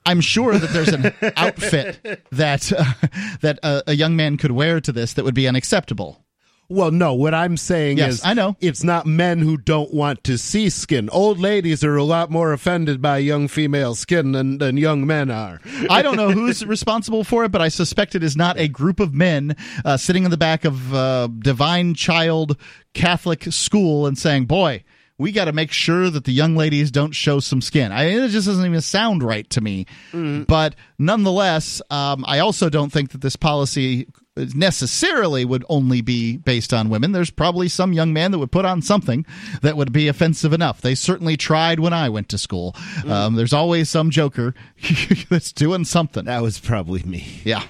I'm 0.06 0.22
sure 0.22 0.58
that 0.60 0.70
there's 0.70 0.90
an 0.90 1.12
outfit 1.38 2.24
that 2.32 2.72
uh, 2.72 3.08
that 3.42 3.58
a, 3.64 3.84
a 3.88 3.94
young 3.94 4.16
man 4.16 4.38
could 4.38 4.52
wear 4.52 4.80
to 4.80 4.92
this 4.92 5.14
that 5.14 5.26
would 5.26 5.36
be 5.36 5.48
unacceptable." 5.48 6.24
Well, 6.70 6.92
no, 6.92 7.16
what 7.16 7.34
I'm 7.34 7.58
saying 7.58 7.98
Yes, 7.98 8.14
is 8.16 8.22
I 8.26 8.36
know. 8.36 8.56
it's 8.62 8.84
not 8.84 9.08
men 9.08 9.40
who 9.40 9.58
don't 9.58 9.92
want 9.92 10.24
to 10.26 10.38
see 10.38 10.70
skin. 10.70 11.10
Old 11.10 11.40
ladies 11.40 11.84
are 11.84 11.96
a 11.96 12.04
lot 12.04 12.30
more 12.30 12.54
offended 12.54 13.02
by 13.02 13.18
young 13.18 13.48
female 13.48 13.96
skin 13.96 14.34
than, 14.34 14.60
than 14.60 14.78
young 14.78 15.08
men 15.08 15.32
are. 15.32 15.60
I 15.90 16.04
don't 16.04 16.16
know 16.16 16.30
who's 16.30 16.64
responsible 16.64 17.24
for 17.24 17.44
it, 17.44 17.52
but 17.52 17.62
I 17.62 17.70
suspect 17.70 18.14
it 18.14 18.24
is 18.24 18.38
not 18.38 18.60
a 18.60 18.68
group 18.68 19.00
of 19.00 19.16
men 19.16 19.56
uh, 19.84 19.98
sitting 19.98 20.26
in 20.26 20.32
the 20.32 20.38
back 20.38 20.64
of 20.64 20.94
uh, 20.94 21.28
Divine 21.40 21.96
Child 21.96 22.56
Catholic 22.94 23.46
School 23.46 24.06
and 24.06 24.16
saying, 24.18 24.46
"Boy, 24.46 24.84
we 25.18 25.32
got 25.32 25.46
to 25.46 25.52
make 25.54 25.72
sure 25.72 26.10
that 26.12 26.26
the 26.26 26.32
young 26.32 26.56
ladies 26.56 26.92
don't 26.92 27.14
show 27.14 27.40
some 27.40 27.62
skin." 27.62 27.92
I 27.92 28.04
it 28.06 28.30
just 28.30 28.46
doesn't 28.48 28.66
even 28.66 28.82
sound 28.82 29.24
right 29.24 29.50
to 29.50 29.62
me. 29.62 29.86
But 30.14 30.76
nonetheless, 31.00 31.82
um, 31.90 32.24
I 32.28 32.40
also 32.40 32.70
don't 32.70 32.92
think 32.92 33.12
that 33.12 33.22
this 33.22 33.36
policy 33.36 34.08
necessarily 34.56 35.46
would 35.46 35.66
only 35.70 36.02
be 36.02 36.38
based 36.38 36.74
on 36.74 36.90
women. 36.90 37.12
There's 37.12 37.30
probably 37.30 37.68
some 37.68 37.94
young 37.94 38.14
man 38.14 38.32
that 38.32 38.40
would 38.40 38.52
put 38.52 38.66
on 38.66 38.82
something 38.82 39.26
that 39.62 39.78
would 39.78 39.92
be 39.92 40.08
offensive 40.08 40.54
enough. 40.54 40.82
They 40.82 40.96
certainly 40.96 41.38
tried 41.38 41.80
when 41.80 41.94
I 41.94 42.10
went 42.10 42.30
to 42.30 42.38
school. 42.38 42.76
Um, 43.08 43.36
there's 43.36 43.54
always 43.54 43.90
some 43.90 44.10
joker 44.10 44.54
that's 45.30 45.52
doing 45.52 45.86
something. 45.86 46.26
That 46.26 46.42
was 46.42 46.60
probably 46.60 47.04
me. 47.04 47.42
Yeah. 47.44 47.64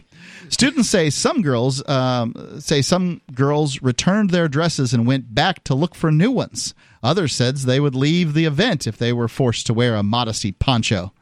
Students 0.49 0.89
say 0.89 1.09
some 1.11 1.41
girls 1.41 1.87
um, 1.87 2.59
say 2.59 2.81
some 2.81 3.21
girls 3.33 3.81
returned 3.81 4.31
their 4.31 4.47
dresses 4.47 4.93
and 4.93 5.05
went 5.05 5.33
back 5.33 5.63
to 5.65 5.75
look 5.75 5.93
for 5.93 6.11
new 6.11 6.31
ones. 6.31 6.73
Others 7.03 7.35
said 7.35 7.57
they 7.57 7.79
would 7.79 7.95
leave 7.95 8.33
the 8.33 8.45
event 8.45 8.87
if 8.87 8.97
they 8.97 9.13
were 9.13 9.27
forced 9.27 9.67
to 9.67 9.73
wear 9.73 9.95
a 9.95 10.03
modesty 10.03 10.51
poncho. 10.51 11.13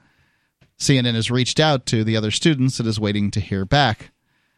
CNN 0.80 1.16
has 1.16 1.32
reached 1.32 1.60
out 1.60 1.86
to 1.88 2.04
the 2.04 2.16
other 2.16 2.32
students 2.32 2.80
and 2.80 2.88
is 2.88 3.00
waiting 3.00 3.32
to 3.32 3.40
hear 3.40 3.66
back. 3.66 4.12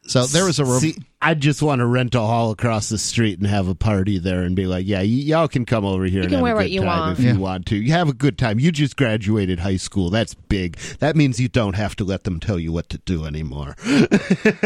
So 0.10 0.26
there 0.26 0.44
was 0.46 0.60
a 0.60 0.66
re- 0.66 0.80
See, 0.80 0.96
I 1.22 1.36
just 1.36 1.62
want 1.62 1.80
to 1.80 1.86
rent 1.86 2.16
a 2.16 2.20
hall 2.20 2.50
across 2.52 2.90
the 2.90 2.98
street 2.98 3.38
and 3.38 3.48
have 3.48 3.68
a 3.68 3.76
party 3.76 4.18
there 4.18 4.42
and 4.42 4.56
be 4.56 4.66
like, 4.66 4.88
yeah, 4.88 5.00
y- 5.00 5.04
y'all 5.04 5.48
can 5.48 5.66
come 5.66 5.86
over 5.86 6.06
here 6.06 6.22
and 6.22 6.30
can 6.30 6.38
have 6.38 6.44
wear 6.44 6.54
a 6.54 6.58
what 6.58 6.72
you 6.72 6.80
time 6.82 6.88
want. 6.88 7.20
if 7.20 7.26
Yeah. 7.26 7.34
you 7.34 7.40
want 7.40 7.66
to. 7.68 7.76
You 7.76 7.92
have 7.92 8.10
a 8.10 8.14
good 8.14 8.38
time. 8.38 8.60
You 8.60 8.72
just 8.72 8.98
graduated 8.98 9.60
high 9.60 9.78
school. 9.78 10.10
That's 10.10 10.34
big. 10.34 10.78
That 11.00 11.16
means 11.16 11.40
you 11.40 11.48
don't 11.48 11.76
have 11.76 11.96
to 11.98 12.04
let 12.04 12.24
them 12.24 12.40
tell 12.40 12.58
you 12.58 12.72
what 12.72 12.90
to 12.90 12.98
do 13.00 13.26
anymore. 13.26 13.76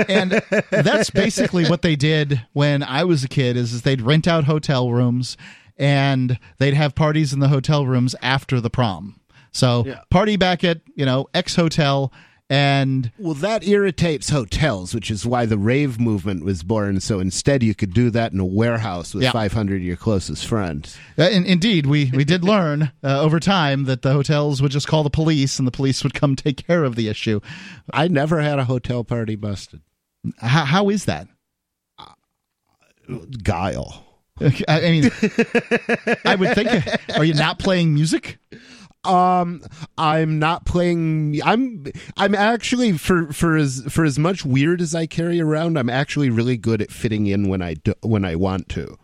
and 0.08 0.42
that's 0.72 1.10
basically 1.10 1.66
what 1.66 1.82
they 1.82 1.96
did 1.96 2.42
when 2.54 2.82
I 2.84 3.04
was 3.04 3.24
a 3.24 3.28
kid. 3.28 3.58
Is, 3.58 3.74
is 3.74 3.82
they'd 3.82 4.02
rent 4.02 4.28
out 4.28 4.46
hotel 4.46 4.92
rooms 4.92 5.38
and 5.78 6.40
they'd 6.60 6.74
have 6.76 6.96
parties 6.96 7.34
in 7.34 7.40
the 7.40 7.48
hotel 7.50 7.86
rooms 7.86 8.16
after 8.22 8.62
the 8.62 8.70
prom. 8.70 9.20
So 9.52 9.84
Yeah. 9.86 10.00
party 10.10 10.36
back 10.38 10.64
at 10.64 10.82
you 10.96 11.06
know 11.06 11.28
X 11.34 11.56
hotel 11.56 12.12
and 12.54 13.12
Well, 13.18 13.34
that 13.36 13.68
irritates 13.68 14.30
hotels, 14.30 14.94
which 14.94 15.10
is 15.10 15.26
why 15.26 15.46
the 15.48 15.58
rave 15.58 16.00
movement 16.00 16.46
was 16.46 16.62
born. 16.62 17.00
So 17.00 17.20
instead, 17.20 17.64
you 17.64 17.74
could 17.74 17.94
do 17.94 18.10
that 18.12 18.32
in 18.32 18.40
a 18.40 18.46
warehouse 18.46 19.14
with 19.16 19.24
Yeah. 19.24 19.32
500 19.32 19.78
of 19.78 19.82
your 19.82 19.96
closest 19.98 20.46
friends. 20.46 20.96
Uh, 21.18 21.24
in, 21.24 21.46
indeed, 21.46 21.86
we, 21.88 22.12
we 22.14 22.24
did 22.24 22.44
learn 22.44 22.92
uh, 23.04 23.22
over 23.22 23.40
time 23.40 23.86
that 23.86 24.04
the 24.04 24.14
hotels 24.14 24.62
would 24.62 24.72
just 24.72 24.88
call 24.88 25.02
the 25.04 25.10
police 25.10 25.58
and 25.58 25.68
the 25.68 25.72
police 25.72 26.04
would 26.04 26.14
come 26.14 26.36
take 26.36 26.66
care 26.68 26.84
of 26.84 26.96
the 26.96 27.08
issue. 27.08 27.40
I 27.92 28.08
never 28.08 28.40
had 28.40 28.60
a 28.60 28.66
hotel 28.66 29.04
party 29.04 29.36
busted. 29.36 29.82
How, 30.38 30.66
how 30.66 30.90
is 30.90 31.06
that? 31.06 31.28
Guile. 33.44 34.06
I 34.40 34.64
I 34.68 34.92
mean, 34.92 35.12
I 36.26 36.36
would 36.36 36.56
think. 36.56 36.70
Are 37.18 37.24
you 37.24 37.34
not 37.34 37.60
playing 37.60 37.94
music? 37.94 38.40
Um, 39.06 39.62
I'm 39.98 40.40
not 40.40 40.66
playing. 40.66 41.40
I'm. 41.44 41.86
I'm 42.18 42.34
actually 42.36 42.94
for 42.98 43.32
for 43.34 43.58
as 43.58 43.84
for 43.90 44.06
as 44.06 44.18
much 44.18 44.46
weird 44.46 44.80
as 44.82 44.96
I 44.96 45.06
carry 45.08 45.42
around. 45.42 45.78
I'm 45.78 45.90
actually 45.90 46.30
really 46.30 46.56
good 46.58 46.82
at 46.82 46.92
fitting 46.92 47.28
in 47.28 47.50
when 47.50 47.62
I 47.62 47.74
do, 47.76 47.94
when 48.02 48.24
I 48.24 48.36
want 48.36 48.70
to. 48.70 48.98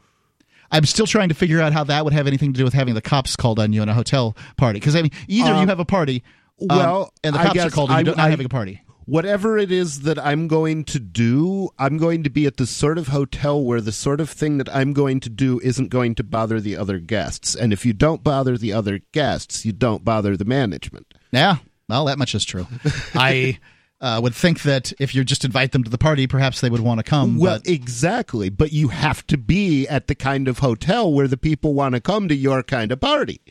I'm 0.72 0.86
still 0.86 1.08
trying 1.08 1.30
to 1.30 1.36
figure 1.36 1.60
out 1.60 1.74
how 1.74 1.84
that 1.86 2.04
would 2.06 2.14
have 2.14 2.28
anything 2.28 2.54
to 2.54 2.58
do 2.58 2.64
with 2.64 2.74
having 2.74 2.94
the 2.94 3.02
cops 3.02 3.36
called 3.36 3.60
on 3.60 3.74
you 3.74 3.82
in 3.82 3.90
a 3.90 3.94
hotel 3.94 4.38
party. 4.56 4.80
Because 4.80 4.96
I 4.96 5.02
mean, 5.02 5.12
either 5.28 5.52
Um, 5.54 5.62
you 5.62 5.68
have 5.68 5.80
a 5.80 5.86
party, 5.86 6.24
um, 6.70 6.78
well, 6.78 7.14
and 7.24 7.34
the 7.36 7.40
cops 7.40 7.60
are 7.60 7.70
called, 7.72 7.90
and 7.90 7.98
I- 7.98 8.00
you're 8.02 8.06
not 8.16 8.18
not 8.18 8.28
I- 8.28 8.30
having 8.30 8.46
a 8.46 8.50
party. 8.50 8.82
Whatever 9.10 9.58
it 9.58 9.72
is 9.72 10.02
that 10.02 10.20
I'm 10.20 10.48
going 10.48 10.84
to 10.86 11.00
do, 11.00 11.70
I'm 11.80 11.98
going 11.98 12.24
to 12.24 12.30
be 12.30 12.46
at 12.46 12.58
the 12.58 12.68
sort 12.68 13.00
of 13.00 13.08
hotel 13.08 13.64
where 13.64 13.82
the 13.82 13.92
sort 13.92 14.22
of 14.22 14.30
thing 14.30 14.60
that 14.60 14.70
I'm 14.74 14.94
going 14.94 15.20
to 15.22 15.30
do 15.30 15.60
isn't 15.64 15.88
going 15.88 16.14
to 16.16 16.24
bother 16.24 16.62
the 16.62 16.78
other 16.78 17.00
guests. 17.00 17.56
And 17.56 17.74
if 17.74 17.88
you 17.88 17.94
don't 17.94 18.24
bother 18.24 18.56
the 18.56 18.72
other 18.72 19.00
guests, 19.12 19.66
you 19.66 19.72
don't 19.72 20.06
bother 20.06 20.38
the 20.38 20.46
management. 20.46 21.12
Yeah, 21.32 21.56
well, 21.88 22.06
that 22.06 22.20
much 22.20 22.36
is 22.36 22.46
true. 22.46 22.68
I 23.16 23.58
uh, 24.00 24.20
would 24.22 24.36
think 24.36 24.62
that 24.62 24.94
if 25.00 25.16
you 25.16 25.24
just 25.24 25.44
invite 25.44 25.72
them 25.72 25.84
to 25.84 25.90
the 25.90 25.98
party, 25.98 26.28
perhaps 26.28 26.62
they 26.62 26.70
would 26.70 26.80
want 26.82 27.00
to 27.00 27.04
come. 27.04 27.40
Well, 27.40 27.58
but 27.58 27.68
exactly. 27.68 28.50
But 28.50 28.72
you 28.72 28.90
have 28.90 29.26
to 29.28 29.38
be 29.38 29.88
at 29.88 30.06
the 30.06 30.16
kind 30.16 30.48
of 30.48 30.60
hotel 30.60 31.12
where 31.12 31.28
the 31.28 31.38
people 31.38 31.74
want 31.74 31.96
to 31.96 32.02
come 32.02 32.28
to 32.28 32.36
your 32.36 32.62
kind 32.62 32.92
of 32.92 33.02
party. 33.02 33.42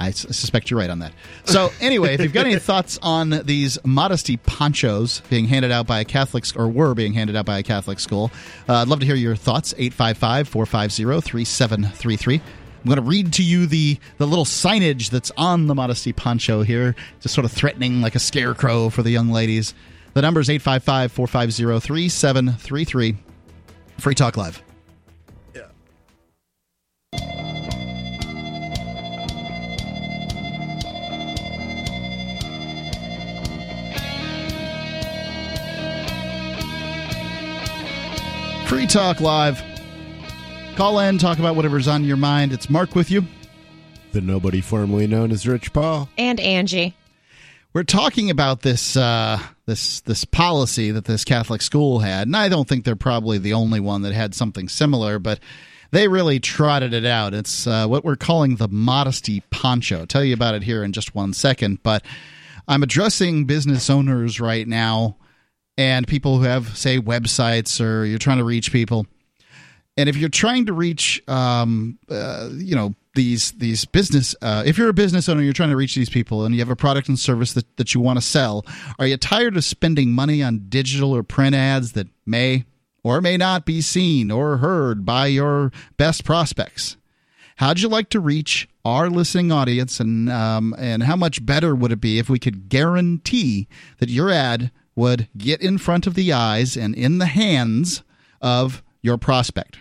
I 0.00 0.12
suspect 0.12 0.70
you're 0.70 0.80
right 0.80 0.88
on 0.88 1.00
that. 1.00 1.12
So, 1.44 1.70
anyway, 1.80 2.14
if 2.14 2.22
you've 2.22 2.32
got 2.32 2.46
any 2.46 2.58
thoughts 2.58 2.98
on 3.02 3.42
these 3.44 3.78
modesty 3.84 4.38
ponchos 4.38 5.20
being 5.28 5.44
handed 5.44 5.70
out 5.70 5.86
by 5.86 6.00
a 6.00 6.04
Catholic 6.04 6.44
or 6.56 6.68
were 6.68 6.94
being 6.94 7.12
handed 7.12 7.36
out 7.36 7.44
by 7.44 7.58
a 7.58 7.62
Catholic 7.62 8.00
school, 8.00 8.32
uh, 8.68 8.76
I'd 8.76 8.88
love 8.88 9.00
to 9.00 9.06
hear 9.06 9.14
your 9.14 9.36
thoughts. 9.36 9.74
855 9.76 10.48
450 10.48 11.20
3733. 11.20 12.34
I'm 12.36 12.86
going 12.86 12.96
to 12.96 13.02
read 13.02 13.34
to 13.34 13.42
you 13.42 13.66
the, 13.66 13.98
the 14.16 14.26
little 14.26 14.46
signage 14.46 15.10
that's 15.10 15.30
on 15.36 15.66
the 15.66 15.74
modesty 15.74 16.14
poncho 16.14 16.62
here, 16.62 16.96
just 17.20 17.34
sort 17.34 17.44
of 17.44 17.52
threatening 17.52 18.00
like 18.00 18.14
a 18.14 18.18
scarecrow 18.18 18.88
for 18.88 19.02
the 19.02 19.10
young 19.10 19.28
ladies. 19.28 19.74
The 20.14 20.22
number 20.22 20.40
is 20.40 20.48
855 20.48 21.12
450 21.12 21.86
3733. 21.86 23.16
Free 23.98 24.14
Talk 24.14 24.38
Live. 24.38 24.62
Free 38.70 38.86
Talk 38.86 39.20
Live. 39.20 39.60
Call 40.76 41.00
in, 41.00 41.18
talk 41.18 41.40
about 41.40 41.56
whatever's 41.56 41.88
on 41.88 42.04
your 42.04 42.16
mind. 42.16 42.52
It's 42.52 42.70
Mark 42.70 42.94
with 42.94 43.10
you. 43.10 43.24
The 44.12 44.20
nobody 44.20 44.60
formerly 44.60 45.08
known 45.08 45.32
as 45.32 45.44
Rich 45.44 45.72
Paul. 45.72 46.08
And 46.16 46.38
Angie. 46.38 46.94
we're 47.72 47.82
talking 47.82 48.30
about 48.30 48.62
this 48.62 48.96
uh, 48.96 49.40
this 49.66 50.02
this 50.02 50.24
policy 50.24 50.92
that 50.92 51.04
this 51.04 51.24
Catholic 51.24 51.62
school 51.62 51.98
had, 51.98 52.28
and 52.28 52.36
I 52.36 52.48
don't 52.48 52.68
think 52.68 52.84
they're 52.84 52.94
probably 52.94 53.38
the 53.38 53.54
only 53.54 53.80
one 53.80 54.02
that 54.02 54.12
had 54.12 54.36
something 54.36 54.68
similar, 54.68 55.18
but 55.18 55.40
they 55.90 56.06
really 56.06 56.38
trotted 56.38 56.94
it 56.94 57.04
out. 57.04 57.34
It's 57.34 57.66
uh, 57.66 57.88
what 57.88 58.04
we're 58.04 58.14
calling 58.14 58.54
the 58.54 58.68
modesty 58.68 59.42
poncho. 59.50 59.98
I'll 59.98 60.06
tell 60.06 60.22
you 60.22 60.32
about 60.32 60.54
it 60.54 60.62
here 60.62 60.84
in 60.84 60.92
just 60.92 61.12
one 61.12 61.32
second, 61.32 61.82
but 61.82 62.04
I'm 62.68 62.84
addressing 62.84 63.46
business 63.46 63.90
owners 63.90 64.40
right 64.40 64.68
now 64.68 65.16
and 65.76 66.06
people 66.06 66.38
who 66.38 66.44
have, 66.44 66.76
say, 66.76 66.98
websites 66.98 67.84
or 67.84 68.04
you're 68.04 68.18
trying 68.18 68.38
to 68.38 68.44
reach 68.44 68.72
people. 68.72 69.06
And 69.96 70.08
if 70.08 70.16
you're 70.16 70.28
trying 70.28 70.66
to 70.66 70.72
reach, 70.72 71.22
um, 71.28 71.98
uh, 72.08 72.48
you 72.52 72.74
know, 72.74 72.94
these 73.14 73.52
these 73.52 73.84
business 73.84 74.36
uh, 74.40 74.62
if 74.64 74.78
you're 74.78 74.88
a 74.88 74.94
business 74.94 75.28
owner 75.28 75.42
you're 75.42 75.52
trying 75.52 75.70
to 75.70 75.76
reach 75.76 75.94
these 75.94 76.10
people 76.10 76.44
and 76.44 76.54
you 76.54 76.60
have 76.60 76.70
a 76.70 76.76
product 76.76 77.08
and 77.08 77.18
service 77.18 77.52
that, 77.54 77.76
that 77.76 77.94
you 77.94 78.00
want 78.00 78.16
to 78.16 78.24
sell 78.24 78.64
are 78.98 79.06
you 79.06 79.16
tired 79.16 79.56
of 79.56 79.64
spending 79.64 80.12
money 80.12 80.42
on 80.42 80.66
digital 80.68 81.14
or 81.14 81.22
print 81.22 81.54
ads 81.54 81.92
that 81.92 82.06
may 82.24 82.64
or 83.02 83.20
may 83.20 83.36
not 83.36 83.64
be 83.64 83.80
seen 83.80 84.30
or 84.30 84.58
heard 84.58 85.04
by 85.04 85.26
your 85.26 85.72
best 85.96 86.24
prospects 86.24 86.96
how'd 87.56 87.80
you 87.80 87.88
like 87.88 88.08
to 88.08 88.20
reach 88.20 88.68
our 88.84 89.10
listening 89.10 89.50
audience 89.50 89.98
and 89.98 90.30
um, 90.30 90.74
and 90.78 91.02
how 91.02 91.16
much 91.16 91.44
better 91.44 91.74
would 91.74 91.92
it 91.92 92.00
be 92.00 92.18
if 92.18 92.30
we 92.30 92.38
could 92.38 92.68
guarantee 92.68 93.66
that 93.98 94.08
your 94.08 94.30
ad 94.30 94.70
would 95.00 95.28
get 95.38 95.62
in 95.62 95.78
front 95.78 96.06
of 96.06 96.14
the 96.14 96.30
eyes 96.30 96.76
and 96.76 96.94
in 96.94 97.16
the 97.16 97.26
hands 97.26 98.02
of 98.42 98.82
your 99.00 99.16
prospect 99.16 99.78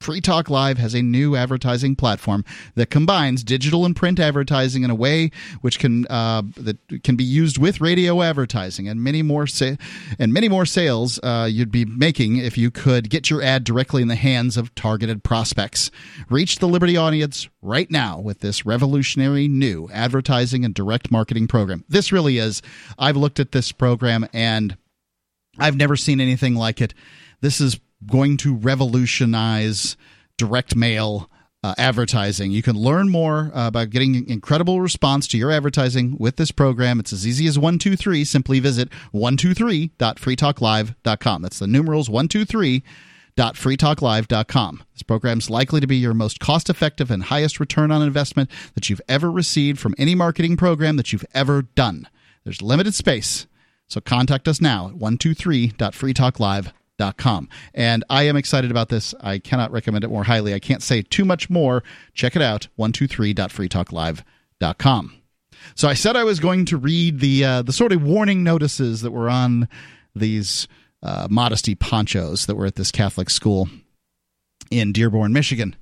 Free 0.00 0.20
Talk 0.20 0.48
Live 0.48 0.78
has 0.78 0.94
a 0.94 1.02
new 1.02 1.34
advertising 1.34 1.96
platform 1.96 2.44
that 2.76 2.88
combines 2.88 3.42
digital 3.42 3.84
and 3.84 3.96
print 3.96 4.20
advertising 4.20 4.84
in 4.84 4.90
a 4.90 4.94
way 4.94 5.30
which 5.60 5.78
can 5.78 6.06
uh, 6.08 6.42
that 6.56 6.78
can 7.02 7.16
be 7.16 7.24
used 7.24 7.58
with 7.58 7.80
radio 7.80 8.22
advertising 8.22 8.88
and 8.88 9.02
many 9.02 9.22
more 9.22 9.46
sa- 9.46 9.74
and 10.18 10.32
many 10.32 10.48
more 10.48 10.64
sales 10.64 11.18
uh, 11.22 11.48
you'd 11.50 11.72
be 11.72 11.84
making 11.84 12.36
if 12.36 12.56
you 12.56 12.70
could 12.70 13.10
get 13.10 13.28
your 13.28 13.42
ad 13.42 13.64
directly 13.64 14.00
in 14.00 14.08
the 14.08 14.14
hands 14.14 14.56
of 14.56 14.74
targeted 14.76 15.24
prospects. 15.24 15.90
Reach 16.30 16.58
the 16.58 16.68
Liberty 16.68 16.96
audience 16.96 17.48
right 17.60 17.90
now 17.90 18.20
with 18.20 18.38
this 18.38 18.64
revolutionary 18.64 19.48
new 19.48 19.88
advertising 19.92 20.64
and 20.64 20.74
direct 20.74 21.10
marketing 21.10 21.48
program. 21.48 21.84
This 21.88 22.12
really 22.12 22.38
is. 22.38 22.62
I've 22.98 23.16
looked 23.16 23.40
at 23.40 23.52
this 23.52 23.72
program 23.72 24.28
and 24.32 24.76
I've 25.58 25.76
never 25.76 25.96
seen 25.96 26.20
anything 26.20 26.54
like 26.54 26.80
it. 26.80 26.94
This 27.40 27.60
is 27.60 27.80
going 28.06 28.36
to 28.38 28.54
revolutionize 28.54 29.96
direct 30.36 30.76
mail 30.76 31.30
uh, 31.64 31.74
advertising. 31.76 32.52
You 32.52 32.62
can 32.62 32.76
learn 32.76 33.10
more 33.10 33.50
uh, 33.54 33.66
about 33.66 33.90
getting 33.90 34.28
incredible 34.28 34.80
response 34.80 35.26
to 35.28 35.36
your 35.36 35.50
advertising 35.50 36.16
with 36.18 36.36
this 36.36 36.52
program. 36.52 37.00
It's 37.00 37.12
as 37.12 37.26
easy 37.26 37.48
as 37.48 37.58
123. 37.58 38.24
Simply 38.24 38.60
visit 38.60 38.90
123.freetalklive.com. 39.12 41.42
That's 41.42 41.58
the 41.58 41.66
numerals 41.66 42.08
123.freetalklive.com. 42.08 44.82
This 44.92 45.02
program 45.02 45.38
is 45.38 45.50
likely 45.50 45.80
to 45.80 45.88
be 45.88 45.96
your 45.96 46.14
most 46.14 46.38
cost 46.38 46.70
effective 46.70 47.10
and 47.10 47.24
highest 47.24 47.58
return 47.58 47.90
on 47.90 48.02
investment 48.02 48.48
that 48.74 48.88
you've 48.88 49.02
ever 49.08 49.28
received 49.30 49.80
from 49.80 49.96
any 49.98 50.14
marketing 50.14 50.56
program 50.56 50.96
that 50.96 51.12
you've 51.12 51.26
ever 51.34 51.62
done. 51.62 52.08
There's 52.44 52.62
limited 52.62 52.94
space, 52.94 53.48
so 53.88 54.00
contact 54.00 54.46
us 54.46 54.60
now 54.60 54.86
at 54.88 54.94
123.freetalklive.com 54.94 56.72
com. 57.16 57.48
And 57.74 58.04
I 58.10 58.24
am 58.24 58.36
excited 58.36 58.70
about 58.70 58.88
this. 58.88 59.14
I 59.20 59.38
cannot 59.38 59.72
recommend 59.72 60.04
it 60.04 60.08
more 60.08 60.24
highly. 60.24 60.54
I 60.54 60.58
can't 60.58 60.82
say 60.82 61.02
too 61.02 61.24
much 61.24 61.48
more. 61.48 61.82
Check 62.14 62.36
it 62.36 62.42
out 62.42 62.68
123.freetalklive.com. 62.78 65.14
So 65.74 65.88
I 65.88 65.94
said 65.94 66.16
I 66.16 66.24
was 66.24 66.40
going 66.40 66.64
to 66.66 66.76
read 66.76 67.20
the 67.20 67.44
uh, 67.44 67.62
the 67.62 67.72
sort 67.72 67.92
of 67.92 68.02
warning 68.02 68.44
notices 68.44 69.02
that 69.02 69.10
were 69.10 69.28
on 69.28 69.68
these 70.14 70.68
uh, 71.02 71.26
modesty 71.30 71.74
ponchos 71.74 72.46
that 72.46 72.54
were 72.54 72.66
at 72.66 72.76
this 72.76 72.92
Catholic 72.92 73.30
school 73.30 73.68
in 74.70 74.92
Dearborn, 74.92 75.32
Michigan. 75.32 75.76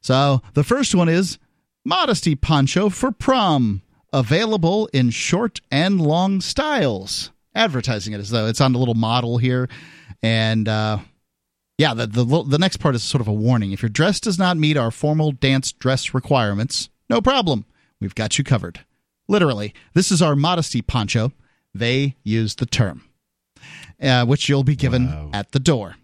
So 0.00 0.42
the 0.54 0.64
first 0.64 0.94
one 0.94 1.08
is 1.08 1.38
modesty 1.84 2.34
poncho 2.34 2.88
for 2.88 3.12
prom, 3.12 3.82
available 4.12 4.88
in 4.92 5.10
short 5.10 5.60
and 5.70 6.00
long 6.00 6.40
styles. 6.40 7.30
Advertising 7.54 8.12
it 8.12 8.20
as 8.20 8.30
though 8.30 8.46
it's 8.46 8.60
on 8.60 8.74
a 8.74 8.78
little 8.78 8.94
model 8.94 9.38
here 9.38 9.68
and 10.22 10.68
uh, 10.68 10.98
yeah, 11.78 11.94
the, 11.94 12.06
the 12.06 12.42
the 12.42 12.58
next 12.58 12.76
part 12.76 12.94
is 12.94 13.02
sort 13.02 13.20
of 13.20 13.28
a 13.28 13.32
warning. 13.32 13.72
If 13.72 13.82
your 13.82 13.88
dress 13.88 14.20
does 14.20 14.38
not 14.38 14.56
meet 14.56 14.76
our 14.76 14.90
formal 14.90 15.32
dance 15.32 15.72
dress 15.72 16.12
requirements, 16.12 16.90
no 17.08 17.20
problem. 17.20 17.64
We've 18.00 18.14
got 18.14 18.38
you 18.38 18.44
covered. 18.44 18.80
Literally, 19.28 19.74
this 19.94 20.10
is 20.10 20.20
our 20.20 20.34
modesty 20.36 20.82
poncho. 20.82 21.32
They 21.74 22.16
use 22.24 22.56
the 22.56 22.66
term, 22.66 23.02
uh, 24.02 24.26
which 24.26 24.48
you'll 24.48 24.64
be 24.64 24.76
given 24.76 25.06
wow. 25.06 25.30
at 25.32 25.52
the 25.52 25.60
door. 25.60 25.96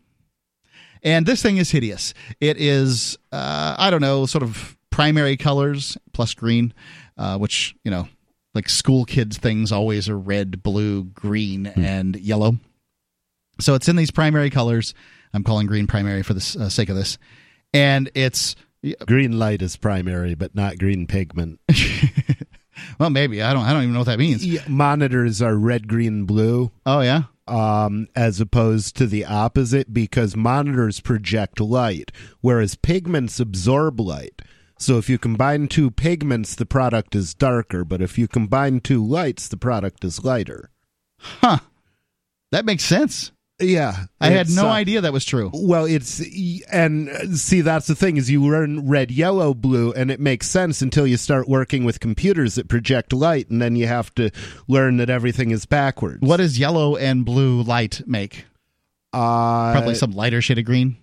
And 1.02 1.26
this 1.26 1.42
thing 1.42 1.56
is 1.56 1.70
hideous. 1.70 2.14
It 2.40 2.56
is, 2.56 3.18
uh, 3.32 3.76
I 3.78 3.90
don't 3.90 4.00
know, 4.00 4.26
sort 4.26 4.42
of 4.42 4.76
primary 4.90 5.36
colors 5.36 5.96
plus 6.12 6.34
green, 6.34 6.72
uh, 7.18 7.38
which, 7.38 7.74
you 7.84 7.90
know, 7.90 8.08
like 8.54 8.68
school 8.68 9.04
kids 9.04 9.38
things 9.38 9.70
always 9.70 10.08
are 10.08 10.18
red, 10.18 10.62
blue, 10.62 11.04
green, 11.04 11.66
hmm. 11.66 11.84
and 11.84 12.16
yellow. 12.16 12.56
So 13.60 13.74
it's 13.74 13.88
in 13.88 13.96
these 13.96 14.10
primary 14.10 14.50
colors. 14.50 14.94
I'm 15.32 15.44
calling 15.44 15.66
green 15.66 15.86
primary 15.86 16.22
for 16.22 16.34
the 16.34 16.58
uh, 16.60 16.68
sake 16.68 16.88
of 16.88 16.96
this, 16.96 17.18
and 17.72 18.10
it's 18.14 18.56
green 19.06 19.38
light 19.38 19.62
is 19.62 19.76
primary, 19.76 20.34
but 20.34 20.54
not 20.54 20.78
green 20.78 21.06
pigment. 21.06 21.60
well, 22.98 23.10
maybe 23.10 23.42
I 23.42 23.52
don't. 23.52 23.64
I 23.64 23.72
don't 23.72 23.82
even 23.82 23.92
know 23.92 24.00
what 24.00 24.06
that 24.06 24.18
means. 24.18 24.44
Yeah, 24.44 24.62
monitors 24.68 25.42
are 25.42 25.56
red, 25.56 25.88
green, 25.88 26.24
blue. 26.24 26.70
Oh 26.84 27.00
yeah. 27.00 27.24
Um, 27.48 28.08
as 28.16 28.40
opposed 28.40 28.96
to 28.96 29.06
the 29.06 29.24
opposite, 29.24 29.94
because 29.94 30.34
monitors 30.34 31.00
project 31.00 31.60
light, 31.60 32.10
whereas 32.40 32.74
pigments 32.74 33.38
absorb 33.38 34.00
light. 34.00 34.42
So 34.78 34.98
if 34.98 35.08
you 35.08 35.16
combine 35.16 35.68
two 35.68 35.90
pigments, 35.90 36.54
the 36.54 36.66
product 36.66 37.14
is 37.14 37.34
darker, 37.34 37.84
but 37.84 38.02
if 38.02 38.18
you 38.18 38.28
combine 38.28 38.80
two 38.80 39.04
lights, 39.04 39.48
the 39.48 39.56
product 39.56 40.04
is 40.04 40.24
lighter. 40.24 40.70
Huh. 41.18 41.58
That 42.50 42.64
makes 42.64 42.84
sense. 42.84 43.32
Yeah, 43.58 44.04
I 44.20 44.28
had 44.28 44.50
no 44.50 44.66
uh, 44.66 44.72
idea 44.72 45.00
that 45.00 45.14
was 45.14 45.24
true. 45.24 45.50
Well, 45.54 45.86
it's 45.86 46.22
and 46.70 47.38
see 47.38 47.62
that's 47.62 47.86
the 47.86 47.94
thing 47.94 48.18
is 48.18 48.30
you 48.30 48.44
learn 48.44 48.86
red, 48.86 49.10
yellow, 49.10 49.54
blue, 49.54 49.92
and 49.92 50.10
it 50.10 50.20
makes 50.20 50.46
sense 50.46 50.82
until 50.82 51.06
you 51.06 51.16
start 51.16 51.48
working 51.48 51.84
with 51.84 51.98
computers 51.98 52.56
that 52.56 52.68
project 52.68 53.14
light, 53.14 53.48
and 53.48 53.62
then 53.62 53.74
you 53.74 53.86
have 53.86 54.14
to 54.16 54.30
learn 54.68 54.98
that 54.98 55.08
everything 55.08 55.52
is 55.52 55.64
backwards. 55.64 56.20
What 56.20 56.36
does 56.36 56.58
yellow 56.58 56.96
and 56.96 57.24
blue 57.24 57.62
light 57.62 58.02
make? 58.06 58.44
Uh, 59.14 59.72
Probably 59.72 59.94
some 59.94 60.10
lighter 60.10 60.42
shade 60.42 60.58
of 60.58 60.66
green. 60.66 60.98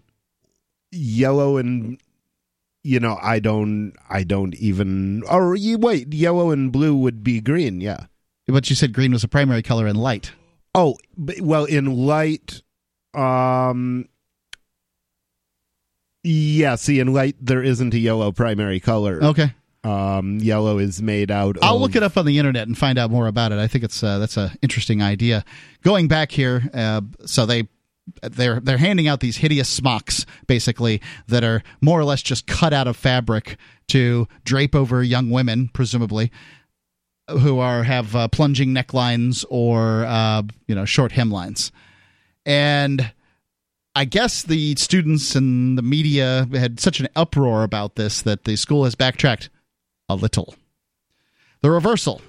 Yellow 0.92 1.58
and 1.58 2.00
you 2.84 3.00
know 3.00 3.18
I 3.20 3.40
don't 3.40 3.94
I 4.12 4.24
don't 4.24 4.54
even 4.56 5.24
or 5.28 5.56
you 5.56 5.80
wait 5.80 6.14
yellow 6.14 6.52
and 6.52 6.72
blue 6.72 6.96
would 6.96 7.24
be 7.24 7.42
green 7.42 7.82
yeah. 7.82 8.06
But 8.46 8.70
you 8.70 8.76
said 8.76 8.94
green 8.94 9.12
was 9.12 9.24
a 9.24 9.28
primary 9.28 9.64
color 9.64 9.88
in 9.88 9.96
light. 9.96 10.34
Oh, 10.76 10.98
well, 11.40 11.66
in 11.66 11.86
light, 11.86 12.62
um, 13.14 14.08
yeah. 16.24 16.76
See, 16.76 17.00
in 17.00 17.14
light, 17.14 17.36
there 17.40 17.62
isn't 17.62 17.94
a 17.94 18.00
yellow 18.00 18.32
primary 18.32 18.80
color. 18.80 19.24
Okay. 19.24 19.54
Um, 19.84 20.40
yellow 20.40 20.80
is 20.80 21.02
made 21.02 21.30
out. 21.30 21.58
I'll 21.62 21.76
of, 21.76 21.82
look 21.82 21.96
it 21.96 22.04
up 22.04 22.18
on 22.18 22.26
the 22.26 22.40
internet 22.40 22.68
and 22.68 22.78
find 22.78 22.98
out 22.98 23.12
more 23.12 23.28
about 23.28 23.52
it. 23.52 23.60
I 23.60 23.68
think 23.68 23.84
it's 23.84 24.02
uh, 24.02 24.18
that's 24.18 24.38
a 24.38 24.54
interesting 24.62 25.02
idea. 25.02 25.44
Going 25.84 26.08
back 26.08 26.32
here, 26.32 26.64
uh, 26.74 27.02
so 27.26 27.46
they 27.46 27.68
they're 28.22 28.60
they're 28.62 28.78
handing 28.78 29.08
out 29.08 29.20
these 29.20 29.38
hideous 29.38 29.68
smocks 29.68 30.26
basically 30.48 31.02
that 31.28 31.44
are 31.44 31.64
more 31.82 32.00
or 32.00 32.06
less 32.06 32.22
just 32.22 32.48
cut 32.48 32.74
out 32.74 32.88
of 32.88 32.96
fabric 32.96 33.58
to 33.90 34.28
drape 34.46 34.74
over 34.74 35.04
young 35.04 35.30
women, 35.30 35.70
presumably 35.74 36.32
who 37.30 37.60
are 37.60 37.84
have 37.84 38.16
uh, 38.16 38.28
plunging 38.28 38.70
necklines 38.74 39.46
or 39.50 40.06
uh, 40.06 40.44
you 40.68 40.76
know 40.76 40.86
short 40.86 41.12
hemlines, 41.12 41.72
and 42.46 43.12
I 43.96 44.06
guess 44.06 44.44
the 44.44 44.76
students 44.76 45.36
and 45.36 45.78
the 45.78 45.84
media 45.84 46.48
had 46.54 46.80
such 46.80 47.00
an 47.00 47.08
uproar 47.16 47.64
about 47.64 47.96
this 47.96 48.22
that 48.24 48.46
the 48.46 48.56
school 48.56 48.86
has 48.86 48.96
backtracked 48.96 49.50
a 50.10 50.16
little. 50.16 50.56
The 51.62 51.72
reversal. 51.72 52.22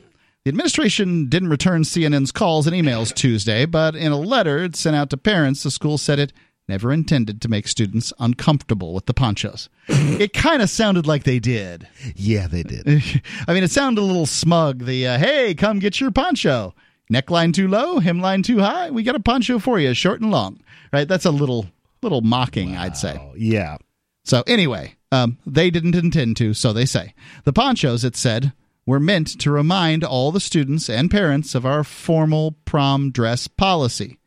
The 0.44 0.50
administration 0.50 1.30
didn't 1.30 1.48
return 1.48 1.82
CNN's 1.82 2.30
calls 2.30 2.66
and 2.66 2.76
emails 2.76 3.14
Tuesday, 3.14 3.64
but 3.64 3.96
in 3.96 4.12
a 4.12 4.18
letter 4.18 4.58
it 4.58 4.76
sent 4.76 4.94
out 4.94 5.08
to 5.10 5.16
parents, 5.16 5.62
the 5.62 5.70
school 5.70 5.96
said 5.96 6.18
it 6.18 6.34
never 6.68 6.92
intended 6.92 7.40
to 7.42 7.48
make 7.48 7.68
students 7.68 8.12
uncomfortable 8.18 8.94
with 8.94 9.06
the 9.06 9.14
ponchos. 9.14 9.68
it 9.88 10.32
kind 10.32 10.62
of 10.62 10.70
sounded 10.70 11.06
like 11.06 11.24
they 11.24 11.38
did. 11.38 11.86
Yeah, 12.16 12.46
they 12.46 12.62
did. 12.62 12.86
I 13.48 13.54
mean, 13.54 13.64
it 13.64 13.70
sounded 13.70 14.00
a 14.00 14.04
little 14.04 14.26
smug. 14.26 14.84
The 14.84 15.06
uh, 15.06 15.18
hey, 15.18 15.54
come 15.54 15.78
get 15.78 16.00
your 16.00 16.10
poncho. 16.10 16.74
Neckline 17.12 17.52
too 17.52 17.68
low, 17.68 18.00
hemline 18.00 18.42
too 18.42 18.60
high. 18.60 18.90
We 18.90 19.02
got 19.02 19.14
a 19.14 19.20
poncho 19.20 19.58
for 19.58 19.78
you, 19.78 19.92
short 19.92 20.20
and 20.20 20.30
long. 20.30 20.60
Right? 20.92 21.06
That's 21.06 21.26
a 21.26 21.30
little 21.30 21.66
little 22.02 22.22
mocking, 22.22 22.72
wow. 22.72 22.82
I'd 22.82 22.96
say. 22.96 23.20
Yeah. 23.36 23.76
So 24.24 24.42
anyway, 24.46 24.96
um, 25.12 25.38
they 25.46 25.70
didn't 25.70 25.94
intend 25.94 26.36
to, 26.38 26.54
so 26.54 26.72
they 26.72 26.86
say. 26.86 27.14
The 27.44 27.52
ponchos, 27.52 28.04
it 28.04 28.16
said, 28.16 28.52
were 28.86 29.00
meant 29.00 29.40
to 29.40 29.50
remind 29.50 30.04
all 30.04 30.32
the 30.32 30.40
students 30.40 30.88
and 30.88 31.10
parents 31.10 31.54
of 31.54 31.66
our 31.66 31.84
formal 31.84 32.52
prom 32.64 33.10
dress 33.10 33.48
policy. 33.48 34.18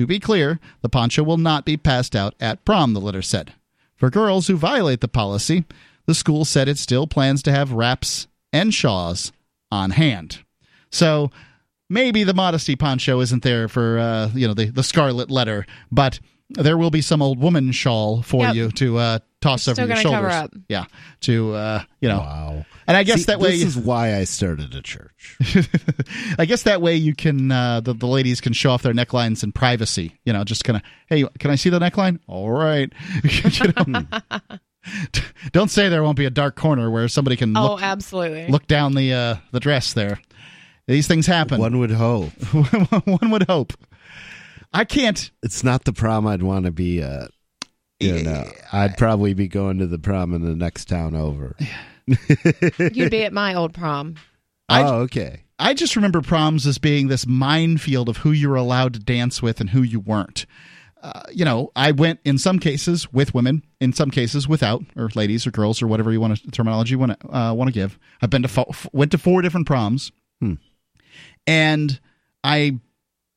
To 0.00 0.06
be 0.06 0.18
clear, 0.18 0.58
the 0.80 0.88
poncho 0.88 1.22
will 1.22 1.36
not 1.36 1.66
be 1.66 1.76
passed 1.76 2.16
out 2.16 2.34
at 2.40 2.64
prom, 2.64 2.94
the 2.94 3.00
letter 3.02 3.20
said. 3.20 3.52
For 3.96 4.08
girls 4.08 4.46
who 4.46 4.56
violate 4.56 5.02
the 5.02 5.08
policy, 5.08 5.64
the 6.06 6.14
school 6.14 6.46
said 6.46 6.68
it 6.68 6.78
still 6.78 7.06
plans 7.06 7.42
to 7.42 7.52
have 7.52 7.72
wraps 7.72 8.26
and 8.50 8.72
shawls 8.72 9.30
on 9.70 9.90
hand. 9.90 10.38
So 10.90 11.30
maybe 11.90 12.24
the 12.24 12.32
modesty 12.32 12.76
poncho 12.76 13.20
isn't 13.20 13.42
there 13.42 13.68
for 13.68 13.98
uh, 13.98 14.30
you 14.34 14.48
know 14.48 14.54
the, 14.54 14.70
the 14.70 14.82
scarlet 14.82 15.30
letter, 15.30 15.66
but 15.92 16.18
there 16.48 16.78
will 16.78 16.90
be 16.90 17.02
some 17.02 17.20
old 17.20 17.38
woman 17.38 17.70
shawl 17.70 18.22
for 18.22 18.44
Yep. 18.46 18.54
you 18.54 18.70
to 18.70 18.96
uh, 18.96 19.18
toss 19.40 19.62
Still 19.62 19.72
over 19.72 19.80
your 19.82 19.88
gonna 19.88 20.00
shoulders. 20.02 20.18
cover 20.18 20.30
up. 20.30 20.54
Yeah, 20.68 20.84
to 21.22 21.54
uh, 21.54 21.82
you 22.00 22.08
know, 22.08 22.18
Wow. 22.18 22.64
and 22.86 22.96
I 22.96 23.02
guess 23.02 23.20
See, 23.20 23.24
that 23.26 23.40
way 23.40 23.50
this 23.52 23.62
is 23.64 23.76
why 23.76 24.16
I 24.16 24.24
started 24.24 24.74
a 24.74 24.82
church. 24.82 25.36
I 26.38 26.44
guess 26.44 26.64
that 26.64 26.80
way 26.82 26.96
you 26.96 27.14
can 27.14 27.50
uh, 27.50 27.80
the, 27.80 27.94
the 27.94 28.06
ladies 28.06 28.40
can 28.40 28.52
show 28.52 28.70
off 28.70 28.82
their 28.82 28.92
necklines 28.94 29.42
in 29.42 29.52
privacy. 29.52 30.18
You 30.24 30.32
know, 30.32 30.44
just 30.44 30.64
kind 30.64 30.76
of 30.76 30.82
hey, 31.08 31.24
can 31.38 31.50
I 31.50 31.54
see 31.56 31.70
the 31.70 31.78
neckline? 31.78 32.18
All 32.26 32.50
right. 32.50 32.92
You 33.24 33.72
know? 33.86 34.04
Don't 35.52 35.70
say 35.70 35.90
there 35.90 36.02
won't 36.02 36.16
be 36.16 36.24
a 36.24 36.30
dark 36.30 36.56
corner 36.56 36.90
where 36.90 37.06
somebody 37.08 37.36
can 37.36 37.54
Oh, 37.56 37.72
look, 37.72 37.82
absolutely. 37.82 38.46
look 38.48 38.66
down 38.66 38.94
the 38.94 39.12
uh, 39.12 39.36
the 39.52 39.60
dress 39.60 39.92
there. 39.92 40.20
These 40.86 41.06
things 41.06 41.26
happen. 41.26 41.60
One 41.60 41.78
would 41.78 41.90
hope. 41.90 42.32
One 43.04 43.30
would 43.30 43.42
hope. 43.44 43.74
I 44.72 44.84
can't. 44.84 45.30
It's 45.42 45.62
not 45.62 45.84
the 45.84 45.92
prom 45.92 46.26
I'd 46.26 46.42
want 46.42 46.64
to 46.64 46.70
be 46.72 47.02
at. 47.02 47.30
You 48.00 48.22
know, 48.22 48.50
I'd 48.72 48.96
probably 48.96 49.34
be 49.34 49.46
going 49.48 49.78
to 49.78 49.86
the 49.86 49.98
prom 49.98 50.32
in 50.34 50.42
the 50.42 50.56
next 50.56 50.86
town 50.86 51.14
over. 51.14 51.54
You'd 52.06 53.10
be 53.10 53.24
at 53.24 53.32
my 53.32 53.54
old 53.54 53.74
prom. 53.74 54.16
I- 54.68 54.82
oh, 54.82 54.94
okay. 55.00 55.44
I 55.58 55.74
just 55.74 55.94
remember 55.96 56.22
proms 56.22 56.66
as 56.66 56.78
being 56.78 57.08
this 57.08 57.26
minefield 57.26 58.08
of 58.08 58.16
who 58.18 58.30
you 58.32 58.48
were 58.48 58.56
allowed 58.56 58.94
to 58.94 59.00
dance 59.00 59.42
with 59.42 59.60
and 59.60 59.68
who 59.68 59.82
you 59.82 60.00
weren't. 60.00 60.46
Uh, 61.02 61.22
you 61.32 61.44
know, 61.44 61.70
I 61.76 61.92
went 61.92 62.20
in 62.24 62.38
some 62.38 62.58
cases 62.58 63.10
with 63.12 63.34
women, 63.34 63.62
in 63.80 63.92
some 63.92 64.10
cases 64.10 64.48
without, 64.48 64.82
or 64.96 65.10
ladies 65.14 65.46
or 65.46 65.50
girls 65.50 65.82
or 65.82 65.86
whatever 65.86 66.12
you 66.12 66.20
want 66.20 66.36
to 66.38 66.50
terminology 66.50 66.92
you 66.92 66.98
want 66.98 67.20
to 67.20 67.36
uh, 67.36 67.52
want 67.52 67.68
to 67.68 67.72
give. 67.74 67.98
I've 68.22 68.30
been 68.30 68.42
to 68.42 68.48
fo- 68.48 68.70
went 68.92 69.10
to 69.12 69.18
four 69.18 69.42
different 69.42 69.66
proms, 69.66 70.12
Hmm. 70.40 70.54
and 71.46 71.98
I, 72.44 72.78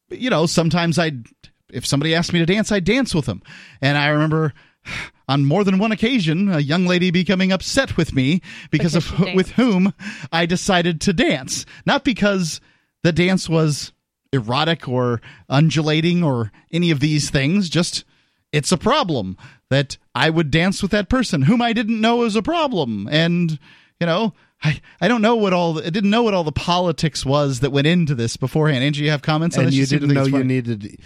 you 0.10 0.30
know, 0.30 0.46
sometimes 0.46 0.98
I, 1.00 1.06
would 1.08 1.28
if 1.74 1.86
somebody 1.86 2.14
asked 2.16 2.34
me 2.34 2.40
to 2.40 2.46
dance, 2.46 2.72
I 2.72 2.76
would 2.78 2.84
dance 2.86 3.14
with 3.16 3.26
them, 3.26 3.42
and 3.82 3.98
I 3.98 4.08
remember. 4.10 4.54
On 5.30 5.46
more 5.46 5.64
than 5.64 5.80
one 5.80 5.94
occasion, 5.94 6.50
a 6.52 6.60
young 6.60 6.86
lady 6.86 7.10
becoming 7.10 7.54
upset 7.54 7.96
with 7.96 8.14
me 8.14 8.42
because, 8.70 8.92
Because 8.92 8.96
of 8.96 9.04
she 9.06 9.16
who- 9.16 9.24
danced. 9.24 9.36
with 9.38 9.52
whom 9.52 9.94
I 10.34 10.46
decided 10.46 11.00
to 11.02 11.14
dance. 11.14 11.66
Not 11.86 12.04
because 12.04 12.60
the 13.02 13.14
dance 13.14 13.48
was 13.48 13.94
erotic 14.34 14.90
or 14.90 15.22
undulating 15.48 16.22
or 16.22 16.52
any 16.70 16.92
of 16.92 17.00
these 17.00 17.30
things, 17.30 17.70
just 17.70 18.04
it's 18.52 18.74
a 18.74 18.78
problem 18.78 19.38
that 19.70 19.98
I 20.14 20.30
would 20.30 20.52
dance 20.52 20.82
with 20.82 20.92
that 20.92 21.08
person 21.08 21.44
whom 21.44 21.62
I 21.62 21.72
didn't 21.72 22.02
know 22.02 22.18
was 22.18 22.36
a 22.36 22.42
problem. 22.42 23.08
And, 23.10 23.58
you 24.02 24.06
know, 24.06 24.34
I, 24.62 24.82
I 25.00 25.08
don't 25.08 25.22
know 25.22 25.36
what 25.38 25.54
all 25.54 25.76
the, 25.76 25.86
I 25.88 25.90
didn't 25.92 26.10
know 26.10 26.24
what 26.24 26.34
all 26.34 26.44
the 26.44 26.52
politics 26.52 27.26
was 27.26 27.62
that 27.62 27.72
went 27.72 27.88
into 27.88 28.16
this 28.16 28.36
beforehand. 28.36 28.84
Angie, 28.84 29.06
you 29.06 29.12
have 29.12 29.22
comments 29.22 29.56
on 29.58 29.64
And 29.64 29.68
this? 29.70 29.76
you 29.78 29.86
seem 29.86 30.00
didn't 30.00 30.14
know 30.16 30.26
you 30.26 30.32
funny. 30.32 30.44
needed. 30.44 31.00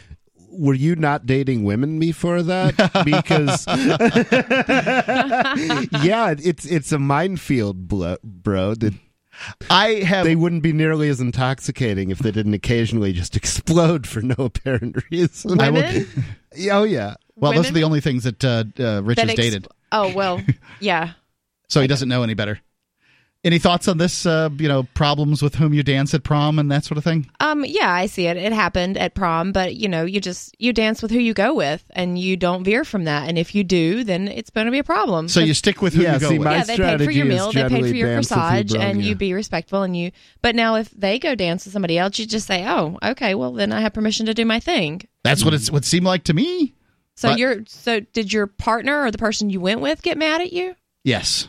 Were 0.57 0.73
you 0.73 0.95
not 0.95 1.25
dating 1.25 1.63
women 1.63 1.99
before 1.99 2.41
that? 2.43 2.75
Because 3.05 3.65
yeah, 6.03 6.35
it's 6.37 6.65
it's 6.65 6.91
a 6.91 6.99
minefield, 6.99 7.87
bro. 7.87 8.73
That 8.75 8.93
I 9.69 9.95
have 10.03 10.25
they 10.25 10.35
wouldn't 10.35 10.63
be 10.63 10.73
nearly 10.73 11.09
as 11.09 11.21
intoxicating 11.21 12.09
if 12.09 12.19
they 12.19 12.31
didn't 12.31 12.55
occasionally 12.55 13.13
just 13.13 13.35
explode 13.35 14.07
for 14.07 14.21
no 14.21 14.35
apparent 14.39 14.97
reason. 15.11 15.59
I 15.61 15.69
will- 15.69 15.83
Women? 15.83 16.07
Yeah, 16.55 16.77
oh 16.79 16.83
yeah. 16.83 17.15
well, 17.35 17.53
those 17.53 17.69
are 17.69 17.73
the 17.73 17.83
only 17.83 18.01
things 18.01 18.23
that 18.23 18.43
uh, 18.43 18.63
uh, 18.79 19.03
Rich 19.03 19.17
That 19.17 19.29
has 19.29 19.37
ex- 19.37 19.47
dated, 19.47 19.67
Oh 19.91 20.11
well, 20.13 20.41
yeah. 20.79 21.11
so 21.69 21.81
he 21.81 21.87
doesn't 21.87 22.09
know 22.09 22.23
any 22.23 22.33
better. 22.33 22.59
Any 23.47 23.59
thoughts 23.59 23.87
on 23.87 23.97
this? 23.97 24.25
Uh, 24.25 24.49
you 24.59 24.67
know, 24.67 24.83
problems 24.93 25.41
with 25.41 25.55
whom 25.55 25.73
you 25.73 25.81
dance 25.81 26.13
at 26.13 26.23
prom 26.23 26.59
and 26.59 26.69
that 26.69 26.83
sort 26.83 26.97
of 26.97 27.05
thing. 27.05 27.29
Um, 27.39 27.63
yeah, 27.65 27.89
I 27.89 28.07
see 28.07 28.27
it. 28.27 28.35
It 28.35 28.51
happened 28.51 28.97
at 28.97 29.15
prom, 29.15 29.53
but 29.53 29.77
you 29.77 29.87
know, 29.87 30.03
you 30.03 30.19
just 30.19 30.53
you 30.59 30.73
dance 30.73 31.01
with 31.01 31.11
who 31.11 31.19
you 31.19 31.33
go 31.33 31.53
with, 31.53 31.83
and 31.91 32.19
you 32.19 32.35
don't 32.35 32.65
veer 32.65 32.83
from 32.83 33.05
that. 33.05 33.29
And 33.29 33.37
if 33.37 33.55
you 33.55 33.63
do, 33.63 34.03
then 34.03 34.27
it's 34.27 34.49
going 34.49 34.65
to 34.65 34.71
be 34.71 34.79
a 34.79 34.83
problem. 34.83 35.29
So 35.29 35.39
you 35.39 35.53
stick 35.53 35.81
with 35.81 35.93
who 35.93 36.01
Yeah, 36.01 36.15
you 36.15 36.19
go 36.19 36.29
see, 36.29 36.39
with. 36.39 36.45
my 36.45 36.55
yeah, 36.57 36.63
they 36.65 36.77
paid 36.77 37.03
for 37.05 37.11
your 37.11 37.25
meal, 37.25 37.51
they 37.53 37.69
paid 37.69 37.87
for 37.87 37.95
your 37.95 38.09
dance 38.09 38.29
corsage, 38.29 38.71
brung 38.71 38.81
and 38.83 39.01
you. 39.01 39.09
you 39.11 39.15
be 39.15 39.33
respectful. 39.33 39.81
And 39.83 39.95
you, 39.95 40.11
but 40.41 40.53
now 40.53 40.75
if 40.75 40.89
they 40.91 41.17
go 41.17 41.33
dance 41.33 41.63
with 41.63 41.71
somebody 41.71 41.97
else, 41.97 42.19
you 42.19 42.25
just 42.25 42.47
say, 42.47 42.67
"Oh, 42.67 42.97
okay, 43.01 43.33
well 43.33 43.53
then 43.53 43.71
I 43.71 43.79
have 43.79 43.93
permission 43.93 44.25
to 44.25 44.33
do 44.33 44.43
my 44.43 44.59
thing." 44.59 45.07
That's 45.23 45.45
what 45.45 45.53
it 45.53 45.71
would 45.71 45.85
seem 45.85 46.03
like 46.03 46.25
to 46.25 46.33
me. 46.33 46.73
So 47.15 47.29
But- 47.29 47.39
you're 47.39 47.63
so 47.65 48.01
did 48.01 48.33
your 48.33 48.47
partner 48.47 49.03
or 49.03 49.09
the 49.11 49.17
person 49.17 49.49
you 49.49 49.61
went 49.61 49.79
with 49.79 50.01
get 50.01 50.17
mad 50.17 50.41
at 50.41 50.51
you? 50.51 50.75
Yes. 51.05 51.47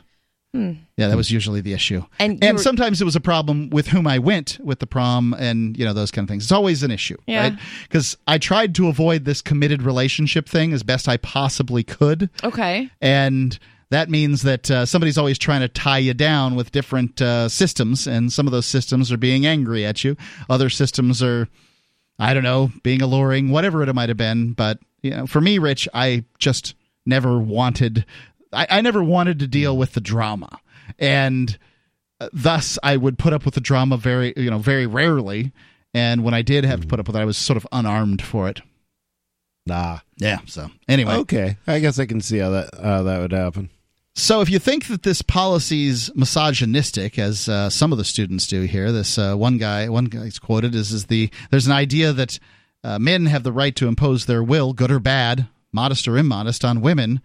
Hmm. 0.55 0.73
Yeah, 0.97 1.09
that 1.09 1.17
was 1.17 1.31
usually 1.31 1.61
the 1.61 1.75
issue. 1.75 2.03
And 2.19 2.43
And 2.43 2.57
were- 2.57 2.63
sometimes 2.63 3.03
it 3.03 3.05
was 3.05 3.15
a 3.17 3.21
problem 3.21 3.69
with 3.69 3.89
whom 3.89 4.07
I 4.07 4.19
went 4.19 4.59
with 4.63 4.79
the 4.79 4.87
prom 4.87 5.35
and, 5.39 5.77
you 5.77 5.85
know, 5.85 5.93
those 5.93 6.11
kind 6.11 6.25
of 6.25 6.31
things. 6.31 6.45
It's 6.45 6.53
always 6.53 6.83
an 6.83 6.91
issue, 6.91 7.19
Yeah. 7.27 7.43
right? 7.43 7.59
Because 7.83 8.17
I 8.27 8.39
tried 8.39 8.75
to 8.77 8.89
avoid 8.89 9.27
this 9.27 9.43
committed 9.43 9.83
relationship 9.83 10.49
thing 10.49 10.73
as 10.73 10.83
best 10.83 11.07
I 11.07 11.19
possibly 11.19 11.83
could. 11.85 12.31
Okay. 12.43 12.89
And 13.03 13.59
that 13.91 14.09
means 14.09 14.41
that 14.43 14.71
uh, 14.71 14.87
somebody's 14.87 15.19
always 15.19 15.39
trying 15.39 15.61
to 15.61 15.69
tie 15.69 15.99
you 15.99 16.15
down 16.15 16.55
with 16.57 16.73
different 16.73 17.21
uh, 17.21 17.51
systems. 17.51 18.07
And 18.07 18.33
some 18.33 18.47
of 18.47 18.53
those 18.53 18.67
systems 18.67 19.13
are 19.13 19.19
being 19.19 19.45
angry 19.45 19.85
at 19.85 20.03
you. 20.03 20.17
Other 20.49 20.71
systems 20.71 21.23
are, 21.23 21.47
I 22.19 22.33
don't 22.33 22.43
know, 22.43 22.71
being 22.83 23.03
alluring, 23.03 23.51
whatever 23.51 23.83
it 23.83 23.95
might 23.95 24.09
have 24.09 24.19
been. 24.19 24.53
But, 24.55 24.79
you 25.03 25.11
know, 25.11 25.27
for 25.27 25.43
me, 25.43 25.59
Rich, 25.59 25.89
I 25.93 26.25
just 26.39 26.75
never 27.05 27.39
wanted 27.39 28.07
I, 28.53 28.67
I 28.71 28.81
never 28.81 29.03
wanted 29.03 29.39
to 29.41 29.47
deal 29.47 29.77
with 29.77 29.93
the 29.93 30.01
drama, 30.01 30.59
and 30.99 31.59
uh, 32.21 32.29
thus 32.33 32.79
I 32.83 32.97
would 32.97 33.19
put 33.19 33.33
up 33.33 33.45
with 33.45 33.55
the 33.55 33.61
drama 33.61 33.97
very, 33.97 34.33
you 34.37 34.51
know, 34.51 34.59
very 34.59 34.87
rarely. 34.87 35.53
And 35.95 36.23
when 36.23 36.35
I 36.35 36.43
did 36.43 36.65
have 36.65 36.83
to 36.83 36.87
put 36.87 37.01
up 37.01 37.07
with 37.07 37.17
it, 37.17 37.21
I 37.21 37.25
was 37.25 37.39
sort 37.39 37.57
of 37.57 37.67
unarmed 37.73 38.21
for 38.23 38.49
it. 38.49 38.61
Nah. 39.67 39.99
Yeah. 40.19 40.39
So 40.47 40.71
anyway, 40.89 41.15
Okay, 41.17 41.57
I 41.67 41.79
guess 41.79 41.99
I 41.99 42.07
can 42.07 42.21
see 42.21 42.39
how 42.39 42.51
that 42.51 42.71
how 42.83 43.03
that 43.03 43.21
would 43.21 43.33
happen. 43.33 43.71
so 44.15 44.41
if 44.41 44.49
you 44.51 44.59
think 44.59 44.87
that 44.89 45.03
this 45.03 45.23
policy's 45.23 46.11
misogynistic, 46.15 47.19
as 47.19 47.49
uh, 47.49 47.69
some 47.71 47.93
of 47.93 47.99
the 47.99 48.05
students 48.05 48.47
do 48.47 48.63
here, 48.63 48.93
this 48.93 49.19
uh, 49.19 49.35
one 49.35 49.59
guy, 49.59 49.89
one 49.89 50.07
guy's 50.07 50.39
quoted 50.39 50.75
is 50.75 50.93
is 50.93 51.07
the 51.07 51.31
there's 51.51 51.67
an 51.67 51.73
idea 51.73 52.13
that 52.13 52.39
uh, 52.85 52.99
men 52.99 53.27
have 53.27 53.43
the 53.43 53.53
right 53.53 53.75
to 53.77 53.89
impose 53.89 54.27
their 54.27 54.43
will, 54.43 54.73
good 54.73 54.91
or 54.91 55.01
bad, 55.01 55.49
modest 55.73 56.09
or 56.09 56.17
immodest, 56.17 56.65
on 56.65 56.81
women. 56.81 57.21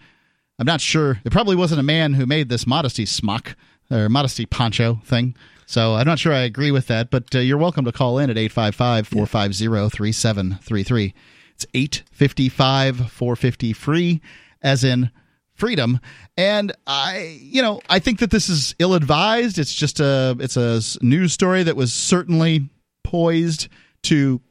I'm 0.59 0.65
not 0.65 0.81
sure. 0.81 1.19
It 1.23 1.31
probably 1.31 1.55
wasn't 1.55 1.79
a 1.79 1.83
man 1.83 2.13
who 2.13 2.25
made 2.25 2.49
this 2.49 2.67
modesty 2.67 3.05
smock 3.05 3.55
or 3.89 4.09
modesty 4.09 4.45
poncho 4.45 5.01
thing. 5.03 5.35
So 5.65 5.95
I'm 5.95 6.05
not 6.05 6.19
sure 6.19 6.33
I 6.33 6.41
agree 6.41 6.71
with 6.71 6.87
that, 6.87 7.09
but 7.09 7.33
uh, 7.33 7.39
you're 7.39 7.57
welcome 7.57 7.85
to 7.85 7.91
call 7.91 8.19
in 8.19 8.29
at 8.29 8.37
855 8.37 9.07
450 9.07 9.89
3733. 9.89 11.13
It's 11.55 11.65
855 11.73 13.11
450 13.11 13.73
free, 13.73 14.21
as 14.61 14.83
in 14.83 15.09
freedom. 15.53 15.99
And 16.35 16.71
I, 16.85 17.39
you 17.41 17.61
know, 17.61 17.81
I 17.89 17.99
think 17.99 18.19
that 18.19 18.31
this 18.31 18.49
is 18.49 18.75
ill 18.79 18.93
advised. 18.93 19.57
It's 19.57 19.73
just 19.73 19.99
a, 19.99 20.35
it's 20.39 20.57
a 20.57 20.81
news 21.03 21.33
story 21.33 21.63
that 21.63 21.75
was 21.75 21.93
certainly 21.93 22.69
poised 23.03 23.67
to 24.03 24.41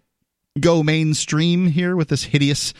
go 0.60 0.82
mainstream 0.82 1.66
here 1.66 1.96
with 1.96 2.08
this 2.08 2.24
hideous 2.24 2.72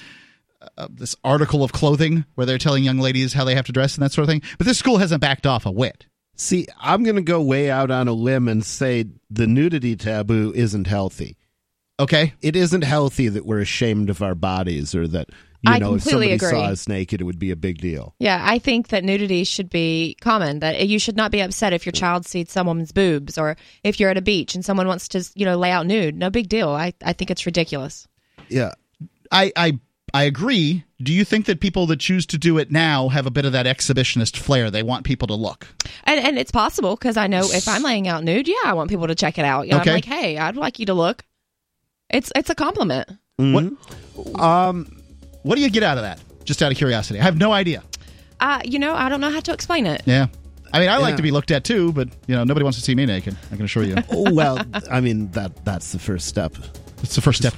uh, 0.76 0.88
this 0.90 1.16
article 1.24 1.62
of 1.64 1.72
clothing 1.72 2.24
where 2.34 2.46
they're 2.46 2.58
telling 2.58 2.84
young 2.84 2.98
ladies 2.98 3.32
how 3.32 3.44
they 3.44 3.54
have 3.54 3.66
to 3.66 3.72
dress 3.72 3.94
and 3.94 4.02
that 4.02 4.12
sort 4.12 4.24
of 4.24 4.28
thing. 4.28 4.42
But 4.58 4.66
this 4.66 4.78
school 4.78 4.98
hasn't 4.98 5.20
backed 5.20 5.46
off 5.46 5.66
a 5.66 5.70
whit. 5.70 6.06
See, 6.36 6.66
I'm 6.80 7.02
going 7.04 7.16
to 7.16 7.22
go 7.22 7.40
way 7.42 7.70
out 7.70 7.90
on 7.90 8.08
a 8.08 8.12
limb 8.12 8.48
and 8.48 8.64
say 8.64 9.04
the 9.30 9.46
nudity 9.46 9.96
taboo 9.96 10.52
isn't 10.54 10.86
healthy. 10.86 11.36
Okay, 12.00 12.32
It 12.40 12.56
isn't 12.56 12.82
healthy 12.82 13.28
that 13.28 13.46
we're 13.46 13.60
ashamed 13.60 14.10
of 14.10 14.22
our 14.22 14.34
bodies 14.34 14.94
or 14.94 15.06
that 15.08 15.28
you 15.60 15.72
I 15.72 15.78
know 15.78 15.94
if 15.94 16.02
somebody 16.02 16.32
agree. 16.32 16.50
saw 16.50 16.62
us 16.64 16.88
naked 16.88 17.20
it 17.20 17.24
would 17.24 17.38
be 17.38 17.52
a 17.52 17.56
big 17.56 17.78
deal. 17.78 18.16
Yeah, 18.18 18.42
I 18.44 18.58
think 18.58 18.88
that 18.88 19.04
nudity 19.04 19.44
should 19.44 19.70
be 19.70 20.16
common. 20.20 20.58
That 20.60 20.88
you 20.88 20.98
should 20.98 21.16
not 21.16 21.30
be 21.30 21.40
upset 21.40 21.72
if 21.72 21.86
your 21.86 21.92
child 21.92 22.26
sees 22.26 22.50
some 22.50 22.66
woman's 22.66 22.90
boobs, 22.90 23.38
or 23.38 23.56
if 23.84 24.00
you're 24.00 24.10
at 24.10 24.16
a 24.16 24.22
beach 24.22 24.56
and 24.56 24.64
someone 24.64 24.88
wants 24.88 25.06
to, 25.08 25.22
you 25.36 25.44
know, 25.44 25.56
lay 25.56 25.70
out 25.70 25.86
nude. 25.86 26.16
No 26.16 26.30
big 26.30 26.48
deal. 26.48 26.70
I, 26.70 26.94
I 27.04 27.12
think 27.12 27.30
it's 27.30 27.46
ridiculous. 27.46 28.08
Yeah. 28.48 28.72
I, 29.30 29.52
I 29.54 29.78
I 30.14 30.24
agree. 30.24 30.84
Do 31.02 31.12
you 31.12 31.24
think 31.24 31.46
that 31.46 31.60
people 31.60 31.86
that 31.86 31.98
choose 32.00 32.26
to 32.26 32.38
do 32.38 32.58
it 32.58 32.70
now 32.70 33.08
have 33.08 33.26
a 33.26 33.30
bit 33.30 33.44
of 33.44 33.52
that 33.52 33.66
exhibitionist 33.66 34.36
flair? 34.36 34.70
They 34.70 34.82
want 34.82 35.04
people 35.04 35.26
to 35.28 35.34
look. 35.34 35.66
And 36.04 36.20
and 36.20 36.38
it's 36.38 36.50
possible 36.50 36.96
because 36.96 37.16
I 37.16 37.26
know 37.28 37.40
if 37.44 37.66
I'm 37.66 37.82
laying 37.82 38.08
out 38.08 38.22
nude, 38.22 38.46
yeah, 38.46 38.54
I 38.64 38.74
want 38.74 38.90
people 38.90 39.06
to 39.06 39.14
check 39.14 39.38
it 39.38 39.44
out. 39.44 39.66
You 39.66 39.72
know, 39.72 39.80
Okay. 39.80 39.90
I'm 39.90 39.94
like, 39.96 40.04
hey, 40.04 40.38
I'd 40.38 40.56
like 40.56 40.78
you 40.78 40.86
to 40.86 40.94
look. 40.94 41.24
It's 42.10 42.30
it's 42.36 42.50
a 42.50 42.54
compliment. 42.54 43.08
What 43.36 43.64
Um 44.38 44.86
What 45.42 45.56
do 45.56 45.62
you 45.62 45.70
get 45.70 45.82
out 45.82 45.96
of 45.98 46.04
that? 46.04 46.20
Just 46.44 46.62
out 46.62 46.70
of 46.72 46.78
curiosity, 46.78 47.18
I 47.18 47.22
have 47.22 47.38
no 47.38 47.52
idea. 47.52 47.82
Uh, 48.40 48.60
you 48.64 48.78
know, 48.78 48.94
I 48.94 49.08
don't 49.08 49.20
know 49.20 49.30
how 49.30 49.40
to 49.40 49.52
explain 49.52 49.86
it. 49.86 50.02
Yeah, 50.04 50.26
I 50.72 50.80
mean, 50.80 50.88
I 50.88 50.96
like 50.98 51.16
to 51.16 51.22
be 51.22 51.30
looked 51.30 51.52
at 51.52 51.62
too, 51.64 51.92
but 51.92 52.08
you 52.26 52.34
know, 52.34 52.42
nobody 52.44 52.64
wants 52.64 52.76
to 52.78 52.84
see 52.84 52.94
me 52.94 53.06
naked. 53.06 53.36
I 53.52 53.56
can 53.56 53.64
assure 53.64 53.84
you. 53.84 53.96
Well, 54.10 54.58
I 54.90 55.00
mean 55.00 55.30
that 55.32 55.64
that's 55.64 55.92
the 55.92 55.98
first 55.98 56.26
step. 56.26 56.54
It's 57.02 57.14
the 57.14 57.20
first 57.20 57.38
step. 57.38 57.54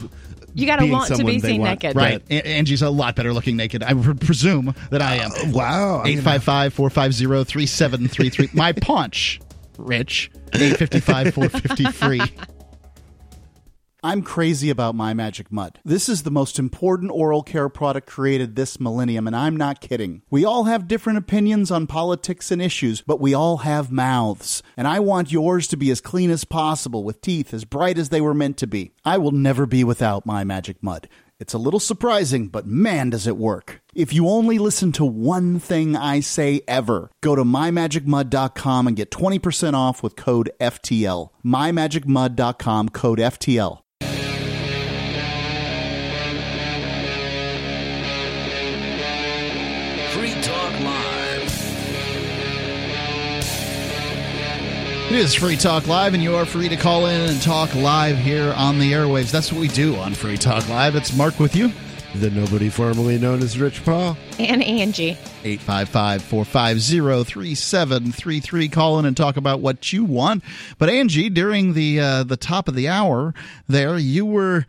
You 0.54 0.66
got 0.66 0.76
to 0.76 0.82
being 0.82 0.92
want 0.92 1.14
to 1.14 1.24
be 1.24 1.40
seen 1.40 1.60
want. 1.60 1.82
naked. 1.82 1.96
Right. 1.96 2.22
A- 2.30 2.46
Angie's 2.46 2.82
a 2.82 2.90
lot 2.90 3.16
better 3.16 3.32
looking 3.32 3.56
naked. 3.56 3.82
I 3.82 3.92
would 3.92 4.20
presume 4.20 4.74
that 4.90 5.02
I 5.02 5.16
am. 5.16 5.30
Uh, 5.32 5.50
wow. 5.52 5.96
I 5.98 6.00
uh, 6.00 6.06
855 6.06 6.74
450 6.74 7.44
3733. 7.44 8.50
My 8.52 8.72
paunch, 8.80 9.40
Rich. 9.78 10.30
855 10.54 11.34
450 11.34 11.84
free. 11.92 12.20
I'm 14.04 14.20
crazy 14.20 14.68
about 14.68 14.94
My 14.94 15.14
Magic 15.14 15.50
Mud. 15.50 15.80
This 15.82 16.10
is 16.10 16.24
the 16.24 16.30
most 16.30 16.58
important 16.58 17.10
oral 17.10 17.42
care 17.42 17.70
product 17.70 18.06
created 18.06 18.54
this 18.54 18.78
millennium, 18.78 19.26
and 19.26 19.34
I'm 19.34 19.56
not 19.56 19.80
kidding. 19.80 20.20
We 20.28 20.44
all 20.44 20.64
have 20.64 20.86
different 20.86 21.18
opinions 21.18 21.70
on 21.70 21.86
politics 21.86 22.50
and 22.50 22.60
issues, 22.60 23.00
but 23.00 23.18
we 23.18 23.32
all 23.32 23.56
have 23.58 23.90
mouths. 23.90 24.62
And 24.76 24.86
I 24.86 25.00
want 25.00 25.32
yours 25.32 25.66
to 25.68 25.78
be 25.78 25.90
as 25.90 26.02
clean 26.02 26.30
as 26.30 26.44
possible, 26.44 27.02
with 27.02 27.22
teeth 27.22 27.54
as 27.54 27.64
bright 27.64 27.96
as 27.96 28.10
they 28.10 28.20
were 28.20 28.34
meant 28.34 28.58
to 28.58 28.66
be. 28.66 28.92
I 29.06 29.16
will 29.16 29.30
never 29.30 29.64
be 29.64 29.84
without 29.84 30.26
My 30.26 30.44
Magic 30.44 30.82
Mud. 30.82 31.08
It's 31.40 31.54
a 31.54 31.58
little 31.58 31.80
surprising, 31.80 32.48
but 32.48 32.66
man, 32.66 33.08
does 33.08 33.26
it 33.26 33.38
work. 33.38 33.80
If 33.94 34.12
you 34.12 34.28
only 34.28 34.58
listen 34.58 34.92
to 34.92 35.04
one 35.06 35.58
thing 35.58 35.96
I 35.96 36.20
say 36.20 36.60
ever, 36.68 37.10
go 37.22 37.34
to 37.34 37.42
mymagicmud.com 37.42 38.86
and 38.86 38.96
get 38.96 39.10
20% 39.10 39.72
off 39.72 40.02
with 40.02 40.14
code 40.14 40.50
FTL. 40.60 41.30
mymagicmud.com, 41.42 42.90
code 42.90 43.18
FTL. 43.18 43.83
It 55.14 55.20
is 55.20 55.32
Free 55.32 55.54
Talk 55.56 55.86
Live, 55.86 56.12
and 56.14 56.20
you 56.24 56.34
are 56.34 56.44
free 56.44 56.68
to 56.68 56.76
call 56.76 57.06
in 57.06 57.30
and 57.30 57.40
talk 57.40 57.72
live 57.76 58.18
here 58.18 58.52
on 58.56 58.80
the 58.80 58.90
airwaves. 58.90 59.30
That's 59.30 59.52
what 59.52 59.60
we 59.60 59.68
do 59.68 59.94
on 59.94 60.12
Free 60.12 60.36
Talk 60.36 60.68
Live. 60.68 60.96
It's 60.96 61.16
Mark 61.16 61.38
with 61.38 61.54
you. 61.54 61.70
the 62.16 62.30
nobody 62.30 62.68
formerly 62.68 63.16
known 63.16 63.40
as 63.40 63.56
Rich 63.56 63.84
Paul. 63.84 64.16
And 64.40 64.60
Angie. 64.60 65.16
855 65.44 66.20
450 66.20 67.30
3733. 67.30 68.68
Call 68.68 68.98
in 68.98 69.04
and 69.04 69.16
talk 69.16 69.36
about 69.36 69.60
what 69.60 69.92
you 69.92 70.02
want. 70.02 70.42
But 70.78 70.88
Angie, 70.88 71.30
during 71.30 71.74
the 71.74 72.00
uh, 72.00 72.24
the 72.24 72.36
top 72.36 72.66
of 72.66 72.74
the 72.74 72.88
hour 72.88 73.34
there, 73.68 73.96
you 73.96 74.26
were 74.26 74.66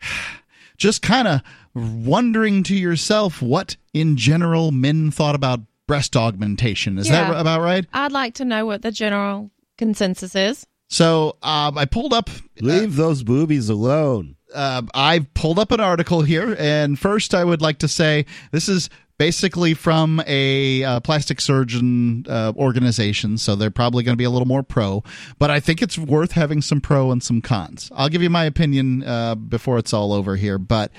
just 0.76 1.02
kind 1.02 1.26
of 1.26 1.42
wondering 1.74 2.62
to 2.62 2.76
yourself 2.76 3.42
what 3.42 3.76
in 3.92 4.16
general 4.16 4.70
men 4.70 5.10
thought 5.10 5.34
about 5.34 5.58
breast 5.88 6.16
augmentation. 6.16 6.98
Is 6.98 7.08
that 7.08 7.34
about 7.34 7.62
right? 7.62 7.84
I'd 7.92 8.12
like 8.12 8.34
to 8.34 8.44
know 8.44 8.64
what 8.64 8.82
the 8.82 8.92
general 8.92 9.50
consensus 9.78 10.34
is. 10.34 10.66
So 10.90 11.36
um, 11.42 11.78
I 11.78 11.84
pulled 11.84 12.12
up. 12.12 12.28
Leave 12.60 12.96
those 12.96 13.22
boobies 13.22 13.68
alone. 13.68 14.36
uh, 14.54 14.82
I've 14.94 15.32
pulled 15.34 15.58
up 15.58 15.70
an 15.70 15.80
article 15.80 16.22
here, 16.22 16.56
and 16.58 16.98
first 16.98 17.34
I 17.34 17.44
would 17.44 17.62
like 17.62 17.78
to 17.78 17.88
say 17.88 18.26
this 18.52 18.68
is 18.68 18.88
basically 19.18 19.74
from 19.74 20.22
a 20.26 20.84
uh, 20.84 21.00
plastic 21.00 21.40
surgeon 21.40 22.24
uh, 22.28 22.52
organization, 22.56 23.36
so 23.36 23.56
they're 23.56 23.70
probably 23.70 24.04
going 24.04 24.14
to 24.14 24.18
be 24.18 24.24
a 24.24 24.30
little 24.30 24.46
more 24.46 24.62
pro. 24.62 25.02
But 25.38 25.50
I 25.50 25.60
think 25.60 25.82
it's 25.82 25.98
worth 25.98 26.32
having 26.32 26.62
some 26.62 26.80
pro 26.80 27.10
and 27.10 27.22
some 27.22 27.42
cons. 27.42 27.90
I'll 27.94 28.08
give 28.08 28.22
you 28.22 28.30
my 28.30 28.44
opinion 28.44 29.02
uh, 29.04 29.34
before 29.34 29.78
it's 29.78 29.92
all 29.92 30.12
over 30.12 30.36
here, 30.36 30.58
but 30.58 30.92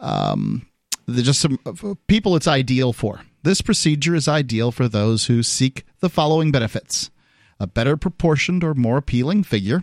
um, 0.00 0.66
there's 1.06 1.26
just 1.26 1.40
some 1.40 1.58
uh, 1.66 1.94
people 2.06 2.36
it's 2.36 2.48
ideal 2.48 2.92
for. 2.92 3.20
This 3.42 3.60
procedure 3.60 4.14
is 4.14 4.28
ideal 4.28 4.72
for 4.72 4.88
those 4.88 5.26
who 5.26 5.42
seek 5.42 5.84
the 6.00 6.08
following 6.08 6.50
benefits 6.50 7.10
a 7.60 7.66
better 7.66 7.96
proportioned 7.96 8.62
or 8.64 8.74
more 8.74 8.98
appealing 8.98 9.42
figure. 9.42 9.82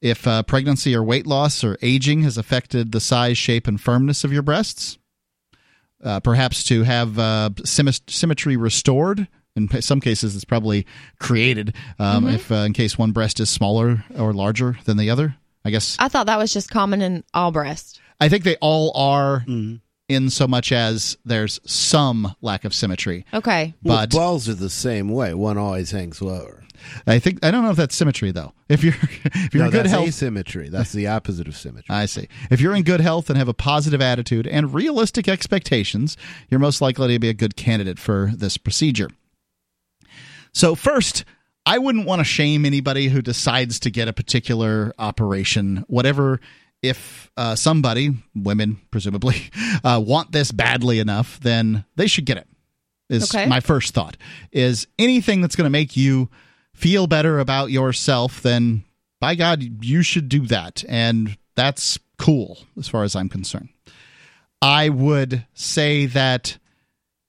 If 0.00 0.26
uh, 0.26 0.42
pregnancy 0.42 0.94
or 0.96 1.04
weight 1.04 1.26
loss 1.26 1.62
or 1.62 1.78
aging 1.80 2.22
has 2.22 2.36
affected 2.36 2.90
the 2.90 3.00
size, 3.00 3.38
shape, 3.38 3.68
and 3.68 3.80
firmness 3.80 4.24
of 4.24 4.32
your 4.32 4.42
breasts, 4.42 4.98
uh, 6.02 6.18
perhaps 6.20 6.64
to 6.64 6.82
have 6.82 7.18
uh, 7.18 7.50
symmetry 7.64 8.56
restored. 8.56 9.28
In 9.54 9.68
some 9.82 10.00
cases, 10.00 10.34
it's 10.34 10.44
probably 10.46 10.86
created 11.20 11.76
um, 11.98 12.26
if 12.26 12.50
uh, 12.50 12.56
in 12.56 12.72
case 12.72 12.98
one 12.98 13.12
breast 13.12 13.38
is 13.38 13.50
smaller 13.50 14.02
or 14.18 14.32
larger 14.32 14.76
than 14.86 14.96
the 14.96 15.10
other. 15.10 15.36
I 15.64 15.70
guess 15.70 15.96
I 16.00 16.08
thought 16.08 16.26
that 16.26 16.38
was 16.38 16.52
just 16.52 16.70
common 16.70 17.02
in 17.02 17.22
all 17.32 17.52
breasts. 17.52 18.00
I 18.20 18.28
think 18.28 18.42
they 18.44 18.56
all 18.56 18.92
are 18.96 19.44
in 20.08 20.30
so 20.30 20.48
much 20.48 20.72
as 20.72 21.16
there's 21.24 21.60
some 21.64 22.34
lack 22.40 22.64
of 22.64 22.74
symmetry. 22.74 23.24
Okay. 23.32 23.74
Well, 23.82 23.98
But 23.98 24.10
balls 24.10 24.48
are 24.48 24.54
the 24.54 24.70
same 24.70 25.08
way. 25.10 25.34
One 25.34 25.58
always 25.58 25.90
hangs 25.90 26.20
lower. 26.20 26.64
I 27.06 27.18
think 27.18 27.44
I 27.44 27.50
don't 27.50 27.62
know 27.64 27.70
if 27.70 27.76
that's 27.76 27.94
symmetry 27.94 28.30
though. 28.30 28.52
If 28.68 28.82
you're 28.84 28.94
if 29.24 29.54
you're 29.54 29.62
no, 29.62 29.66
in 29.66 29.72
good 29.72 29.84
that's 29.84 29.90
health, 29.90 30.08
asymmetry. 30.08 30.68
That's 30.68 30.92
the 30.92 31.06
opposite 31.08 31.48
of 31.48 31.56
symmetry. 31.56 31.94
I 31.94 32.06
see. 32.06 32.28
If 32.50 32.60
you're 32.60 32.74
in 32.74 32.82
good 32.82 33.00
health 33.00 33.28
and 33.30 33.38
have 33.38 33.48
a 33.48 33.54
positive 33.54 34.00
attitude 34.00 34.46
and 34.46 34.72
realistic 34.74 35.28
expectations, 35.28 36.16
you're 36.50 36.60
most 36.60 36.80
likely 36.80 37.08
to 37.14 37.18
be 37.18 37.28
a 37.28 37.34
good 37.34 37.56
candidate 37.56 37.98
for 37.98 38.32
this 38.34 38.56
procedure. 38.56 39.10
So, 40.52 40.74
first, 40.74 41.24
I 41.64 41.78
wouldn't 41.78 42.06
want 42.06 42.20
to 42.20 42.24
shame 42.24 42.64
anybody 42.64 43.08
who 43.08 43.22
decides 43.22 43.80
to 43.80 43.90
get 43.90 44.08
a 44.08 44.12
particular 44.12 44.92
operation, 44.98 45.84
whatever. 45.88 46.40
If 46.82 47.30
uh, 47.36 47.54
somebody, 47.54 48.10
women 48.34 48.80
presumably, 48.90 49.50
uh, 49.84 50.02
want 50.04 50.32
this 50.32 50.50
badly 50.50 50.98
enough, 50.98 51.38
then 51.40 51.84
they 51.94 52.08
should 52.08 52.26
get 52.26 52.38
it. 52.38 52.48
Is 53.08 53.32
Okay. 53.32 53.46
my 53.46 53.60
first 53.60 53.94
thought. 53.94 54.16
Is 54.50 54.86
anything 54.98 55.42
that's 55.42 55.54
going 55.54 55.66
to 55.66 55.70
make 55.70 55.96
you 55.96 56.28
feel 56.82 57.06
better 57.06 57.38
about 57.38 57.70
yourself, 57.70 58.42
then 58.42 58.84
by 59.20 59.36
God, 59.36 59.62
you 59.84 60.02
should 60.02 60.28
do 60.28 60.46
that. 60.48 60.82
And 60.88 61.36
that's 61.54 61.98
cool 62.18 62.58
as 62.76 62.88
far 62.88 63.04
as 63.04 63.14
I'm 63.14 63.28
concerned. 63.28 63.68
I 64.60 64.88
would 64.88 65.46
say 65.54 66.06
that 66.06 66.58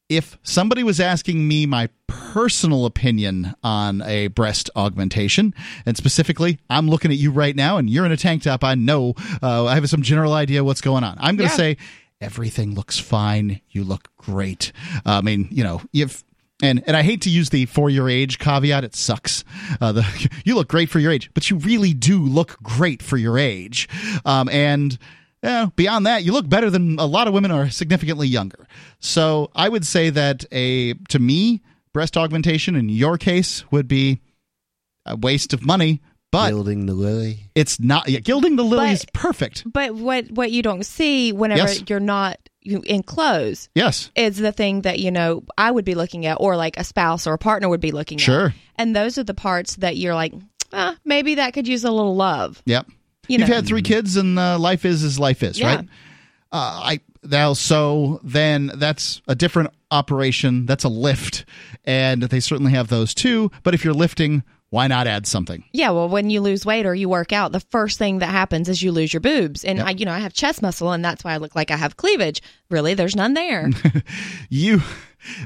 if 0.10 0.38
somebody 0.44 0.84
was 0.84 1.00
asking 1.00 1.48
me 1.48 1.66
my 1.66 1.90
personal 2.08 2.86
opinion 2.86 3.54
on 3.64 4.02
a 4.04 4.28
breast 4.28 4.70
augmentation, 4.76 5.54
and 5.86 5.96
specifically, 5.98 6.60
I'm 6.70 6.90
looking 6.90 7.12
at 7.12 7.18
you 7.18 7.32
right 7.32 7.56
now 7.56 7.78
and 7.78 7.90
you're 7.90 8.06
in 8.06 8.12
a 8.12 8.18
tank 8.18 8.44
top, 8.44 8.64
I 8.64 8.76
know 8.76 9.14
uh, 9.42 9.66
I 9.66 9.76
have 9.76 9.90
some 9.90 10.02
general 10.02 10.34
idea 10.34 10.64
what's 10.64 10.82
going 10.82 11.04
on. 11.04 11.16
I'm 11.20 11.36
going 11.36 11.50
to 11.50 11.54
Yeah. 11.54 11.58
say 11.58 11.78
everything 12.22 12.76
looks 12.76 13.00
fine. 13.00 13.62
You 13.70 13.84
look 13.84 14.10
great. 14.18 14.72
I 15.06 15.22
mean, 15.22 15.48
you 15.52 15.64
know, 15.64 15.82
if 15.94 16.24
and 16.64 16.84
and 16.88 16.98
I 16.98 17.04
hate 17.04 17.22
to 17.22 17.30
use 17.30 17.50
the 17.50 17.66
for 17.68 17.90
your 17.90 18.10
age 18.10 18.40
caveat. 18.40 18.84
It 18.84 18.96
sucks. 18.96 19.44
Uh, 19.80 19.92
the 19.92 20.30
you 20.46 20.56
look 20.56 20.68
great 20.68 20.90
for 20.90 21.00
your 21.00 21.12
age, 21.12 21.30
but 21.34 21.50
you 21.50 21.58
really 21.58 21.94
do 21.94 22.20
look 22.24 22.58
great 22.64 23.04
for 23.04 23.18
your 23.18 23.38
age. 23.38 23.88
Um, 24.26 24.50
and 24.50 24.98
eh, 25.44 25.68
beyond 25.76 26.06
that, 26.08 26.24
you 26.24 26.32
look 26.32 26.48
better 26.50 26.70
than 26.70 26.98
a 27.00 27.06
lot 27.06 27.28
of 27.28 27.34
women 27.34 27.52
are 27.52 27.70
significantly 27.70 28.28
younger. 28.28 28.66
So 29.00 29.52
I 29.54 29.70
would 29.70 29.86
say 29.86 30.10
that 30.10 30.46
a 30.52 30.94
to 31.10 31.20
me 31.20 31.62
breast 31.94 32.18
augmentation 32.18 32.76
in 32.76 32.90
your 32.90 33.18
case 33.18 33.70
would 33.72 33.88
be 33.88 34.22
a 35.06 35.16
waste 35.16 35.54
of 35.54 35.66
money. 35.66 36.02
But 36.32 36.50
Building 36.50 36.88
the 36.88 36.96
lily. 36.96 37.52
it's 37.54 37.80
not. 37.80 38.10
Yeah, 38.10 38.20
gilding 38.20 38.56
the 38.56 38.64
lily 38.64 38.88
But- 38.88 38.94
is 38.94 39.06
perfect. 39.14 39.64
But 39.72 39.94
what 39.94 40.32
what 40.32 40.50
you 40.52 40.64
don't 40.64 40.84
see 40.84 41.32
whenever 41.32 41.62
Yes. 41.62 41.84
you're 41.88 42.00
not 42.00 42.40
you, 42.40 42.53
in 42.66 43.04
clothes 43.04 43.70
Yes. 43.76 44.10
is 44.16 44.38
the 44.38 44.52
thing 44.52 44.82
that 44.82 45.00
you 45.00 45.12
know 45.12 45.44
I 45.58 45.70
would 45.72 45.86
be 45.86 45.96
looking 45.96 46.26
at, 46.26 46.38
or 46.40 46.56
like 46.56 46.78
a 46.78 46.84
spouse 46.84 47.28
or 47.28 47.34
a 47.34 47.38
partner 47.38 47.70
would 47.70 47.82
be 47.82 47.92
looking 47.92 48.18
at. 48.18 48.22
Sure. 48.24 48.54
And 48.78 48.96
those 48.96 49.18
are 49.18 49.24
the 49.24 49.34
parts 49.34 49.76
that 49.78 49.98
you're 49.98 50.16
like, 50.16 50.34
ah, 50.72 50.96
maybe 51.06 51.36
that 51.36 51.54
could 51.54 51.68
use 51.68 51.84
a 51.84 51.92
little 51.92 52.16
love. 52.16 52.62
Yep. 52.66 52.88
You 53.28 53.38
You've 53.40 53.48
know. 53.50 53.56
had 53.56 53.66
three 53.68 53.82
kids, 53.82 54.18
and 54.18 54.38
uh, 54.38 54.58
life 54.60 54.84
is 54.86 55.04
as 55.04 55.18
life 55.20 55.44
is, 55.44 55.58
Yeah. 55.60 55.76
right? 55.76 55.88
Uh, 56.52 56.82
I 56.84 57.00
now 57.24 57.54
so 57.54 58.20
then 58.24 58.70
that's 58.76 59.22
a 59.28 59.34
different 59.36 59.70
operation. 59.92 60.66
That's 60.66 60.84
a 60.84 60.90
lift, 60.90 61.46
and 61.86 62.22
they 62.24 62.40
certainly 62.40 62.74
have 62.74 62.90
those 62.90 63.14
too. 63.14 63.50
But 63.64 63.74
if 63.74 63.84
you're 63.86 63.94
lifting, 63.94 64.44
why 64.74 64.88
not 64.88 65.06
add 65.06 65.28
something? 65.28 65.64
Yeah, 65.72 65.92
well, 65.92 66.10
when 66.10 66.32
you 66.32 66.42
lose 66.42 66.66
weight 66.66 66.88
or 66.88 66.96
you 66.96 67.08
work 67.08 67.32
out, 67.32 67.52
the 67.52 67.60
first 67.60 68.00
thing 68.00 68.18
that 68.20 68.32
happens 68.32 68.68
is 68.68 68.82
you 68.82 68.92
lose 68.92 69.14
your 69.14 69.20
boobs, 69.20 69.64
and 69.64 69.80
I, 69.80 69.92
you 69.92 70.04
know, 70.04 70.12
I 70.12 70.18
have 70.18 70.34
chest 70.34 70.64
muscle, 70.64 70.92
and 70.92 71.06
that's 71.06 71.24
why 71.24 71.34
I 71.34 71.38
look 71.38 71.56
like 71.56 71.70
I 71.70 71.76
have 71.78 71.96
cleavage. 71.96 72.42
Really, 72.72 72.96
there's 72.96 73.16
none 73.16 73.36
there. 73.36 73.70
You. 74.50 74.82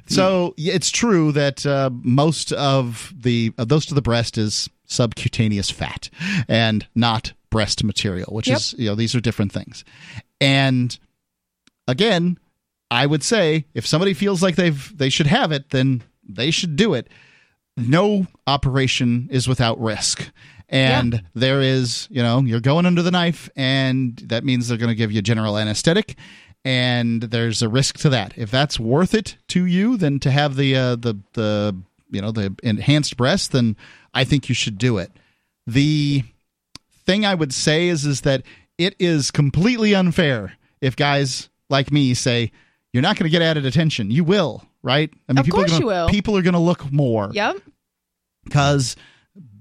So 0.08 0.54
yeah, 0.56 0.74
it's 0.74 0.90
true 0.90 1.34
that 1.34 1.66
uh, 1.66 1.90
most 1.91 2.54
of 2.54 3.14
the 3.16 3.52
uh, 3.58 3.66
most 3.70 3.91
of 3.91 3.95
the 3.95 4.02
breast 4.02 4.38
is 4.38 4.70
subcutaneous 4.86 5.70
fat 5.70 6.10
and 6.48 6.88
not 6.95 7.34
breast 7.49 7.84
material, 7.84 8.34
which 8.34 8.48
Yep. 8.48 8.58
is 8.58 8.76
you 8.78 8.88
know 8.88 8.95
these 8.95 9.14
are 9.14 9.20
different 9.22 9.52
things. 9.52 9.84
And 10.40 10.98
again, 11.88 12.40
I 12.90 13.06
would 13.06 13.24
say 13.24 13.66
if 13.74 13.86
somebody 13.86 14.14
feels 14.14 14.41
like 14.41 14.56
they've 14.56 14.98
they 14.98 15.10
should 15.10 15.28
have 15.28 15.52
it, 15.52 15.70
then 15.72 16.02
they 16.28 16.49
should 16.49 16.76
do 16.78 16.94
it. 16.94 17.08
No 17.78 18.28
operation 18.48 19.30
is 19.32 19.48
without 19.48 19.80
risk. 19.80 20.30
And 20.70 21.24
there 21.34 21.62
is, 21.62 22.08
you 22.12 22.22
know, 22.22 22.41
you're 22.41 22.60
going 22.60 22.86
under 22.86 23.02
the 23.02 23.12
knife, 23.12 23.49
and 23.56 24.18
that 24.26 24.44
means 24.44 24.68
they're 24.68 24.78
going 24.78 24.90
to 24.90 24.95
give 24.95 25.14
you 25.14 25.22
general 25.22 25.58
anesthetic, 25.58 26.18
and 26.66 27.22
there's 27.22 27.62
a 27.62 27.70
risk 27.70 27.98
to 27.99 28.10
that. 28.10 28.34
If 28.36 28.52
that's 28.52 28.78
worth 28.78 29.14
it 29.14 29.38
to 29.49 29.64
you, 29.66 29.95
then 29.95 30.20
to 30.20 30.32
have 30.32 30.58
the 30.58 30.76
uh, 30.76 30.95
the 30.98 31.18
the 31.34 31.78
you 32.12 32.22
know 32.22 32.32
the 32.32 32.54
enhanced 32.64 33.16
breast, 33.16 33.54
then 33.54 33.78
I 34.14 34.26
think 34.26 34.49
you 34.49 34.56
should 34.56 34.78
do 34.78 34.98
it. 34.98 35.12
The 35.66 36.24
thing 37.06 37.26
I 37.26 37.36
would 37.36 37.54
say 37.54 37.88
is 37.88 38.06
is 38.06 38.22
that 38.22 38.44
it 38.78 38.95
is 38.99 39.32
completely 39.32 39.95
unfair 39.95 40.58
if 40.82 40.98
guys 40.98 41.49
like 41.70 41.91
me 41.91 42.14
say 42.14 42.52
you're 42.91 43.02
not 43.02 43.16
going 43.18 43.26
to 43.26 43.30
get 43.30 43.41
added 43.41 43.66
attention. 43.66 44.12
You 44.12 44.24
will, 44.24 44.66
right? 44.88 45.14
I 45.30 45.39
Of 45.39 45.45
people 45.45 45.59
course 45.59 45.72
are 45.72 45.73
gonna, 45.73 45.81
you 45.81 45.88
will. 45.88 46.09
People 46.09 46.35
are 46.38 46.41
going 46.41 46.53
to 46.53 46.59
look 46.59 46.91
more 46.91 47.30
Yep. 47.34 47.57
because 48.45 48.95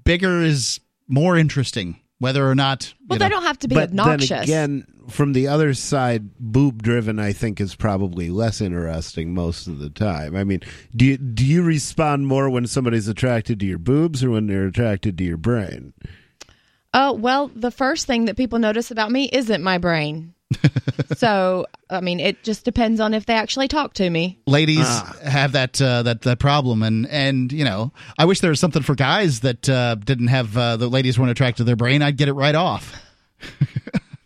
bigger 0.03 0.41
is 0.41 0.79
more 1.07 1.37
interesting, 1.37 1.99
whether 2.19 2.49
or 2.49 2.55
not. 2.55 2.87
you 2.99 3.05
Well, 3.09 3.19
know- 3.19 3.25
they 3.25 3.29
don't 3.29 3.43
have 3.43 3.59
to 3.59 3.67
be 3.67 3.75
but 3.75 3.89
obnoxious. 3.89 4.29
then 4.29 4.43
again, 4.43 4.87
from 5.09 5.33
the 5.33 5.47
other 5.47 5.73
side, 5.73 6.31
boob 6.39 6.81
driven, 6.83 7.17
I 7.19 7.31
think 7.33 7.61
is 7.61 7.75
probably 7.75 8.29
less 8.29 8.59
interesting 8.61 9.33
most 9.33 9.67
of 9.67 9.79
the 9.79 9.89
time. 9.89 10.35
I 10.35 10.43
mean, 10.43 10.61
do 10.95 11.05
you, 11.05 11.17
do 11.17 11.45
you 11.45 11.61
respond 11.63 12.27
more 12.27 12.49
when 12.49 12.67
somebody's 12.67 13.07
attracted 13.07 13.59
to 13.61 13.65
your 13.65 13.77
boobs 13.77 14.23
or 14.23 14.31
when 14.31 14.47
they're 14.47 14.67
attracted 14.67 15.17
to 15.17 15.23
your 15.23 15.37
brain? 15.37 15.93
Oh, 16.93 17.13
well, 17.13 17.51
the 17.53 17.71
first 17.71 18.07
thing 18.07 18.25
that 18.25 18.35
people 18.37 18.59
notice 18.59 18.91
about 18.91 19.11
me 19.11 19.29
isn't 19.31 19.61
my 19.63 19.77
brain. 19.77 20.33
so, 21.17 21.65
I 21.89 22.01
mean, 22.01 22.19
it 22.19 22.43
just 22.43 22.63
depends 22.63 22.99
on 22.99 23.13
if 23.13 23.25
they 23.25 23.33
actually 23.33 23.67
talk 23.67 23.93
to 23.95 24.09
me. 24.09 24.39
ladies 24.47 24.85
Ah. 24.87 25.15
have 25.23 25.51
that 25.53 25.81
uh, 25.81 26.03
that 26.03 26.21
that 26.21 26.39
problem, 26.39 26.83
and 26.83 27.05
and 27.07 27.51
you 27.51 27.65
know, 27.65 27.91
I 28.17 28.25
wish 28.25 28.39
there 28.39 28.49
was 28.49 28.59
something 28.59 28.81
for 28.83 28.95
guys 28.95 29.41
that 29.41 29.67
uh, 29.67 29.95
didn't 29.95 30.27
have 30.27 30.55
uh, 30.57 30.77
the 30.77 30.87
ladies 30.87 31.19
weren't 31.19 31.31
attracted 31.31 31.57
to 31.57 31.63
their 31.65 31.75
brain. 31.75 32.01
I'd 32.01 32.17
get 32.17 32.29
it 32.29 32.33
right 32.33 32.55
off. 32.55 32.93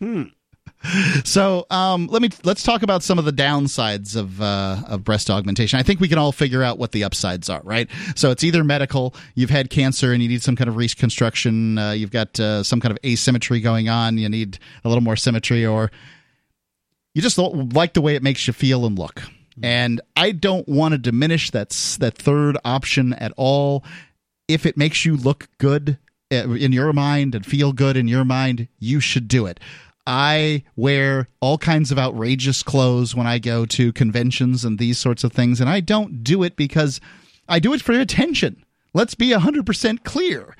So 1.24 1.66
um, 1.70 2.08
let 2.08 2.22
me 2.22 2.30
let's 2.44 2.62
talk 2.62 2.82
about 2.82 3.02
some 3.02 3.18
of 3.18 3.24
the 3.24 3.32
downsides 3.32 4.16
of 4.16 4.40
uh, 4.40 4.82
of 4.86 5.04
breast 5.04 5.30
augmentation. 5.30 5.78
I 5.78 5.82
think 5.82 6.00
we 6.00 6.08
can 6.08 6.18
all 6.18 6.32
figure 6.32 6.62
out 6.62 6.78
what 6.78 6.92
the 6.92 7.04
upsides 7.04 7.48
are, 7.48 7.60
right? 7.64 7.88
So 8.16 8.30
it's 8.30 8.42
either 8.42 8.64
medical, 8.64 9.14
you've 9.34 9.50
had 9.50 9.70
cancer 9.70 10.12
and 10.12 10.22
you 10.22 10.28
need 10.28 10.42
some 10.42 10.56
kind 10.56 10.68
of 10.68 10.76
reconstruction, 10.76 11.78
uh, 11.78 11.92
you've 11.92 12.10
got 12.10 12.38
uh, 12.40 12.62
some 12.62 12.80
kind 12.80 12.90
of 12.90 12.98
asymmetry 13.04 13.60
going 13.60 13.88
on, 13.88 14.18
you 14.18 14.28
need 14.28 14.58
a 14.84 14.88
little 14.88 15.02
more 15.02 15.16
symmetry, 15.16 15.64
or 15.64 15.90
you 17.14 17.22
just 17.22 17.36
don't 17.36 17.72
like 17.72 17.94
the 17.94 18.00
way 18.00 18.14
it 18.14 18.22
makes 18.22 18.46
you 18.46 18.52
feel 18.52 18.84
and 18.84 18.98
look. 18.98 19.22
And 19.62 20.00
I 20.16 20.32
don't 20.32 20.66
want 20.66 20.92
to 20.92 20.98
diminish 20.98 21.50
that 21.50 21.70
that 22.00 22.16
third 22.16 22.56
option 22.64 23.12
at 23.12 23.32
all. 23.36 23.84
If 24.48 24.66
it 24.66 24.76
makes 24.76 25.04
you 25.04 25.16
look 25.16 25.48
good 25.58 25.98
uh, 26.32 26.50
in 26.50 26.72
your 26.72 26.92
mind 26.92 27.34
and 27.34 27.46
feel 27.46 27.72
good 27.72 27.96
in 27.96 28.08
your 28.08 28.24
mind, 28.24 28.68
you 28.78 28.98
should 29.00 29.28
do 29.28 29.46
it. 29.46 29.60
I 30.06 30.64
wear 30.74 31.28
all 31.40 31.58
kinds 31.58 31.92
of 31.92 31.98
outrageous 31.98 32.62
clothes 32.62 33.14
when 33.14 33.26
I 33.26 33.38
go 33.38 33.64
to 33.66 33.92
conventions 33.92 34.64
and 34.64 34.78
these 34.78 34.98
sorts 34.98 35.22
of 35.24 35.32
things, 35.32 35.60
and 35.60 35.70
I 35.70 35.80
don't 35.80 36.24
do 36.24 36.42
it 36.42 36.56
because 36.56 37.00
I 37.48 37.58
do 37.58 37.72
it 37.72 37.82
for 37.82 37.92
attention. 37.92 38.64
Let's 38.94 39.14
be 39.14 39.30
100% 39.30 40.04
clear. 40.04 40.56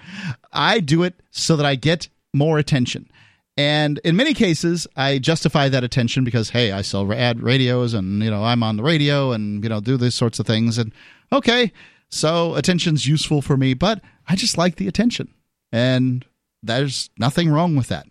I 0.53 0.81
do 0.81 1.03
it 1.03 1.15
so 1.31 1.57
that 1.57 1.67
I 1.67 1.75
get 1.75 2.09
more 2.33 2.59
attention. 2.59 3.09
And 3.57 3.99
in 4.05 4.17
many 4.17 4.33
cases, 4.33 4.87
I 4.97 5.19
justify 5.19 5.69
that 5.69 5.85
attention 5.85 6.25
because, 6.25 6.51
hey, 6.51 6.73
I 6.73 6.81
sell 6.81 7.13
ad 7.13 7.43
radios 7.43 7.93
and, 7.93 8.23
you 8.23 8.31
know, 8.31 8.45
I'm 8.45 8.63
on 8.63 8.77
the 8.77 8.83
radio 8.83 9.33
and, 9.33 9.63
you 9.63 9.69
know, 9.69 9.81
do 9.81 9.99
these 9.99 10.15
sorts 10.15 10.39
of 10.39 10.47
things. 10.47 10.79
And 10.79 10.93
okay, 11.31 11.73
so 12.09 12.55
attention's 12.55 13.07
useful 13.07 13.43
for 13.43 13.59
me, 13.59 13.75
but 13.75 14.01
I 14.27 14.37
just 14.37 14.57
like 14.57 14.77
the 14.77 14.89
attention. 14.89 15.29
And 15.71 16.25
there's 16.63 17.11
nothing 17.19 17.51
wrong 17.51 17.77
with 17.77 17.89
that. 17.89 18.07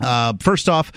Uh, 0.00 0.34
first 0.40 0.68
off, 0.68 0.92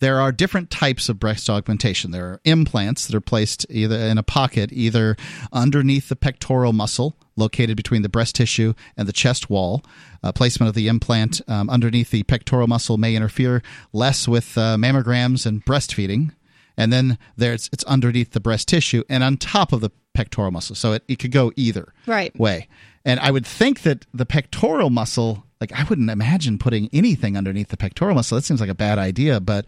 there 0.00 0.18
are 0.20 0.32
different 0.32 0.70
types 0.70 1.08
of 1.10 1.18
breast 1.18 1.50
augmentation. 1.50 2.10
There 2.10 2.26
are 2.26 2.40
implants 2.44 3.06
that 3.06 3.14
are 3.14 3.20
placed 3.20 3.66
either 3.68 3.96
in 3.96 4.16
a 4.16 4.22
pocket, 4.22 4.70
either 4.72 5.16
underneath 5.52 6.08
the 6.08 6.16
pectoral 6.16 6.72
muscle 6.72 7.16
located 7.36 7.76
between 7.76 8.00
the 8.02 8.08
breast 8.08 8.34
tissue 8.36 8.72
and 8.96 9.06
the 9.06 9.12
chest 9.12 9.50
wall. 9.50 9.82
Uh, 10.22 10.32
placement 10.32 10.68
of 10.68 10.74
the 10.74 10.88
implant 10.88 11.40
um, 11.48 11.68
underneath 11.68 12.10
the 12.10 12.22
pectoral 12.22 12.66
muscle 12.66 12.96
may 12.96 13.14
interfere 13.14 13.62
less 13.92 14.26
with 14.26 14.56
uh, 14.56 14.76
mammograms 14.76 15.44
and 15.44 15.64
breastfeeding. 15.66 16.32
And 16.78 16.90
then 16.92 17.18
there's 17.36 17.68
it's 17.72 17.84
underneath 17.84 18.30
the 18.32 18.40
breast 18.40 18.68
tissue 18.68 19.04
and 19.10 19.22
on 19.22 19.36
top 19.36 19.70
of 19.72 19.82
the 19.82 19.90
pectoral 20.14 20.50
muscle. 20.50 20.74
So 20.74 20.92
it, 20.94 21.04
it 21.08 21.18
could 21.18 21.32
go 21.32 21.52
either 21.56 21.92
Right. 22.06 22.34
way. 22.38 22.68
And 23.04 23.20
I 23.20 23.30
would 23.30 23.46
think 23.46 23.82
that 23.82 24.06
the 24.14 24.24
pectoral 24.26 24.88
muscle, 24.88 25.44
like 25.60 25.72
I 25.72 25.84
wouldn't 25.84 26.10
imagine 26.10 26.58
putting 26.58 26.88
anything 26.92 27.36
underneath 27.36 27.68
the 27.68 27.76
pectoral 27.76 28.14
muscle. 28.14 28.36
That 28.36 28.44
seems 28.44 28.60
like 28.60 28.70
a 28.70 28.74
bad 28.74 28.98
idea, 28.98 29.40
but 29.40 29.66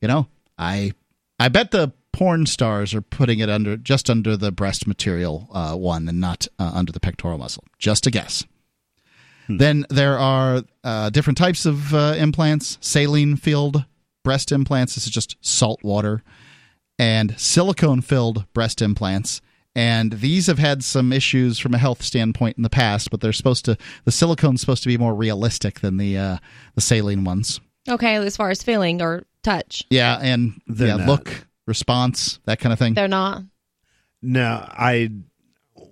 you 0.00 0.08
know, 0.08 0.28
I 0.58 0.92
I 1.38 1.48
bet 1.48 1.70
the 1.70 1.92
porn 2.12 2.46
stars 2.46 2.94
are 2.94 3.02
putting 3.02 3.40
it 3.40 3.50
under 3.50 3.76
just 3.76 4.08
under 4.08 4.36
the 4.36 4.52
breast 4.52 4.86
material 4.86 5.48
uh, 5.52 5.74
one 5.74 6.08
and 6.08 6.20
not 6.20 6.46
uh, 6.58 6.70
under 6.74 6.92
the 6.92 7.00
pectoral 7.00 7.38
muscle. 7.38 7.64
Just 7.78 8.06
a 8.06 8.10
guess. 8.10 8.44
Then 9.46 9.84
there 9.90 10.18
are 10.18 10.62
uh, 10.82 11.10
different 11.10 11.36
types 11.36 11.66
of 11.66 11.92
uh, 11.92 12.14
implants. 12.16 12.78
Saline 12.80 13.36
filled 13.36 13.84
breast 14.22 14.50
implants. 14.52 14.94
This 14.94 15.06
is 15.06 15.12
just 15.12 15.36
salt 15.42 15.82
water 15.82 16.22
and 16.98 17.38
silicone 17.38 18.00
filled 18.00 18.46
breast 18.54 18.80
implants. 18.80 19.40
And 19.76 20.12
these 20.12 20.46
have 20.46 20.58
had 20.60 20.84
some 20.84 21.12
issues 21.12 21.58
from 21.58 21.74
a 21.74 21.78
health 21.78 22.02
standpoint 22.02 22.56
in 22.56 22.62
the 22.62 22.70
past, 22.70 23.10
but 23.10 23.20
they're 23.20 23.32
supposed 23.32 23.64
to 23.64 23.76
the 24.04 24.12
silicone's 24.12 24.60
supposed 24.60 24.82
to 24.84 24.88
be 24.88 24.96
more 24.96 25.14
realistic 25.14 25.80
than 25.80 25.96
the 25.96 26.16
uh, 26.16 26.36
the 26.76 26.80
saline 26.80 27.24
ones. 27.24 27.60
Okay, 27.88 28.14
as 28.16 28.36
far 28.36 28.50
as 28.50 28.62
feeling 28.62 29.02
or 29.02 29.24
touch, 29.42 29.84
Yeah, 29.90 30.18
and 30.22 30.60
They're 30.66 30.96
yeah, 30.96 31.06
look, 31.06 31.46
response, 31.66 32.38
that 32.46 32.58
kind 32.60 32.72
of 32.72 32.78
thing. 32.78 32.94
they're 32.94 33.08
not. 33.08 33.42
No, 34.22 34.64
I 34.70 35.10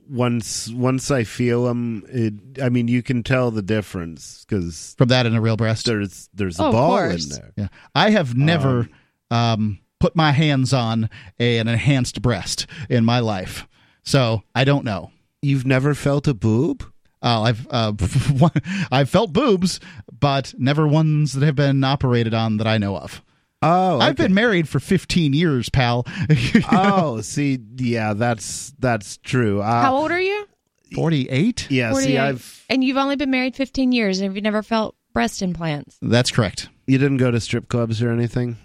once 0.09 0.69
once 0.71 1.11
I 1.11 1.25
feel 1.25 1.65
them, 1.65 2.05
it, 2.09 2.63
I 2.63 2.69
mean, 2.69 2.89
you 2.89 3.03
can 3.03 3.23
tell 3.23 3.51
the 3.51 3.63
difference 3.63 4.45
because 4.49 4.95
From 4.99 5.09
that 5.09 5.27
in 5.27 5.35
a 5.35 5.41
real 5.41 5.57
breast. 5.57 5.87
there's 5.87 6.29
there's 6.35 6.59
a 6.59 6.63
Oh, 6.65 6.67
of 6.67 6.73
ball 6.73 6.99
in 6.99 7.29
there. 7.29 7.53
Yeah, 7.57 7.69
I 7.95 8.11
have 8.11 8.37
never 8.37 8.89
um, 9.31 9.79
put 10.01 10.15
my 10.17 10.33
hands 10.33 10.73
on 10.73 11.11
a, 11.39 11.59
an 11.59 11.69
enhanced 11.69 12.23
breast 12.23 12.67
in 12.89 13.05
my 13.05 13.19
life, 13.21 13.67
so 14.03 14.43
I 14.55 14.65
don't 14.65 14.85
know. 14.85 15.11
You've 15.43 15.67
never 15.67 15.95
felt 15.95 16.29
a 16.29 16.35
boob? 16.35 16.85
Oh, 17.23 17.43
I've 17.43 17.67
uh, 17.71 17.93
I've 18.93 19.09
felt 19.11 19.33
boobs, 19.33 19.81
but 20.19 20.55
never 20.59 20.87
ones 20.87 21.35
that 21.35 21.45
have 21.45 21.55
been 21.57 21.85
operated 21.85 22.35
on 22.35 22.57
that 22.59 22.67
I 22.67 22.79
know 22.79 22.97
of. 22.97 23.23
Oh, 23.65 24.01
I've 24.01 24.17
been 24.17 24.35
married 24.35 24.69
for 24.69 24.81
15 24.81 25.33
years, 25.35 25.69
pal. 25.69 26.05
Oh, 26.73 27.21
see, 27.21 27.61
yeah, 27.77 28.13
that's 28.13 28.73
that's 28.81 29.19
true. 29.19 29.61
Uh, 29.63 29.83
How 29.83 29.95
old 29.97 30.11
are 30.11 30.21
you? 30.21 30.49
48? 30.97 31.69
Yeah, 31.71 31.93
see, 31.95 32.19
I've 32.19 32.65
And 32.69 32.83
you've 32.85 32.97
only 32.97 33.17
been 33.17 33.31
married 33.31 33.55
15 33.57 33.93
years 33.93 34.21
and 34.21 34.35
you've 34.35 34.43
never 34.43 34.63
felt 34.63 34.97
breast 35.15 35.43
implants. 35.43 35.97
That's 36.03 36.31
correct. 36.31 36.69
you 36.87 36.99
didn't 36.99 37.17
go 37.19 37.31
to 37.31 37.41
strip 37.41 37.69
clubs 37.69 38.03
or 38.03 38.11
anything. 38.11 38.57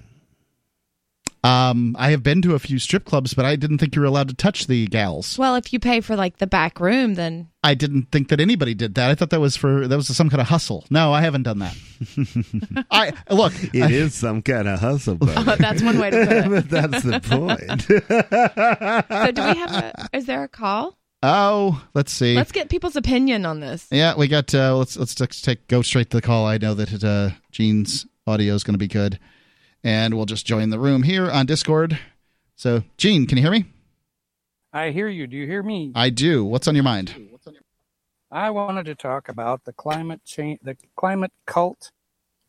Um, 1.48 1.96
I 1.98 2.12
have 2.12 2.24
been 2.24 2.42
to 2.42 2.56
a 2.56 2.60
few 2.60 2.78
strip 2.78 3.06
clubs, 3.06 3.34
but 3.34 3.46
I 3.46 3.56
didn't 3.56 3.78
think 3.78 3.96
you 3.96 4.02
were 4.02 4.08
allowed 4.08 4.28
to 4.30 4.36
touch 4.36 4.68
the 4.68 4.88
gals. 4.88 5.38
Well, 5.38 5.56
if 5.56 5.72
you 5.72 5.80
pay 5.80 6.02
for 6.02 6.16
like 6.16 6.38
the 6.38 6.48
back 6.48 6.80
room, 6.80 7.16
then 7.16 7.48
I 7.64 7.74
didn't 7.74 8.12
think 8.12 8.30
that 8.30 8.40
anybody 8.42 8.74
did 8.74 8.96
that. 8.96 9.10
I 9.10 9.16
thought 9.16 9.30
that 9.30 9.40
was 9.40 9.56
for 9.56 9.88
that 9.88 9.96
was 9.96 10.08
some 10.08 10.30
kind 10.30 10.42
of 10.42 10.48
hustle. 10.48 10.86
No, 10.90 11.14
I 11.14 11.22
haven't 11.22 11.44
done 11.44 11.60
that. 11.60 11.76
I 12.92 13.14
look. 13.30 13.54
It 13.74 13.92
is 13.92 14.14
some 14.14 14.42
kind 14.42 14.68
of 14.68 14.80
hustle, 14.80 15.16
buddy. 15.16 15.34
oh, 15.38 15.56
that's 15.58 15.82
one 15.82 16.00
way 16.00 16.10
to 16.10 16.26
put 16.26 16.38
it. 16.38 16.50
but 16.50 16.70
that's 16.70 17.04
the 17.04 17.20
point. 17.22 17.82
So, 19.08 19.32
do 19.32 19.42
we 19.42 19.58
have 19.60 19.72
a? 19.72 20.08
Is 20.14 20.26
there 20.26 20.44
a 20.44 20.50
call? 20.50 20.98
Oh, 21.24 21.84
let's 21.94 22.12
see. 22.12 22.36
Let's 22.36 22.52
get 22.52 22.70
people's 22.70 22.96
opinion 22.96 23.46
on 23.46 23.60
this. 23.60 23.88
Yeah, 23.90 24.16
we 24.18 24.28
got. 24.28 24.54
Uh, 24.54 24.78
let's 24.78 24.98
let's 24.98 25.20
let's 25.20 25.42
take 25.42 25.68
go 25.68 25.82
straight 25.82 26.10
to 26.12 26.18
the 26.18 26.22
call. 26.22 26.46
I 26.46 26.58
know 26.58 26.74
that 26.74 26.92
it, 26.92 27.04
uh, 27.04 27.32
Gene's 27.52 28.06
audio 28.28 28.54
is 28.54 28.64
going 28.64 28.76
to 28.76 28.80
be 28.80 28.88
good, 28.88 29.20
and 29.84 30.14
we'll 30.14 30.26
just 30.26 30.46
join 30.46 30.70
the 30.70 30.80
room 30.80 31.04
here 31.04 31.30
on 31.30 31.46
Discord. 31.46 32.00
So, 32.56 32.84
Gene, 32.98 33.28
can 33.28 33.38
you 33.38 33.44
hear 33.44 33.52
me? 33.52 33.66
I 34.74 34.92
hear 34.92 35.08
you. 35.08 35.28
Do 35.28 35.38
you 35.38 35.46
hear 35.46 35.64
me? 35.64 35.92
I 35.96 36.10
do. 36.10 36.44
What's 36.44 36.68
on 36.68 36.76
your 36.76 36.84
mind? 36.84 37.16
I 38.32 38.50
wanted 38.50 38.86
to 38.88 38.96
talk 38.96 39.30
about 39.30 39.64
the 39.64 39.74
climate 39.74 40.22
change, 40.26 40.60
the 40.62 40.76
climate 40.96 41.32
cult 41.46 41.92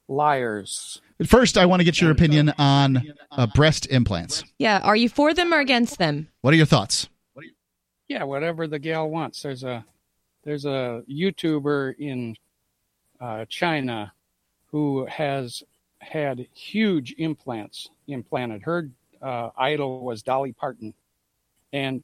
liars. 0.09 1.01
First, 1.27 1.57
I 1.57 1.67
want 1.67 1.81
to 1.81 1.85
get 1.85 2.01
your 2.01 2.11
opinion 2.11 2.53
on 2.59 3.03
uh, 3.31 3.47
breast 3.47 3.87
implants. 3.87 4.45
Yeah, 4.59 4.81
are 4.83 4.97
you 4.97 5.09
for 5.09 5.35
them 5.35 5.53
or 5.53 5.61
against 5.61 5.99
them? 5.99 6.29
What 6.41 6.55
are 6.55 6.57
your 6.57 6.67
thoughts? 6.67 7.09
Yeah, 8.09 8.25
whatever 8.25 8.67
the 8.67 8.79
gal 8.79 9.11
wants. 9.11 9.43
There's 9.43 9.65
a 9.65 9.85
there's 10.43 10.65
a 10.65 11.03
YouTuber 11.11 11.97
in 11.99 12.37
uh, 13.21 13.45
China 13.49 14.13
who 14.71 15.05
has 15.07 15.63
had 16.01 16.47
huge 16.53 17.15
implants 17.19 17.91
implanted. 18.07 18.63
Her 18.63 18.91
uh, 19.21 19.51
idol 19.57 20.05
was 20.05 20.23
Dolly 20.23 20.53
Parton, 20.53 20.95
and 21.73 22.03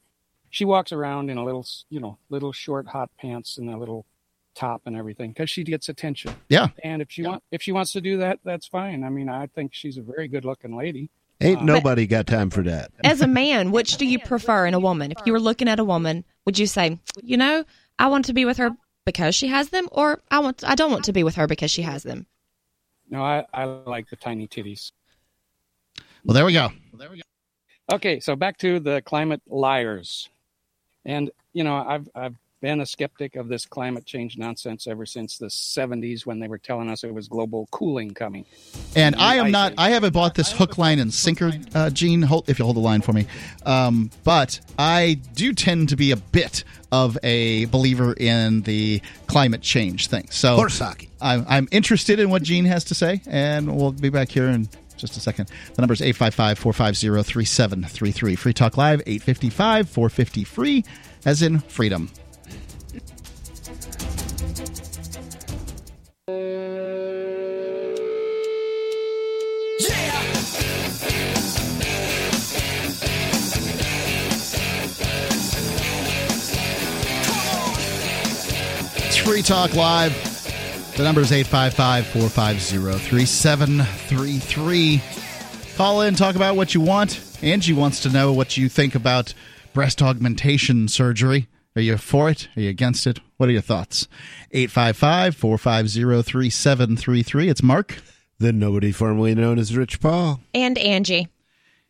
she 0.50 0.64
walks 0.64 0.92
around 0.92 1.30
in 1.30 1.36
a 1.36 1.44
little, 1.44 1.66
you 1.90 2.00
know, 2.00 2.18
little 2.28 2.52
short 2.52 2.86
hot 2.86 3.10
pants 3.18 3.58
and 3.58 3.70
a 3.70 3.76
little 3.76 4.06
top 4.54 4.82
and 4.86 4.96
everything 4.96 5.30
because 5.30 5.50
she 5.50 5.64
gets 5.64 5.88
attention. 5.88 6.34
Yeah, 6.48 6.68
And 6.82 7.02
if 7.02 7.10
she 7.10 7.22
want 7.22 7.42
if 7.50 7.62
she 7.62 7.72
wants 7.72 7.92
to 7.92 8.00
do 8.00 8.18
that, 8.18 8.38
that's 8.44 8.66
fine. 8.66 9.04
I 9.04 9.08
mean, 9.08 9.28
I 9.28 9.46
think 9.48 9.74
she's 9.74 9.96
a 9.96 10.02
very 10.02 10.28
good 10.28 10.44
looking 10.44 10.76
lady. 10.76 11.10
Ain't 11.40 11.62
nobody 11.62 12.06
got 12.06 12.26
time 12.26 12.48
for 12.48 12.62
that. 12.62 12.92
As 13.02 13.20
a 13.20 13.26
man, 13.26 13.72
which 13.72 13.96
do 13.96 14.06
you 14.06 14.18
prefer 14.18 14.66
in 14.66 14.74
a 14.74 14.78
woman? 14.78 15.10
If 15.10 15.18
you 15.26 15.32
were 15.32 15.40
looking 15.40 15.68
at 15.68 15.80
a 15.80 15.84
woman, 15.84 16.24
would 16.46 16.58
you 16.58 16.66
say, 16.66 16.98
you 17.22 17.36
know, 17.36 17.64
I 17.98 18.06
want 18.06 18.26
to 18.26 18.32
be 18.32 18.44
with 18.44 18.56
her 18.58 18.70
because 19.04 19.34
she 19.34 19.48
has 19.48 19.68
them, 19.68 19.88
or 19.92 20.22
I 20.30 20.38
want 20.38 20.62
I 20.64 20.74
don't 20.74 20.90
want 20.90 21.04
to 21.06 21.12
be 21.12 21.24
with 21.24 21.34
her 21.34 21.46
because 21.46 21.70
she 21.70 21.82
has 21.82 22.02
them? 22.02 22.26
No, 23.10 23.22
I, 23.22 23.44
I 23.52 23.64
like 23.64 24.09
the 24.09 24.16
tiny 24.16 24.48
titties. 24.48 24.93
Well, 26.24 26.98
there 26.98 27.10
we 27.10 27.16
go. 27.16 27.22
Okay, 27.93 28.18
so 28.18 28.35
back 28.35 28.56
to 28.59 28.81
the 28.81 29.02
climate 29.02 29.43
liars. 29.47 30.28
And 31.05 31.31
you 31.52 31.64
know, 31.64 31.76
I've 31.76 32.09
I've 32.14 32.36
been 32.64 32.80
a 32.80 32.86
skeptic 32.86 33.36
of 33.36 33.46
this 33.46 33.66
climate 33.66 34.06
change 34.06 34.38
nonsense 34.38 34.86
ever 34.86 35.04
since 35.04 35.36
the 35.36 35.48
70s 35.48 36.24
when 36.24 36.40
they 36.40 36.48
were 36.48 36.56
telling 36.56 36.88
us 36.88 37.04
it 37.04 37.12
was 37.12 37.28
global 37.28 37.68
cooling 37.70 38.14
coming. 38.14 38.46
And 38.96 39.14
I 39.16 39.34
am 39.34 39.50
not. 39.50 39.72
see. 39.72 39.76
I 39.76 39.90
haven't 39.90 40.14
bought 40.14 40.34
this 40.34 40.50
hook, 40.50 40.78
line, 40.78 40.98
and 40.98 41.12
sinker, 41.12 41.52
uh, 41.74 41.90
Gene. 41.90 42.22
Hold, 42.22 42.48
if 42.48 42.58
you 42.58 42.64
hold 42.64 42.76
the 42.76 42.80
line 42.80 43.02
for 43.02 43.12
me. 43.12 43.26
Um, 43.66 44.10
but 44.24 44.60
I 44.78 45.20
do 45.34 45.52
tend 45.52 45.90
to 45.90 45.96
be 45.96 46.10
a 46.10 46.16
bit 46.16 46.64
of 46.90 47.18
a 47.22 47.66
believer 47.66 48.14
in 48.14 48.62
the 48.62 49.02
climate 49.26 49.60
change 49.60 50.06
thing. 50.06 50.28
So 50.30 50.56
Horse 50.56 50.78
hockey. 50.78 51.10
I'm, 51.20 51.44
I'm 51.46 51.68
interested 51.70 52.18
in 52.18 52.30
what 52.30 52.42
Gene 52.42 52.64
has 52.64 52.84
to 52.84 52.94
say, 52.94 53.20
and 53.26 53.76
we'll 53.76 53.92
be 53.92 54.08
back 54.08 54.30
here 54.30 54.48
in 54.48 54.70
just 54.96 55.18
a 55.18 55.20
second. 55.20 55.50
The 55.74 55.82
number 55.82 55.92
is 55.92 56.00
855 56.00 56.58
450 56.58 57.30
3733. 57.30 58.36
Free 58.36 58.54
Talk 58.54 58.78
Live, 58.78 59.02
855 59.04 59.90
450 59.90 60.44
free, 60.44 60.82
as 61.26 61.42
in 61.42 61.58
freedom. 61.60 62.08
Free 79.24 79.42
Talk 79.42 79.74
Live. 79.74 80.12
The 80.96 81.02
number 81.02 81.20
is 81.22 81.32
855 81.32 82.06
450 82.06 82.98
3733. 83.09 85.02
Call 85.76 86.02
in, 86.02 86.14
talk 86.14 86.36
about 86.36 86.56
what 86.56 86.74
you 86.74 86.80
want. 86.80 87.20
Angie 87.42 87.72
wants 87.72 88.01
to 88.01 88.10
know 88.10 88.32
what 88.32 88.56
you 88.56 88.68
think 88.68 88.94
about 88.94 89.32
breast 89.72 90.02
augmentation 90.02 90.88
surgery. 90.88 91.48
Are 91.74 91.80
you 91.80 91.96
for 91.96 92.28
it? 92.30 92.48
Are 92.56 92.60
you 92.60 92.68
against 92.70 93.06
it? 93.06 93.18
What 93.38 93.48
are 93.48 93.52
your 93.52 93.62
thoughts? 93.62 94.06
855 94.52 95.34
450 95.34 96.22
3733. 96.22 97.48
It's 97.48 97.62
Mark. 97.62 98.02
The 98.38 98.52
nobody 98.52 98.92
formerly 98.92 99.34
known 99.34 99.59
as 99.59 99.74
Rich 99.76 100.01
Paul. 100.01 100.40
And 100.52 100.76
Angie. 100.78 101.28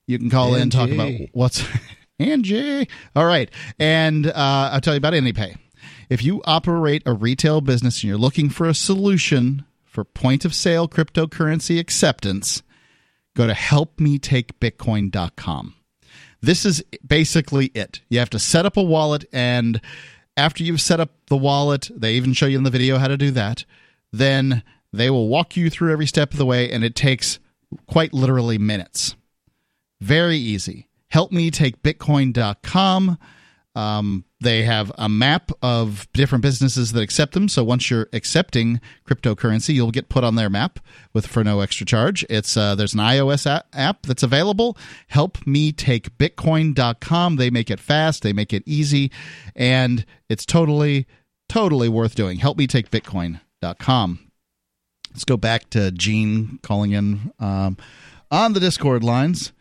You 0.07 0.19
can 0.19 0.31
call 0.31 0.55
in, 0.55 0.71
talk 0.71 0.91
about 0.91 1.13
what's 1.33 1.65
Angie. 2.19 2.89
All 3.17 3.27
right, 3.27 3.51
and 3.79 4.27
uh, 4.27 4.71
I'll 4.73 4.81
tell 4.81 4.95
you 4.95 4.99
about 4.99 5.15
AnyPay. 5.15 5.57
If 6.09 6.25
you 6.25 6.43
operate 6.45 7.03
a 7.07 7.13
retail 7.13 7.61
business 7.61 8.03
and 8.03 8.09
you're 8.09 8.19
looking 8.19 8.51
for 8.51 8.69
a 8.69 8.75
solution 8.75 9.65
for 9.85 10.05
point 10.05 10.45
of 10.45 10.53
sale 10.55 10.89
cryptocurrency 10.89 11.79
acceptance, 11.79 12.65
go 13.37 13.47
to 13.47 13.53
helpmetakebitcoin.com. 13.53 15.75
This 16.41 16.67
is 16.67 16.83
basically 17.07 17.67
it. 17.75 18.01
You 18.09 18.19
have 18.19 18.31
to 18.31 18.39
set 18.39 18.65
up 18.67 18.77
a 18.77 18.83
wallet, 18.83 19.25
and 19.33 19.81
after 20.37 20.63
you've 20.63 20.81
set 20.81 21.01
up 21.01 21.11
the 21.29 21.37
wallet, 21.37 21.91
they 21.95 22.15
even 22.15 22.35
show 22.35 22.47
you 22.47 22.59
in 22.59 22.65
the 22.65 22.71
video 22.71 22.99
how 22.99 23.09
to 23.09 23.17
do 23.17 23.31
that. 23.31 23.65
Then 24.13 24.63
they 24.93 25.11
will 25.11 25.29
walk 25.29 25.57
you 25.57 25.71
through 25.71 25.93
every 25.93 26.07
step 26.07 26.33
of 26.33 26.39
the 26.39 26.47
way, 26.47 26.71
and 26.71 26.85
it 26.85 26.95
takes 26.95 27.41
quite 27.87 28.13
literally 28.13 28.59
minutes. 28.59 29.17
Very 30.01 30.37
easy. 30.37 30.89
HelpMeTakeBitcoin.com. 31.13 33.19
Um, 33.75 34.25
they 34.41 34.63
have 34.63 34.93
a 34.97 35.09
map 35.09 35.51
of 35.63 36.07
different 36.13 36.43
businesses 36.43 36.93
that 36.93 37.03
accept 37.03 37.33
them. 37.33 37.49
So 37.49 37.65
once 37.65 37.91
you're 37.91 38.09
accepting 38.13 38.81
cryptocurrency, 39.09 39.75
you'll 39.75 39.91
get 39.91 40.09
put 40.09 40.23
on 40.23 40.37
their 40.37 40.49
map 40.49 40.79
with 41.13 41.27
for 41.27 41.43
no 41.43 41.59
extra 41.61 41.85
charge. 41.85 42.25
It's 42.31 42.57
uh, 42.57 42.77
there's 42.77 42.95
an 42.95 43.01
iOS 43.01 43.63
app 43.73 44.03
that's 44.03 44.23
available. 44.23 44.79
HelpMeTakeBitcoin.com. 45.13 47.37
They 47.37 47.51
make 47.51 47.71
it 47.71 47.81
fast. 47.81 48.23
They 48.23 48.33
make 48.33 48.53
it 48.53 48.63
easy, 48.65 49.11
and 49.57 50.07
it's 50.29 50.47
totally 50.47 51.09
totally 51.49 51.89
worth 51.89 52.15
doing. 52.15 52.39
HelpMeTakeBitcoin.com. 52.39 54.21
Let's 55.11 55.25
go 55.25 55.37
back 55.37 55.69
to 55.71 55.91
Gene 55.93 56.59
calling 56.63 56.93
in 56.93 57.33
um, 57.39 57.77
on 58.31 58.53
the 58.53 58.61
Discord 58.61 59.03
lines. 59.05 59.53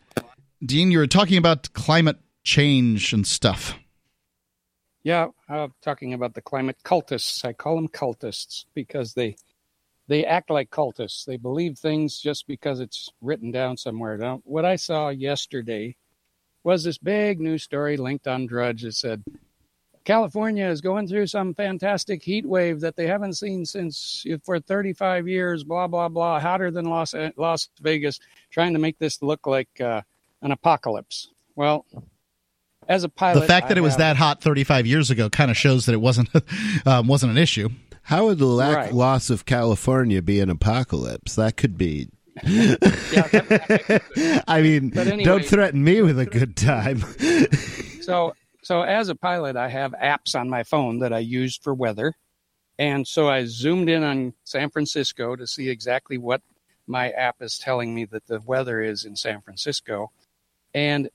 Dean, 0.64 0.90
you 0.90 0.98
were 0.98 1.06
talking 1.06 1.38
about 1.38 1.72
climate 1.74 2.18
change 2.42 3.12
and 3.12 3.26
stuff. 3.26 3.78
Yeah, 5.04 5.28
uh, 5.50 5.68
talking 5.82 6.14
about 6.14 6.32
the 6.32 6.40
climate 6.40 6.78
cultists. 6.82 7.44
I 7.44 7.52
call 7.52 7.76
them 7.76 7.88
cultists 7.88 8.64
because 8.74 9.12
they 9.12 9.36
they 10.08 10.24
act 10.24 10.48
like 10.48 10.70
cultists. 10.70 11.26
They 11.26 11.36
believe 11.36 11.78
things 11.78 12.18
just 12.18 12.46
because 12.46 12.80
it's 12.80 13.10
written 13.20 13.50
down 13.50 13.76
somewhere. 13.76 14.16
Now, 14.16 14.40
what 14.44 14.64
I 14.64 14.76
saw 14.76 15.10
yesterday 15.10 15.96
was 16.62 16.84
this 16.84 16.98
big 16.98 17.38
news 17.38 17.62
story 17.62 17.98
linked 17.98 18.26
on 18.26 18.46
Drudge 18.46 18.82
that 18.82 18.94
said 18.94 19.22
California 20.04 20.66
is 20.66 20.80
going 20.80 21.06
through 21.06 21.26
some 21.26 21.52
fantastic 21.52 22.22
heat 22.22 22.46
wave 22.46 22.80
that 22.80 22.96
they 22.96 23.06
haven't 23.06 23.34
seen 23.34 23.66
since 23.66 24.24
for 24.42 24.58
35 24.58 25.28
years. 25.28 25.64
Blah 25.64 25.86
blah 25.86 26.08
blah, 26.08 26.40
hotter 26.40 26.70
than 26.70 26.86
Las 26.86 27.14
Las 27.36 27.68
Vegas, 27.82 28.20
trying 28.50 28.72
to 28.72 28.78
make 28.78 28.98
this 28.98 29.20
look 29.20 29.46
like 29.46 29.82
uh, 29.82 30.00
an 30.40 30.50
apocalypse. 30.50 31.28
Well, 31.56 31.84
as 32.88 33.04
a 33.04 33.08
pilot, 33.08 33.40
the 33.40 33.46
fact 33.46 33.68
that 33.68 33.76
I 33.76 33.80
it 33.80 33.82
was 33.82 33.92
have- 33.94 33.98
that 33.98 34.16
hot 34.16 34.40
35 34.42 34.86
years 34.86 35.10
ago 35.10 35.28
kind 35.30 35.50
of 35.50 35.56
shows 35.56 35.86
that 35.86 35.92
it 35.92 36.00
wasn't 36.00 36.28
um, 36.86 37.06
wasn't 37.06 37.32
an 37.32 37.38
issue. 37.38 37.68
How 38.02 38.26
would 38.26 38.38
the 38.38 38.46
lack 38.46 38.76
Right. 38.76 38.92
loss 38.92 39.30
of 39.30 39.46
California 39.46 40.20
be 40.20 40.38
an 40.40 40.50
apocalypse? 40.50 41.34
That 41.36 41.56
could 41.56 41.78
be. 41.78 42.08
Yeah, 42.44 42.74
that- 42.80 44.44
I 44.48 44.60
mean, 44.60 44.96
anyway- 44.98 45.24
don't 45.24 45.44
threaten 45.44 45.82
me 45.82 46.02
with 46.02 46.18
a 46.18 46.26
good 46.26 46.56
time. 46.56 47.02
So, 48.04 48.34
so 48.62 48.82
as 48.82 49.08
a 49.08 49.14
pilot, 49.14 49.56
I 49.56 49.68
have 49.70 49.92
apps 49.92 50.38
on 50.38 50.50
my 50.50 50.62
phone 50.62 50.98
that 50.98 51.14
I 51.14 51.20
use 51.20 51.56
for 51.56 51.72
weather, 51.72 52.14
and 52.78 53.08
so 53.08 53.30
I 53.30 53.46
zoomed 53.46 53.88
in 53.88 54.02
on 54.02 54.34
San 54.44 54.68
Francisco 54.68 55.36
to 55.36 55.46
see 55.46 55.70
exactly 55.70 56.18
what 56.18 56.42
my 56.86 57.08
app 57.12 57.36
is 57.40 57.56
telling 57.56 57.94
me 57.94 58.04
that 58.04 58.26
the 58.26 58.42
weather 58.42 58.82
is 58.82 59.06
in 59.06 59.16
San 59.16 59.40
Francisco, 59.40 60.10
and 60.74 61.08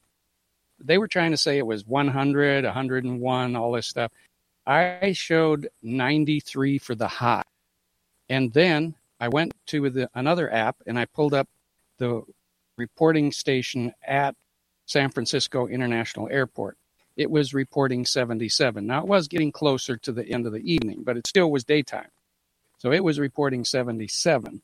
they 0.82 0.98
were 0.98 1.08
trying 1.08 1.32
to 1.32 1.38
say 1.38 1.58
it 1.58 1.66
was 1.66 1.86
100, 1.86 2.66
101, 2.66 3.56
all 3.56 3.72
this 3.72 3.88
stuff. 3.88 4.12
I 4.66 5.14
showed 5.14 5.70
93 5.82 6.78
for 6.78 6.96
the 6.96 7.08
high, 7.08 7.44
and 8.30 8.54
then 8.54 8.96
I 9.20 9.28
went 9.28 9.54
to 9.68 9.90
the, 9.90 10.10
another 10.14 10.52
app 10.52 10.78
and 10.86 10.98
I 10.98 11.06
pulled 11.06 11.34
up 11.34 11.48
the 11.98 12.24
reporting 12.78 13.32
station 13.32 13.94
at 14.08 14.36
San 14.86 15.10
Francisco 15.10 15.68
International 15.68 16.30
Airport. 16.30 16.78
It 17.18 17.30
was 17.30 17.54
reporting 17.54 18.06
77. 18.06 18.88
Now, 18.88 19.02
it 19.02 19.08
was 19.08 19.28
getting 19.28 19.52
closer 19.52 19.98
to 19.98 20.12
the 20.12 20.26
end 20.26 20.46
of 20.46 20.54
the 20.54 20.72
evening, 20.72 21.04
but 21.04 21.18
it 21.18 21.28
still 21.28 21.52
was 21.52 21.66
daytime. 21.66 22.08
So 22.78 22.94
it 22.94 23.04
was 23.04 23.20
reporting 23.20 23.66
77. 23.66 24.62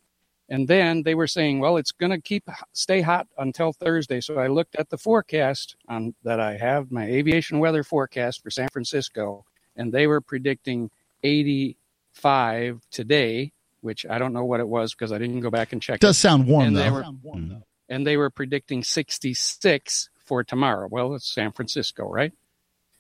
And 0.48 0.68
then 0.68 1.04
they 1.04 1.16
were 1.16 1.28
saying, 1.28 1.60
well, 1.60 1.78
it's 1.78 1.92
going 1.92 2.12
to 2.12 2.22
keep 2.22 2.48
stay 2.72 3.02
hot 3.02 3.28
until 3.38 3.74
Thursday. 3.74 4.22
So 4.22 4.38
I 4.38 4.48
looked 4.48 4.76
at 4.76 4.90
the 4.90 4.98
forecast 4.98 5.76
on, 5.88 6.14
that 6.24 6.40
I 6.40 6.58
have, 6.58 6.92
my 6.92 7.06
aviation 7.06 7.60
weather 7.60 7.84
forecast 7.84 8.44
for 8.44 8.52
San 8.52 8.68
Francisco, 8.70 9.46
and 9.76 9.92
they 9.92 10.06
were 10.06 10.22
predicting 10.22 10.92
85 11.24 12.82
today, 12.92 13.54
which 13.82 14.06
I 14.06 14.20
don't 14.20 14.34
know 14.34 14.46
what 14.46 14.60
it 14.60 14.68
was 14.68 14.94
because 14.94 15.12
I 15.12 15.18
didn't 15.18 15.40
go 15.40 15.50
back 15.50 15.74
and 15.74 15.82
check. 15.82 16.00
Does 16.00 16.18
it 16.18 16.20
sound 16.20 16.48
warm 16.48 16.68
and 16.68 16.76
though. 16.76 16.84
they 16.84 16.92
were 16.92 17.04
and 17.90 18.06
they 18.06 18.18
were 18.18 18.30
predicting 18.30 18.84
66 18.84 20.10
for 20.26 20.44
tomorrow. 20.44 20.88
Well, 20.90 21.14
it's 21.16 21.32
San 21.32 21.52
Francisco, 21.52 22.10
right? 22.10 22.34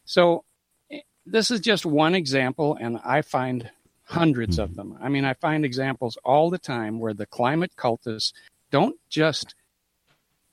So 0.05 0.43
eh, 0.91 1.01
this 1.25 1.51
is 1.51 1.59
just 1.59 1.85
one 1.85 2.15
example, 2.15 2.77
and 2.79 2.99
I 3.03 3.21
find 3.21 3.69
hundreds 4.05 4.59
of 4.59 4.75
them. 4.75 4.97
I 5.01 5.09
mean, 5.09 5.25
I 5.25 5.33
find 5.33 5.65
examples 5.65 6.17
all 6.23 6.49
the 6.49 6.57
time 6.57 6.99
where 6.99 7.13
the 7.13 7.25
climate 7.25 7.71
cultists 7.77 8.33
don't 8.71 8.95
just 9.09 9.55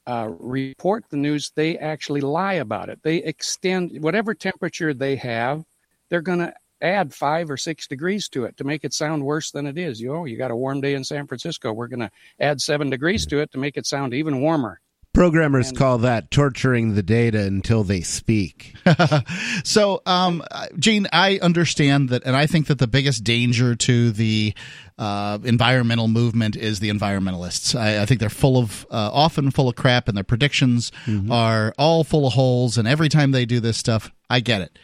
uh, 0.07 0.31
report 0.39 1.05
the 1.11 1.17
news, 1.17 1.53
they 1.55 1.79
actually 1.79 2.21
lie 2.21 2.55
about 2.55 2.89
it. 2.89 3.01
They 3.03 3.19
extend 3.19 4.03
whatever 4.03 4.35
temperature 4.35 4.93
they 4.93 5.17
have, 5.17 5.65
they're 6.09 6.21
going 6.21 6.41
to 6.41 6.53
add 6.81 7.15
five 7.15 7.51
or 7.51 7.57
six 7.57 7.87
degrees 7.87 8.29
to 8.31 8.45
it 8.45 8.57
to 8.57 8.65
make 8.65 8.85
it 8.85 8.93
sound 8.93 9.25
worse 9.25 9.53
than 9.53 9.67
it 9.67 9.79
is. 9.79 10.01
You 10.01 10.09
know, 10.09 10.25
you 10.25 10.37
got 10.37 10.51
a 10.51 10.57
warm 10.57 10.81
day 10.81 10.95
in 10.95 11.05
San 11.05 11.27
Francisco. 11.27 11.73
We're 11.73 11.87
going 11.87 12.01
to 12.01 12.11
add 12.41 12.61
seven 12.61 12.91
degrees 12.91 13.25
to 13.27 13.39
it 13.39 13.53
to 13.53 13.59
make 13.59 13.77
it 13.77 13.87
sound 13.87 14.13
even 14.13 14.41
warmer. 14.41 14.81
Programmers 15.23 15.71
call 15.71 15.99
that 15.99 16.33
torturing 16.33 16.97
the 16.97 17.03
data 17.05 17.43
until 17.43 17.85
they 17.85 18.01
speak. 18.01 18.75
so, 19.65 20.03
um, 20.05 20.43
Gene, 20.81 21.07
I 21.13 21.39
understand 21.41 22.09
that, 22.09 22.25
and 22.25 22.35
I 22.35 22.49
think 22.49 22.67
that 22.67 22.81
the 22.81 22.89
biggest 22.89 23.23
danger 23.23 23.77
to 23.77 24.11
the 24.11 24.53
uh, 24.99 25.39
environmental 25.45 26.09
movement 26.09 26.57
is 26.57 26.81
the 26.81 26.91
environmentalists. 26.91 27.79
I, 27.79 28.03
I 28.03 28.07
think 28.07 28.19
they're 28.19 28.31
full 28.31 28.59
of, 28.59 28.85
uh, 28.91 29.11
often 29.13 29.53
full 29.53 29.69
of 29.69 29.77
crap, 29.77 30.09
and 30.09 30.17
their 30.17 30.25
predictions 30.25 30.91
are 31.31 31.73
all 31.79 32.03
full 32.03 32.27
of 32.27 32.33
holes. 32.33 32.77
And 32.77 32.89
every 32.89 33.09
time 33.09 33.31
they 33.31 33.47
do 33.47 33.61
this 33.61 33.77
stuff, 33.77 34.11
I 34.29 34.41
get 34.41 34.61
it. 34.61 34.77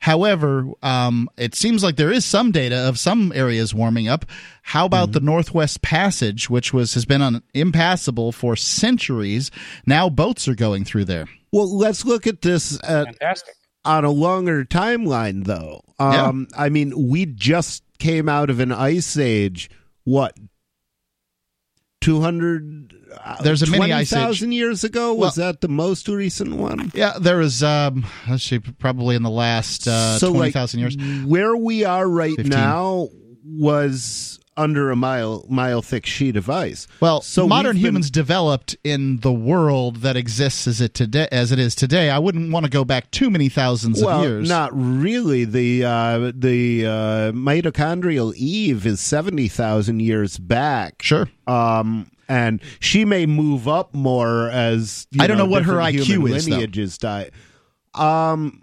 However, 0.00 0.66
um, 0.82 1.28
it 1.36 1.54
seems 1.54 1.82
like 1.82 1.96
there 1.96 2.12
is 2.12 2.24
some 2.24 2.52
data 2.52 2.76
of 2.76 2.98
some 2.98 3.32
areas 3.34 3.74
warming 3.74 4.08
up. 4.08 4.24
How 4.62 4.86
about 4.86 5.12
the 5.12 5.20
Northwest 5.20 5.82
Passage, 5.82 6.48
which 6.48 6.72
was 6.72 6.94
has 6.94 7.04
been 7.04 7.22
un- 7.22 7.42
impassable 7.54 8.30
for 8.30 8.56
centuries? 8.56 9.50
Now 9.86 10.08
boats 10.08 10.46
are 10.48 10.54
going 10.54 10.84
through 10.84 11.06
there. 11.06 11.26
Well, 11.52 11.76
let's 11.76 12.04
look 12.04 12.26
at 12.26 12.42
this 12.42 12.78
at, 12.84 13.06
Fantastic. 13.06 13.54
on 13.84 14.04
a 14.04 14.10
longer 14.10 14.64
timeline, 14.64 15.44
though. 15.44 15.82
Um, 15.98 16.48
I 16.56 16.68
mean, 16.68 17.08
we 17.08 17.26
just 17.26 17.82
came 17.98 18.28
out 18.28 18.50
of 18.50 18.60
an 18.60 18.72
ice 18.72 19.16
age. 19.16 19.70
What? 20.04 20.36
Two 22.00 22.20
hundred. 22.20 22.92
There's 23.42 23.62
a 23.62 23.70
mini 23.70 23.92
ice 23.92 24.12
years 24.42 24.84
ago. 24.84 25.14
Was 25.14 25.36
that 25.36 25.60
the 25.60 25.68
most 25.68 26.08
recent 26.08 26.56
one? 26.56 26.92
Yeah, 26.94 27.14
there 27.18 27.38
was. 27.38 27.62
Um, 27.62 28.06
let's 28.28 28.44
see, 28.44 28.58
probably 28.58 29.16
in 29.16 29.22
the 29.22 29.30
last 29.30 29.88
uh, 29.88 30.18
So, 30.18 30.28
twenty 30.28 30.40
like, 30.46 30.52
thousand 30.52 30.80
years. 30.80 30.96
Where 31.24 31.56
we 31.56 31.84
are 31.84 32.06
right 32.06 32.36
15. 32.36 32.50
now 32.50 33.08
was 33.44 34.38
under 34.56 34.90
a 34.90 34.96
mile 34.96 35.44
mile 35.48 35.82
thick 35.82 36.06
sheet 36.06 36.36
of 36.36 36.48
ice. 36.48 36.86
Well, 37.00 37.20
So 37.20 37.46
modern 37.46 37.76
we've 37.76 37.82
been- 37.82 37.90
humans 37.90 38.10
developed 38.10 38.76
in 38.84 39.18
the 39.20 39.32
world 39.32 39.96
that 39.98 40.16
exists 40.16 40.66
as 40.66 40.80
it 40.80 40.94
today, 40.94 41.28
as 41.30 41.52
it 41.52 41.58
is 41.58 41.74
today. 41.74 42.10
I 42.10 42.18
wouldn't 42.18 42.50
want 42.52 42.64
to 42.64 42.70
go 42.70 42.84
back 42.84 43.10
too 43.10 43.30
many 43.30 43.48
thousands 43.48 44.02
well, 44.02 44.18
of 44.20 44.24
years. 44.24 44.48
not 44.48 44.70
really. 44.72 45.44
The 45.44 45.84
uh, 45.84 46.32
the 46.34 46.86
uh, 46.86 47.32
mitochondrial 47.32 48.34
Eve 48.34 48.86
is 48.86 49.00
seventy 49.00 49.48
thousand 49.48 50.00
years 50.00 50.38
back. 50.38 51.02
Sure. 51.02 51.28
Um, 51.46 52.10
and 52.28 52.60
she 52.80 53.04
may 53.04 53.24
move 53.26 53.68
up 53.68 53.94
more 53.94 54.50
as 54.50 55.06
you 55.12 55.22
I 55.22 55.26
don't 55.28 55.38
know 55.38 55.46
what 55.46 55.62
her 55.64 55.74
IQ 55.74 56.28
is, 56.34 56.46
though. 56.46 56.56
Lineages 56.56 56.98
die. 56.98 57.30
Um, 57.94 58.62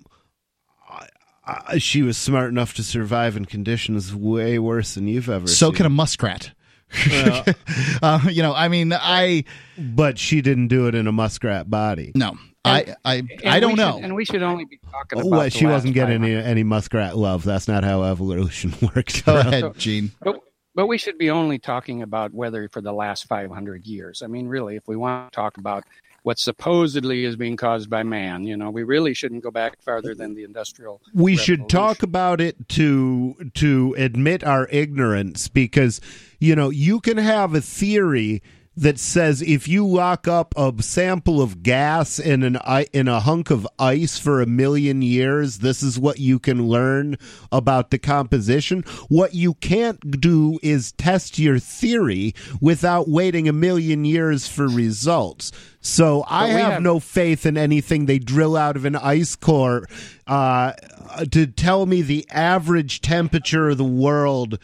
I- 1.46 1.62
I- 1.68 1.78
she 1.78 2.02
was 2.02 2.18
smart 2.18 2.50
enough 2.50 2.74
to 2.76 2.84
survive 2.84 3.36
in 3.36 3.46
conditions 3.46 4.16
way 4.16 4.60
worse 4.60 4.96
than 4.96 5.08
you've 5.08 5.30
ever. 5.30 5.48
So 5.48 5.68
seen. 5.68 5.76
can 5.76 5.86
a 5.86 5.90
muskrat. 5.90 6.52
uh, 8.04 8.20
you 8.30 8.44
know, 8.44 8.54
I 8.54 8.68
mean, 8.68 8.94
I 8.94 9.46
but 9.78 10.20
she 10.20 10.42
didn't 10.42 10.68
do 10.68 10.88
it 10.88 10.94
in 10.94 11.08
a 11.08 11.12
muskrat 11.12 11.68
body. 11.70 12.12
no, 12.14 12.38
I, 12.64 12.96
I, 13.04 13.24
I 13.46 13.60
don't 13.60 13.72
we 13.72 13.76
know. 13.78 13.96
Should, 13.96 14.04
and 14.04 14.16
we 14.16 14.26
should 14.26 14.44
only 14.44 14.66
be 14.66 14.80
talking 14.92 15.20
about. 15.20 15.30
Well, 15.32 15.50
she 15.50 15.66
wasn't 15.66 15.96
getting 15.96 16.24
any 16.24 16.36
any 16.36 16.64
muskrat 16.64 17.18
love. 17.18 17.44
That's 17.44 17.68
not 17.68 17.84
how 17.84 18.04
evolution 18.04 18.74
worked. 18.96 19.26
Go 19.26 19.38
ahead, 19.38 19.76
Gene. 19.78 20.12
But, 20.22 20.40
but 20.76 20.88
we 20.88 20.98
should 20.98 21.18
be 21.18 21.30
only 21.30 21.60
talking 21.60 22.02
about 22.02 22.34
weather 22.34 22.70
for 22.72 22.82
the 22.82 22.94
last 22.94 23.28
500 23.28 23.86
years. 23.86 24.22
I 24.24 24.28
mean, 24.28 24.48
really, 24.48 24.76
if 24.76 24.88
we 24.88 24.96
want 24.96 25.32
to 25.32 25.36
talk 25.36 25.58
about 25.58 25.84
what 26.24 26.40
supposedly 26.40 27.26
is 27.26 27.36
being 27.36 27.58
caused 27.58 27.90
by 27.90 28.02
man, 28.02 28.46
you 28.46 28.58
know, 28.58 28.72
we 28.72 28.84
really 28.84 29.14
shouldn't 29.14 29.44
go 29.44 29.52
back 29.52 29.82
farther 29.82 30.16
than 30.16 30.34
the 30.34 30.44
industrial. 30.44 31.02
we 31.14 31.36
should 31.36 31.70
talk 31.70 32.02
about 32.02 32.42
it 32.42 32.68
to 32.70 33.36
to 33.54 33.94
admit 33.98 34.44
our 34.44 34.68
ignorance 34.70 35.48
because 35.48 36.02
you 36.40 36.56
know 36.56 36.70
you 36.70 37.00
can 37.00 37.18
have 37.18 37.54
a 37.54 37.62
theory 37.62 38.42
that 38.76 38.98
says 39.00 39.42
if 39.42 39.68
you 39.68 39.86
lock 39.86 40.28
up 40.28 40.54
a 40.58 40.74
sample 40.82 41.42
of 41.42 41.62
gas 41.64 42.18
in 42.20 42.44
an 42.44 42.58
in 42.92 43.08
a 43.08 43.20
hunk 43.20 43.52
of 43.52 43.68
ice 43.78 44.18
for 44.18 44.42
a 44.42 44.46
million 44.46 45.02
years 45.02 45.60
this 45.60 45.84
is 45.84 46.00
what 46.00 46.20
you 46.20 46.40
can 46.40 46.68
learn 46.68 47.18
about 47.52 47.92
the 47.92 48.00
composition. 48.00 48.82
What 49.10 49.34
you 49.34 49.54
can't 49.56 50.20
do 50.20 50.60
is 50.64 50.92
test 50.94 51.38
your 51.38 51.60
theory 51.60 52.34
without 52.62 53.08
waiting 53.08 53.48
a 53.48 53.54
million 53.54 54.06
years 54.06 54.48
for 54.48 54.68
results. 54.68 55.52
So 55.82 56.24
I 56.28 56.48
have, 56.48 56.74
have- 56.74 56.82
no 56.82 57.00
faith 57.00 57.46
in 57.46 57.58
anything 57.58 58.06
they 58.06 58.20
drill 58.20 58.56
out 58.56 58.76
of 58.76 58.86
an 58.86 58.96
ice 58.96 59.36
core 59.36 59.86
uh, 60.28 60.74
to 61.32 61.46
tell 61.46 61.86
me 61.86 62.02
the 62.02 62.26
average 62.32 63.02
temperature 63.02 63.70
of 63.70 63.78
the 63.78 63.84
world 63.84 64.58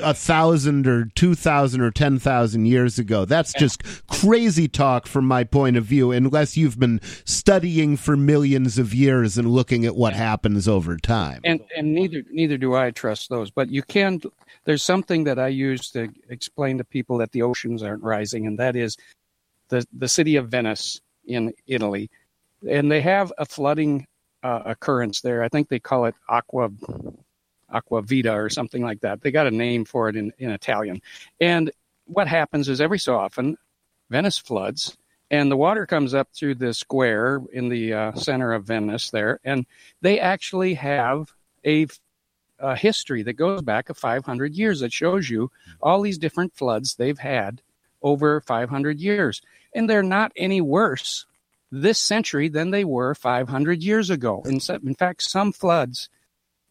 a 0.00 0.14
thousand 0.14 0.86
or 0.86 1.06
two 1.14 1.34
thousand 1.34 1.80
or 1.80 1.90
ten 1.90 2.18
thousand 2.18 2.66
years 2.66 2.98
ago. 2.98 3.24
That's 3.24 3.52
just 3.52 3.82
crazy 4.08 4.68
talk 4.68 5.06
from 5.06 5.26
my 5.26 5.44
point 5.44 5.76
of 5.76 5.84
view, 5.84 6.10
unless 6.12 6.56
you've 6.56 6.78
been 6.78 7.00
studying 7.24 7.96
for 7.96 8.16
millions 8.16 8.78
of 8.78 8.94
years 8.94 9.38
and 9.38 9.50
looking 9.50 9.84
at 9.84 9.96
what 9.96 10.14
happens 10.14 10.68
over 10.68 10.96
time. 10.96 11.40
and 11.44 11.60
and 11.76 11.94
neither 11.94 12.22
neither 12.30 12.58
do 12.58 12.74
I 12.74 12.90
trust 12.90 13.28
those. 13.30 13.50
But 13.50 13.70
you 13.70 13.82
can. 13.82 14.20
There's 14.64 14.82
something 14.82 15.24
that 15.24 15.38
I 15.38 15.48
use 15.48 15.90
to 15.90 16.08
explain 16.28 16.78
to 16.78 16.84
people 16.84 17.18
that 17.18 17.32
the 17.32 17.42
oceans 17.42 17.82
aren't 17.82 18.02
rising, 18.02 18.46
and 18.46 18.58
that 18.58 18.76
is 18.76 18.96
the 19.68 19.86
the 19.92 20.08
city 20.08 20.36
of 20.36 20.48
Venice 20.48 21.00
in 21.26 21.52
Italy, 21.66 22.10
and 22.68 22.90
they 22.90 23.00
have 23.00 23.32
a 23.38 23.46
flooding 23.46 24.06
uh, 24.42 24.62
occurrence 24.66 25.20
there. 25.20 25.42
I 25.42 25.48
think 25.48 25.68
they 25.68 25.80
call 25.80 26.04
it 26.06 26.14
aqua 26.28 26.70
aqua 27.72 28.02
vita 28.02 28.32
or 28.32 28.50
something 28.50 28.82
like 28.82 29.00
that. 29.00 29.22
They 29.22 29.30
got 29.30 29.46
a 29.46 29.50
name 29.50 29.84
for 29.84 30.08
it 30.08 30.16
in 30.16 30.32
in 30.38 30.50
Italian. 30.50 31.02
And 31.40 31.70
what 32.06 32.28
happens 32.28 32.68
is 32.68 32.80
every 32.80 32.98
so 32.98 33.16
often, 33.16 33.56
Venice 34.10 34.38
floods. 34.38 34.96
And 35.30 35.50
the 35.50 35.56
water 35.56 35.86
comes 35.86 36.12
up 36.12 36.28
through 36.34 36.56
the 36.56 36.74
square 36.74 37.40
in 37.54 37.70
the 37.70 37.94
uh, 37.94 38.12
center 38.12 38.52
of 38.52 38.66
Venice 38.66 39.10
there, 39.10 39.40
and 39.44 39.64
they 40.02 40.20
actually 40.20 40.74
have 40.74 41.32
a, 41.64 41.86
a 42.58 42.76
history 42.76 43.22
that 43.22 43.32
goes 43.32 43.62
back 43.62 43.88
of 43.88 43.96
500 43.96 44.54
years 44.54 44.80
that 44.80 44.92
shows 44.92 45.30
you 45.30 45.50
all 45.80 46.02
these 46.02 46.18
different 46.18 46.54
floods 46.54 46.94
they've 46.94 47.18
had 47.18 47.62
over 48.02 48.42
500 48.42 49.00
years. 49.00 49.40
And 49.74 49.88
they're 49.88 50.02
not 50.02 50.32
any 50.36 50.60
worse 50.60 51.24
this 51.70 51.98
century 51.98 52.48
than 52.48 52.70
they 52.70 52.84
were 52.84 53.14
500 53.14 53.82
years 53.82 54.10
ago. 54.10 54.42
In, 54.44 54.60
in 54.86 54.94
fact, 54.94 55.22
some 55.22 55.52
floods 55.52 56.10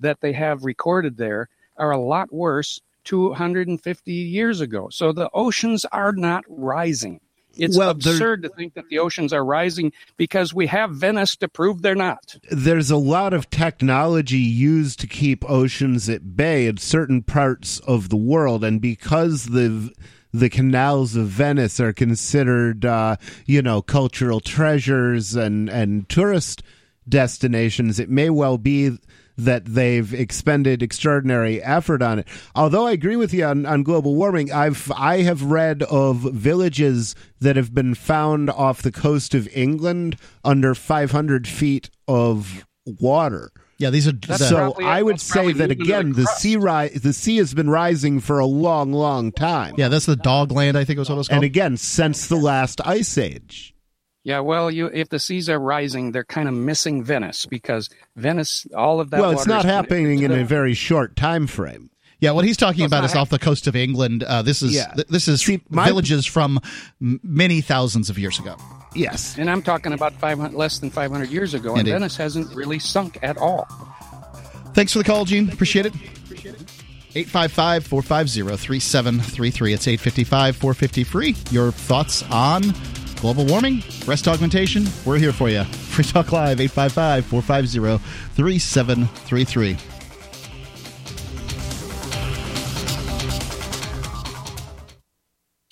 that 0.02 0.22
they 0.22 0.34
have 0.34 0.64
recorded 0.65 1.18
there 1.18 1.49
are 1.78 1.91
a 1.91 1.99
lot 1.99 2.32
worse 2.34 2.82
250 3.06 4.11
years 4.11 4.61
ago. 4.61 4.90
So 4.91 5.11
the 5.11 5.30
oceans 5.34 5.86
are 5.86 6.14
not 6.14 6.44
rising. 6.48 7.19
It's 7.57 7.78
Well, 7.78 7.90
absurd 7.90 8.44
to 8.44 8.49
think 8.49 8.76
that 8.76 8.88
the 8.90 8.99
oceans 8.99 9.34
are 9.34 9.44
rising 9.44 9.91
because 10.15 10.53
we 10.53 10.68
have 10.68 10.91
Venice 10.91 11.36
to 11.38 11.49
prove 11.49 11.82
they're 11.82 11.95
not. 11.95 12.38
there's 12.49 12.90
a 12.90 12.98
lot 12.98 13.34
of 13.34 13.49
technology 13.49 14.38
used 14.38 14.99
to 15.02 15.07
keep 15.07 15.48
oceans 15.49 16.07
at 16.07 16.36
bay 16.38 16.68
in 16.68 16.78
certain 16.78 17.22
parts 17.22 17.80
of 17.80 18.10
the 18.10 18.15
world, 18.15 18.64
and 18.64 18.80
because 18.80 19.45
the 19.48 19.91
the 20.34 20.49
canals 20.49 21.18
of 21.18 21.28
Venice 21.28 21.78
are 21.82 21.91
considered, 21.91 22.86
uh, 22.86 23.18
you 23.45 23.61
know, 23.61 23.82
cultural 23.82 24.40
treasures 24.40 25.36
and 25.36 25.69
and 25.69 26.07
tourist 26.07 26.64
destinations, 27.10 27.99
it 27.99 28.10
may 28.10 28.30
well 28.30 28.57
be 28.57 28.98
that 29.38 29.66
they've 29.66 30.14
expended 30.14 30.84
extraordinary 30.84 31.62
effort 31.64 32.02
on 32.02 32.20
it. 32.20 32.28
Although 32.56 32.88
I 32.88 32.91
agree 32.91 33.16
with 33.16 33.34
you 33.34 33.45
on, 33.45 33.66
on 33.66 33.84
global 33.84 34.16
warming, 34.16 34.52
I've 34.52 34.91
I 34.95 35.22
have 35.24 35.44
read 35.44 35.84
of 35.84 36.18
villages 36.18 37.16
that 37.40 37.56
have 37.56 37.74
been 37.74 37.95
found 37.95 38.49
off 38.49 38.82
the 38.82 38.91
coast 38.91 39.34
of 39.34 39.48
England 39.56 40.18
under 40.44 40.76
500 40.76 41.48
feet 41.48 41.90
of 42.08 42.66
water. 42.86 43.52
Yeah, 43.78 43.90
these 43.90 44.08
are 44.08 44.12
That's 44.12 44.41
the- 44.41 44.48
so 44.48 44.56
probably- 44.58 44.86
I 44.86 45.02
would 45.02 45.20
say 45.20 45.52
that 45.53 45.72
again, 45.72 46.10
the 46.14 46.22
the 46.22 46.28
sea 46.38 46.56
ri- 46.56 46.90
the 46.90 47.14
sea 47.14 47.38
has 47.38 47.53
been 47.56 47.70
rising 47.70 48.20
for 48.20 48.38
a 48.38 48.45
long, 48.45 48.94
long 48.94 49.32
time. 49.32 49.74
yeah, 49.78 49.88
that's 49.88 50.06
the 50.06 50.16
Doggerland. 50.16 50.76
I 50.76 50.84
think 50.84 50.99
was 50.99 51.10
what 51.10 51.16
it 51.16 51.18
was 51.18 51.28
called. 51.30 51.38
and 51.38 51.44
again, 51.44 51.78
since 51.78 52.28
the 52.28 52.36
last 52.36 52.80
ice 52.86 53.18
age. 53.18 53.74
Yeah, 54.23 54.39
well, 54.41 54.69
you 54.69 54.88
if 54.88 55.10
the 55.10 55.18
seas 55.19 55.49
are 55.49 55.60
rising, 55.60 56.11
they're 56.11 56.23
kind 56.23 56.48
of 56.48 56.53
missing 56.53 57.03
Venice 57.03 57.45
because 57.48 57.89
Venice, 58.15 58.68
all 58.76 58.99
of 58.99 59.10
that. 59.11 59.19
well, 59.19 59.31
it's 59.31 59.48
not 59.48 59.65
happening 59.65 60.22
in 60.22 60.30
to 60.31 60.41
a 60.41 60.45
very 60.45 60.73
short 60.76 61.15
time 61.15 61.48
frame. 61.48 61.89
yeah, 62.19 62.30
what 62.31 62.45
he's 62.45 62.57
talking 62.57 62.81
Well, 62.81 62.88
about 62.88 63.03
is 63.06 63.15
off 63.15 63.30
the 63.31 63.39
coast 63.39 63.65
of 63.65 63.76
England. 63.76 64.22
Uh, 64.23 64.43
this 64.43 64.61
is 64.61 64.73
Yeah. 64.76 64.93
th- 64.93 65.07
this 65.07 65.27
is 65.27 65.41
See, 65.41 65.60
my- 65.69 65.85
villages 65.88 66.27
from 66.27 66.60
many 66.99 67.61
thousands 67.61 68.11
of 68.11 68.19
years 68.19 68.38
ago. 68.38 68.57
Yes. 68.93 69.38
And 69.39 69.49
I'm 69.49 69.64
talking 69.64 69.91
about 69.91 70.14
500, 70.19 70.56
less 70.56 70.77
than 70.77 70.91
500 70.91 71.30
years 71.31 71.56
ago, 71.56 71.76
and 71.76 71.88
Venice 71.88 72.15
hasn't 72.18 72.53
really 72.53 72.77
sunk 72.77 73.18
at 73.23 73.38
all. 73.38 73.65
Thanks 74.76 74.91
for 74.93 74.99
the 74.99 75.03
call, 75.06 75.26
Gene. 75.26 75.49
Appreciate 75.49 75.88
it. 75.88 75.93
855 77.14 77.85
450 77.88 78.56
3733. 78.56 79.73
It's 79.73 79.88
855 79.88 80.56
450 80.56 81.03
free. 81.03 81.35
Your 81.52 81.72
thoughts 81.72 82.23
on 82.31 82.73
global 83.22 83.45
warming, 83.45 83.84
breast 84.03 84.27
augmentation? 84.27 84.85
We're 85.06 85.19
here 85.19 85.31
for 85.31 85.48
you. 85.48 85.64
Free 85.93 86.03
Talk 86.03 86.31
Live, 86.31 86.60
855 86.60 87.26
450 87.27 88.03
3733. 88.35 89.90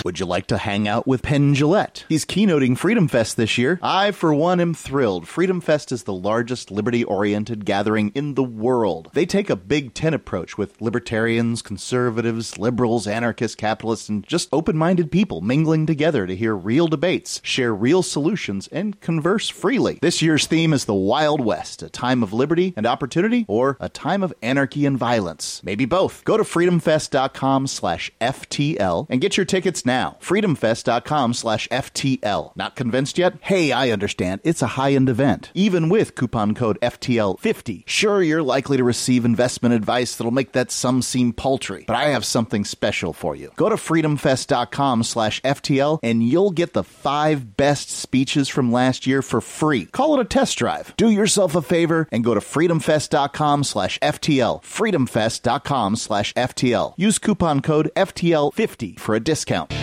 Would 0.06 0.18
you 0.18 0.26
like 0.26 0.48
to 0.48 0.58
hang 0.58 0.88
out 0.88 1.06
with 1.06 1.24
Penn 1.24 1.54
Jillette? 1.54 2.06
He's 2.08 2.24
keynoting 2.24 2.78
Freedom 2.78 3.10
Fest 3.10 3.36
this 3.36 3.58
year. 3.58 3.80
I, 3.84 4.12
for 4.12 4.34
one, 4.34 4.62
am 4.62 4.74
thrilled. 4.74 5.28
Freedom 5.28 5.60
Fest 5.60 5.92
is 5.92 6.04
the 6.04 6.14
largest 6.14 6.72
liberty 6.72 7.04
oriented 7.04 7.66
gathering 7.66 8.14
in 8.16 8.36
the 8.36 8.44
world. 8.44 9.10
They 9.14 9.26
take 9.26 9.50
a 9.50 9.58
Big 9.58 9.94
Ten 9.94 10.14
approach 10.14 10.58
with 10.58 10.80
libertarians, 10.80 11.62
conservatives, 11.62 12.58
liberals, 12.58 13.08
anarchists, 13.08 13.56
capitalists, 13.56 14.08
and 14.08 14.26
just 14.26 14.48
open 14.54 14.78
minded 14.78 15.12
people 15.12 15.42
mingling 15.42 15.86
together 15.86 16.26
to 16.26 16.36
hear 16.36 16.56
real 16.56 16.88
debates, 16.88 17.42
share 17.44 17.76
real 17.76 18.02
solutions, 18.02 18.70
and 18.70 19.02
converse 19.02 19.50
freely. 19.50 20.00
This 20.02 20.22
year's 20.22 20.48
theme 20.48 20.72
is 20.72 20.86
the 20.86 20.94
Wild 20.94 21.44
West, 21.44 21.84
a 21.84 21.90
time 21.90 22.24
of 22.24 22.32
liberty 22.32 22.74
and 22.78 22.86
opportunity, 22.86 23.44
or 23.50 23.76
a 23.82 23.90
time 23.90 24.24
of 24.24 24.34
anarchy 24.42 24.86
and 24.86 24.98
violence. 24.98 25.62
Maybe 25.62 25.84
both. 25.84 26.24
Go 26.24 26.38
to 26.38 26.44
freedomfest.com 26.44 27.68
slash 27.68 28.12
FTL 28.22 29.08
and 29.10 29.20
get 29.20 29.36
your 29.36 29.46
tickets 29.46 29.84
now. 29.90 30.18
Freedomfest.com 30.22 31.34
slash 31.34 31.68
FTL. 31.70 32.56
Not 32.56 32.76
convinced 32.76 33.18
yet? 33.18 33.34
Hey, 33.42 33.72
I 33.72 33.90
understand. 33.90 34.40
It's 34.44 34.62
a 34.62 34.76
high 34.78 34.94
end 34.94 35.10
event. 35.10 35.50
Even 35.56 35.90
with 35.90 36.14
coupon 36.14 36.54
code 36.54 36.78
FTL50. 36.82 37.84
Sure, 37.88 38.22
you're 38.22 38.44
likely 38.44 38.78
to 38.78 38.84
receive 38.84 39.26
investment 39.26 39.74
advice 39.74 40.16
that'll 40.16 40.32
make 40.32 40.52
that 40.52 40.70
sum 40.70 41.02
seem 41.02 41.34
paltry, 41.34 41.86
but 41.88 41.96
I 41.96 42.10
have 42.10 42.24
something 42.24 42.64
special 42.66 43.14
for 43.14 43.36
you. 43.36 43.52
Go 43.56 43.68
to 43.68 43.76
freedomfest.com 43.76 45.04
slash 45.04 45.42
FTL 45.42 46.00
and 46.04 46.22
you'll 46.22 46.52
get 46.52 46.74
the 46.74 46.84
five 46.84 47.58
best 47.58 47.90
speeches 47.90 48.48
from 48.48 48.72
last 48.72 49.08
year 49.08 49.24
for 49.24 49.42
free. 49.42 49.86
Call 49.86 50.14
it 50.14 50.22
a 50.22 50.26
test 50.26 50.58
drive. 50.60 50.94
Do 50.98 51.10
yourself 51.10 51.56
a 51.56 51.64
favor 51.64 52.08
and 52.12 52.24
go 52.24 52.36
to 52.36 52.40
freedomfest.com 52.40 53.64
slash 53.64 53.98
FTL. 54.00 54.62
Freedomfest.com 54.64 55.96
slash 55.96 56.32
FTL. 56.36 56.94
Use 56.96 57.18
coupon 57.18 57.62
code 57.62 57.92
FTL50 57.96 59.00
for 59.00 59.16
a 59.16 59.20
discount. 59.20 59.79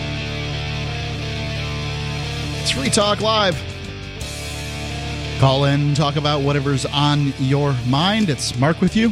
It's 2.77 2.95
Free 2.95 3.03
Talk 3.03 3.21
Live. 3.21 3.59
Call 5.39 5.65
in, 5.65 5.95
talk 5.95 6.15
about 6.15 6.41
whatever's 6.41 6.85
on 6.85 7.33
your 7.39 7.75
mind. 7.87 8.29
It's 8.29 8.55
Mark 8.59 8.81
with 8.81 8.95
you. 8.95 9.11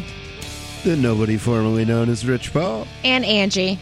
The 0.84 0.96
nobody 0.96 1.36
formerly 1.36 1.84
known 1.84 2.08
as 2.10 2.28
Rich 2.28 2.54
Paul. 2.54 2.86
And 3.04 3.26
Angie. 3.26 3.80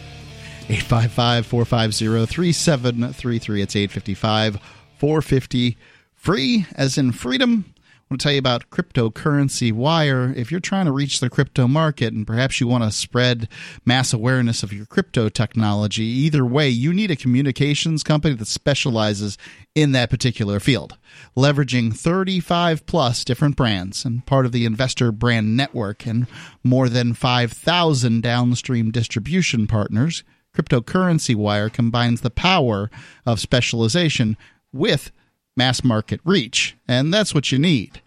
855 0.69 1.45
450 1.45 2.26
3733. 2.26 3.61
It's 3.61 3.76
855 3.76 4.60
450 4.99 5.77
free, 6.15 6.65
as 6.76 6.97
in 6.97 7.11
freedom. 7.11 7.73
Want 8.14 8.22
to 8.22 8.26
tell 8.26 8.34
you 8.34 8.38
about 8.40 8.69
cryptocurrency 8.69 9.72
wire. 9.72 10.31
If 10.38 10.52
you're 10.52 10.60
trying 10.60 10.85
to 10.85 10.91
reach 10.91 11.19
the 11.19 11.31
crypto 11.31 11.68
market 11.68 12.14
and 12.14 12.27
perhaps 12.27 12.61
you 12.61 12.68
want 12.68 12.84
to 12.84 12.91
spread 12.91 13.49
mass 13.85 14.14
awareness 14.14 14.61
of 14.61 14.72
your 14.72 14.85
crypto 14.85 15.30
technology, 15.30 16.03
either 16.03 16.45
way, 16.45 16.69
you 16.69 16.94
need 16.94 17.10
a 17.10 17.15
communications 17.15 18.03
company 18.03 18.35
that 18.35 18.45
specializes 18.45 19.35
in 19.73 19.94
that 19.94 20.11
particular 20.11 20.60
field. 20.60 20.95
Leveraging 21.35 21.98
35 21.98 22.85
plus 22.85 23.26
different 23.26 23.56
brands 23.56 24.06
and 24.06 24.23
part 24.27 24.45
of 24.45 24.52
the 24.52 24.68
investor 24.68 25.11
brand 25.11 25.57
network 25.57 26.06
and 26.06 26.27
more 26.64 26.90
than 26.90 27.15
5,000 27.15 28.22
downstream 28.22 28.91
distribution 28.91 29.65
partners, 29.65 30.23
Cryptocurrency 30.56 31.34
Wire 31.34 31.72
combines 31.72 32.22
the 32.22 32.30
power 32.30 32.91
of 33.26 33.40
specialization 33.40 34.38
with 34.72 35.11
mass 35.56 35.84
market 35.84 36.19
reach. 36.23 36.76
And 36.88 37.14
that's 37.14 37.34
what 37.34 37.52
you 37.52 37.60
need. 37.60 38.02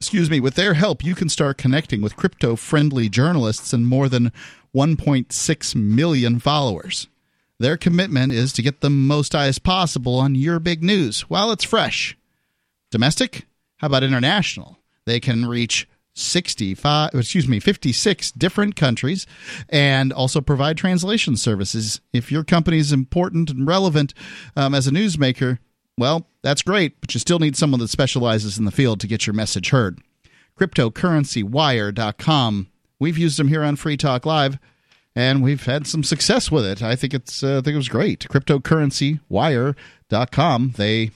Excuse 0.00 0.30
me, 0.30 0.38
with 0.38 0.54
their 0.54 0.74
help 0.74 1.02
you 1.02 1.16
can 1.16 1.28
start 1.28 1.58
connecting 1.58 2.00
with 2.00 2.14
crypto-friendly 2.14 3.08
journalists 3.08 3.72
and 3.72 3.84
more 3.84 4.08
than 4.08 4.30
1.6 4.72 5.74
million 5.74 6.38
followers. 6.38 7.08
Their 7.58 7.76
commitment 7.76 8.32
is 8.32 8.52
to 8.52 8.62
get 8.62 8.80
the 8.80 8.90
most 8.90 9.34
eyes 9.34 9.58
possible 9.58 10.20
on 10.20 10.36
your 10.36 10.60
big 10.60 10.84
news 10.84 11.22
while 11.22 11.50
it's 11.50 11.64
fresh. 11.64 12.16
Domestic? 12.92 13.46
How 13.78 13.88
about 13.88 14.04
international? 14.04 14.78
They 15.04 15.18
can 15.18 15.46
reach 15.46 15.88
65 16.14 17.10
excuse 17.14 17.46
me 17.46 17.60
56 17.60 18.32
different 18.32 18.74
countries 18.76 19.26
and 19.68 20.12
also 20.12 20.40
provide 20.40 20.76
translation 20.76 21.36
services 21.36 22.00
if 22.12 22.32
your 22.32 22.42
company 22.42 22.78
is 22.78 22.92
important 22.92 23.50
and 23.50 23.68
relevant 23.68 24.14
um, 24.56 24.74
as 24.74 24.88
a 24.88 24.90
newsmaker 24.90 25.58
well 25.98 26.26
that's 26.42 26.62
great 26.62 26.98
but 27.00 27.14
you 27.14 27.20
still 27.20 27.38
need 27.38 27.56
someone 27.56 27.80
that 27.80 27.88
specializes 27.88 28.58
in 28.58 28.64
the 28.64 28.70
field 28.70 29.00
to 29.00 29.06
get 29.06 29.26
your 29.26 29.34
message 29.34 29.70
heard. 29.70 29.98
Cryptocurrencywire.com 30.58 32.68
we've 32.98 33.18
used 33.18 33.38
them 33.38 33.48
here 33.48 33.62
on 33.62 33.76
free 33.76 33.96
talk 33.96 34.24
live 34.24 34.58
and 35.14 35.42
we've 35.42 35.66
had 35.66 35.86
some 35.86 36.04
success 36.04 36.50
with 36.50 36.64
it. 36.64 36.82
I 36.82 36.96
think 36.96 37.12
it's 37.14 37.42
uh, 37.42 37.58
i 37.58 37.60
think 37.60 37.74
it 37.74 37.76
was 37.76 37.88
great. 37.88 38.26
Cryptocurrencywire.com 38.28 40.74
they 40.76 41.10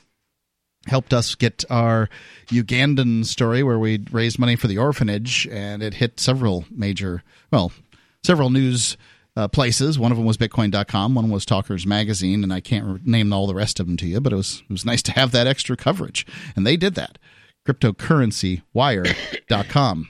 helped 0.86 1.14
us 1.14 1.34
get 1.34 1.64
our 1.70 2.08
Ugandan 2.48 3.24
story 3.24 3.62
where 3.62 3.78
we 3.78 4.04
raised 4.10 4.38
money 4.38 4.56
for 4.56 4.66
the 4.66 4.78
orphanage, 4.78 5.46
and 5.50 5.82
it 5.82 5.94
hit 5.94 6.18
several 6.18 6.64
major, 6.70 7.22
well, 7.50 7.72
several 8.24 8.50
news 8.50 8.96
uh, 9.36 9.48
places. 9.48 9.98
One 9.98 10.12
of 10.12 10.18
them 10.18 10.26
was 10.26 10.36
Bitcoin.com, 10.36 11.14
one 11.14 11.30
was 11.30 11.46
Talkers 11.46 11.86
Magazine, 11.86 12.42
and 12.42 12.52
I 12.52 12.60
can't 12.60 12.86
re- 12.86 13.00
name 13.04 13.32
all 13.32 13.46
the 13.46 13.54
rest 13.54 13.80
of 13.80 13.86
them 13.86 13.96
to 13.98 14.06
you, 14.06 14.20
but 14.20 14.32
it 14.32 14.36
was 14.36 14.62
it 14.68 14.72
was 14.72 14.84
nice 14.84 15.02
to 15.02 15.12
have 15.12 15.30
that 15.32 15.46
extra 15.46 15.76
coverage, 15.76 16.26
and 16.56 16.66
they 16.66 16.76
did 16.76 16.94
that. 16.96 17.18
CryptocurrencyWire.com. 17.66 19.98
You 19.98 20.06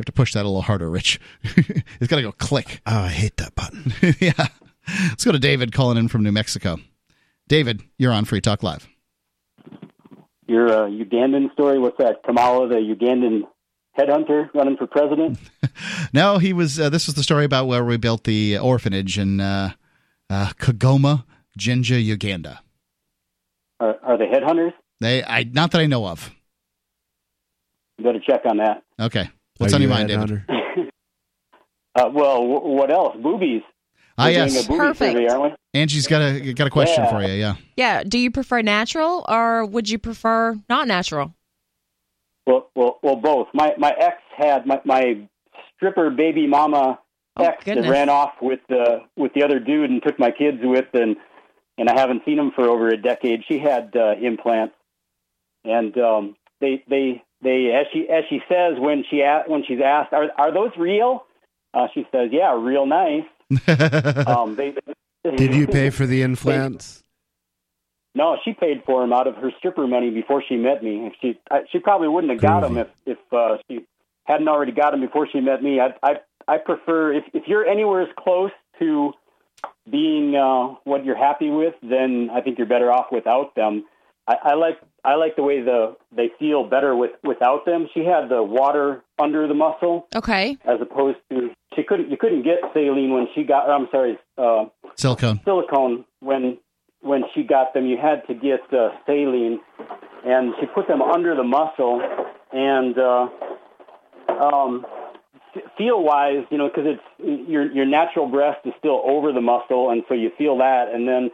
have 0.00 0.06
to 0.06 0.12
push 0.12 0.32
that 0.32 0.42
a 0.42 0.48
little 0.48 0.62
harder, 0.62 0.90
Rich. 0.90 1.20
it's 1.44 2.08
got 2.08 2.16
to 2.16 2.22
go 2.22 2.32
click. 2.32 2.80
Oh, 2.86 3.02
I 3.02 3.08
hate 3.08 3.36
that 3.36 3.54
button. 3.54 3.92
yeah. 4.20 4.48
Let's 5.08 5.24
go 5.24 5.32
to 5.32 5.38
David 5.38 5.72
calling 5.72 5.98
in 5.98 6.08
from 6.08 6.24
New 6.24 6.32
Mexico. 6.32 6.78
David, 7.46 7.82
you're 7.98 8.12
on 8.12 8.24
Free 8.24 8.40
Talk 8.40 8.62
Live. 8.62 8.88
Your 10.46 10.68
uh, 10.68 10.88
Ugandan 10.88 11.52
story, 11.52 11.78
what's 11.78 11.98
that? 11.98 12.22
Kamala, 12.24 12.68
the 12.68 12.76
Ugandan 12.76 13.42
headhunter 13.98 14.48
running 14.54 14.76
for 14.76 14.86
president? 14.86 15.38
no, 16.12 16.38
he 16.38 16.52
was. 16.52 16.78
Uh, 16.80 16.88
this 16.90 17.06
was 17.06 17.14
the 17.14 17.22
story 17.22 17.44
about 17.44 17.66
where 17.66 17.84
we 17.84 17.96
built 17.96 18.24
the 18.24 18.58
orphanage 18.58 19.18
in 19.18 19.40
uh, 19.40 19.72
uh, 20.30 20.50
Kagoma, 20.58 21.24
Jinja, 21.56 22.00
Uganda. 22.00 22.60
Are, 23.80 23.96
are 24.02 24.18
they 24.18 24.26
headhunters? 24.26 24.72
They, 25.00 25.22
I 25.24 25.44
not 25.44 25.70
that 25.72 25.80
I 25.80 25.86
know 25.86 26.06
of. 26.06 26.30
You 27.98 28.04
got 28.04 28.12
to 28.12 28.20
check 28.20 28.42
on 28.48 28.56
that. 28.58 28.82
Okay, 29.00 29.28
what's 29.58 29.72
Are 29.72 29.76
on 29.76 29.82
you 29.82 29.88
your 29.88 29.96
mind, 29.96 30.08
David? 30.08 30.28
headhunter? 30.28 30.44
Uh, 31.96 32.10
well, 32.12 32.40
w- 32.40 32.74
what 32.76 32.90
else? 32.90 33.16
Boobies. 33.22 33.62
Ah, 34.18 34.24
We're 34.24 34.30
yes. 34.30 34.66
doing 34.66 34.78
Perfect. 34.80 35.12
survey, 35.12 35.28
aren't 35.28 35.42
we? 35.44 35.80
Angie's 35.80 36.08
got 36.08 36.22
a 36.22 36.52
got 36.52 36.66
a 36.66 36.70
question 36.70 37.04
Yeah. 37.04 37.10
for 37.10 37.22
you. 37.22 37.34
Yeah. 37.34 37.54
Yeah. 37.76 38.02
Do 38.02 38.18
you 38.18 38.32
prefer 38.32 38.62
natural 38.62 39.24
or 39.28 39.64
would 39.64 39.88
you 39.88 40.00
prefer 40.00 40.56
not 40.68 40.88
natural? 40.88 41.34
Well, 42.46 42.68
well, 42.74 42.98
well, 43.02 43.16
both. 43.16 43.48
My 43.54 43.74
my 43.78 43.92
ex 43.98 44.18
had 44.36 44.66
my, 44.66 44.80
my 44.84 45.26
stripper 45.76 46.10
baby 46.10 46.46
mama 46.46 46.98
Oh, 47.36 47.44
ex 47.44 47.64
that 47.64 47.88
ran 47.88 48.08
off 48.08 48.34
with 48.40 48.60
the 48.68 49.00
with 49.16 49.32
the 49.34 49.42
other 49.42 49.58
dude 49.58 49.90
and 49.90 50.00
took 50.02 50.18
my 50.20 50.30
kids 50.30 50.58
with, 50.62 50.86
and 50.94 51.16
and 51.76 51.88
I 51.88 51.98
haven't 51.98 52.22
seen 52.24 52.38
him 52.38 52.52
for 52.54 52.68
over 52.68 52.88
a 52.88 52.96
decade. 52.96 53.42
She 53.48 53.58
had 53.58 53.92
uh, 53.96 54.14
implants, 54.22 54.74
and 55.64 55.96
um, 55.98 56.36
they 56.60 56.84
they 56.88 57.22
they 57.42 57.72
as 57.72 57.86
she 57.92 58.08
as 58.08 58.24
she 58.28 58.40
says 58.48 58.74
when 58.78 59.04
she 59.10 59.20
a- 59.20 59.44
when 59.48 59.64
she's 59.66 59.80
asked, 59.84 60.12
are 60.12 60.30
are 60.38 60.52
those 60.52 60.70
real? 60.78 61.24
Uh, 61.72 61.88
she 61.92 62.06
says, 62.12 62.30
yeah, 62.30 62.54
real 62.56 62.86
nice. 62.86 63.24
Um, 64.28 64.54
they, 64.54 64.74
Did 65.24 65.54
you 65.54 65.66
pay 65.78 65.90
for 65.90 66.06
the 66.06 66.22
implants? 66.22 67.03
No, 68.14 68.36
she 68.44 68.52
paid 68.52 68.82
for 68.86 69.02
him 69.02 69.12
out 69.12 69.26
of 69.26 69.34
her 69.36 69.50
stripper 69.58 69.86
money 69.86 70.10
before 70.10 70.42
she 70.48 70.56
met 70.56 70.82
me. 70.82 71.12
She 71.20 71.38
I, 71.50 71.60
she 71.70 71.78
probably 71.80 72.08
wouldn't 72.08 72.32
have 72.32 72.40
got 72.40 72.62
him 72.64 72.78
if 72.78 72.88
if 73.06 73.18
uh, 73.32 73.56
she 73.68 73.84
hadn't 74.24 74.48
already 74.48 74.72
got 74.72 74.94
him 74.94 75.00
before 75.00 75.28
she 75.30 75.40
met 75.40 75.62
me. 75.62 75.80
I 75.80 75.94
I 76.02 76.14
I 76.46 76.58
prefer 76.58 77.12
if 77.12 77.24
if 77.32 77.44
you're 77.48 77.66
anywhere 77.66 78.02
as 78.02 78.08
close 78.16 78.52
to 78.78 79.12
being 79.90 80.34
uh, 80.36 80.74
what 80.84 81.04
you're 81.04 81.16
happy 81.16 81.50
with, 81.50 81.74
then 81.82 82.30
I 82.32 82.40
think 82.40 82.58
you're 82.58 82.66
better 82.66 82.90
off 82.92 83.06
without 83.10 83.54
them. 83.54 83.84
I, 84.26 84.36
I 84.42 84.54
like 84.54 84.78
I 85.04 85.16
like 85.16 85.36
the 85.36 85.42
way 85.42 85.60
the 85.62 85.96
they 86.14 86.30
feel 86.38 86.64
better 86.68 86.94
with 86.96 87.10
without 87.22 87.66
them. 87.66 87.88
She 87.92 88.04
had 88.04 88.28
the 88.28 88.42
water 88.42 89.02
under 89.18 89.46
the 89.46 89.54
muscle 89.54 90.06
Okay. 90.14 90.56
as 90.64 90.80
opposed 90.80 91.18
to 91.30 91.50
she 91.76 91.82
couldn't 91.82 92.10
you 92.10 92.16
couldn't 92.16 92.42
get 92.42 92.58
saline 92.72 93.12
when 93.12 93.26
she 93.34 93.42
got 93.42 93.68
I'm 93.68 93.88
sorry 93.90 94.18
uh, 94.38 94.66
Silicone. 94.96 95.40
silicone 95.44 96.04
when 96.20 96.58
when 97.04 97.22
she 97.34 97.42
got 97.42 97.74
them. 97.74 97.86
You 97.86 97.98
had 97.98 98.26
to 98.26 98.34
get 98.34 98.60
uh, 98.72 98.90
saline, 99.06 99.60
and 100.24 100.54
she 100.58 100.66
put 100.66 100.88
them 100.88 101.02
under 101.02 101.36
the 101.36 101.44
muscle. 101.44 102.00
And 102.52 102.98
uh, 102.98 103.28
um, 104.40 104.86
feel 105.76 106.02
wise, 106.02 106.44
you 106.50 106.58
know, 106.58 106.68
because 106.68 106.84
it's 106.86 107.48
your 107.48 107.70
your 107.70 107.86
natural 107.86 108.28
breast 108.28 108.60
is 108.64 108.72
still 108.78 109.02
over 109.04 109.32
the 109.32 109.40
muscle, 109.40 109.90
and 109.90 110.02
so 110.08 110.14
you 110.14 110.30
feel 110.36 110.58
that, 110.58 110.88
and 110.92 111.06
then 111.06 111.30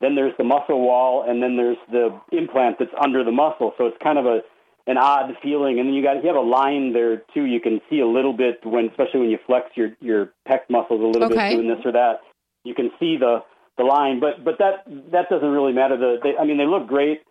then 0.00 0.14
there's 0.14 0.32
the 0.38 0.44
muscle 0.44 0.80
wall, 0.80 1.24
and 1.28 1.42
then 1.42 1.56
there's 1.56 1.76
the 1.90 2.18
implant 2.32 2.78
that's 2.78 2.94
under 3.00 3.22
the 3.22 3.32
muscle. 3.32 3.74
So 3.78 3.86
it's 3.86 3.98
kind 4.02 4.18
of 4.18 4.26
a 4.26 4.40
an 4.86 4.96
odd 4.96 5.36
feeling, 5.42 5.78
and 5.78 5.88
then 5.88 5.94
you 5.94 6.02
got 6.02 6.22
you 6.22 6.28
have 6.28 6.36
a 6.36 6.40
line 6.40 6.92
there 6.92 7.22
too. 7.34 7.44
You 7.44 7.60
can 7.60 7.80
see 7.90 8.00
a 8.00 8.06
little 8.06 8.32
bit 8.32 8.60
when, 8.64 8.88
especially 8.88 9.20
when 9.20 9.30
you 9.30 9.38
flex 9.46 9.66
your 9.74 9.90
your 10.00 10.32
pec 10.48 10.60
muscles 10.68 11.00
a 11.00 11.04
little 11.04 11.30
Okay. 11.30 11.50
bit 11.50 11.56
doing 11.56 11.68
this 11.68 11.84
or 11.84 11.92
that. 11.92 12.20
You 12.64 12.74
can 12.74 12.90
see 12.98 13.16
the 13.16 13.42
the 13.76 13.84
line. 13.84 14.20
But 14.20 14.44
but 14.44 14.58
that 14.58 14.84
that 15.12 15.28
doesn't 15.30 15.48
really 15.48 15.72
matter. 15.72 15.96
The 15.96 16.16
they, 16.22 16.36
I 16.38 16.44
mean 16.44 16.58
they 16.58 16.66
look 16.66 16.86
great. 16.86 17.22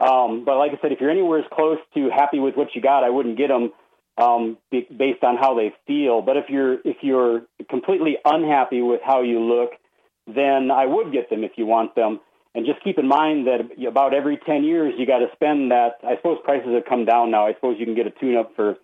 Um, 0.00 0.44
but 0.44 0.58
like 0.58 0.72
I 0.72 0.78
said, 0.82 0.92
if 0.92 1.00
you're 1.00 1.10
anywhere 1.10 1.38
as 1.38 1.44
close 1.52 1.78
to 1.94 2.10
happy 2.10 2.40
with 2.40 2.56
what 2.56 2.74
you 2.74 2.82
got, 2.82 3.04
I 3.04 3.10
wouldn't 3.10 3.38
get 3.38 3.48
them 3.48 3.72
um, 4.18 4.58
be, 4.70 4.86
based 4.90 5.22
on 5.22 5.36
how 5.36 5.54
they 5.54 5.72
feel. 5.86 6.20
But 6.20 6.36
if 6.36 6.46
you're 6.48 6.74
if 6.84 6.98
you're 7.02 7.42
completely 7.70 8.16
unhappy 8.24 8.82
with 8.82 9.00
how 9.04 9.22
you 9.22 9.40
look, 9.40 9.70
then 10.26 10.70
I 10.70 10.86
would 10.86 11.12
get 11.12 11.30
them 11.30 11.44
if 11.44 11.52
you 11.56 11.66
want 11.66 11.94
them. 11.94 12.20
And 12.54 12.66
just 12.66 12.82
keep 12.84 12.98
in 12.98 13.08
mind 13.08 13.48
that 13.48 13.86
about 13.86 14.14
every 14.14 14.36
10 14.36 14.62
years, 14.62 14.94
you 14.96 15.06
got 15.06 15.18
to 15.18 15.26
spend 15.34 15.72
that. 15.72 15.98
I 16.06 16.16
suppose 16.16 16.38
prices 16.44 16.72
have 16.72 16.84
come 16.88 17.04
down 17.04 17.32
now. 17.32 17.46
I 17.46 17.54
suppose 17.54 17.76
you 17.80 17.84
can 17.84 17.96
get 17.96 18.06
a 18.06 18.10
tune 18.10 18.36
up 18.36 18.52
for, 18.54 18.76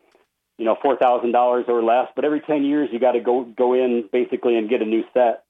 you 0.59 0.65
know, 0.65 0.77
$4,000 0.85 1.69
or 1.69 1.83
less. 1.83 2.09
But 2.17 2.25
every 2.25 2.41
10 2.41 2.65
years, 2.65 2.89
you 2.93 2.99
got 2.99 3.13
to 3.13 3.21
go, 3.21 3.45
go 3.45 3.75
in 3.75 4.09
basically 4.13 4.57
and 4.59 4.69
get 4.69 4.83
a 4.83 4.85
new 4.85 5.05
set. 5.15 5.45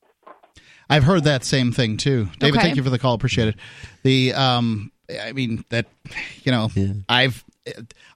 I've 0.90 1.04
heard 1.04 1.24
that 1.24 1.44
same 1.44 1.72
thing 1.72 1.96
too. 1.96 2.28
David, 2.38 2.56
Okay. 2.58 2.66
thank 2.66 2.76
you 2.76 2.82
for 2.82 2.90
the 2.90 2.98
call. 2.98 3.14
Appreciate 3.14 3.48
it. 3.48 3.54
The 4.02 4.34
um, 4.34 4.92
I 5.22 5.32
mean 5.32 5.64
that 5.70 5.86
you 6.42 6.52
know 6.52 6.68
I've 7.08 7.44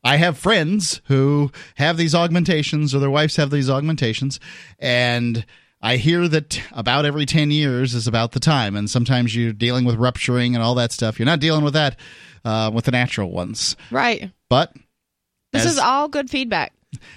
I 0.03 0.17
have 0.17 0.37
friends 0.39 1.01
who 1.07 1.51
have 1.77 1.97
these 1.97 2.15
augmentations 2.15 2.95
or 2.95 2.99
their 2.99 3.11
wives 3.11 3.37
have 3.37 3.51
these 3.51 3.71
augmentations, 3.71 4.41
and 4.79 5.45
I 5.81 5.97
hear 5.97 6.27
that 6.29 6.61
about 6.73 7.05
every 7.05 7.27
ten 7.27 7.51
years 7.51 7.95
is 7.95 8.07
about 8.07 8.33
the 8.33 8.41
time, 8.41 8.75
and 8.77 8.89
sometimes 8.91 9.35
you're 9.37 9.53
dealing 9.53 9.85
with 9.85 9.97
rupturing 9.97 10.55
and 10.55 10.63
all 10.65 10.75
that 10.77 10.93
stuff. 10.93 11.19
You're 11.19 11.27
not 11.27 11.41
dealing 11.41 11.63
with 11.65 11.75
that 11.75 11.99
uh, 12.45 12.71
with 12.75 12.87
the 12.87 12.91
natural 12.91 13.31
ones, 13.31 13.77
Right. 13.91 14.31
but 14.49 14.73
This 15.53 15.65
as- 15.67 15.73
is 15.75 15.79
all 15.79 16.09
good 16.09 16.31
feedback. 16.31 16.73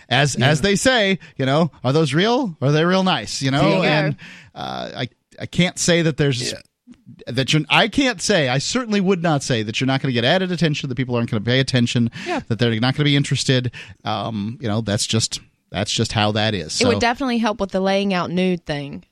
as 0.09 0.35
as 0.35 0.61
they 0.61 0.75
say, 0.75 1.19
you 1.37 1.45
know, 1.45 1.71
are 1.83 1.93
those 1.93 2.13
real? 2.13 2.57
Or 2.61 2.67
are 2.69 2.71
they 2.71 2.83
real 2.85 3.03
nice? 3.03 3.41
You 3.41 3.51
know, 3.51 3.77
you 3.77 3.83
and 3.83 4.15
uh, 4.53 4.91
I 4.97 5.09
I 5.39 5.45
can't 5.45 5.77
say 5.79 6.01
that 6.01 6.17
there's 6.17 6.53
that 7.27 7.53
you're. 7.53 7.63
I 7.69 7.87
can't 7.87 8.21
say. 8.21 8.49
I 8.49 8.57
certainly 8.57 9.01
would 9.01 9.21
not 9.21 9.43
say 9.43 9.63
that 9.63 9.79
you're 9.79 9.87
not 9.87 10.01
going 10.01 10.09
to 10.09 10.13
get 10.13 10.23
added 10.25 10.51
attention. 10.51 10.89
That 10.89 10.95
people 10.95 11.15
aren't 11.15 11.29
going 11.31 11.43
to 11.43 11.47
pay 11.49 11.59
attention. 11.59 12.09
Yeah. 12.25 12.41
That 12.47 12.59
they're 12.59 12.71
not 12.75 12.93
going 12.95 12.99
to 12.99 13.03
be 13.05 13.15
interested. 13.15 13.71
Um, 14.03 14.57
you 14.61 14.67
know, 14.67 14.81
that's 14.81 15.05
just 15.07 15.39
that's 15.69 15.91
just 15.91 16.11
how 16.13 16.31
that 16.33 16.53
is. 16.53 16.79
it 16.81 16.87
would 16.87 16.99
definitely 16.99 17.37
help 17.39 17.59
with 17.59 17.71
the 17.71 17.79
laying 17.79 18.13
out 18.13 18.31
nude 18.31 18.65
thing. 18.65 19.03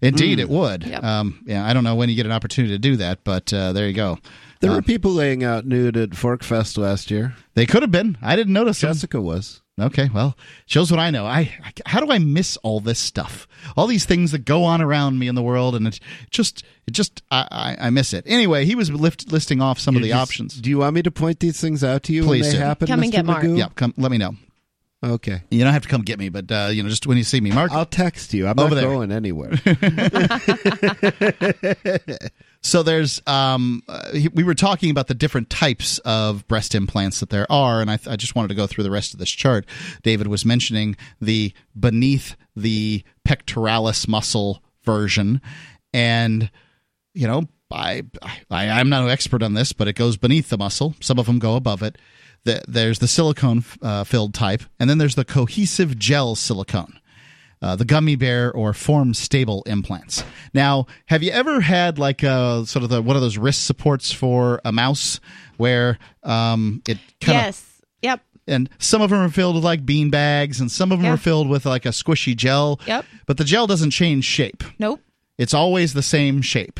indeed, 0.00 0.38
it 0.38 0.48
would. 0.48 0.84
Yep. 0.84 1.02
Um, 1.02 1.42
yeah, 1.46 1.66
I 1.66 1.72
don't 1.74 1.84
know 1.84 1.94
when 1.96 2.08
you 2.08 2.14
get 2.14 2.26
an 2.26 2.32
opportunity 2.32 2.72
to 2.74 2.78
do 2.78 2.96
that, 2.96 3.24
but 3.24 3.52
uh, 3.52 3.72
there 3.72 3.86
you 3.88 3.94
go. 3.94 4.18
There 4.60 4.70
Um, 4.70 4.76
were 4.76 4.82
people 4.82 5.10
laying 5.12 5.44
out 5.44 5.66
nude 5.66 5.96
at 5.96 6.10
PorcFest 6.10 6.78
last 6.78 7.10
year. 7.10 7.34
They 7.54 7.66
could 7.66 7.82
have 7.82 7.90
been. 7.92 8.16
I 8.22 8.36
didn't 8.36 8.52
notice. 8.52 8.80
them. 8.80 8.90
Jessica 8.90 9.20
was. 9.20 9.60
Okay, 9.80 10.08
well, 10.12 10.36
shows 10.66 10.90
what 10.90 10.98
I 10.98 11.10
know. 11.10 11.26
I, 11.26 11.54
I 11.64 11.72
how 11.86 12.00
do 12.00 12.10
I 12.10 12.18
miss 12.18 12.56
all 12.58 12.80
this 12.80 12.98
stuff? 12.98 13.46
All 13.76 13.86
these 13.86 14.04
things 14.04 14.32
that 14.32 14.44
go 14.44 14.64
on 14.64 14.82
around 14.82 15.18
me 15.18 15.28
in 15.28 15.34
the 15.34 15.42
world, 15.42 15.74
and 15.76 15.86
it 15.86 16.00
just 16.30 16.64
it 16.86 16.90
just 16.92 17.22
I, 17.30 17.76
I, 17.80 17.86
I 17.86 17.90
miss 17.90 18.12
it. 18.12 18.24
Anyway, 18.26 18.64
he 18.64 18.74
was 18.74 18.90
lift, 18.90 19.30
listing 19.30 19.60
off 19.62 19.78
some 19.78 19.96
of 19.96 20.02
the 20.02 20.08
Just- 20.08 20.20
options. 20.20 20.54
Do 20.60 20.68
you 20.70 20.78
want 20.78 20.94
me 20.94 21.02
to 21.02 21.10
point 21.10 21.40
these 21.40 21.60
things 21.60 21.84
out 21.84 22.02
to 22.04 22.12
you 22.12 22.24
Please 22.24 22.42
when 22.42 22.52
they 22.52 22.58
do. 22.58 22.64
happen? 22.64 22.86
Come 22.88 23.02
and 23.02 23.12
Mr. 23.12 23.16
get 23.16 23.26
Mark. 23.26 23.44
Magoo? 23.44 23.58
Yeah, 23.58 23.68
come 23.76 23.94
let 23.96 24.10
me 24.10 24.18
know. 24.18 24.34
Okay. 25.00 25.42
You 25.50 25.62
don't 25.62 25.72
have 25.72 25.82
to 25.82 25.88
come 25.88 26.02
get 26.02 26.18
me, 26.18 26.28
but 26.28 26.50
uh, 26.50 26.70
you 26.72 26.82
know, 26.82 26.88
just 26.88 27.06
when 27.06 27.16
you 27.16 27.22
see 27.22 27.40
me, 27.40 27.52
Mark. 27.52 27.70
I'll 27.70 27.86
text 27.86 28.34
you. 28.34 28.48
I'm 28.48 28.58
Over 28.58 28.74
not 28.74 28.80
there. 28.80 28.90
going 28.90 29.12
anywhere. 29.12 29.52
So 32.60 32.82
there's 32.82 33.22
um, 33.26 33.82
uh, 33.88 34.10
we 34.34 34.42
were 34.42 34.54
talking 34.54 34.90
about 34.90 35.06
the 35.06 35.14
different 35.14 35.48
types 35.48 35.98
of 36.00 36.46
breast 36.48 36.74
implants 36.74 37.20
that 37.20 37.30
there 37.30 37.50
are, 37.50 37.80
and 37.80 37.90
I, 37.90 37.98
I 38.06 38.16
just 38.16 38.34
wanted 38.34 38.48
to 38.48 38.54
go 38.54 38.66
through 38.66 38.84
the 38.84 38.90
rest 38.90 39.12
of 39.12 39.20
this 39.20 39.30
chart. 39.30 39.64
David 40.02 40.26
was 40.26 40.44
mentioning 40.44 40.96
the 41.20 41.52
beneath 41.78 42.36
the 42.56 43.04
pectoralis 43.26 44.08
muscle 44.08 44.62
version, 44.82 45.40
and 45.92 46.50
you 47.14 47.28
know 47.28 47.44
I, 47.70 48.04
I 48.50 48.68
I'm 48.68 48.88
not 48.88 49.04
an 49.04 49.10
expert 49.10 49.42
on 49.42 49.54
this, 49.54 49.72
but 49.72 49.88
it 49.88 49.94
goes 49.94 50.16
beneath 50.16 50.48
the 50.48 50.58
muscle. 50.58 50.94
Some 51.00 51.18
of 51.18 51.26
them 51.26 51.38
go 51.38 51.54
above 51.54 51.82
it. 51.82 51.96
The, 52.44 52.62
there's 52.66 52.98
the 52.98 53.08
silicone 53.08 53.64
uh, 53.82 54.04
filled 54.04 54.34
type, 54.34 54.62
and 54.80 54.90
then 54.90 54.98
there's 54.98 55.16
the 55.16 55.24
cohesive 55.24 55.98
gel 55.98 56.34
silicone 56.34 56.98
uh, 57.62 57.76
the 57.76 57.84
gummy 57.84 58.16
bear 58.16 58.52
or 58.52 58.72
form 58.72 59.14
stable 59.14 59.62
implants. 59.66 60.22
Now, 60.54 60.86
have 61.06 61.22
you 61.22 61.30
ever 61.32 61.60
had 61.60 61.98
like 61.98 62.22
a 62.22 62.64
sort 62.66 62.82
of 62.84 62.88
the 62.90 63.02
one 63.02 63.16
of 63.16 63.22
those 63.22 63.38
wrist 63.38 63.64
supports 63.66 64.12
for 64.12 64.60
a 64.64 64.72
mouse 64.72 65.20
where 65.56 65.98
um, 66.22 66.82
it 66.86 66.98
kind 67.20 67.38
of 67.38 67.44
yes. 67.44 67.82
Yep. 68.02 68.20
and 68.46 68.70
some 68.78 69.02
of 69.02 69.10
them 69.10 69.18
are 69.18 69.28
filled 69.28 69.56
with 69.56 69.64
like 69.64 69.84
bean 69.84 70.08
bags 70.10 70.60
and 70.60 70.70
some 70.70 70.92
of 70.92 70.98
them 70.98 71.06
Yeah. 71.06 71.14
are 71.14 71.18
filled 71.18 71.48
with 71.48 71.66
like 71.66 71.84
a 71.84 71.90
squishy 71.90 72.36
gel. 72.36 72.80
Yep. 72.86 73.04
But 73.26 73.38
the 73.38 73.44
gel 73.44 73.66
doesn't 73.66 73.90
change 73.90 74.24
shape. 74.24 74.62
Nope. 74.78 75.00
It's 75.36 75.54
always 75.54 75.94
the 75.94 76.02
same 76.02 76.42
shape. 76.42 76.78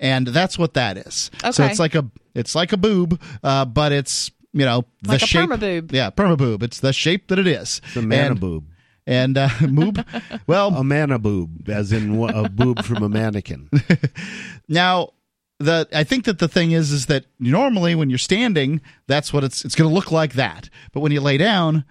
And 0.00 0.26
that's 0.28 0.58
what 0.58 0.74
that 0.74 0.96
is. 0.96 1.30
okay. 1.42 1.50
So 1.52 1.64
it's 1.64 1.78
like 1.80 1.94
a 1.94 2.04
it's 2.34 2.54
like 2.54 2.72
a 2.72 2.76
boob, 2.76 3.20
uh, 3.42 3.64
but 3.64 3.90
it's 3.92 4.30
you 4.52 4.64
know 4.64 4.84
the 5.02 5.12
Like 5.12 5.22
a 5.22 5.26
shape. 5.26 5.48
permaboob. 5.50 5.92
Yeah, 5.92 6.10
perma 6.10 6.36
boob 6.38 6.62
It's 6.62 6.80
the 6.80 6.92
shape 6.92 7.28
that 7.28 7.38
it 7.38 7.46
is. 7.46 7.80
The 7.94 8.02
mana 8.02 8.30
And- 8.30 8.40
boob. 8.40 8.64
And 9.08 9.38
uh, 9.38 9.48
moob. 9.60 10.04
Well, 10.46 10.74
A 10.76 10.84
mana 10.84 11.18
boob, 11.18 11.70
as 11.70 11.92
in 11.92 12.22
a 12.22 12.48
boob 12.50 12.84
from 12.84 13.02
a 13.02 13.08
mannequin. 13.08 13.70
Now, 14.68 15.14
the 15.58 15.88
I 15.94 16.04
think 16.04 16.24
that 16.26 16.38
the 16.38 16.46
thing 16.48 16.72
is 16.72 16.92
is 16.92 17.06
that 17.06 17.24
normally 17.40 17.94
when 17.94 18.10
you're 18.10 18.18
standing, 18.18 18.80
that's 19.06 19.32
what 19.32 19.44
it's 19.44 19.64
it's 19.64 19.74
going 19.74 19.88
to 19.88 19.94
look 19.94 20.12
like 20.12 20.34
that. 20.34 20.68
But 20.92 21.00
when 21.00 21.10
you 21.12 21.20
lay 21.22 21.38
down, 21.38 21.84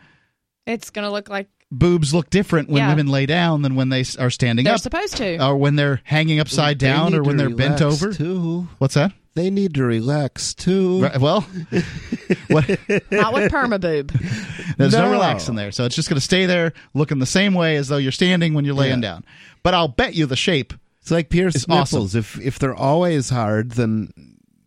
It's 0.67 0.89
going 0.91 1.05
to 1.05 1.11
look 1.11 1.27
like 1.27 1.47
boobs 1.71 2.13
look 2.13 2.29
different 2.29 2.69
when 2.69 2.83
Yeah. 2.83 2.89
women 2.89 3.07
lay 3.07 3.25
down 3.25 3.61
than 3.63 3.75
when 3.75 3.89
they 3.89 4.03
are 4.19 4.29
standing 4.29 4.67
up. 4.67 4.71
they're 4.71 4.77
supposed 4.77 5.17
to. 5.17 5.43
or 5.43 5.57
when 5.57 5.75
they're 5.75 5.99
hanging 6.03 6.39
upside 6.39 6.77
They 6.79 6.87
down, 6.87 7.13
or 7.15 7.23
when 7.23 7.37
they're 7.37 7.49
bent 7.49 7.81
over. 7.81 8.13
Too. 8.13 8.67
What's 8.77 8.93
that? 8.93 9.11
They 9.37 9.51
need 9.51 9.75
to 9.75 9.83
relax 9.83 10.55
too. 10.55 11.03
Right, 11.03 11.17
well, 11.19 11.41
what, 12.47 12.67
Not 13.11 13.33
with 13.35 13.51
permaboob. 13.51 14.75
there's 14.77 14.93
no. 14.93 15.05
No. 15.05 15.11
relax 15.11 15.47
in 15.47 15.53
there, 15.53 15.71
so 15.71 15.85
it's 15.85 15.95
just 15.95 16.09
going 16.09 16.17
to 16.17 16.21
stay 16.25 16.47
there, 16.47 16.73
looking 16.95 17.19
the 17.19 17.27
same 17.27 17.53
way 17.53 17.75
as 17.75 17.87
though 17.87 17.97
you're 17.97 18.11
standing 18.11 18.55
when 18.55 18.65
you're 18.65 18.73
laying 18.73 19.03
Yeah. 19.03 19.09
down. 19.11 19.25
But 19.61 19.75
I'll 19.75 19.87
bet 19.89 20.15
you 20.15 20.25
the 20.25 20.35
shape. 20.35 20.73
It's 21.01 21.11
like 21.11 21.29
Pierce 21.29 21.53
It's 21.55 21.67
nipples. 21.67 22.15
If 22.15 22.39
if 22.41 22.57
they're 22.57 22.73
always 22.75 23.29
hard, 23.29 23.73
then 23.73 24.11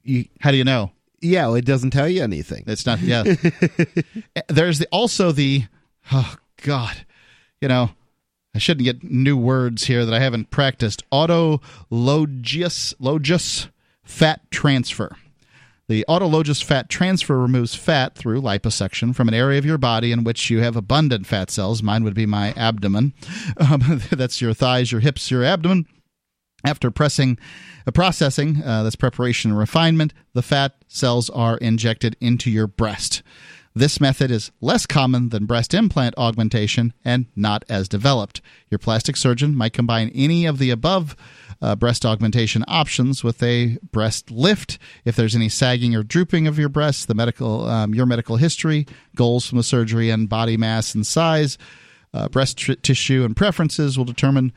you 0.05 0.27
How 0.41 0.53
do 0.53 0.57
you 0.57 0.65
know? 0.65 0.93
yeah, 1.21 1.47
well, 1.47 1.57
it 1.57 1.65
doesn't 1.65 1.91
tell 1.91 2.09
you 2.09 2.23
anything. 2.23 2.63
It's 2.69 2.87
not. 2.87 3.01
Yeah. 3.01 3.25
Eh, 4.37 4.43
there's 4.49 4.79
the, 4.79 4.87
also 4.93 5.33
the. 5.33 5.65
Oh 6.13 6.37
God, 6.63 7.05
you 7.61 7.67
know, 7.67 7.91
I 8.55 8.59
shouldn't 8.59 8.85
get 8.85 9.03
new 9.03 9.37
words 9.37 9.85
here 9.85 10.05
that 10.07 10.15
I 10.15 10.21
haven't 10.21 10.51
practiced. 10.51 11.03
Autologous 11.11 12.95
logous 13.01 13.69
fat 14.11 14.51
transfer. 14.51 15.17
The 15.89 16.05
autologous 16.09 16.63
fat 16.63 16.89
transfer 16.89 17.37
removes 17.37 17.75
fat 17.75 18.15
through 18.15 18.43
liposuction 18.43 19.15
from 19.15 19.27
an 19.27 19.35
area 19.35 19.59
of 19.59 19.65
your 19.65 19.79
body 19.79 20.13
in 20.13 20.23
which 20.23 20.49
you 20.49 20.61
have 20.61 20.77
abundant 20.77 21.27
fat 21.27 21.51
cells. 21.51 21.83
Mine 21.83 22.05
would 22.05 22.15
be 22.15 22.27
my 22.27 22.53
abdomen. 22.53 23.13
Um, 23.57 24.03
that's 24.11 24.41
your 24.41 24.55
thighs, 24.55 24.93
your 24.93 25.01
hips, 25.01 25.31
your 25.31 25.45
abdomen. 25.45 25.87
After 26.65 26.91
pressing, 26.91 27.39
uh, 27.87 27.91
processing, 27.91 28.63
uh, 28.63 28.83
that's 28.85 28.97
preparation 28.97 29.51
and 29.51 29.59
refinement, 29.59 30.15
the 30.33 30.43
fat 30.43 30.77
cells 30.89 31.29
are 31.31 31.57
injected 31.59 32.17
into 32.21 32.51
your 32.51 32.67
breast. 32.67 33.23
This 33.81 33.99
method 33.99 34.31
is 34.31 34.51
less 34.61 34.85
common 34.85 35.31
than 35.31 35.47
breast 35.47 35.73
implant 35.73 36.15
augmentation 36.19 36.93
and 37.03 37.25
not 37.35 37.65
as 37.67 37.89
developed. 37.89 38.43
Your 38.69 38.79
plastic 38.79 39.17
surgeon 39.17 39.57
might 39.57 39.73
combine 39.73 40.11
any 40.15 40.45
of 40.45 40.59
the 40.59 40.69
above 40.69 41.17
uh, 41.63 41.77
breast 41.77 42.05
augmentation 42.05 42.63
options 42.69 43.25
with 43.25 43.43
a 43.43 43.79
breast 43.91 44.31
lift. 44.31 44.79
If 45.07 45.17
there's 45.17 45.35
any 45.35 45.49
sagging 45.49 45.97
or 45.97 46.03
drooping 46.03 46.47
of 46.47 46.59
your 46.59 46.69
breasts, 46.69 47.07
the 47.07 47.15
medical, 47.15 47.67
um, 47.71 47.95
your 47.95 48.05
medical 48.05 48.37
history, 48.37 48.87
goals 49.17 49.47
from 49.47 49.57
the 49.57 49.65
surgery, 49.65 50.11
and 50.11 50.29
body 50.29 50.59
mass 50.59 50.95
and 50.95 51.07
size, 51.07 51.57
uh, 52.13 52.29
breast 52.29 52.59
tr- 52.59 52.75
tissue, 52.75 53.25
and 53.25 53.35
preferences 53.35 53.97
will 53.97 54.05
determine 54.05 54.53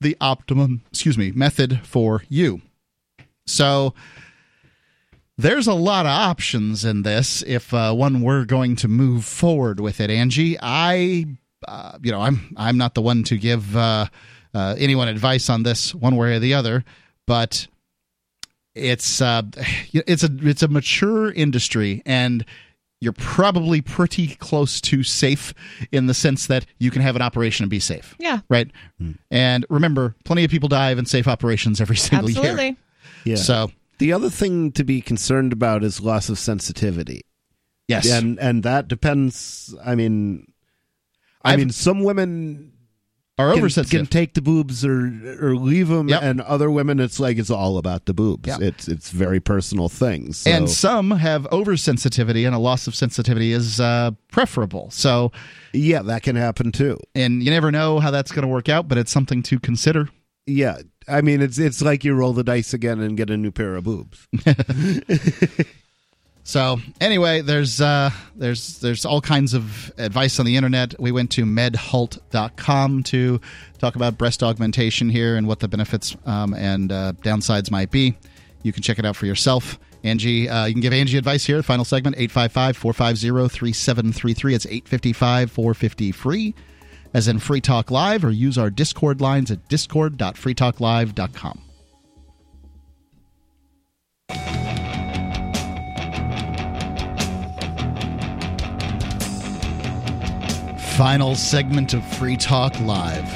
the 0.00 0.16
optimum, 0.18 0.80
excuse 0.88 1.18
me, 1.18 1.30
method 1.30 1.82
for 1.84 2.22
you. 2.30 2.62
So 3.44 3.92
there's 5.38 5.66
a 5.66 5.74
lot 5.74 6.06
of 6.06 6.10
options 6.10 6.84
in 6.84 7.02
this 7.02 7.42
if 7.46 7.72
uh, 7.74 7.92
one 7.92 8.22
were 8.22 8.44
going 8.44 8.76
to 8.76 8.88
move 8.88 9.24
forward 9.24 9.80
with 9.80 10.00
it. 10.00 10.10
Angie, 10.10 10.56
I, 10.60 11.26
uh, 11.66 11.98
you 12.02 12.10
know, 12.10 12.20
I'm 12.20 12.54
I'm 12.56 12.78
not 12.78 12.94
the 12.94 13.02
one 13.02 13.22
to 13.24 13.36
give 13.36 13.76
uh, 13.76 14.06
uh, 14.54 14.74
anyone 14.78 15.08
advice 15.08 15.50
on 15.50 15.62
this 15.62 15.94
one 15.94 16.16
way 16.16 16.34
or 16.36 16.38
the 16.38 16.54
other, 16.54 16.84
but 17.26 17.66
it's 18.74 19.20
uh, 19.20 19.42
it's 19.92 20.22
a 20.22 20.30
it's 20.40 20.62
a 20.62 20.68
mature 20.68 21.30
industry 21.32 22.02
and 22.06 22.44
you're 23.00 23.12
probably 23.12 23.82
pretty 23.82 24.28
close 24.36 24.80
to 24.80 25.02
safe 25.02 25.52
in 25.92 26.06
the 26.06 26.14
sense 26.14 26.46
that 26.46 26.64
you 26.78 26.90
can 26.90 27.02
have 27.02 27.14
an 27.14 27.20
operation 27.20 27.62
and 27.64 27.70
be 27.70 27.78
safe. 27.78 28.16
Yeah. 28.18 28.40
Right. 28.48 28.70
And 29.30 29.66
remember, 29.68 30.14
plenty 30.24 30.44
of 30.44 30.50
people 30.50 30.70
die 30.70 30.92
in 30.92 31.04
safe 31.04 31.28
operations 31.28 31.78
every 31.78 31.96
single 31.98 32.30
year. 32.30 32.38
Absolutely. 32.38 32.76
Yeah. 33.24 33.36
So 33.36 33.70
the 33.98 34.12
other 34.12 34.30
thing 34.30 34.72
to 34.72 34.84
be 34.84 35.00
concerned 35.00 35.52
about 35.52 35.84
is 35.84 36.00
loss 36.00 36.28
of 36.28 36.38
sensitivity. 36.38 37.22
yes, 37.88 38.10
and 38.10 38.38
and 38.40 38.62
that 38.64 38.88
depends. 38.88 39.74
I 39.84 39.94
mean, 39.94 40.52
I 41.42 41.52
I've- 41.52 41.62
mean, 41.62 41.70
some 41.70 42.02
women 42.02 42.72
are 43.38 43.50
can, 43.50 43.58
oversensitive. 43.58 43.98
can 44.00 44.06
take 44.06 44.32
the 44.32 44.40
boobs 44.40 44.82
or 44.84 45.12
or 45.40 45.56
leave 45.56 45.88
them, 45.88 46.08
Yep. 46.08 46.22
and 46.22 46.40
other 46.40 46.70
women, 46.70 46.98
it's 47.00 47.20
like 47.20 47.36
it's 47.38 47.50
all 47.50 47.76
about 47.76 48.06
the 48.06 48.14
boobs. 48.14 48.48
Yep. 48.48 48.60
It's 48.62 48.88
it's 48.88 49.10
very 49.10 49.40
personal 49.40 49.88
things. 49.90 50.38
So. 50.38 50.50
and 50.50 50.70
some 50.70 51.10
have 51.10 51.42
oversensitivity, 51.50 52.46
and 52.46 52.54
a 52.54 52.58
loss 52.58 52.86
of 52.86 52.94
sensitivity 52.94 53.52
is 53.52 53.78
uh, 53.78 54.12
preferable. 54.32 54.90
So, 54.90 55.32
yeah, 55.74 56.00
that 56.02 56.22
can 56.22 56.34
happen 56.36 56.72
too. 56.72 56.98
and 57.14 57.42
you 57.42 57.50
never 57.50 57.70
know 57.70 58.00
how 58.00 58.10
that's 58.10 58.32
going 58.32 58.42
to 58.42 58.48
work 58.48 58.68
out, 58.70 58.88
but 58.88 58.96
it's 58.98 59.12
something 59.12 59.42
to 59.44 59.60
consider. 59.60 60.08
Yeah, 60.46 60.78
I 61.08 61.20
mean, 61.20 61.40
it's 61.40 61.58
it's 61.58 61.82
like 61.82 62.04
you 62.04 62.14
roll 62.14 62.32
the 62.32 62.44
dice 62.44 62.74
again 62.74 63.00
and 63.00 63.16
get 63.16 63.30
a 63.30 63.36
new 63.36 63.50
pair 63.50 63.76
of 63.76 63.84
boobs. 63.84 64.26
So 66.46 66.78
anyway, 67.00 67.40
there's 67.40 67.80
uh, 67.80 68.10
there's 68.36 68.78
there's 68.78 69.04
all 69.04 69.20
kinds 69.20 69.52
of 69.52 69.92
advice 69.98 70.38
on 70.38 70.46
the 70.46 70.54
internet. 70.54 70.94
We 71.00 71.10
went 71.10 71.32
to 71.32 71.44
medhalt.com 71.44 73.02
to 73.02 73.40
talk 73.78 73.96
about 73.96 74.16
breast 74.16 74.44
augmentation 74.44 75.10
here 75.10 75.36
and 75.36 75.48
what 75.48 75.58
the 75.58 75.66
benefits 75.66 76.16
um, 76.24 76.54
and 76.54 76.92
uh, 76.92 77.14
downsides 77.24 77.72
might 77.72 77.90
be. 77.90 78.16
You 78.62 78.72
can 78.72 78.84
check 78.84 79.00
it 79.00 79.04
out 79.04 79.16
for 79.16 79.26
yourself. 79.26 79.76
Angie, 80.04 80.48
uh, 80.48 80.66
you 80.66 80.74
can 80.74 80.80
give 80.80 80.92
Angie 80.92 81.18
advice 81.18 81.44
here. 81.44 81.64
Final 81.64 81.84
segment 81.84 82.14
855 82.14 82.76
450 82.76 83.48
3733. 83.48 84.54
It's 84.54 84.66
855 84.66 85.50
450 85.50 86.12
free, 86.12 86.54
as 87.16 87.28
in 87.28 87.38
Free 87.38 87.62
Talk 87.62 87.90
Live, 87.90 88.26
or 88.26 88.30
use 88.30 88.58
our 88.58 88.68
Discord 88.68 89.22
lines 89.22 89.50
at 89.50 89.66
discord.freetalklive.com. 89.68 91.62
final 100.96 101.34
segment 101.34 101.92
of 101.92 102.02
Free 102.16 102.38
Talk 102.38 102.80
Live. 102.80 103.28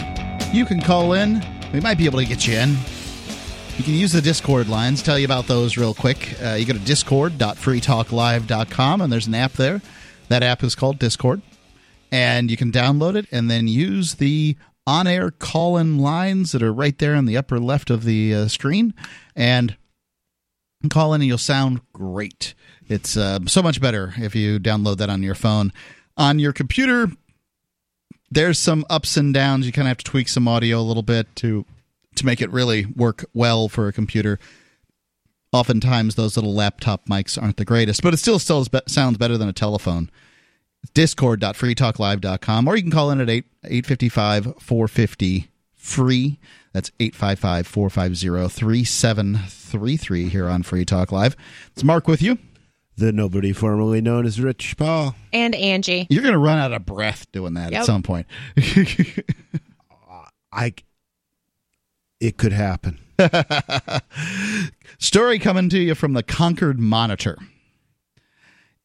You 0.55 0.65
can 0.65 0.81
call 0.81 1.13
in. 1.13 1.45
We 1.75 1.81
might 1.81 1.99
be 1.99 2.07
able 2.07 2.19
to 2.19 2.25
get 2.25 2.47
you 2.47 2.55
in. 2.55 2.71
You 3.77 3.85
can 3.85 3.93
use 3.93 4.13
the 4.13 4.23
Discord 4.23 4.67
lines. 4.67 5.03
Tell 5.03 5.19
you 5.19 5.27
about 5.27 5.47
those 5.47 5.77
real 5.77 5.93
quick. 5.93 6.43
Uh, 6.43 6.55
you 6.55 6.65
go 6.65 6.73
to 6.73 6.79
discord.freetalklive.com, 6.79 9.03
and 9.03 9.13
there's 9.13 9.27
an 9.27 9.35
app 9.35 9.53
there. 9.53 9.83
That 10.29 10.43
app 10.43 10.63
is 10.63 10.75
called 10.75 10.99
Discord. 10.99 11.43
And 12.11 12.51
you 12.51 12.57
can 12.57 12.73
download 12.73 13.15
it 13.15 13.27
and 13.31 13.51
then 13.51 13.69
use 13.69 14.15
the 14.15 14.57
on 14.87 15.07
air 15.07 15.31
call 15.31 15.77
in 15.77 15.99
lines 15.99 16.53
that 16.53 16.63
are 16.63 16.73
right 16.73 16.99
there 16.99 17.15
in 17.15 17.27
the 17.27 17.37
upper 17.37 17.59
left 17.59 17.91
of 17.91 18.05
the 18.05 18.35
uh, 18.35 18.49
screen. 18.49 18.95
And 19.37 19.77
call 20.89 21.15
in, 21.15 21.21
and 21.21 21.29
you'll 21.29 21.39
sound 21.39 21.81
great. 21.93 22.55
It's 22.89 23.17
uh, 23.17 23.41
so 23.47 23.63
much 23.63 23.81
better 23.81 24.15
if 24.17 24.35
you 24.35 24.59
download 24.59 24.97
that 24.99 25.11
on 25.11 25.23
your 25.23 25.35
phone. 25.35 25.73
On 26.17 26.39
your 26.39 26.53
computer, 26.53 27.09
there's 28.31 28.59
some 28.59 28.85
ups 28.89 29.17
and 29.17 29.35
downs. 29.35 29.67
You 29.67 29.73
kind 29.73 29.87
of 29.87 29.91
have 29.91 29.99
to 29.99 30.05
tweak 30.05 30.29
some 30.29 30.49
audio 30.49 30.81
a 30.81 30.83
little 30.83 31.03
bit 31.03 31.35
to 31.37 31.65
to 32.17 32.27
make 32.27 32.41
it 32.41 32.51
really 32.51 32.87
work 32.87 33.25
well 33.33 33.69
for 33.69 33.89
a 33.89 33.93
computer. 33.93 34.39
Oftentimes, 35.53 36.15
those 36.15 36.37
little 36.37 36.55
laptop 36.55 37.07
mics 37.07 37.41
aren't 37.41 37.57
the 37.57 37.65
greatest, 37.65 38.03
but 38.03 38.15
it 38.15 38.19
still 38.19 38.39
still 38.39 38.67
sounds 38.87 39.19
better 39.19 39.39
than 39.39 39.49
a 39.49 39.53
telephone. 39.53 40.11
Discord.freetalklive.com, 40.95 42.69
or 42.69 42.77
you 42.77 42.83
can 42.83 42.91
call 42.91 43.11
in 43.11 43.21
at 43.21 43.29
8 43.31 43.45
855 43.65 44.45
450 44.61 45.51
free. 45.75 46.39
That's 46.73 46.91
855 47.01 47.67
450 47.67 48.49
3733 48.49 50.29
here 50.29 50.49
on 50.49 50.63
Free 50.63 50.85
Talk 50.85 51.11
Live. 51.13 51.37
It's 51.73 51.83
Mark 51.85 52.07
with 52.09 52.23
you. 52.23 52.39
The 52.97 53.13
nobody 53.13 53.53
formerly 53.53 54.01
known 54.01 54.27
as 54.27 54.41
Rich 54.41 54.77
Paul. 54.77 55.15
And 55.33 55.55
Angie. 55.55 56.07
You're 56.11 56.23
going 56.23 56.35
to 56.35 56.39
run 56.39 56.59
out 56.59 56.73
of 56.73 56.85
breath 56.85 57.31
doing 57.33 57.55
that 57.55 57.73
Yep. 57.73 57.81
at 57.81 57.87
some 57.87 58.03
point. 58.03 58.27
I. 60.53 60.75
It 62.21 62.37
could 62.37 62.53
happen. 62.53 62.99
Story 64.99 65.39
coming 65.39 65.69
to 65.71 65.79
you 65.79 65.95
from 65.95 66.13
the 66.13 66.23
Concord 66.23 66.79
Monitor. 66.79 67.39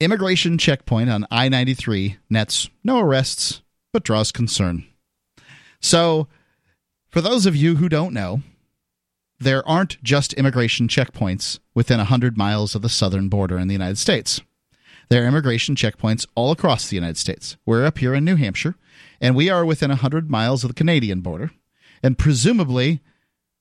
Immigration 0.05 0.59
checkpoint 0.59 1.09
on 1.09 1.25
I 1.31 1.49
93 1.49 2.17
nets 2.29 2.69
no 2.83 2.99
arrests, 2.99 3.63
but 3.91 4.03
draws 4.03 4.31
concern. 4.31 4.85
So, 5.81 6.27
for 7.09 7.21
those 7.21 7.47
of 7.47 7.55
you 7.55 7.77
who 7.77 7.89
don't 7.89 8.13
know, 8.13 8.43
there 9.39 9.67
aren't 9.67 10.03
just 10.03 10.33
immigration 10.33 10.87
checkpoints 10.87 11.57
within 11.73 11.97
100 11.97 12.37
miles 12.37 12.75
of 12.75 12.83
the 12.83 12.87
southern 12.87 13.29
border 13.29 13.57
in 13.57 13.67
the 13.67 13.73
United 13.73 13.97
States. 13.97 14.41
There 15.09 15.23
are 15.23 15.27
immigration 15.27 15.73
checkpoints 15.73 16.27
all 16.35 16.51
across 16.51 16.87
the 16.87 16.95
United 16.95 17.17
States. 17.17 17.57
We're 17.65 17.83
up 17.83 17.97
here 17.97 18.13
in 18.13 18.23
New 18.23 18.35
Hampshire, 18.35 18.75
and 19.19 19.35
we 19.35 19.49
are 19.49 19.65
within 19.65 19.89
100 19.89 20.29
miles 20.29 20.63
of 20.63 20.67
the 20.67 20.75
Canadian 20.75 21.21
border. 21.21 21.49
And 22.03 22.15
presumably, 22.15 23.01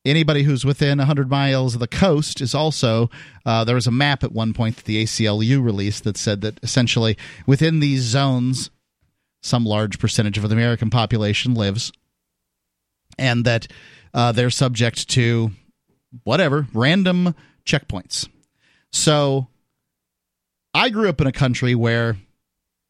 anybody 0.05 0.43
who's 0.43 0.65
within 0.65 0.99
100 0.99 1.31
miles 1.31 1.75
of 1.75 1.81
the 1.81 1.87
coast 1.87 2.41
is 2.41 2.55
also 2.55 3.11
uh, 3.47 3.65
there 3.65 3.75
was 3.75 3.87
a 3.87 3.93
map 3.93 4.23
at 4.23 4.33
one 4.33 4.53
point 4.53 4.77
that 4.77 4.85
the 4.85 5.03
aclu 5.03 5.63
released 5.63 6.05
that 6.05 6.17
said 6.17 6.41
that 6.43 6.59
essentially 6.63 7.17
within 7.47 7.81
these 7.81 8.03
zones 8.03 8.71
some 9.43 9.65
large 9.65 9.99
percentage 9.99 10.39
of 10.39 10.49
the 10.49 10.55
american 10.55 10.91
population 10.91 11.55
lives 11.55 11.93
and 13.19 13.45
that 13.45 13.67
uh, 14.13 14.33
they're 14.33 14.51
subject 14.51 15.09
to 15.09 15.51
whatever 16.25 16.67
random 16.73 17.35
checkpoints. 17.65 18.29
So 18.93 19.49
i 20.73 20.91
grew 20.91 21.09
up 21.09 21.21
in 21.21 21.27
a 21.27 21.33
country 21.33 21.75
where 21.75 22.17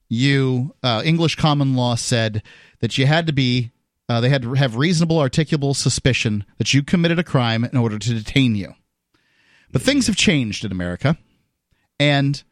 you 0.08 0.74
uh, 0.82 1.02
english 1.04 1.36
common 1.36 1.74
law 1.74 1.94
said 1.94 2.42
that 2.80 2.98
you 2.98 3.06
had 3.06 3.26
to 3.26 3.32
be 3.32 3.70
uh, 4.08 4.20
they 4.20 4.28
had 4.28 4.42
to 4.42 4.54
have 4.54 4.76
reasonable 4.76 5.16
articulable 5.16 5.74
suspicion 5.74 6.44
that 6.58 6.74
you 6.74 6.82
committed 6.82 7.18
a 7.18 7.24
crime 7.24 7.64
in 7.64 7.76
order 7.76 7.98
to 7.98 8.14
detain 8.14 8.54
you. 8.54 8.74
But 9.72 9.82
things 9.82 10.06
have 10.06 10.16
changed 10.16 10.64
in 10.64 10.70
america 10.70 11.18
and 11.98 12.42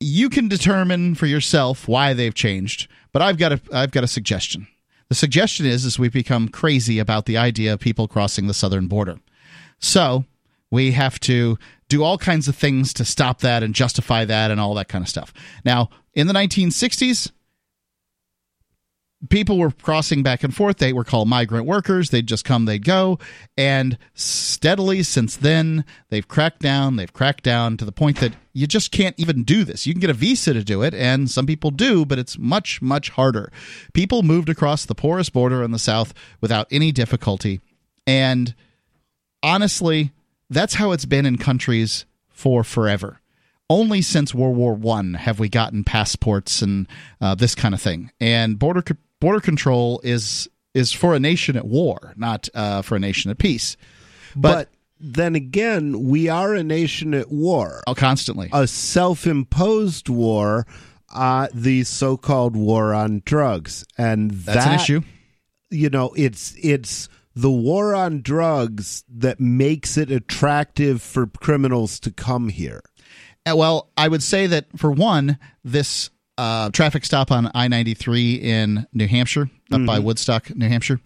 you 0.00 0.28
can 0.28 0.48
determine 0.48 1.14
for 1.14 1.26
yourself 1.26 1.86
why 1.86 2.12
they've 2.12 2.34
changed 2.34 2.88
but 3.12 3.22
i've 3.22 3.38
got 3.38 3.52
a 3.52 3.60
i've 3.72 3.92
got 3.92 4.04
a 4.04 4.08
suggestion. 4.08 4.66
The 5.08 5.14
suggestion 5.14 5.64
is 5.64 5.84
is 5.84 5.98
we've 5.98 6.12
become 6.12 6.48
crazy 6.48 6.98
about 6.98 7.26
the 7.26 7.38
idea 7.38 7.72
of 7.72 7.80
people 7.80 8.08
crossing 8.08 8.46
the 8.46 8.54
southern 8.54 8.88
border. 8.88 9.18
So 9.78 10.24
we 10.70 10.90
have 10.92 11.18
to 11.20 11.56
do 11.88 12.02
all 12.02 12.18
kinds 12.18 12.48
of 12.48 12.56
things 12.56 12.92
to 12.94 13.04
stop 13.04 13.40
that 13.40 13.62
and 13.62 13.74
justify 13.74 14.26
that 14.26 14.50
and 14.50 14.60
all 14.60 14.74
that 14.74 14.88
kind 14.88 15.02
of 15.02 15.08
stuff. 15.08 15.32
Now 15.64 15.88
in 16.14 16.26
the 16.26 16.34
1960s 16.34 17.30
people 19.28 19.58
were 19.58 19.70
crossing 19.70 20.22
back 20.22 20.44
and 20.44 20.54
forth. 20.54 20.78
They 20.78 20.92
were 20.92 21.04
called 21.04 21.28
migrant 21.28 21.66
workers. 21.66 22.10
They'd 22.10 22.26
just 22.26 22.44
come, 22.44 22.64
they'd 22.64 22.84
go. 22.84 23.18
And 23.56 23.98
steadily 24.14 25.02
since 25.02 25.36
then, 25.36 25.84
they've 26.08 26.26
cracked 26.26 26.60
down, 26.60 26.96
they've 26.96 27.12
cracked 27.12 27.42
down 27.44 27.76
to 27.78 27.84
the 27.84 27.92
point 27.92 28.18
that 28.20 28.34
you 28.52 28.66
just 28.66 28.92
can't 28.92 29.18
even 29.18 29.42
do 29.42 29.64
this. 29.64 29.86
You 29.86 29.92
can 29.92 30.00
get 30.00 30.10
a 30.10 30.14
visa 30.14 30.52
to 30.52 30.62
do 30.62 30.82
it, 30.82 30.94
and 30.94 31.30
some 31.30 31.46
people 31.46 31.70
do, 31.70 32.04
but 32.04 32.18
it's 32.18 32.38
much, 32.38 32.80
much 32.80 33.10
harder. 33.10 33.52
People 33.92 34.22
moved 34.22 34.48
across 34.48 34.84
the 34.84 34.94
porous 34.94 35.30
border 35.30 35.62
in 35.62 35.72
the 35.72 35.78
South 35.78 36.14
without 36.40 36.68
any 36.70 36.92
difficulty. 36.92 37.60
And 38.06 38.54
honestly, 39.42 40.12
that's 40.48 40.74
how 40.74 40.92
it's 40.92 41.04
been 41.04 41.26
in 41.26 41.38
countries 41.38 42.04
for 42.28 42.62
forever 42.62 43.20
only 43.70 44.00
since 44.00 44.34
World 44.34 44.56
War 44.56 44.72
One 44.72 45.14
have 45.14 45.38
we 45.38 45.48
gotten 45.48 45.84
passports 45.84 46.62
and 46.62 46.86
uh, 47.20 47.34
this 47.34 47.54
kind 47.54 47.74
of 47.74 47.82
thing. 47.82 48.10
And 48.18 48.58
border 48.58 48.82
border 49.20 49.40
control 49.40 50.00
is 50.04 50.48
is 50.74 50.92
for 50.92 51.14
a 51.14 51.20
nation 51.20 51.56
at 51.56 51.66
war, 51.66 52.12
not 52.16 52.48
uh, 52.54 52.82
for 52.82 52.96
a 52.96 53.00
nation 53.00 53.30
at 53.30 53.38
peace. 53.38 53.76
But, 54.36 54.52
But, 54.52 54.68
then 55.00 55.34
again, 55.34 56.08
we 56.08 56.28
are 56.28 56.54
a 56.54 56.62
nation 56.62 57.14
at 57.14 57.30
war. 57.30 57.82
oh, 57.86 57.94
constantly. 57.94 58.50
A 58.52 58.66
self 58.66 59.26
imposed 59.26 60.08
war, 60.08 60.66
uh, 61.14 61.48
the 61.54 61.84
so 61.84 62.16
called 62.16 62.56
war 62.56 62.92
on 62.94 63.22
drugs. 63.24 63.84
And 63.96 64.30
That's 64.30 64.64
that, 64.64 64.68
an 64.68 64.74
issue. 64.74 65.00
You 65.70 65.90
know, 65.90 66.12
it's 66.16 66.54
it's 66.60 67.08
the 67.34 67.50
war 67.50 67.94
on 67.94 68.22
drugs 68.22 69.04
that 69.08 69.38
makes 69.38 69.96
it 69.96 70.10
attractive 70.10 71.00
for 71.00 71.26
criminals 71.26 72.00
to 72.00 72.10
come 72.10 72.48
here. 72.48 72.82
Uh, 73.48 73.54
Well, 73.56 73.90
I 73.96 74.08
would 74.08 74.22
say 74.22 74.48
that 74.48 74.66
for 74.76 74.90
one, 74.90 75.38
this 75.62 76.10
uh, 76.38 76.70
traffic 76.70 77.04
stop 77.04 77.30
on 77.30 77.50
I 77.54 77.68
93 77.68 78.34
in 78.34 78.86
New 78.92 79.08
Hampshire, 79.08 79.50
up 79.72 79.84
by 79.84 79.98
Woodstock, 79.98 80.54
New 80.54 80.68
Hampshire, 80.68 81.00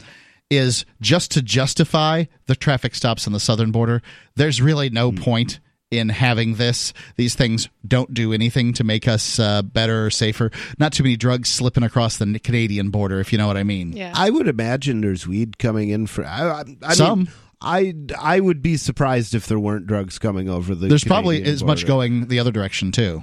is 0.51 0.85
just 1.01 1.31
to 1.33 1.43
justify 1.43 2.25
the 2.47 2.55
traffic 2.55 2.95
stops 2.95 3.27
on 3.27 3.33
the 3.33 3.41
southern 3.41 3.73
border. 3.73 4.03
There's 4.37 4.61
really 4.61 4.91
no 4.91 5.11
point 5.11 5.59
in 5.91 6.11
having 6.11 6.55
this. 6.57 6.93
These 7.17 7.35
things 7.35 7.69
don't 7.87 8.13
do 8.13 8.33
anything 8.33 8.75
to 8.75 8.85
make 8.85 9.09
us 9.09 9.39
uh, 9.39 9.63
better 9.63 10.07
or 10.07 10.11
safer. 10.11 10.51
Not 10.79 10.93
too 10.93 11.03
many 11.03 11.17
drugs 11.17 11.49
slipping 11.49 11.83
across 11.83 12.19
the 12.19 12.39
Canadian 12.39 12.91
border, 12.91 13.19
if 13.19 13.33
you 13.33 13.39
know 13.39 13.47
what 13.47 13.57
I 13.57 13.63
mean. 13.63 13.95
Yeah. 13.95 14.13
I 14.15 14.29
would 14.29 14.49
imagine 14.49 15.01
there's 15.01 15.27
weed 15.27 15.59
coming 15.59 15.89
in 15.89 16.07
for. 16.07 16.27
I, 16.27 16.61
I, 16.61 16.65
I 16.83 16.95
Some. 16.95 17.21
Mean, 17.21 17.29
I 17.65 17.95
I 18.19 18.41
would 18.41 18.61
be 18.61 18.77
surprised 18.77 19.35
if 19.35 19.47
there 19.47 19.59
weren't 19.59 19.87
drugs 19.87 20.19
coming 20.19 20.49
over 20.49 20.75
the. 20.75 20.89
There's 20.89 21.05
probably 21.05 21.37
Canadian 21.37 21.55
as 21.55 21.63
much 21.65 21.87
going 21.87 22.27
the 22.27 22.41
other 22.41 22.51
direction, 22.51 22.91
too. 22.91 23.23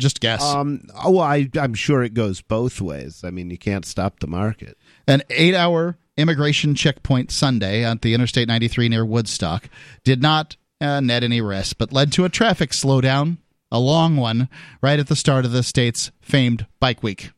Just 0.00 0.20
guess. 0.20 0.42
Um. 0.42 0.88
Oh, 1.04 1.18
I 1.18 1.48
I'm 1.58 1.74
sure 1.74 2.02
it 2.02 2.14
goes 2.14 2.40
both 2.40 2.80
ways. 2.80 3.22
I 3.24 3.30
mean, 3.30 3.50
you 3.50 3.58
can't 3.58 3.84
stop 3.86 4.20
the 4.20 4.26
market. 4.26 4.76
An 5.06 5.22
eight 5.30 5.54
hour 5.54 5.96
immigration 6.16 6.74
checkpoint 6.74 7.30
Sunday 7.30 7.84
at 7.84 8.02
the 8.02 8.14
Interstate 8.14 8.48
93 8.48 8.88
near 8.88 9.04
Woodstock 9.04 9.68
did 10.04 10.20
not 10.20 10.56
uh, 10.80 11.00
net 11.00 11.22
any 11.22 11.40
arrests, 11.40 11.72
but 11.72 11.92
led 11.92 12.12
to 12.12 12.24
a 12.24 12.28
traffic 12.28 12.70
slowdown, 12.70 13.38
a 13.70 13.78
long 13.78 14.16
one, 14.16 14.48
right 14.82 14.98
at 14.98 15.08
the 15.08 15.16
start 15.16 15.44
of 15.44 15.52
the 15.52 15.62
state's 15.62 16.10
famed 16.20 16.66
Bike 16.80 17.02
Week. 17.02 17.30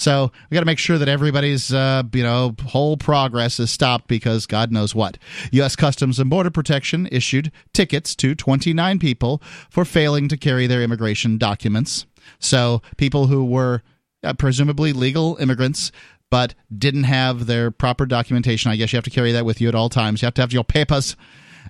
So 0.00 0.32
we 0.48 0.54
got 0.54 0.60
to 0.60 0.66
make 0.66 0.78
sure 0.78 0.96
that 0.96 1.10
everybody's, 1.10 1.74
uh, 1.74 2.04
you 2.14 2.22
know, 2.22 2.56
whole 2.64 2.96
progress 2.96 3.60
is 3.60 3.70
stopped 3.70 4.08
because 4.08 4.46
God 4.46 4.72
knows 4.72 4.94
what. 4.94 5.18
U.S. 5.52 5.76
Customs 5.76 6.18
and 6.18 6.30
Border 6.30 6.50
Protection 6.50 7.06
issued 7.12 7.52
tickets 7.74 8.14
to 8.16 8.34
29 8.34 8.98
people 8.98 9.42
for 9.68 9.84
failing 9.84 10.26
to 10.28 10.38
carry 10.38 10.66
their 10.66 10.82
immigration 10.82 11.36
documents. 11.36 12.06
So 12.38 12.80
people 12.96 13.26
who 13.26 13.44
were 13.44 13.82
uh, 14.24 14.32
presumably 14.32 14.94
legal 14.94 15.36
immigrants 15.36 15.92
but 16.30 16.54
didn't 16.76 17.04
have 17.04 17.44
their 17.44 17.70
proper 17.70 18.06
documentation. 18.06 18.70
I 18.70 18.76
guess 18.76 18.94
you 18.94 18.96
have 18.96 19.04
to 19.04 19.10
carry 19.10 19.32
that 19.32 19.44
with 19.44 19.60
you 19.60 19.68
at 19.68 19.74
all 19.74 19.90
times. 19.90 20.22
You 20.22 20.26
have 20.26 20.34
to 20.34 20.42
have 20.42 20.52
your 20.52 20.64
papers. 20.64 21.14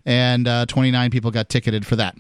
And 0.05 0.47
uh, 0.47 0.66
29 0.66 1.11
people 1.11 1.32
got 1.32 1.48
ticketed 1.48 1.85
for 1.85 1.97
that. 1.97 2.15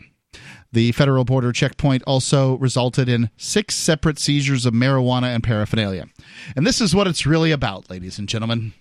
The 0.72 0.92
federal 0.92 1.24
border 1.24 1.52
checkpoint 1.52 2.02
also 2.06 2.56
resulted 2.58 3.08
in 3.08 3.30
six 3.36 3.74
separate 3.74 4.18
seizures 4.18 4.66
of 4.66 4.74
marijuana 4.74 5.34
and 5.34 5.42
paraphernalia. 5.42 6.06
And 6.54 6.66
this 6.66 6.80
is 6.80 6.94
what 6.94 7.06
it's 7.06 7.26
really 7.26 7.50
about, 7.50 7.90
ladies 7.90 8.18
and 8.18 8.28
gentlemen. 8.28 8.72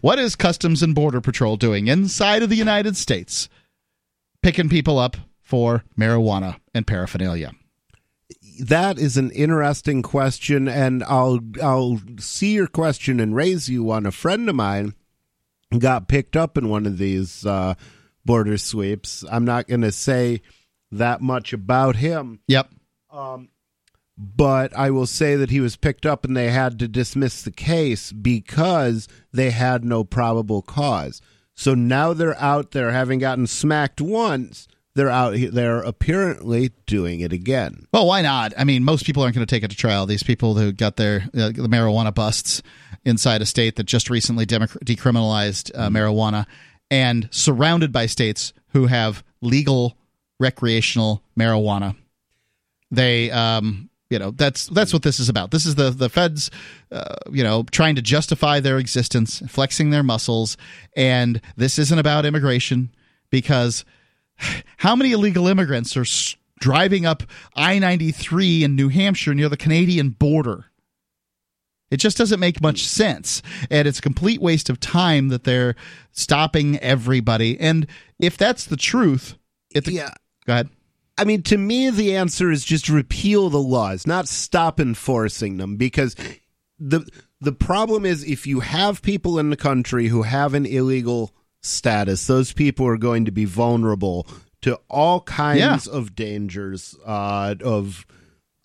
What 0.00 0.18
is 0.18 0.36
Customs 0.36 0.82
and 0.82 0.94
Border 0.94 1.20
Patrol 1.20 1.56
doing 1.56 1.88
inside 1.88 2.42
of 2.42 2.48
the 2.48 2.56
United 2.56 2.96
States? 2.96 3.48
Picking 4.42 4.68
people 4.68 4.98
up 4.98 5.16
for 5.42 5.84
marijuana 5.98 6.58
and 6.74 6.86
paraphernalia 6.86 7.52
that 8.60 8.98
is 8.98 9.16
an 9.16 9.30
interesting 9.30 10.02
question, 10.02 10.68
and 10.68 11.02
I'll 11.04 11.40
I'll 11.62 12.00
see 12.18 12.52
your 12.52 12.66
question 12.66 13.20
and 13.20 13.34
raise 13.34 13.68
you 13.68 13.82
one. 13.82 14.06
A 14.06 14.12
friend 14.12 14.48
of 14.48 14.54
mine 14.54 14.94
got 15.78 16.08
picked 16.08 16.36
up 16.36 16.58
in 16.58 16.68
one 16.68 16.86
of 16.86 16.98
these 16.98 17.46
uh, 17.46 17.74
border 18.24 18.58
sweeps. 18.58 19.24
I'm 19.30 19.44
not 19.44 19.68
going 19.68 19.82
to 19.82 19.92
say 19.92 20.42
that 20.90 21.20
much 21.20 21.52
about 21.52 21.96
him. 21.96 22.40
Yep. 22.48 22.70
Um, 23.10 23.48
but 24.16 24.76
I 24.76 24.90
will 24.90 25.06
say 25.06 25.36
that 25.36 25.50
he 25.50 25.60
was 25.60 25.76
picked 25.76 26.04
up 26.04 26.24
and 26.24 26.36
they 26.36 26.50
had 26.50 26.78
to 26.80 26.88
dismiss 26.88 27.42
the 27.42 27.50
case 27.50 28.12
because 28.12 29.08
they 29.32 29.50
had 29.50 29.84
no 29.84 30.04
probable 30.04 30.62
cause. 30.62 31.22
So 31.54 31.74
now 31.74 32.12
they're 32.12 32.38
out 32.38 32.72
there 32.72 32.90
having 32.90 33.18
gotten 33.18 33.46
smacked 33.46 34.00
once 34.00 34.68
they're 34.94 35.10
out 35.10 35.34
they're 35.52 35.80
apparently 35.80 36.72
doing 36.86 37.20
it 37.20 37.32
again 37.32 37.86
well 37.92 38.06
why 38.06 38.22
not 38.22 38.52
i 38.58 38.64
mean 38.64 38.82
most 38.84 39.04
people 39.04 39.22
aren't 39.22 39.34
going 39.34 39.46
to 39.46 39.50
take 39.54 39.62
it 39.62 39.70
to 39.70 39.76
trial 39.76 40.06
these 40.06 40.22
people 40.22 40.54
who 40.54 40.72
got 40.72 40.96
their 40.96 41.22
uh, 41.34 41.48
the 41.48 41.68
marijuana 41.68 42.14
busts 42.14 42.62
inside 43.04 43.40
a 43.40 43.46
state 43.46 43.76
that 43.76 43.84
just 43.84 44.10
recently 44.10 44.44
decriminalized 44.44 45.70
uh, 45.74 45.86
mm-hmm. 45.86 45.96
marijuana 45.96 46.46
and 46.90 47.28
surrounded 47.30 47.92
by 47.92 48.06
states 48.06 48.52
who 48.72 48.86
have 48.86 49.22
legal 49.40 49.96
recreational 50.40 51.22
marijuana 51.38 51.94
they 52.90 53.30
um 53.30 53.88
you 54.08 54.18
know 54.18 54.32
that's 54.32 54.66
that's 54.66 54.92
what 54.92 55.02
this 55.02 55.20
is 55.20 55.28
about 55.28 55.52
this 55.52 55.64
is 55.64 55.76
the 55.76 55.90
the 55.90 56.08
feds 56.08 56.50
uh, 56.90 57.14
you 57.30 57.44
know 57.44 57.62
trying 57.70 57.94
to 57.94 58.02
justify 58.02 58.58
their 58.58 58.78
existence 58.78 59.40
flexing 59.46 59.90
their 59.90 60.02
muscles 60.02 60.56
and 60.96 61.40
this 61.56 61.78
isn't 61.78 62.00
about 62.00 62.26
immigration 62.26 62.90
because 63.30 63.84
how 64.78 64.96
many 64.96 65.12
illegal 65.12 65.46
immigrants 65.46 65.96
are 65.96 66.04
driving 66.60 67.06
up 67.06 67.22
I 67.54 67.78
93 67.78 68.64
in 68.64 68.76
New 68.76 68.88
Hampshire 68.88 69.34
near 69.34 69.48
the 69.48 69.56
Canadian 69.56 70.10
border? 70.10 70.66
It 71.90 71.96
just 71.96 72.16
doesn't 72.16 72.38
make 72.38 72.62
much 72.62 72.86
sense. 72.86 73.42
And 73.68 73.88
it's 73.88 73.98
a 73.98 74.02
complete 74.02 74.40
waste 74.40 74.70
of 74.70 74.78
time 74.78 75.28
that 75.28 75.42
they're 75.42 75.74
stopping 76.12 76.78
everybody. 76.78 77.58
And 77.58 77.86
if 78.20 78.36
that's 78.36 78.64
the 78.64 78.76
truth, 78.76 79.36
if 79.74 79.84
the, 79.84 79.94
yeah. 79.94 80.10
Go 80.50 80.54
ahead. 80.54 80.68
I 81.16 81.22
mean, 81.22 81.42
to 81.44 81.56
me, 81.56 81.90
the 81.90 82.16
answer 82.16 82.50
is 82.50 82.64
just 82.64 82.88
repeal 82.88 83.50
the 83.50 83.62
laws, 83.62 84.04
not 84.04 84.26
stop 84.26 84.80
enforcing 84.80 85.58
them. 85.58 85.76
Because 85.76 86.16
the 86.80 87.08
the 87.40 87.52
problem 87.52 88.04
is, 88.04 88.24
if 88.24 88.48
you 88.48 88.58
have 88.58 89.00
people 89.00 89.38
in 89.38 89.50
the 89.50 89.56
country 89.56 90.08
who 90.08 90.22
have 90.22 90.54
an 90.54 90.66
illegal 90.66 91.32
status, 91.62 92.26
those 92.26 92.52
people 92.52 92.84
are 92.88 92.96
going 92.96 93.26
to 93.26 93.30
be 93.30 93.44
vulnerable 93.44 94.26
to 94.62 94.80
all 94.88 95.20
kinds 95.20 95.86
yeah. 95.86 95.92
of 95.92 96.16
dangers 96.16 96.96
uh, 97.06 97.54
of 97.62 98.04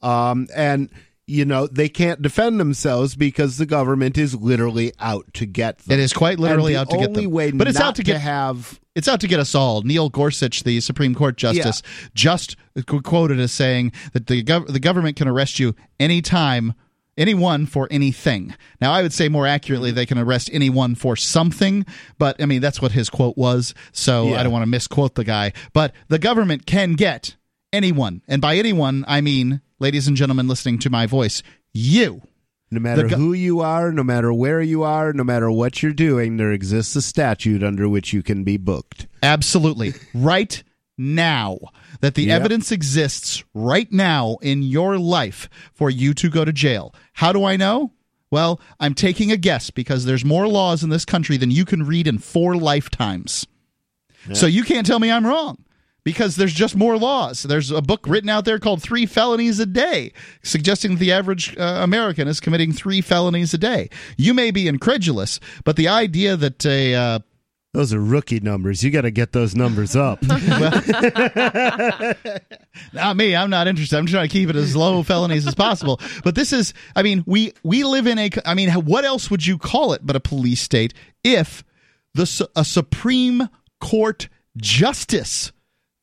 um, 0.02 0.48
and 0.56 0.90
you 1.28 1.46
know 1.46 1.68
they 1.68 1.90
can't 1.90 2.22
defend 2.22 2.60
themselves 2.60 3.16
because 3.16 3.58
the 3.58 3.66
government 3.66 4.18
is 4.18 4.36
literally 4.36 4.94
out 5.00 5.26
to 5.34 5.46
get 5.46 5.80
them. 5.80 5.98
It 5.98 6.02
is 6.02 6.14
quite 6.14 6.40
literally 6.40 6.76
out 6.76 6.90
to 6.90 6.98
get 6.98 7.14
them. 7.14 7.32
Way 7.32 7.52
but 7.52 7.68
it's 7.68 7.80
out 7.80 7.96
to 7.96 8.04
get 8.04 8.14
to 8.14 8.20
have 8.20 8.80
it's 8.96 9.10
out 9.10 9.20
to 9.22 9.28
get 9.28 9.40
us 9.40 9.54
all. 9.54 9.82
Neil 9.82 10.10
Gorsuch, 10.10 10.64
the 10.64 10.80
Supreme 10.80 11.14
Court 11.14 11.36
justice, 11.36 11.82
yeah. 11.84 12.08
just 12.14 12.56
quoted 13.04 13.40
as 13.40 13.52
saying 13.52 13.92
that 14.14 14.28
the 14.28 14.44
gov- 14.44 14.68
the 14.68 14.80
government 14.80 15.18
can 15.18 15.28
arrest 15.28 15.60
you 15.60 15.76
anytime 16.00 16.74
anyone 17.18 17.66
for 17.66 17.88
anything. 17.92 18.56
Now, 18.80 18.92
I 18.92 19.02
would 19.02 19.14
say 19.14 19.30
more 19.30 19.48
accurately, 19.48 19.92
they 19.92 20.06
can 20.06 20.18
arrest 20.18 20.50
anyone 20.54 20.96
for 20.96 21.16
something, 21.16 21.86
but 22.18 22.42
I 22.42 22.46
mean, 22.46 22.62
that's 22.62 22.82
what 22.82 22.92
his 22.94 23.10
quote 23.10 23.38
was, 23.38 23.74
so 23.92 24.30
yeah. 24.30 24.40
I 24.40 24.44
don't 24.44 24.52
want 24.52 24.64
to 24.64 24.70
misquote 24.70 25.16
the 25.16 25.24
guy. 25.24 25.54
But 25.74 25.94
the 26.08 26.20
government 26.20 26.66
can 26.66 26.94
get 26.94 27.36
anyone, 27.74 28.22
and 28.28 28.42
by 28.42 28.56
anyone, 28.56 29.04
I 29.08 29.22
mean, 29.22 29.62
ladies 29.86 30.08
and 30.08 30.18
gentlemen 30.18 30.48
listening 30.48 30.80
to 30.80 30.90
my 30.90 31.06
voice, 31.06 31.44
you. 31.72 32.20
No 32.72 32.80
matter 32.80 33.08
go- 33.08 33.18
who 33.18 33.34
you 33.34 33.60
are, 33.60 33.92
no 33.92 34.04
matter 34.04 34.34
where 34.34 34.60
you 34.60 34.82
are, 34.82 35.14
no 35.14 35.24
matter 35.24 35.52
what 35.52 35.84
you're 35.84 35.94
doing, 35.94 36.38
there 36.38 36.52
exists 36.52 36.96
a 36.96 37.04
statute 37.04 37.62
under 37.62 37.88
which 37.88 38.12
you 38.12 38.24
can 38.24 38.44
be 38.44 38.58
booked. 38.58 39.06
Absolutely. 39.22 39.94
right 40.16 40.64
now 40.98 41.60
that 42.02 42.16
the 42.16 42.24
yep. 42.24 42.40
evidence 42.40 42.72
exists 42.72 43.44
right 43.54 43.92
now 43.92 44.38
in 44.42 44.64
your 44.64 44.98
life 44.98 45.48
for 45.76 45.92
you 45.92 46.16
to 46.16 46.32
go 46.32 46.44
to 46.44 46.52
jail. 46.52 46.92
How 47.14 47.32
do 47.32 47.46
I 47.46 47.56
know? 47.56 47.92
Well, 48.32 48.60
I'm 48.80 48.96
taking 48.96 49.32
a 49.32 49.38
guess 49.38 49.70
because 49.70 50.06
there's 50.06 50.26
more 50.26 50.48
laws 50.48 50.84
in 50.84 50.90
this 50.90 51.06
country 51.06 51.38
than 51.38 51.52
you 51.52 51.64
can 51.64 51.86
read 51.86 52.08
in 52.08 52.18
four 52.18 52.56
lifetimes. 52.56 53.46
Yep. 54.30 54.36
So 54.36 54.48
you 54.48 54.64
can't 54.64 54.88
tell 54.88 54.98
me 54.98 55.12
I'm 55.12 55.28
wrong 55.28 55.64
because 56.06 56.38
there's 56.38 56.54
just 56.54 56.78
more 56.78 56.98
laws. 56.98 57.44
There's 57.44 57.72
a 57.72 57.82
book 57.82 58.08
written 58.08 58.30
out 58.30 58.46
there 58.46 58.60
called 58.60 58.82
Three 58.82 59.06
Felonies 59.06 59.60
a 59.60 59.66
Day, 59.66 60.14
suggesting 60.44 60.92
that 60.92 61.00
the 61.00 61.12
average 61.12 61.58
uh, 61.58 61.80
American 61.82 62.30
is 62.30 62.40
committing 62.40 62.72
three 62.72 63.02
felonies 63.02 63.54
a 63.54 63.58
day. 63.58 63.90
You 64.16 64.34
may 64.34 64.52
be 64.52 64.70
incredulous, 64.70 65.42
but 65.66 65.76
the 65.76 65.90
idea 65.90 66.38
that 66.38 66.66
a 66.66 66.96
uh, 66.96 67.20
those 67.74 67.94
are 67.94 68.00
rookie 68.00 68.40
numbers. 68.40 68.86
You 68.86 68.92
got 68.92 69.02
to 69.02 69.12
get 69.12 69.34
those 69.34 69.54
numbers 69.54 69.98
up. 69.98 70.24
not 72.94 73.18
me. 73.18 73.36
I'm 73.36 73.50
not 73.50 73.68
interested. 73.68 73.98
I'm 73.98 74.06
trying 74.06 74.30
to 74.30 74.32
keep 74.32 74.50
it 74.50 74.56
as 74.56 74.78
low 74.78 75.04
felonies 75.04 75.46
as 75.46 75.56
possible. 75.56 76.00
But 76.24 76.36
this 76.36 76.54
is, 76.54 76.74
I 76.96 77.04
mean, 77.04 77.26
we 77.28 77.52
we 77.64 77.84
live 77.84 78.08
in 78.08 78.18
a. 78.18 78.30
I 78.46 78.54
mean, 78.54 78.70
what 78.72 79.04
else 79.04 79.30
would 79.30 79.46
you 79.46 79.58
call 79.58 79.92
it 79.92 80.06
but 80.06 80.16
a 80.16 80.22
police 80.22 80.62
state 80.62 80.94
if 81.24 81.66
the 82.14 82.48
a 82.56 82.64
Supreme 82.64 83.50
Court 83.82 84.30
justice, 84.56 85.52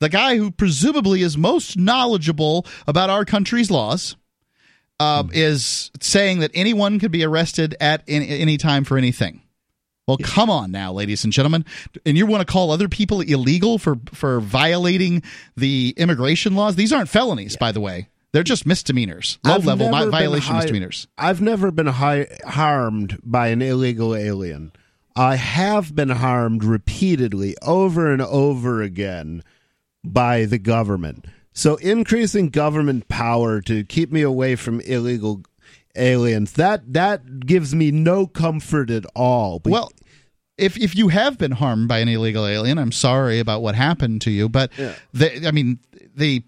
the 0.03 0.09
guy 0.09 0.37
who 0.37 0.51
presumably 0.51 1.23
is 1.23 1.39
most 1.39 1.79
knowledgeable 1.79 2.67
about 2.89 3.09
our 3.09 3.25
country's 3.25 3.71
laws, 3.71 4.17
uh, 4.99 5.23
hmm. 5.23 5.31
is 5.33 5.93
saying 6.01 6.41
that 6.41 6.51
anyone 6.55 6.99
could 6.99 7.13
be 7.13 7.25
arrested 7.25 7.77
at 7.81 8.03
any, 8.09 8.29
any 8.29 8.57
time 8.57 8.83
for 8.83 8.99
anything. 8.99 9.43
Well, 10.09 10.19
come 10.21 10.51
on 10.51 10.73
now, 10.73 10.93
ladies 10.93 11.23
and 11.23 11.33
gentlemen, 11.33 11.65
and 12.05 12.19
you 12.19 12.27
want 12.27 12.45
to 12.45 12.53
call 12.53 12.73
other 12.73 12.89
people 12.89 13.21
illegal 13.21 13.79
for 13.79 13.97
for 14.13 14.41
violating 14.41 15.23
the 15.57 15.95
immigration 15.97 16.57
laws? 16.57 16.75
These 16.75 16.93
aren't 16.93 17.09
felonies, 17.09 17.53
yeah. 17.53 17.61
by 17.61 17.71
the 17.71 17.81
way. 17.81 18.09
They're 18.33 18.43
just 18.43 18.67
misdemeanors, 18.67 19.39
low 19.45 19.55
I've 19.55 19.65
level 19.65 19.89
violation 19.89 20.55
hi- 20.55 20.61
misdemeanors. 20.61 21.07
I've 21.17 21.41
never 21.41 21.71
been 21.71 21.87
hi- 21.87 22.27
harmed 22.45 23.21
by 23.23 23.49
an 23.49 23.63
illegal 23.63 24.17
alien. 24.17 24.73
I 25.15 25.37
have 25.37 25.95
been 25.95 26.09
harmed 26.09 26.65
repeatedly, 26.65 27.55
over 27.63 28.11
and 28.11 28.23
over 28.23 28.83
again, 28.83 29.45
by 30.05 30.45
the 30.45 30.59
government. 30.59 31.27
So 31.53 31.77
increasing 31.77 32.49
government 32.49 33.09
power 33.09 33.61
to 33.63 33.85
keep 33.85 34.11
me 34.11 34.23
away 34.23 34.57
from 34.57 34.81
illegal 34.81 35.43
aliens. 35.95 36.53
That 36.53 36.93
that 36.93 37.41
gives 37.41 37.75
me 37.75 37.91
no 37.91 38.27
comfort 38.27 38.91
at 38.91 39.05
all. 39.15 39.59
But 39.59 39.71
well, 39.73 39.93
if 40.57 40.79
if 40.79 40.97
you 40.97 41.09
have 41.09 41.39
been 41.39 41.53
harmed 41.53 41.89
by 41.89 41.99
an 41.99 42.09
illegal 42.09 42.47
alien, 42.47 42.79
I'm 42.79 42.93
sorry 42.93 43.39
about 43.39 43.63
what 43.63 43.75
happened 43.75 44.23
to 44.23 44.31
you. 44.31 44.49
But 44.49 44.71
yeah. 44.79 44.95
the, 45.13 45.47
I 45.47 45.51
mean, 45.51 45.79
the 46.15 46.43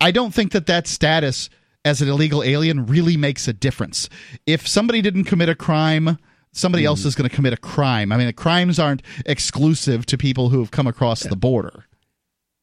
I 0.00 0.10
don't 0.10 0.34
think 0.34 0.52
that 0.52 0.66
that 0.66 0.86
status 0.86 1.48
as 1.84 2.02
an 2.02 2.08
illegal 2.08 2.42
alien 2.42 2.86
really 2.86 3.16
makes 3.16 3.48
a 3.48 3.52
difference. 3.52 4.08
If 4.46 4.66
somebody 4.66 5.02
didn't 5.02 5.24
commit 5.24 5.48
a 5.48 5.54
crime. 5.54 6.18
Somebody 6.52 6.82
mm. 6.82 6.88
else 6.88 7.04
is 7.04 7.14
going 7.14 7.30
to 7.30 7.36
commit 7.36 7.52
a 7.52 7.56
crime. 7.56 8.10
I 8.10 8.16
mean, 8.16 8.26
the 8.26 8.32
crimes 8.32 8.80
aren't 8.80 9.04
exclusive 9.24 10.04
to 10.06 10.18
people 10.18 10.48
who 10.48 10.58
have 10.58 10.72
come 10.72 10.88
across 10.88 11.22
yeah. 11.22 11.30
the 11.30 11.36
border. 11.36 11.84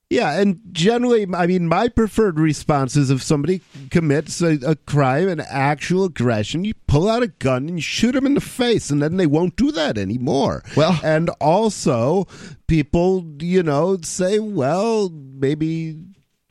Yeah, 0.09 0.39
and 0.39 0.61
generally, 0.71 1.27
I 1.33 1.47
mean, 1.47 1.67
my 1.67 1.89
preferred 1.89 2.39
response 2.39 2.95
is 2.95 3.09
if 3.09 3.21
somebody 3.21 3.61
commits 3.91 4.41
a, 4.41 4.57
a, 4.65 4.75
crime, 4.75 5.27
an 5.27 5.41
actual 5.41 6.05
aggression, 6.05 6.63
you 6.63 6.75
pull 6.87 7.09
out 7.09 7.23
a 7.23 7.27
gun 7.27 7.67
and 7.67 7.77
you 7.77 7.81
shoot 7.81 8.13
them 8.13 8.25
in 8.25 8.33
the 8.33 8.41
face, 8.41 8.89
and 8.89 9.01
then 9.01 9.17
they 9.17 9.25
won't 9.25 9.57
do 9.57 9.69
that 9.73 9.97
anymore. 9.97 10.63
Well, 10.77 10.97
and 11.03 11.29
also, 11.41 12.25
people, 12.67 13.25
you 13.39 13.63
know, 13.63 13.97
say, 14.01 14.39
well, 14.39 15.09
maybe 15.09 15.99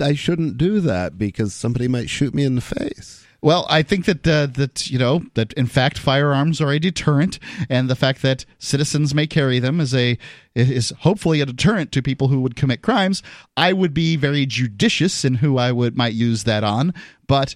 I 0.00 0.12
shouldn't 0.12 0.58
do 0.58 0.80
that 0.80 1.16
because 1.16 1.54
somebody 1.54 1.88
might 1.88 2.10
shoot 2.10 2.34
me 2.34 2.44
in 2.44 2.56
the 2.56 2.60
face. 2.60 3.25
Well, 3.46 3.64
I 3.68 3.84
think 3.84 4.06
that 4.06 4.26
uh, 4.26 4.46
that 4.54 4.90
you 4.90 4.98
know 4.98 5.22
that 5.34 5.52
in 5.52 5.66
fact 5.66 5.98
firearms 5.98 6.60
are 6.60 6.72
a 6.72 6.80
deterrent, 6.80 7.38
and 7.70 7.88
the 7.88 7.94
fact 7.94 8.20
that 8.22 8.44
citizens 8.58 9.14
may 9.14 9.28
carry 9.28 9.60
them 9.60 9.78
is 9.78 9.94
a 9.94 10.18
is 10.56 10.92
hopefully 11.02 11.40
a 11.40 11.46
deterrent 11.46 11.92
to 11.92 12.02
people 12.02 12.26
who 12.26 12.40
would 12.40 12.56
commit 12.56 12.82
crimes. 12.82 13.22
I 13.56 13.72
would 13.72 13.94
be 13.94 14.16
very 14.16 14.46
judicious 14.46 15.24
in 15.24 15.36
who 15.36 15.58
I 15.58 15.70
would 15.70 15.96
might 15.96 16.14
use 16.14 16.42
that 16.42 16.64
on, 16.64 16.92
but 17.28 17.54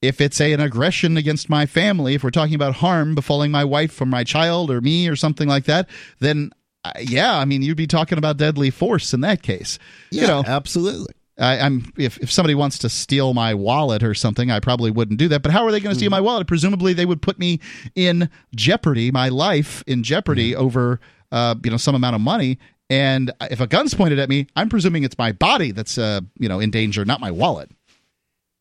if 0.00 0.18
it's 0.22 0.40
a, 0.40 0.54
an 0.54 0.60
aggression 0.60 1.18
against 1.18 1.50
my 1.50 1.66
family, 1.66 2.14
if 2.14 2.24
we're 2.24 2.30
talking 2.30 2.54
about 2.54 2.76
harm 2.76 3.14
befalling 3.14 3.50
my 3.50 3.66
wife 3.66 4.00
or 4.00 4.06
my 4.06 4.24
child 4.24 4.70
or 4.70 4.80
me 4.80 5.08
or 5.08 5.16
something 5.16 5.46
like 5.46 5.64
that, 5.64 5.90
then 6.20 6.52
uh, 6.84 6.92
yeah, 7.00 7.36
I 7.36 7.44
mean 7.44 7.60
you'd 7.60 7.76
be 7.76 7.86
talking 7.86 8.16
about 8.16 8.38
deadly 8.38 8.70
force 8.70 9.12
in 9.12 9.20
that 9.20 9.42
case. 9.42 9.78
Yeah, 10.10 10.22
you 10.22 10.28
know, 10.28 10.44
absolutely. 10.46 11.12
I, 11.38 11.56
am 11.56 11.92
if, 11.96 12.18
if 12.18 12.32
somebody 12.32 12.54
wants 12.54 12.78
to 12.78 12.88
steal 12.88 13.32
my 13.32 13.54
wallet 13.54 14.02
or 14.02 14.14
something, 14.14 14.50
I 14.50 14.60
probably 14.60 14.90
wouldn't 14.90 15.18
do 15.18 15.28
that. 15.28 15.42
But 15.42 15.52
how 15.52 15.64
are 15.64 15.70
they 15.70 15.80
going 15.80 15.92
to 15.92 15.98
steal 15.98 16.08
mm. 16.08 16.12
my 16.12 16.20
wallet? 16.20 16.46
Presumably, 16.46 16.92
they 16.92 17.06
would 17.06 17.22
put 17.22 17.38
me 17.38 17.60
in 17.94 18.28
jeopardy, 18.54 19.10
my 19.10 19.28
life 19.28 19.84
in 19.86 20.02
jeopardy 20.02 20.52
mm. 20.52 20.56
over 20.56 21.00
uh, 21.30 21.54
you 21.62 21.70
know 21.70 21.76
some 21.76 21.94
amount 21.94 22.16
of 22.16 22.20
money. 22.20 22.58
And 22.90 23.30
if 23.50 23.60
a 23.60 23.66
gun's 23.66 23.94
pointed 23.94 24.18
at 24.18 24.28
me, 24.28 24.46
I'm 24.56 24.68
presuming 24.68 25.04
it's 25.04 25.18
my 25.18 25.32
body 25.32 25.72
that's 25.72 25.98
uh, 25.98 26.20
you 26.38 26.48
know 26.48 26.60
in 26.60 26.70
danger, 26.70 27.04
not 27.04 27.20
my 27.20 27.30
wallet. 27.30 27.70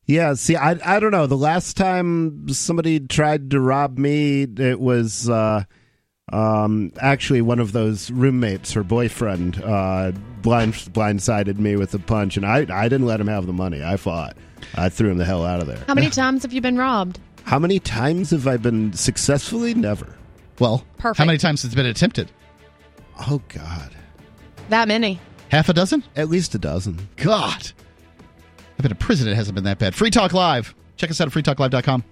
Yeah, 0.06 0.36
see, 0.36 0.56
I 0.56 0.78
I 0.86 0.99
don't 0.99 1.12
know. 1.12 1.28
The 1.28 1.36
last 1.36 1.78
time 1.78 2.48
somebody 2.49 2.99
tried 2.99 3.52
to 3.52 3.60
rob 3.60 3.98
me, 3.98 4.44
it 4.44 4.80
was. 4.80 5.30
Uh, 5.30 5.64
um, 6.34 6.91
actually, 6.99 7.41
one 7.41 7.60
of 7.60 7.72
those 7.72 8.12
roommates, 8.12 8.74
her 8.74 8.84
boyfriend, 8.84 9.62
uh, 9.64 10.12
blind 10.41 10.74
blindsided 10.74 11.58
me 11.58 11.76
with 11.78 11.94
a 11.94 11.99
punch, 11.99 12.36
and 12.36 12.45
I 12.45 12.66
I 12.70 12.90
didn't 12.90 13.06
let 13.06 13.20
him 13.22 13.28
have 13.28 13.45
the 13.45 13.54
money. 13.54 13.84
I 13.84 13.95
fought. 13.98 14.36
I 14.76 14.90
threw 14.90 15.10
him 15.10 15.18
the 15.18 15.26
hell 15.26 15.45
out 15.45 15.62
of 15.62 15.68
there. 15.68 15.82
How 15.88 15.94
many 15.94 16.10
times 16.10 16.44
have 16.44 16.52
you 16.52 16.60
been 16.62 16.78
robbed? 16.78 17.20
How 17.44 17.60
many 17.60 17.80
times 17.80 18.32
have 18.32 18.45
I 18.45 18.58
been 18.58 18.91
successfully? 18.91 19.74
Never. 19.74 20.18
Well, 20.60 20.84
Perfect. 20.98 21.20
how 21.20 21.26
many 21.26 21.38
times 21.38 21.62
has 21.62 21.72
it 21.72 21.76
been 21.76 21.86
attempted? 21.86 22.30
Oh 23.30 23.41
God, 23.48 23.95
that 24.70 24.88
many? 24.88 25.20
Half 25.49 25.70
a 25.70 25.74
dozen? 25.74 26.04
At 26.18 26.28
least 26.30 26.54
a 26.56 26.60
dozen. 26.60 27.08
God, 27.16 27.72
I've 28.72 28.82
been 28.84 28.91
in 28.91 28.98
prison. 28.98 29.30
It 29.30 29.36
hasn't 29.36 29.56
been 29.56 29.64
that 29.64 29.80
bad. 29.80 29.95
Free 29.95 30.10
Talk 30.12 30.34
Live. 30.34 30.76
Check 30.98 31.10
us 31.10 31.22
out 31.22 31.28
at 31.28 31.34
freetalklive.com. 31.34 32.04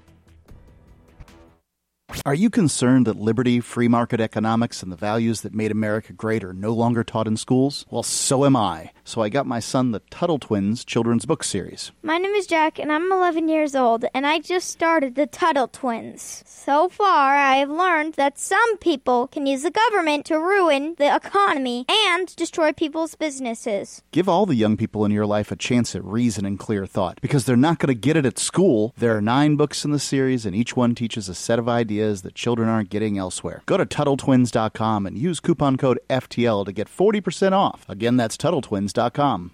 Are 2.26 2.36
you 2.36 2.50
concerned 2.50 3.08
that 3.08 3.18
liberty, 3.18 3.60
free 3.60 3.88
market 3.88 4.20
economics, 4.20 4.84
and 4.84 4.92
the 4.92 4.96
values 4.96 5.42
that 5.42 5.56
made 5.56 5.72
America 5.72 6.14
great 6.14 6.44
are 6.44 6.54
no 6.54 6.72
longer 6.72 7.04
taught 7.04 7.28
in 7.28 7.36
schools? 7.36 7.86
Well, 7.90 8.04
so 8.04 8.46
am 8.46 8.56
I. 8.56 8.92
So 9.04 9.22
I 9.22 9.30
got 9.30 9.46
my 9.46 9.60
son 9.60 9.92
the 9.92 10.02
Tuttle 10.12 10.40
Twins 10.40 10.86
children's 10.86 11.26
book 11.26 11.44
series. 11.44 11.92
My 12.04 12.18
name 12.18 12.32
is 12.34 12.46
Jack, 12.46 12.80
and 12.80 12.92
I'm 12.92 13.12
11 13.12 13.50
years 13.50 13.76
old, 13.76 14.06
and 14.14 14.26
I 14.26 14.40
just 14.40 14.70
started 14.70 15.16
the 15.16 15.26
Tuttle 15.26 15.68
Twins. 15.68 16.44
So 16.46 16.90
far, 16.90 17.36
I 17.36 17.56
have 17.58 17.70
learned 17.70 18.14
that 18.16 18.38
some 18.38 18.78
people 18.78 19.28
can 19.28 19.48
use 19.48 19.64
the 19.64 19.72
government 19.72 20.26
to 20.28 20.40
ruin 20.40 20.96
the 20.98 21.16
economy 21.16 21.86
and 21.90 22.36
destroy 22.36 22.72
people's 22.72 23.16
businesses. 23.16 24.04
Give 24.12 24.30
all 24.30 24.46
the 24.46 24.56
young 24.56 24.78
people 24.78 25.06
in 25.06 25.12
your 25.12 25.26
life 25.26 25.52
a 25.52 25.56
chance 25.56 25.96
at 25.96 26.04
reason 26.04 26.46
and 26.46 26.60
clear 26.60 26.86
thought, 26.86 27.20
because 27.22 27.46
they're 27.46 27.56
not 27.56 27.80
going 27.80 27.94
to 27.94 28.00
get 28.00 28.18
it 28.18 28.26
at 28.26 28.40
school. 28.40 28.94
There 28.98 29.16
are 29.18 29.22
nine 29.22 29.56
books 29.56 29.86
in 29.86 29.92
the 29.92 30.00
series, 30.00 30.46
and 30.46 30.56
each 30.56 30.76
one 30.76 30.94
teaches 30.96 31.30
a 31.30 31.36
set 31.36 31.60
of 31.60 31.68
ideas 31.70 31.95
ideas 31.96 32.24
that 32.24 32.36
children 32.36 32.68
aren't 32.68 32.90
getting 32.90 33.18
elsewhere. 33.18 33.64
Go 33.66 33.78
to 33.78 33.86
TuttleTwins.com 33.86 35.06
and 35.06 35.18
use 35.18 35.40
coupon 35.40 35.78
code 35.78 36.00
FTL 36.10 36.66
to 36.66 36.74
get 36.74 36.90
40% 36.90 37.54
off. 37.54 37.86
Again, 37.88 38.18
that's 38.18 38.36
TuttleTwins.com. 38.38 39.52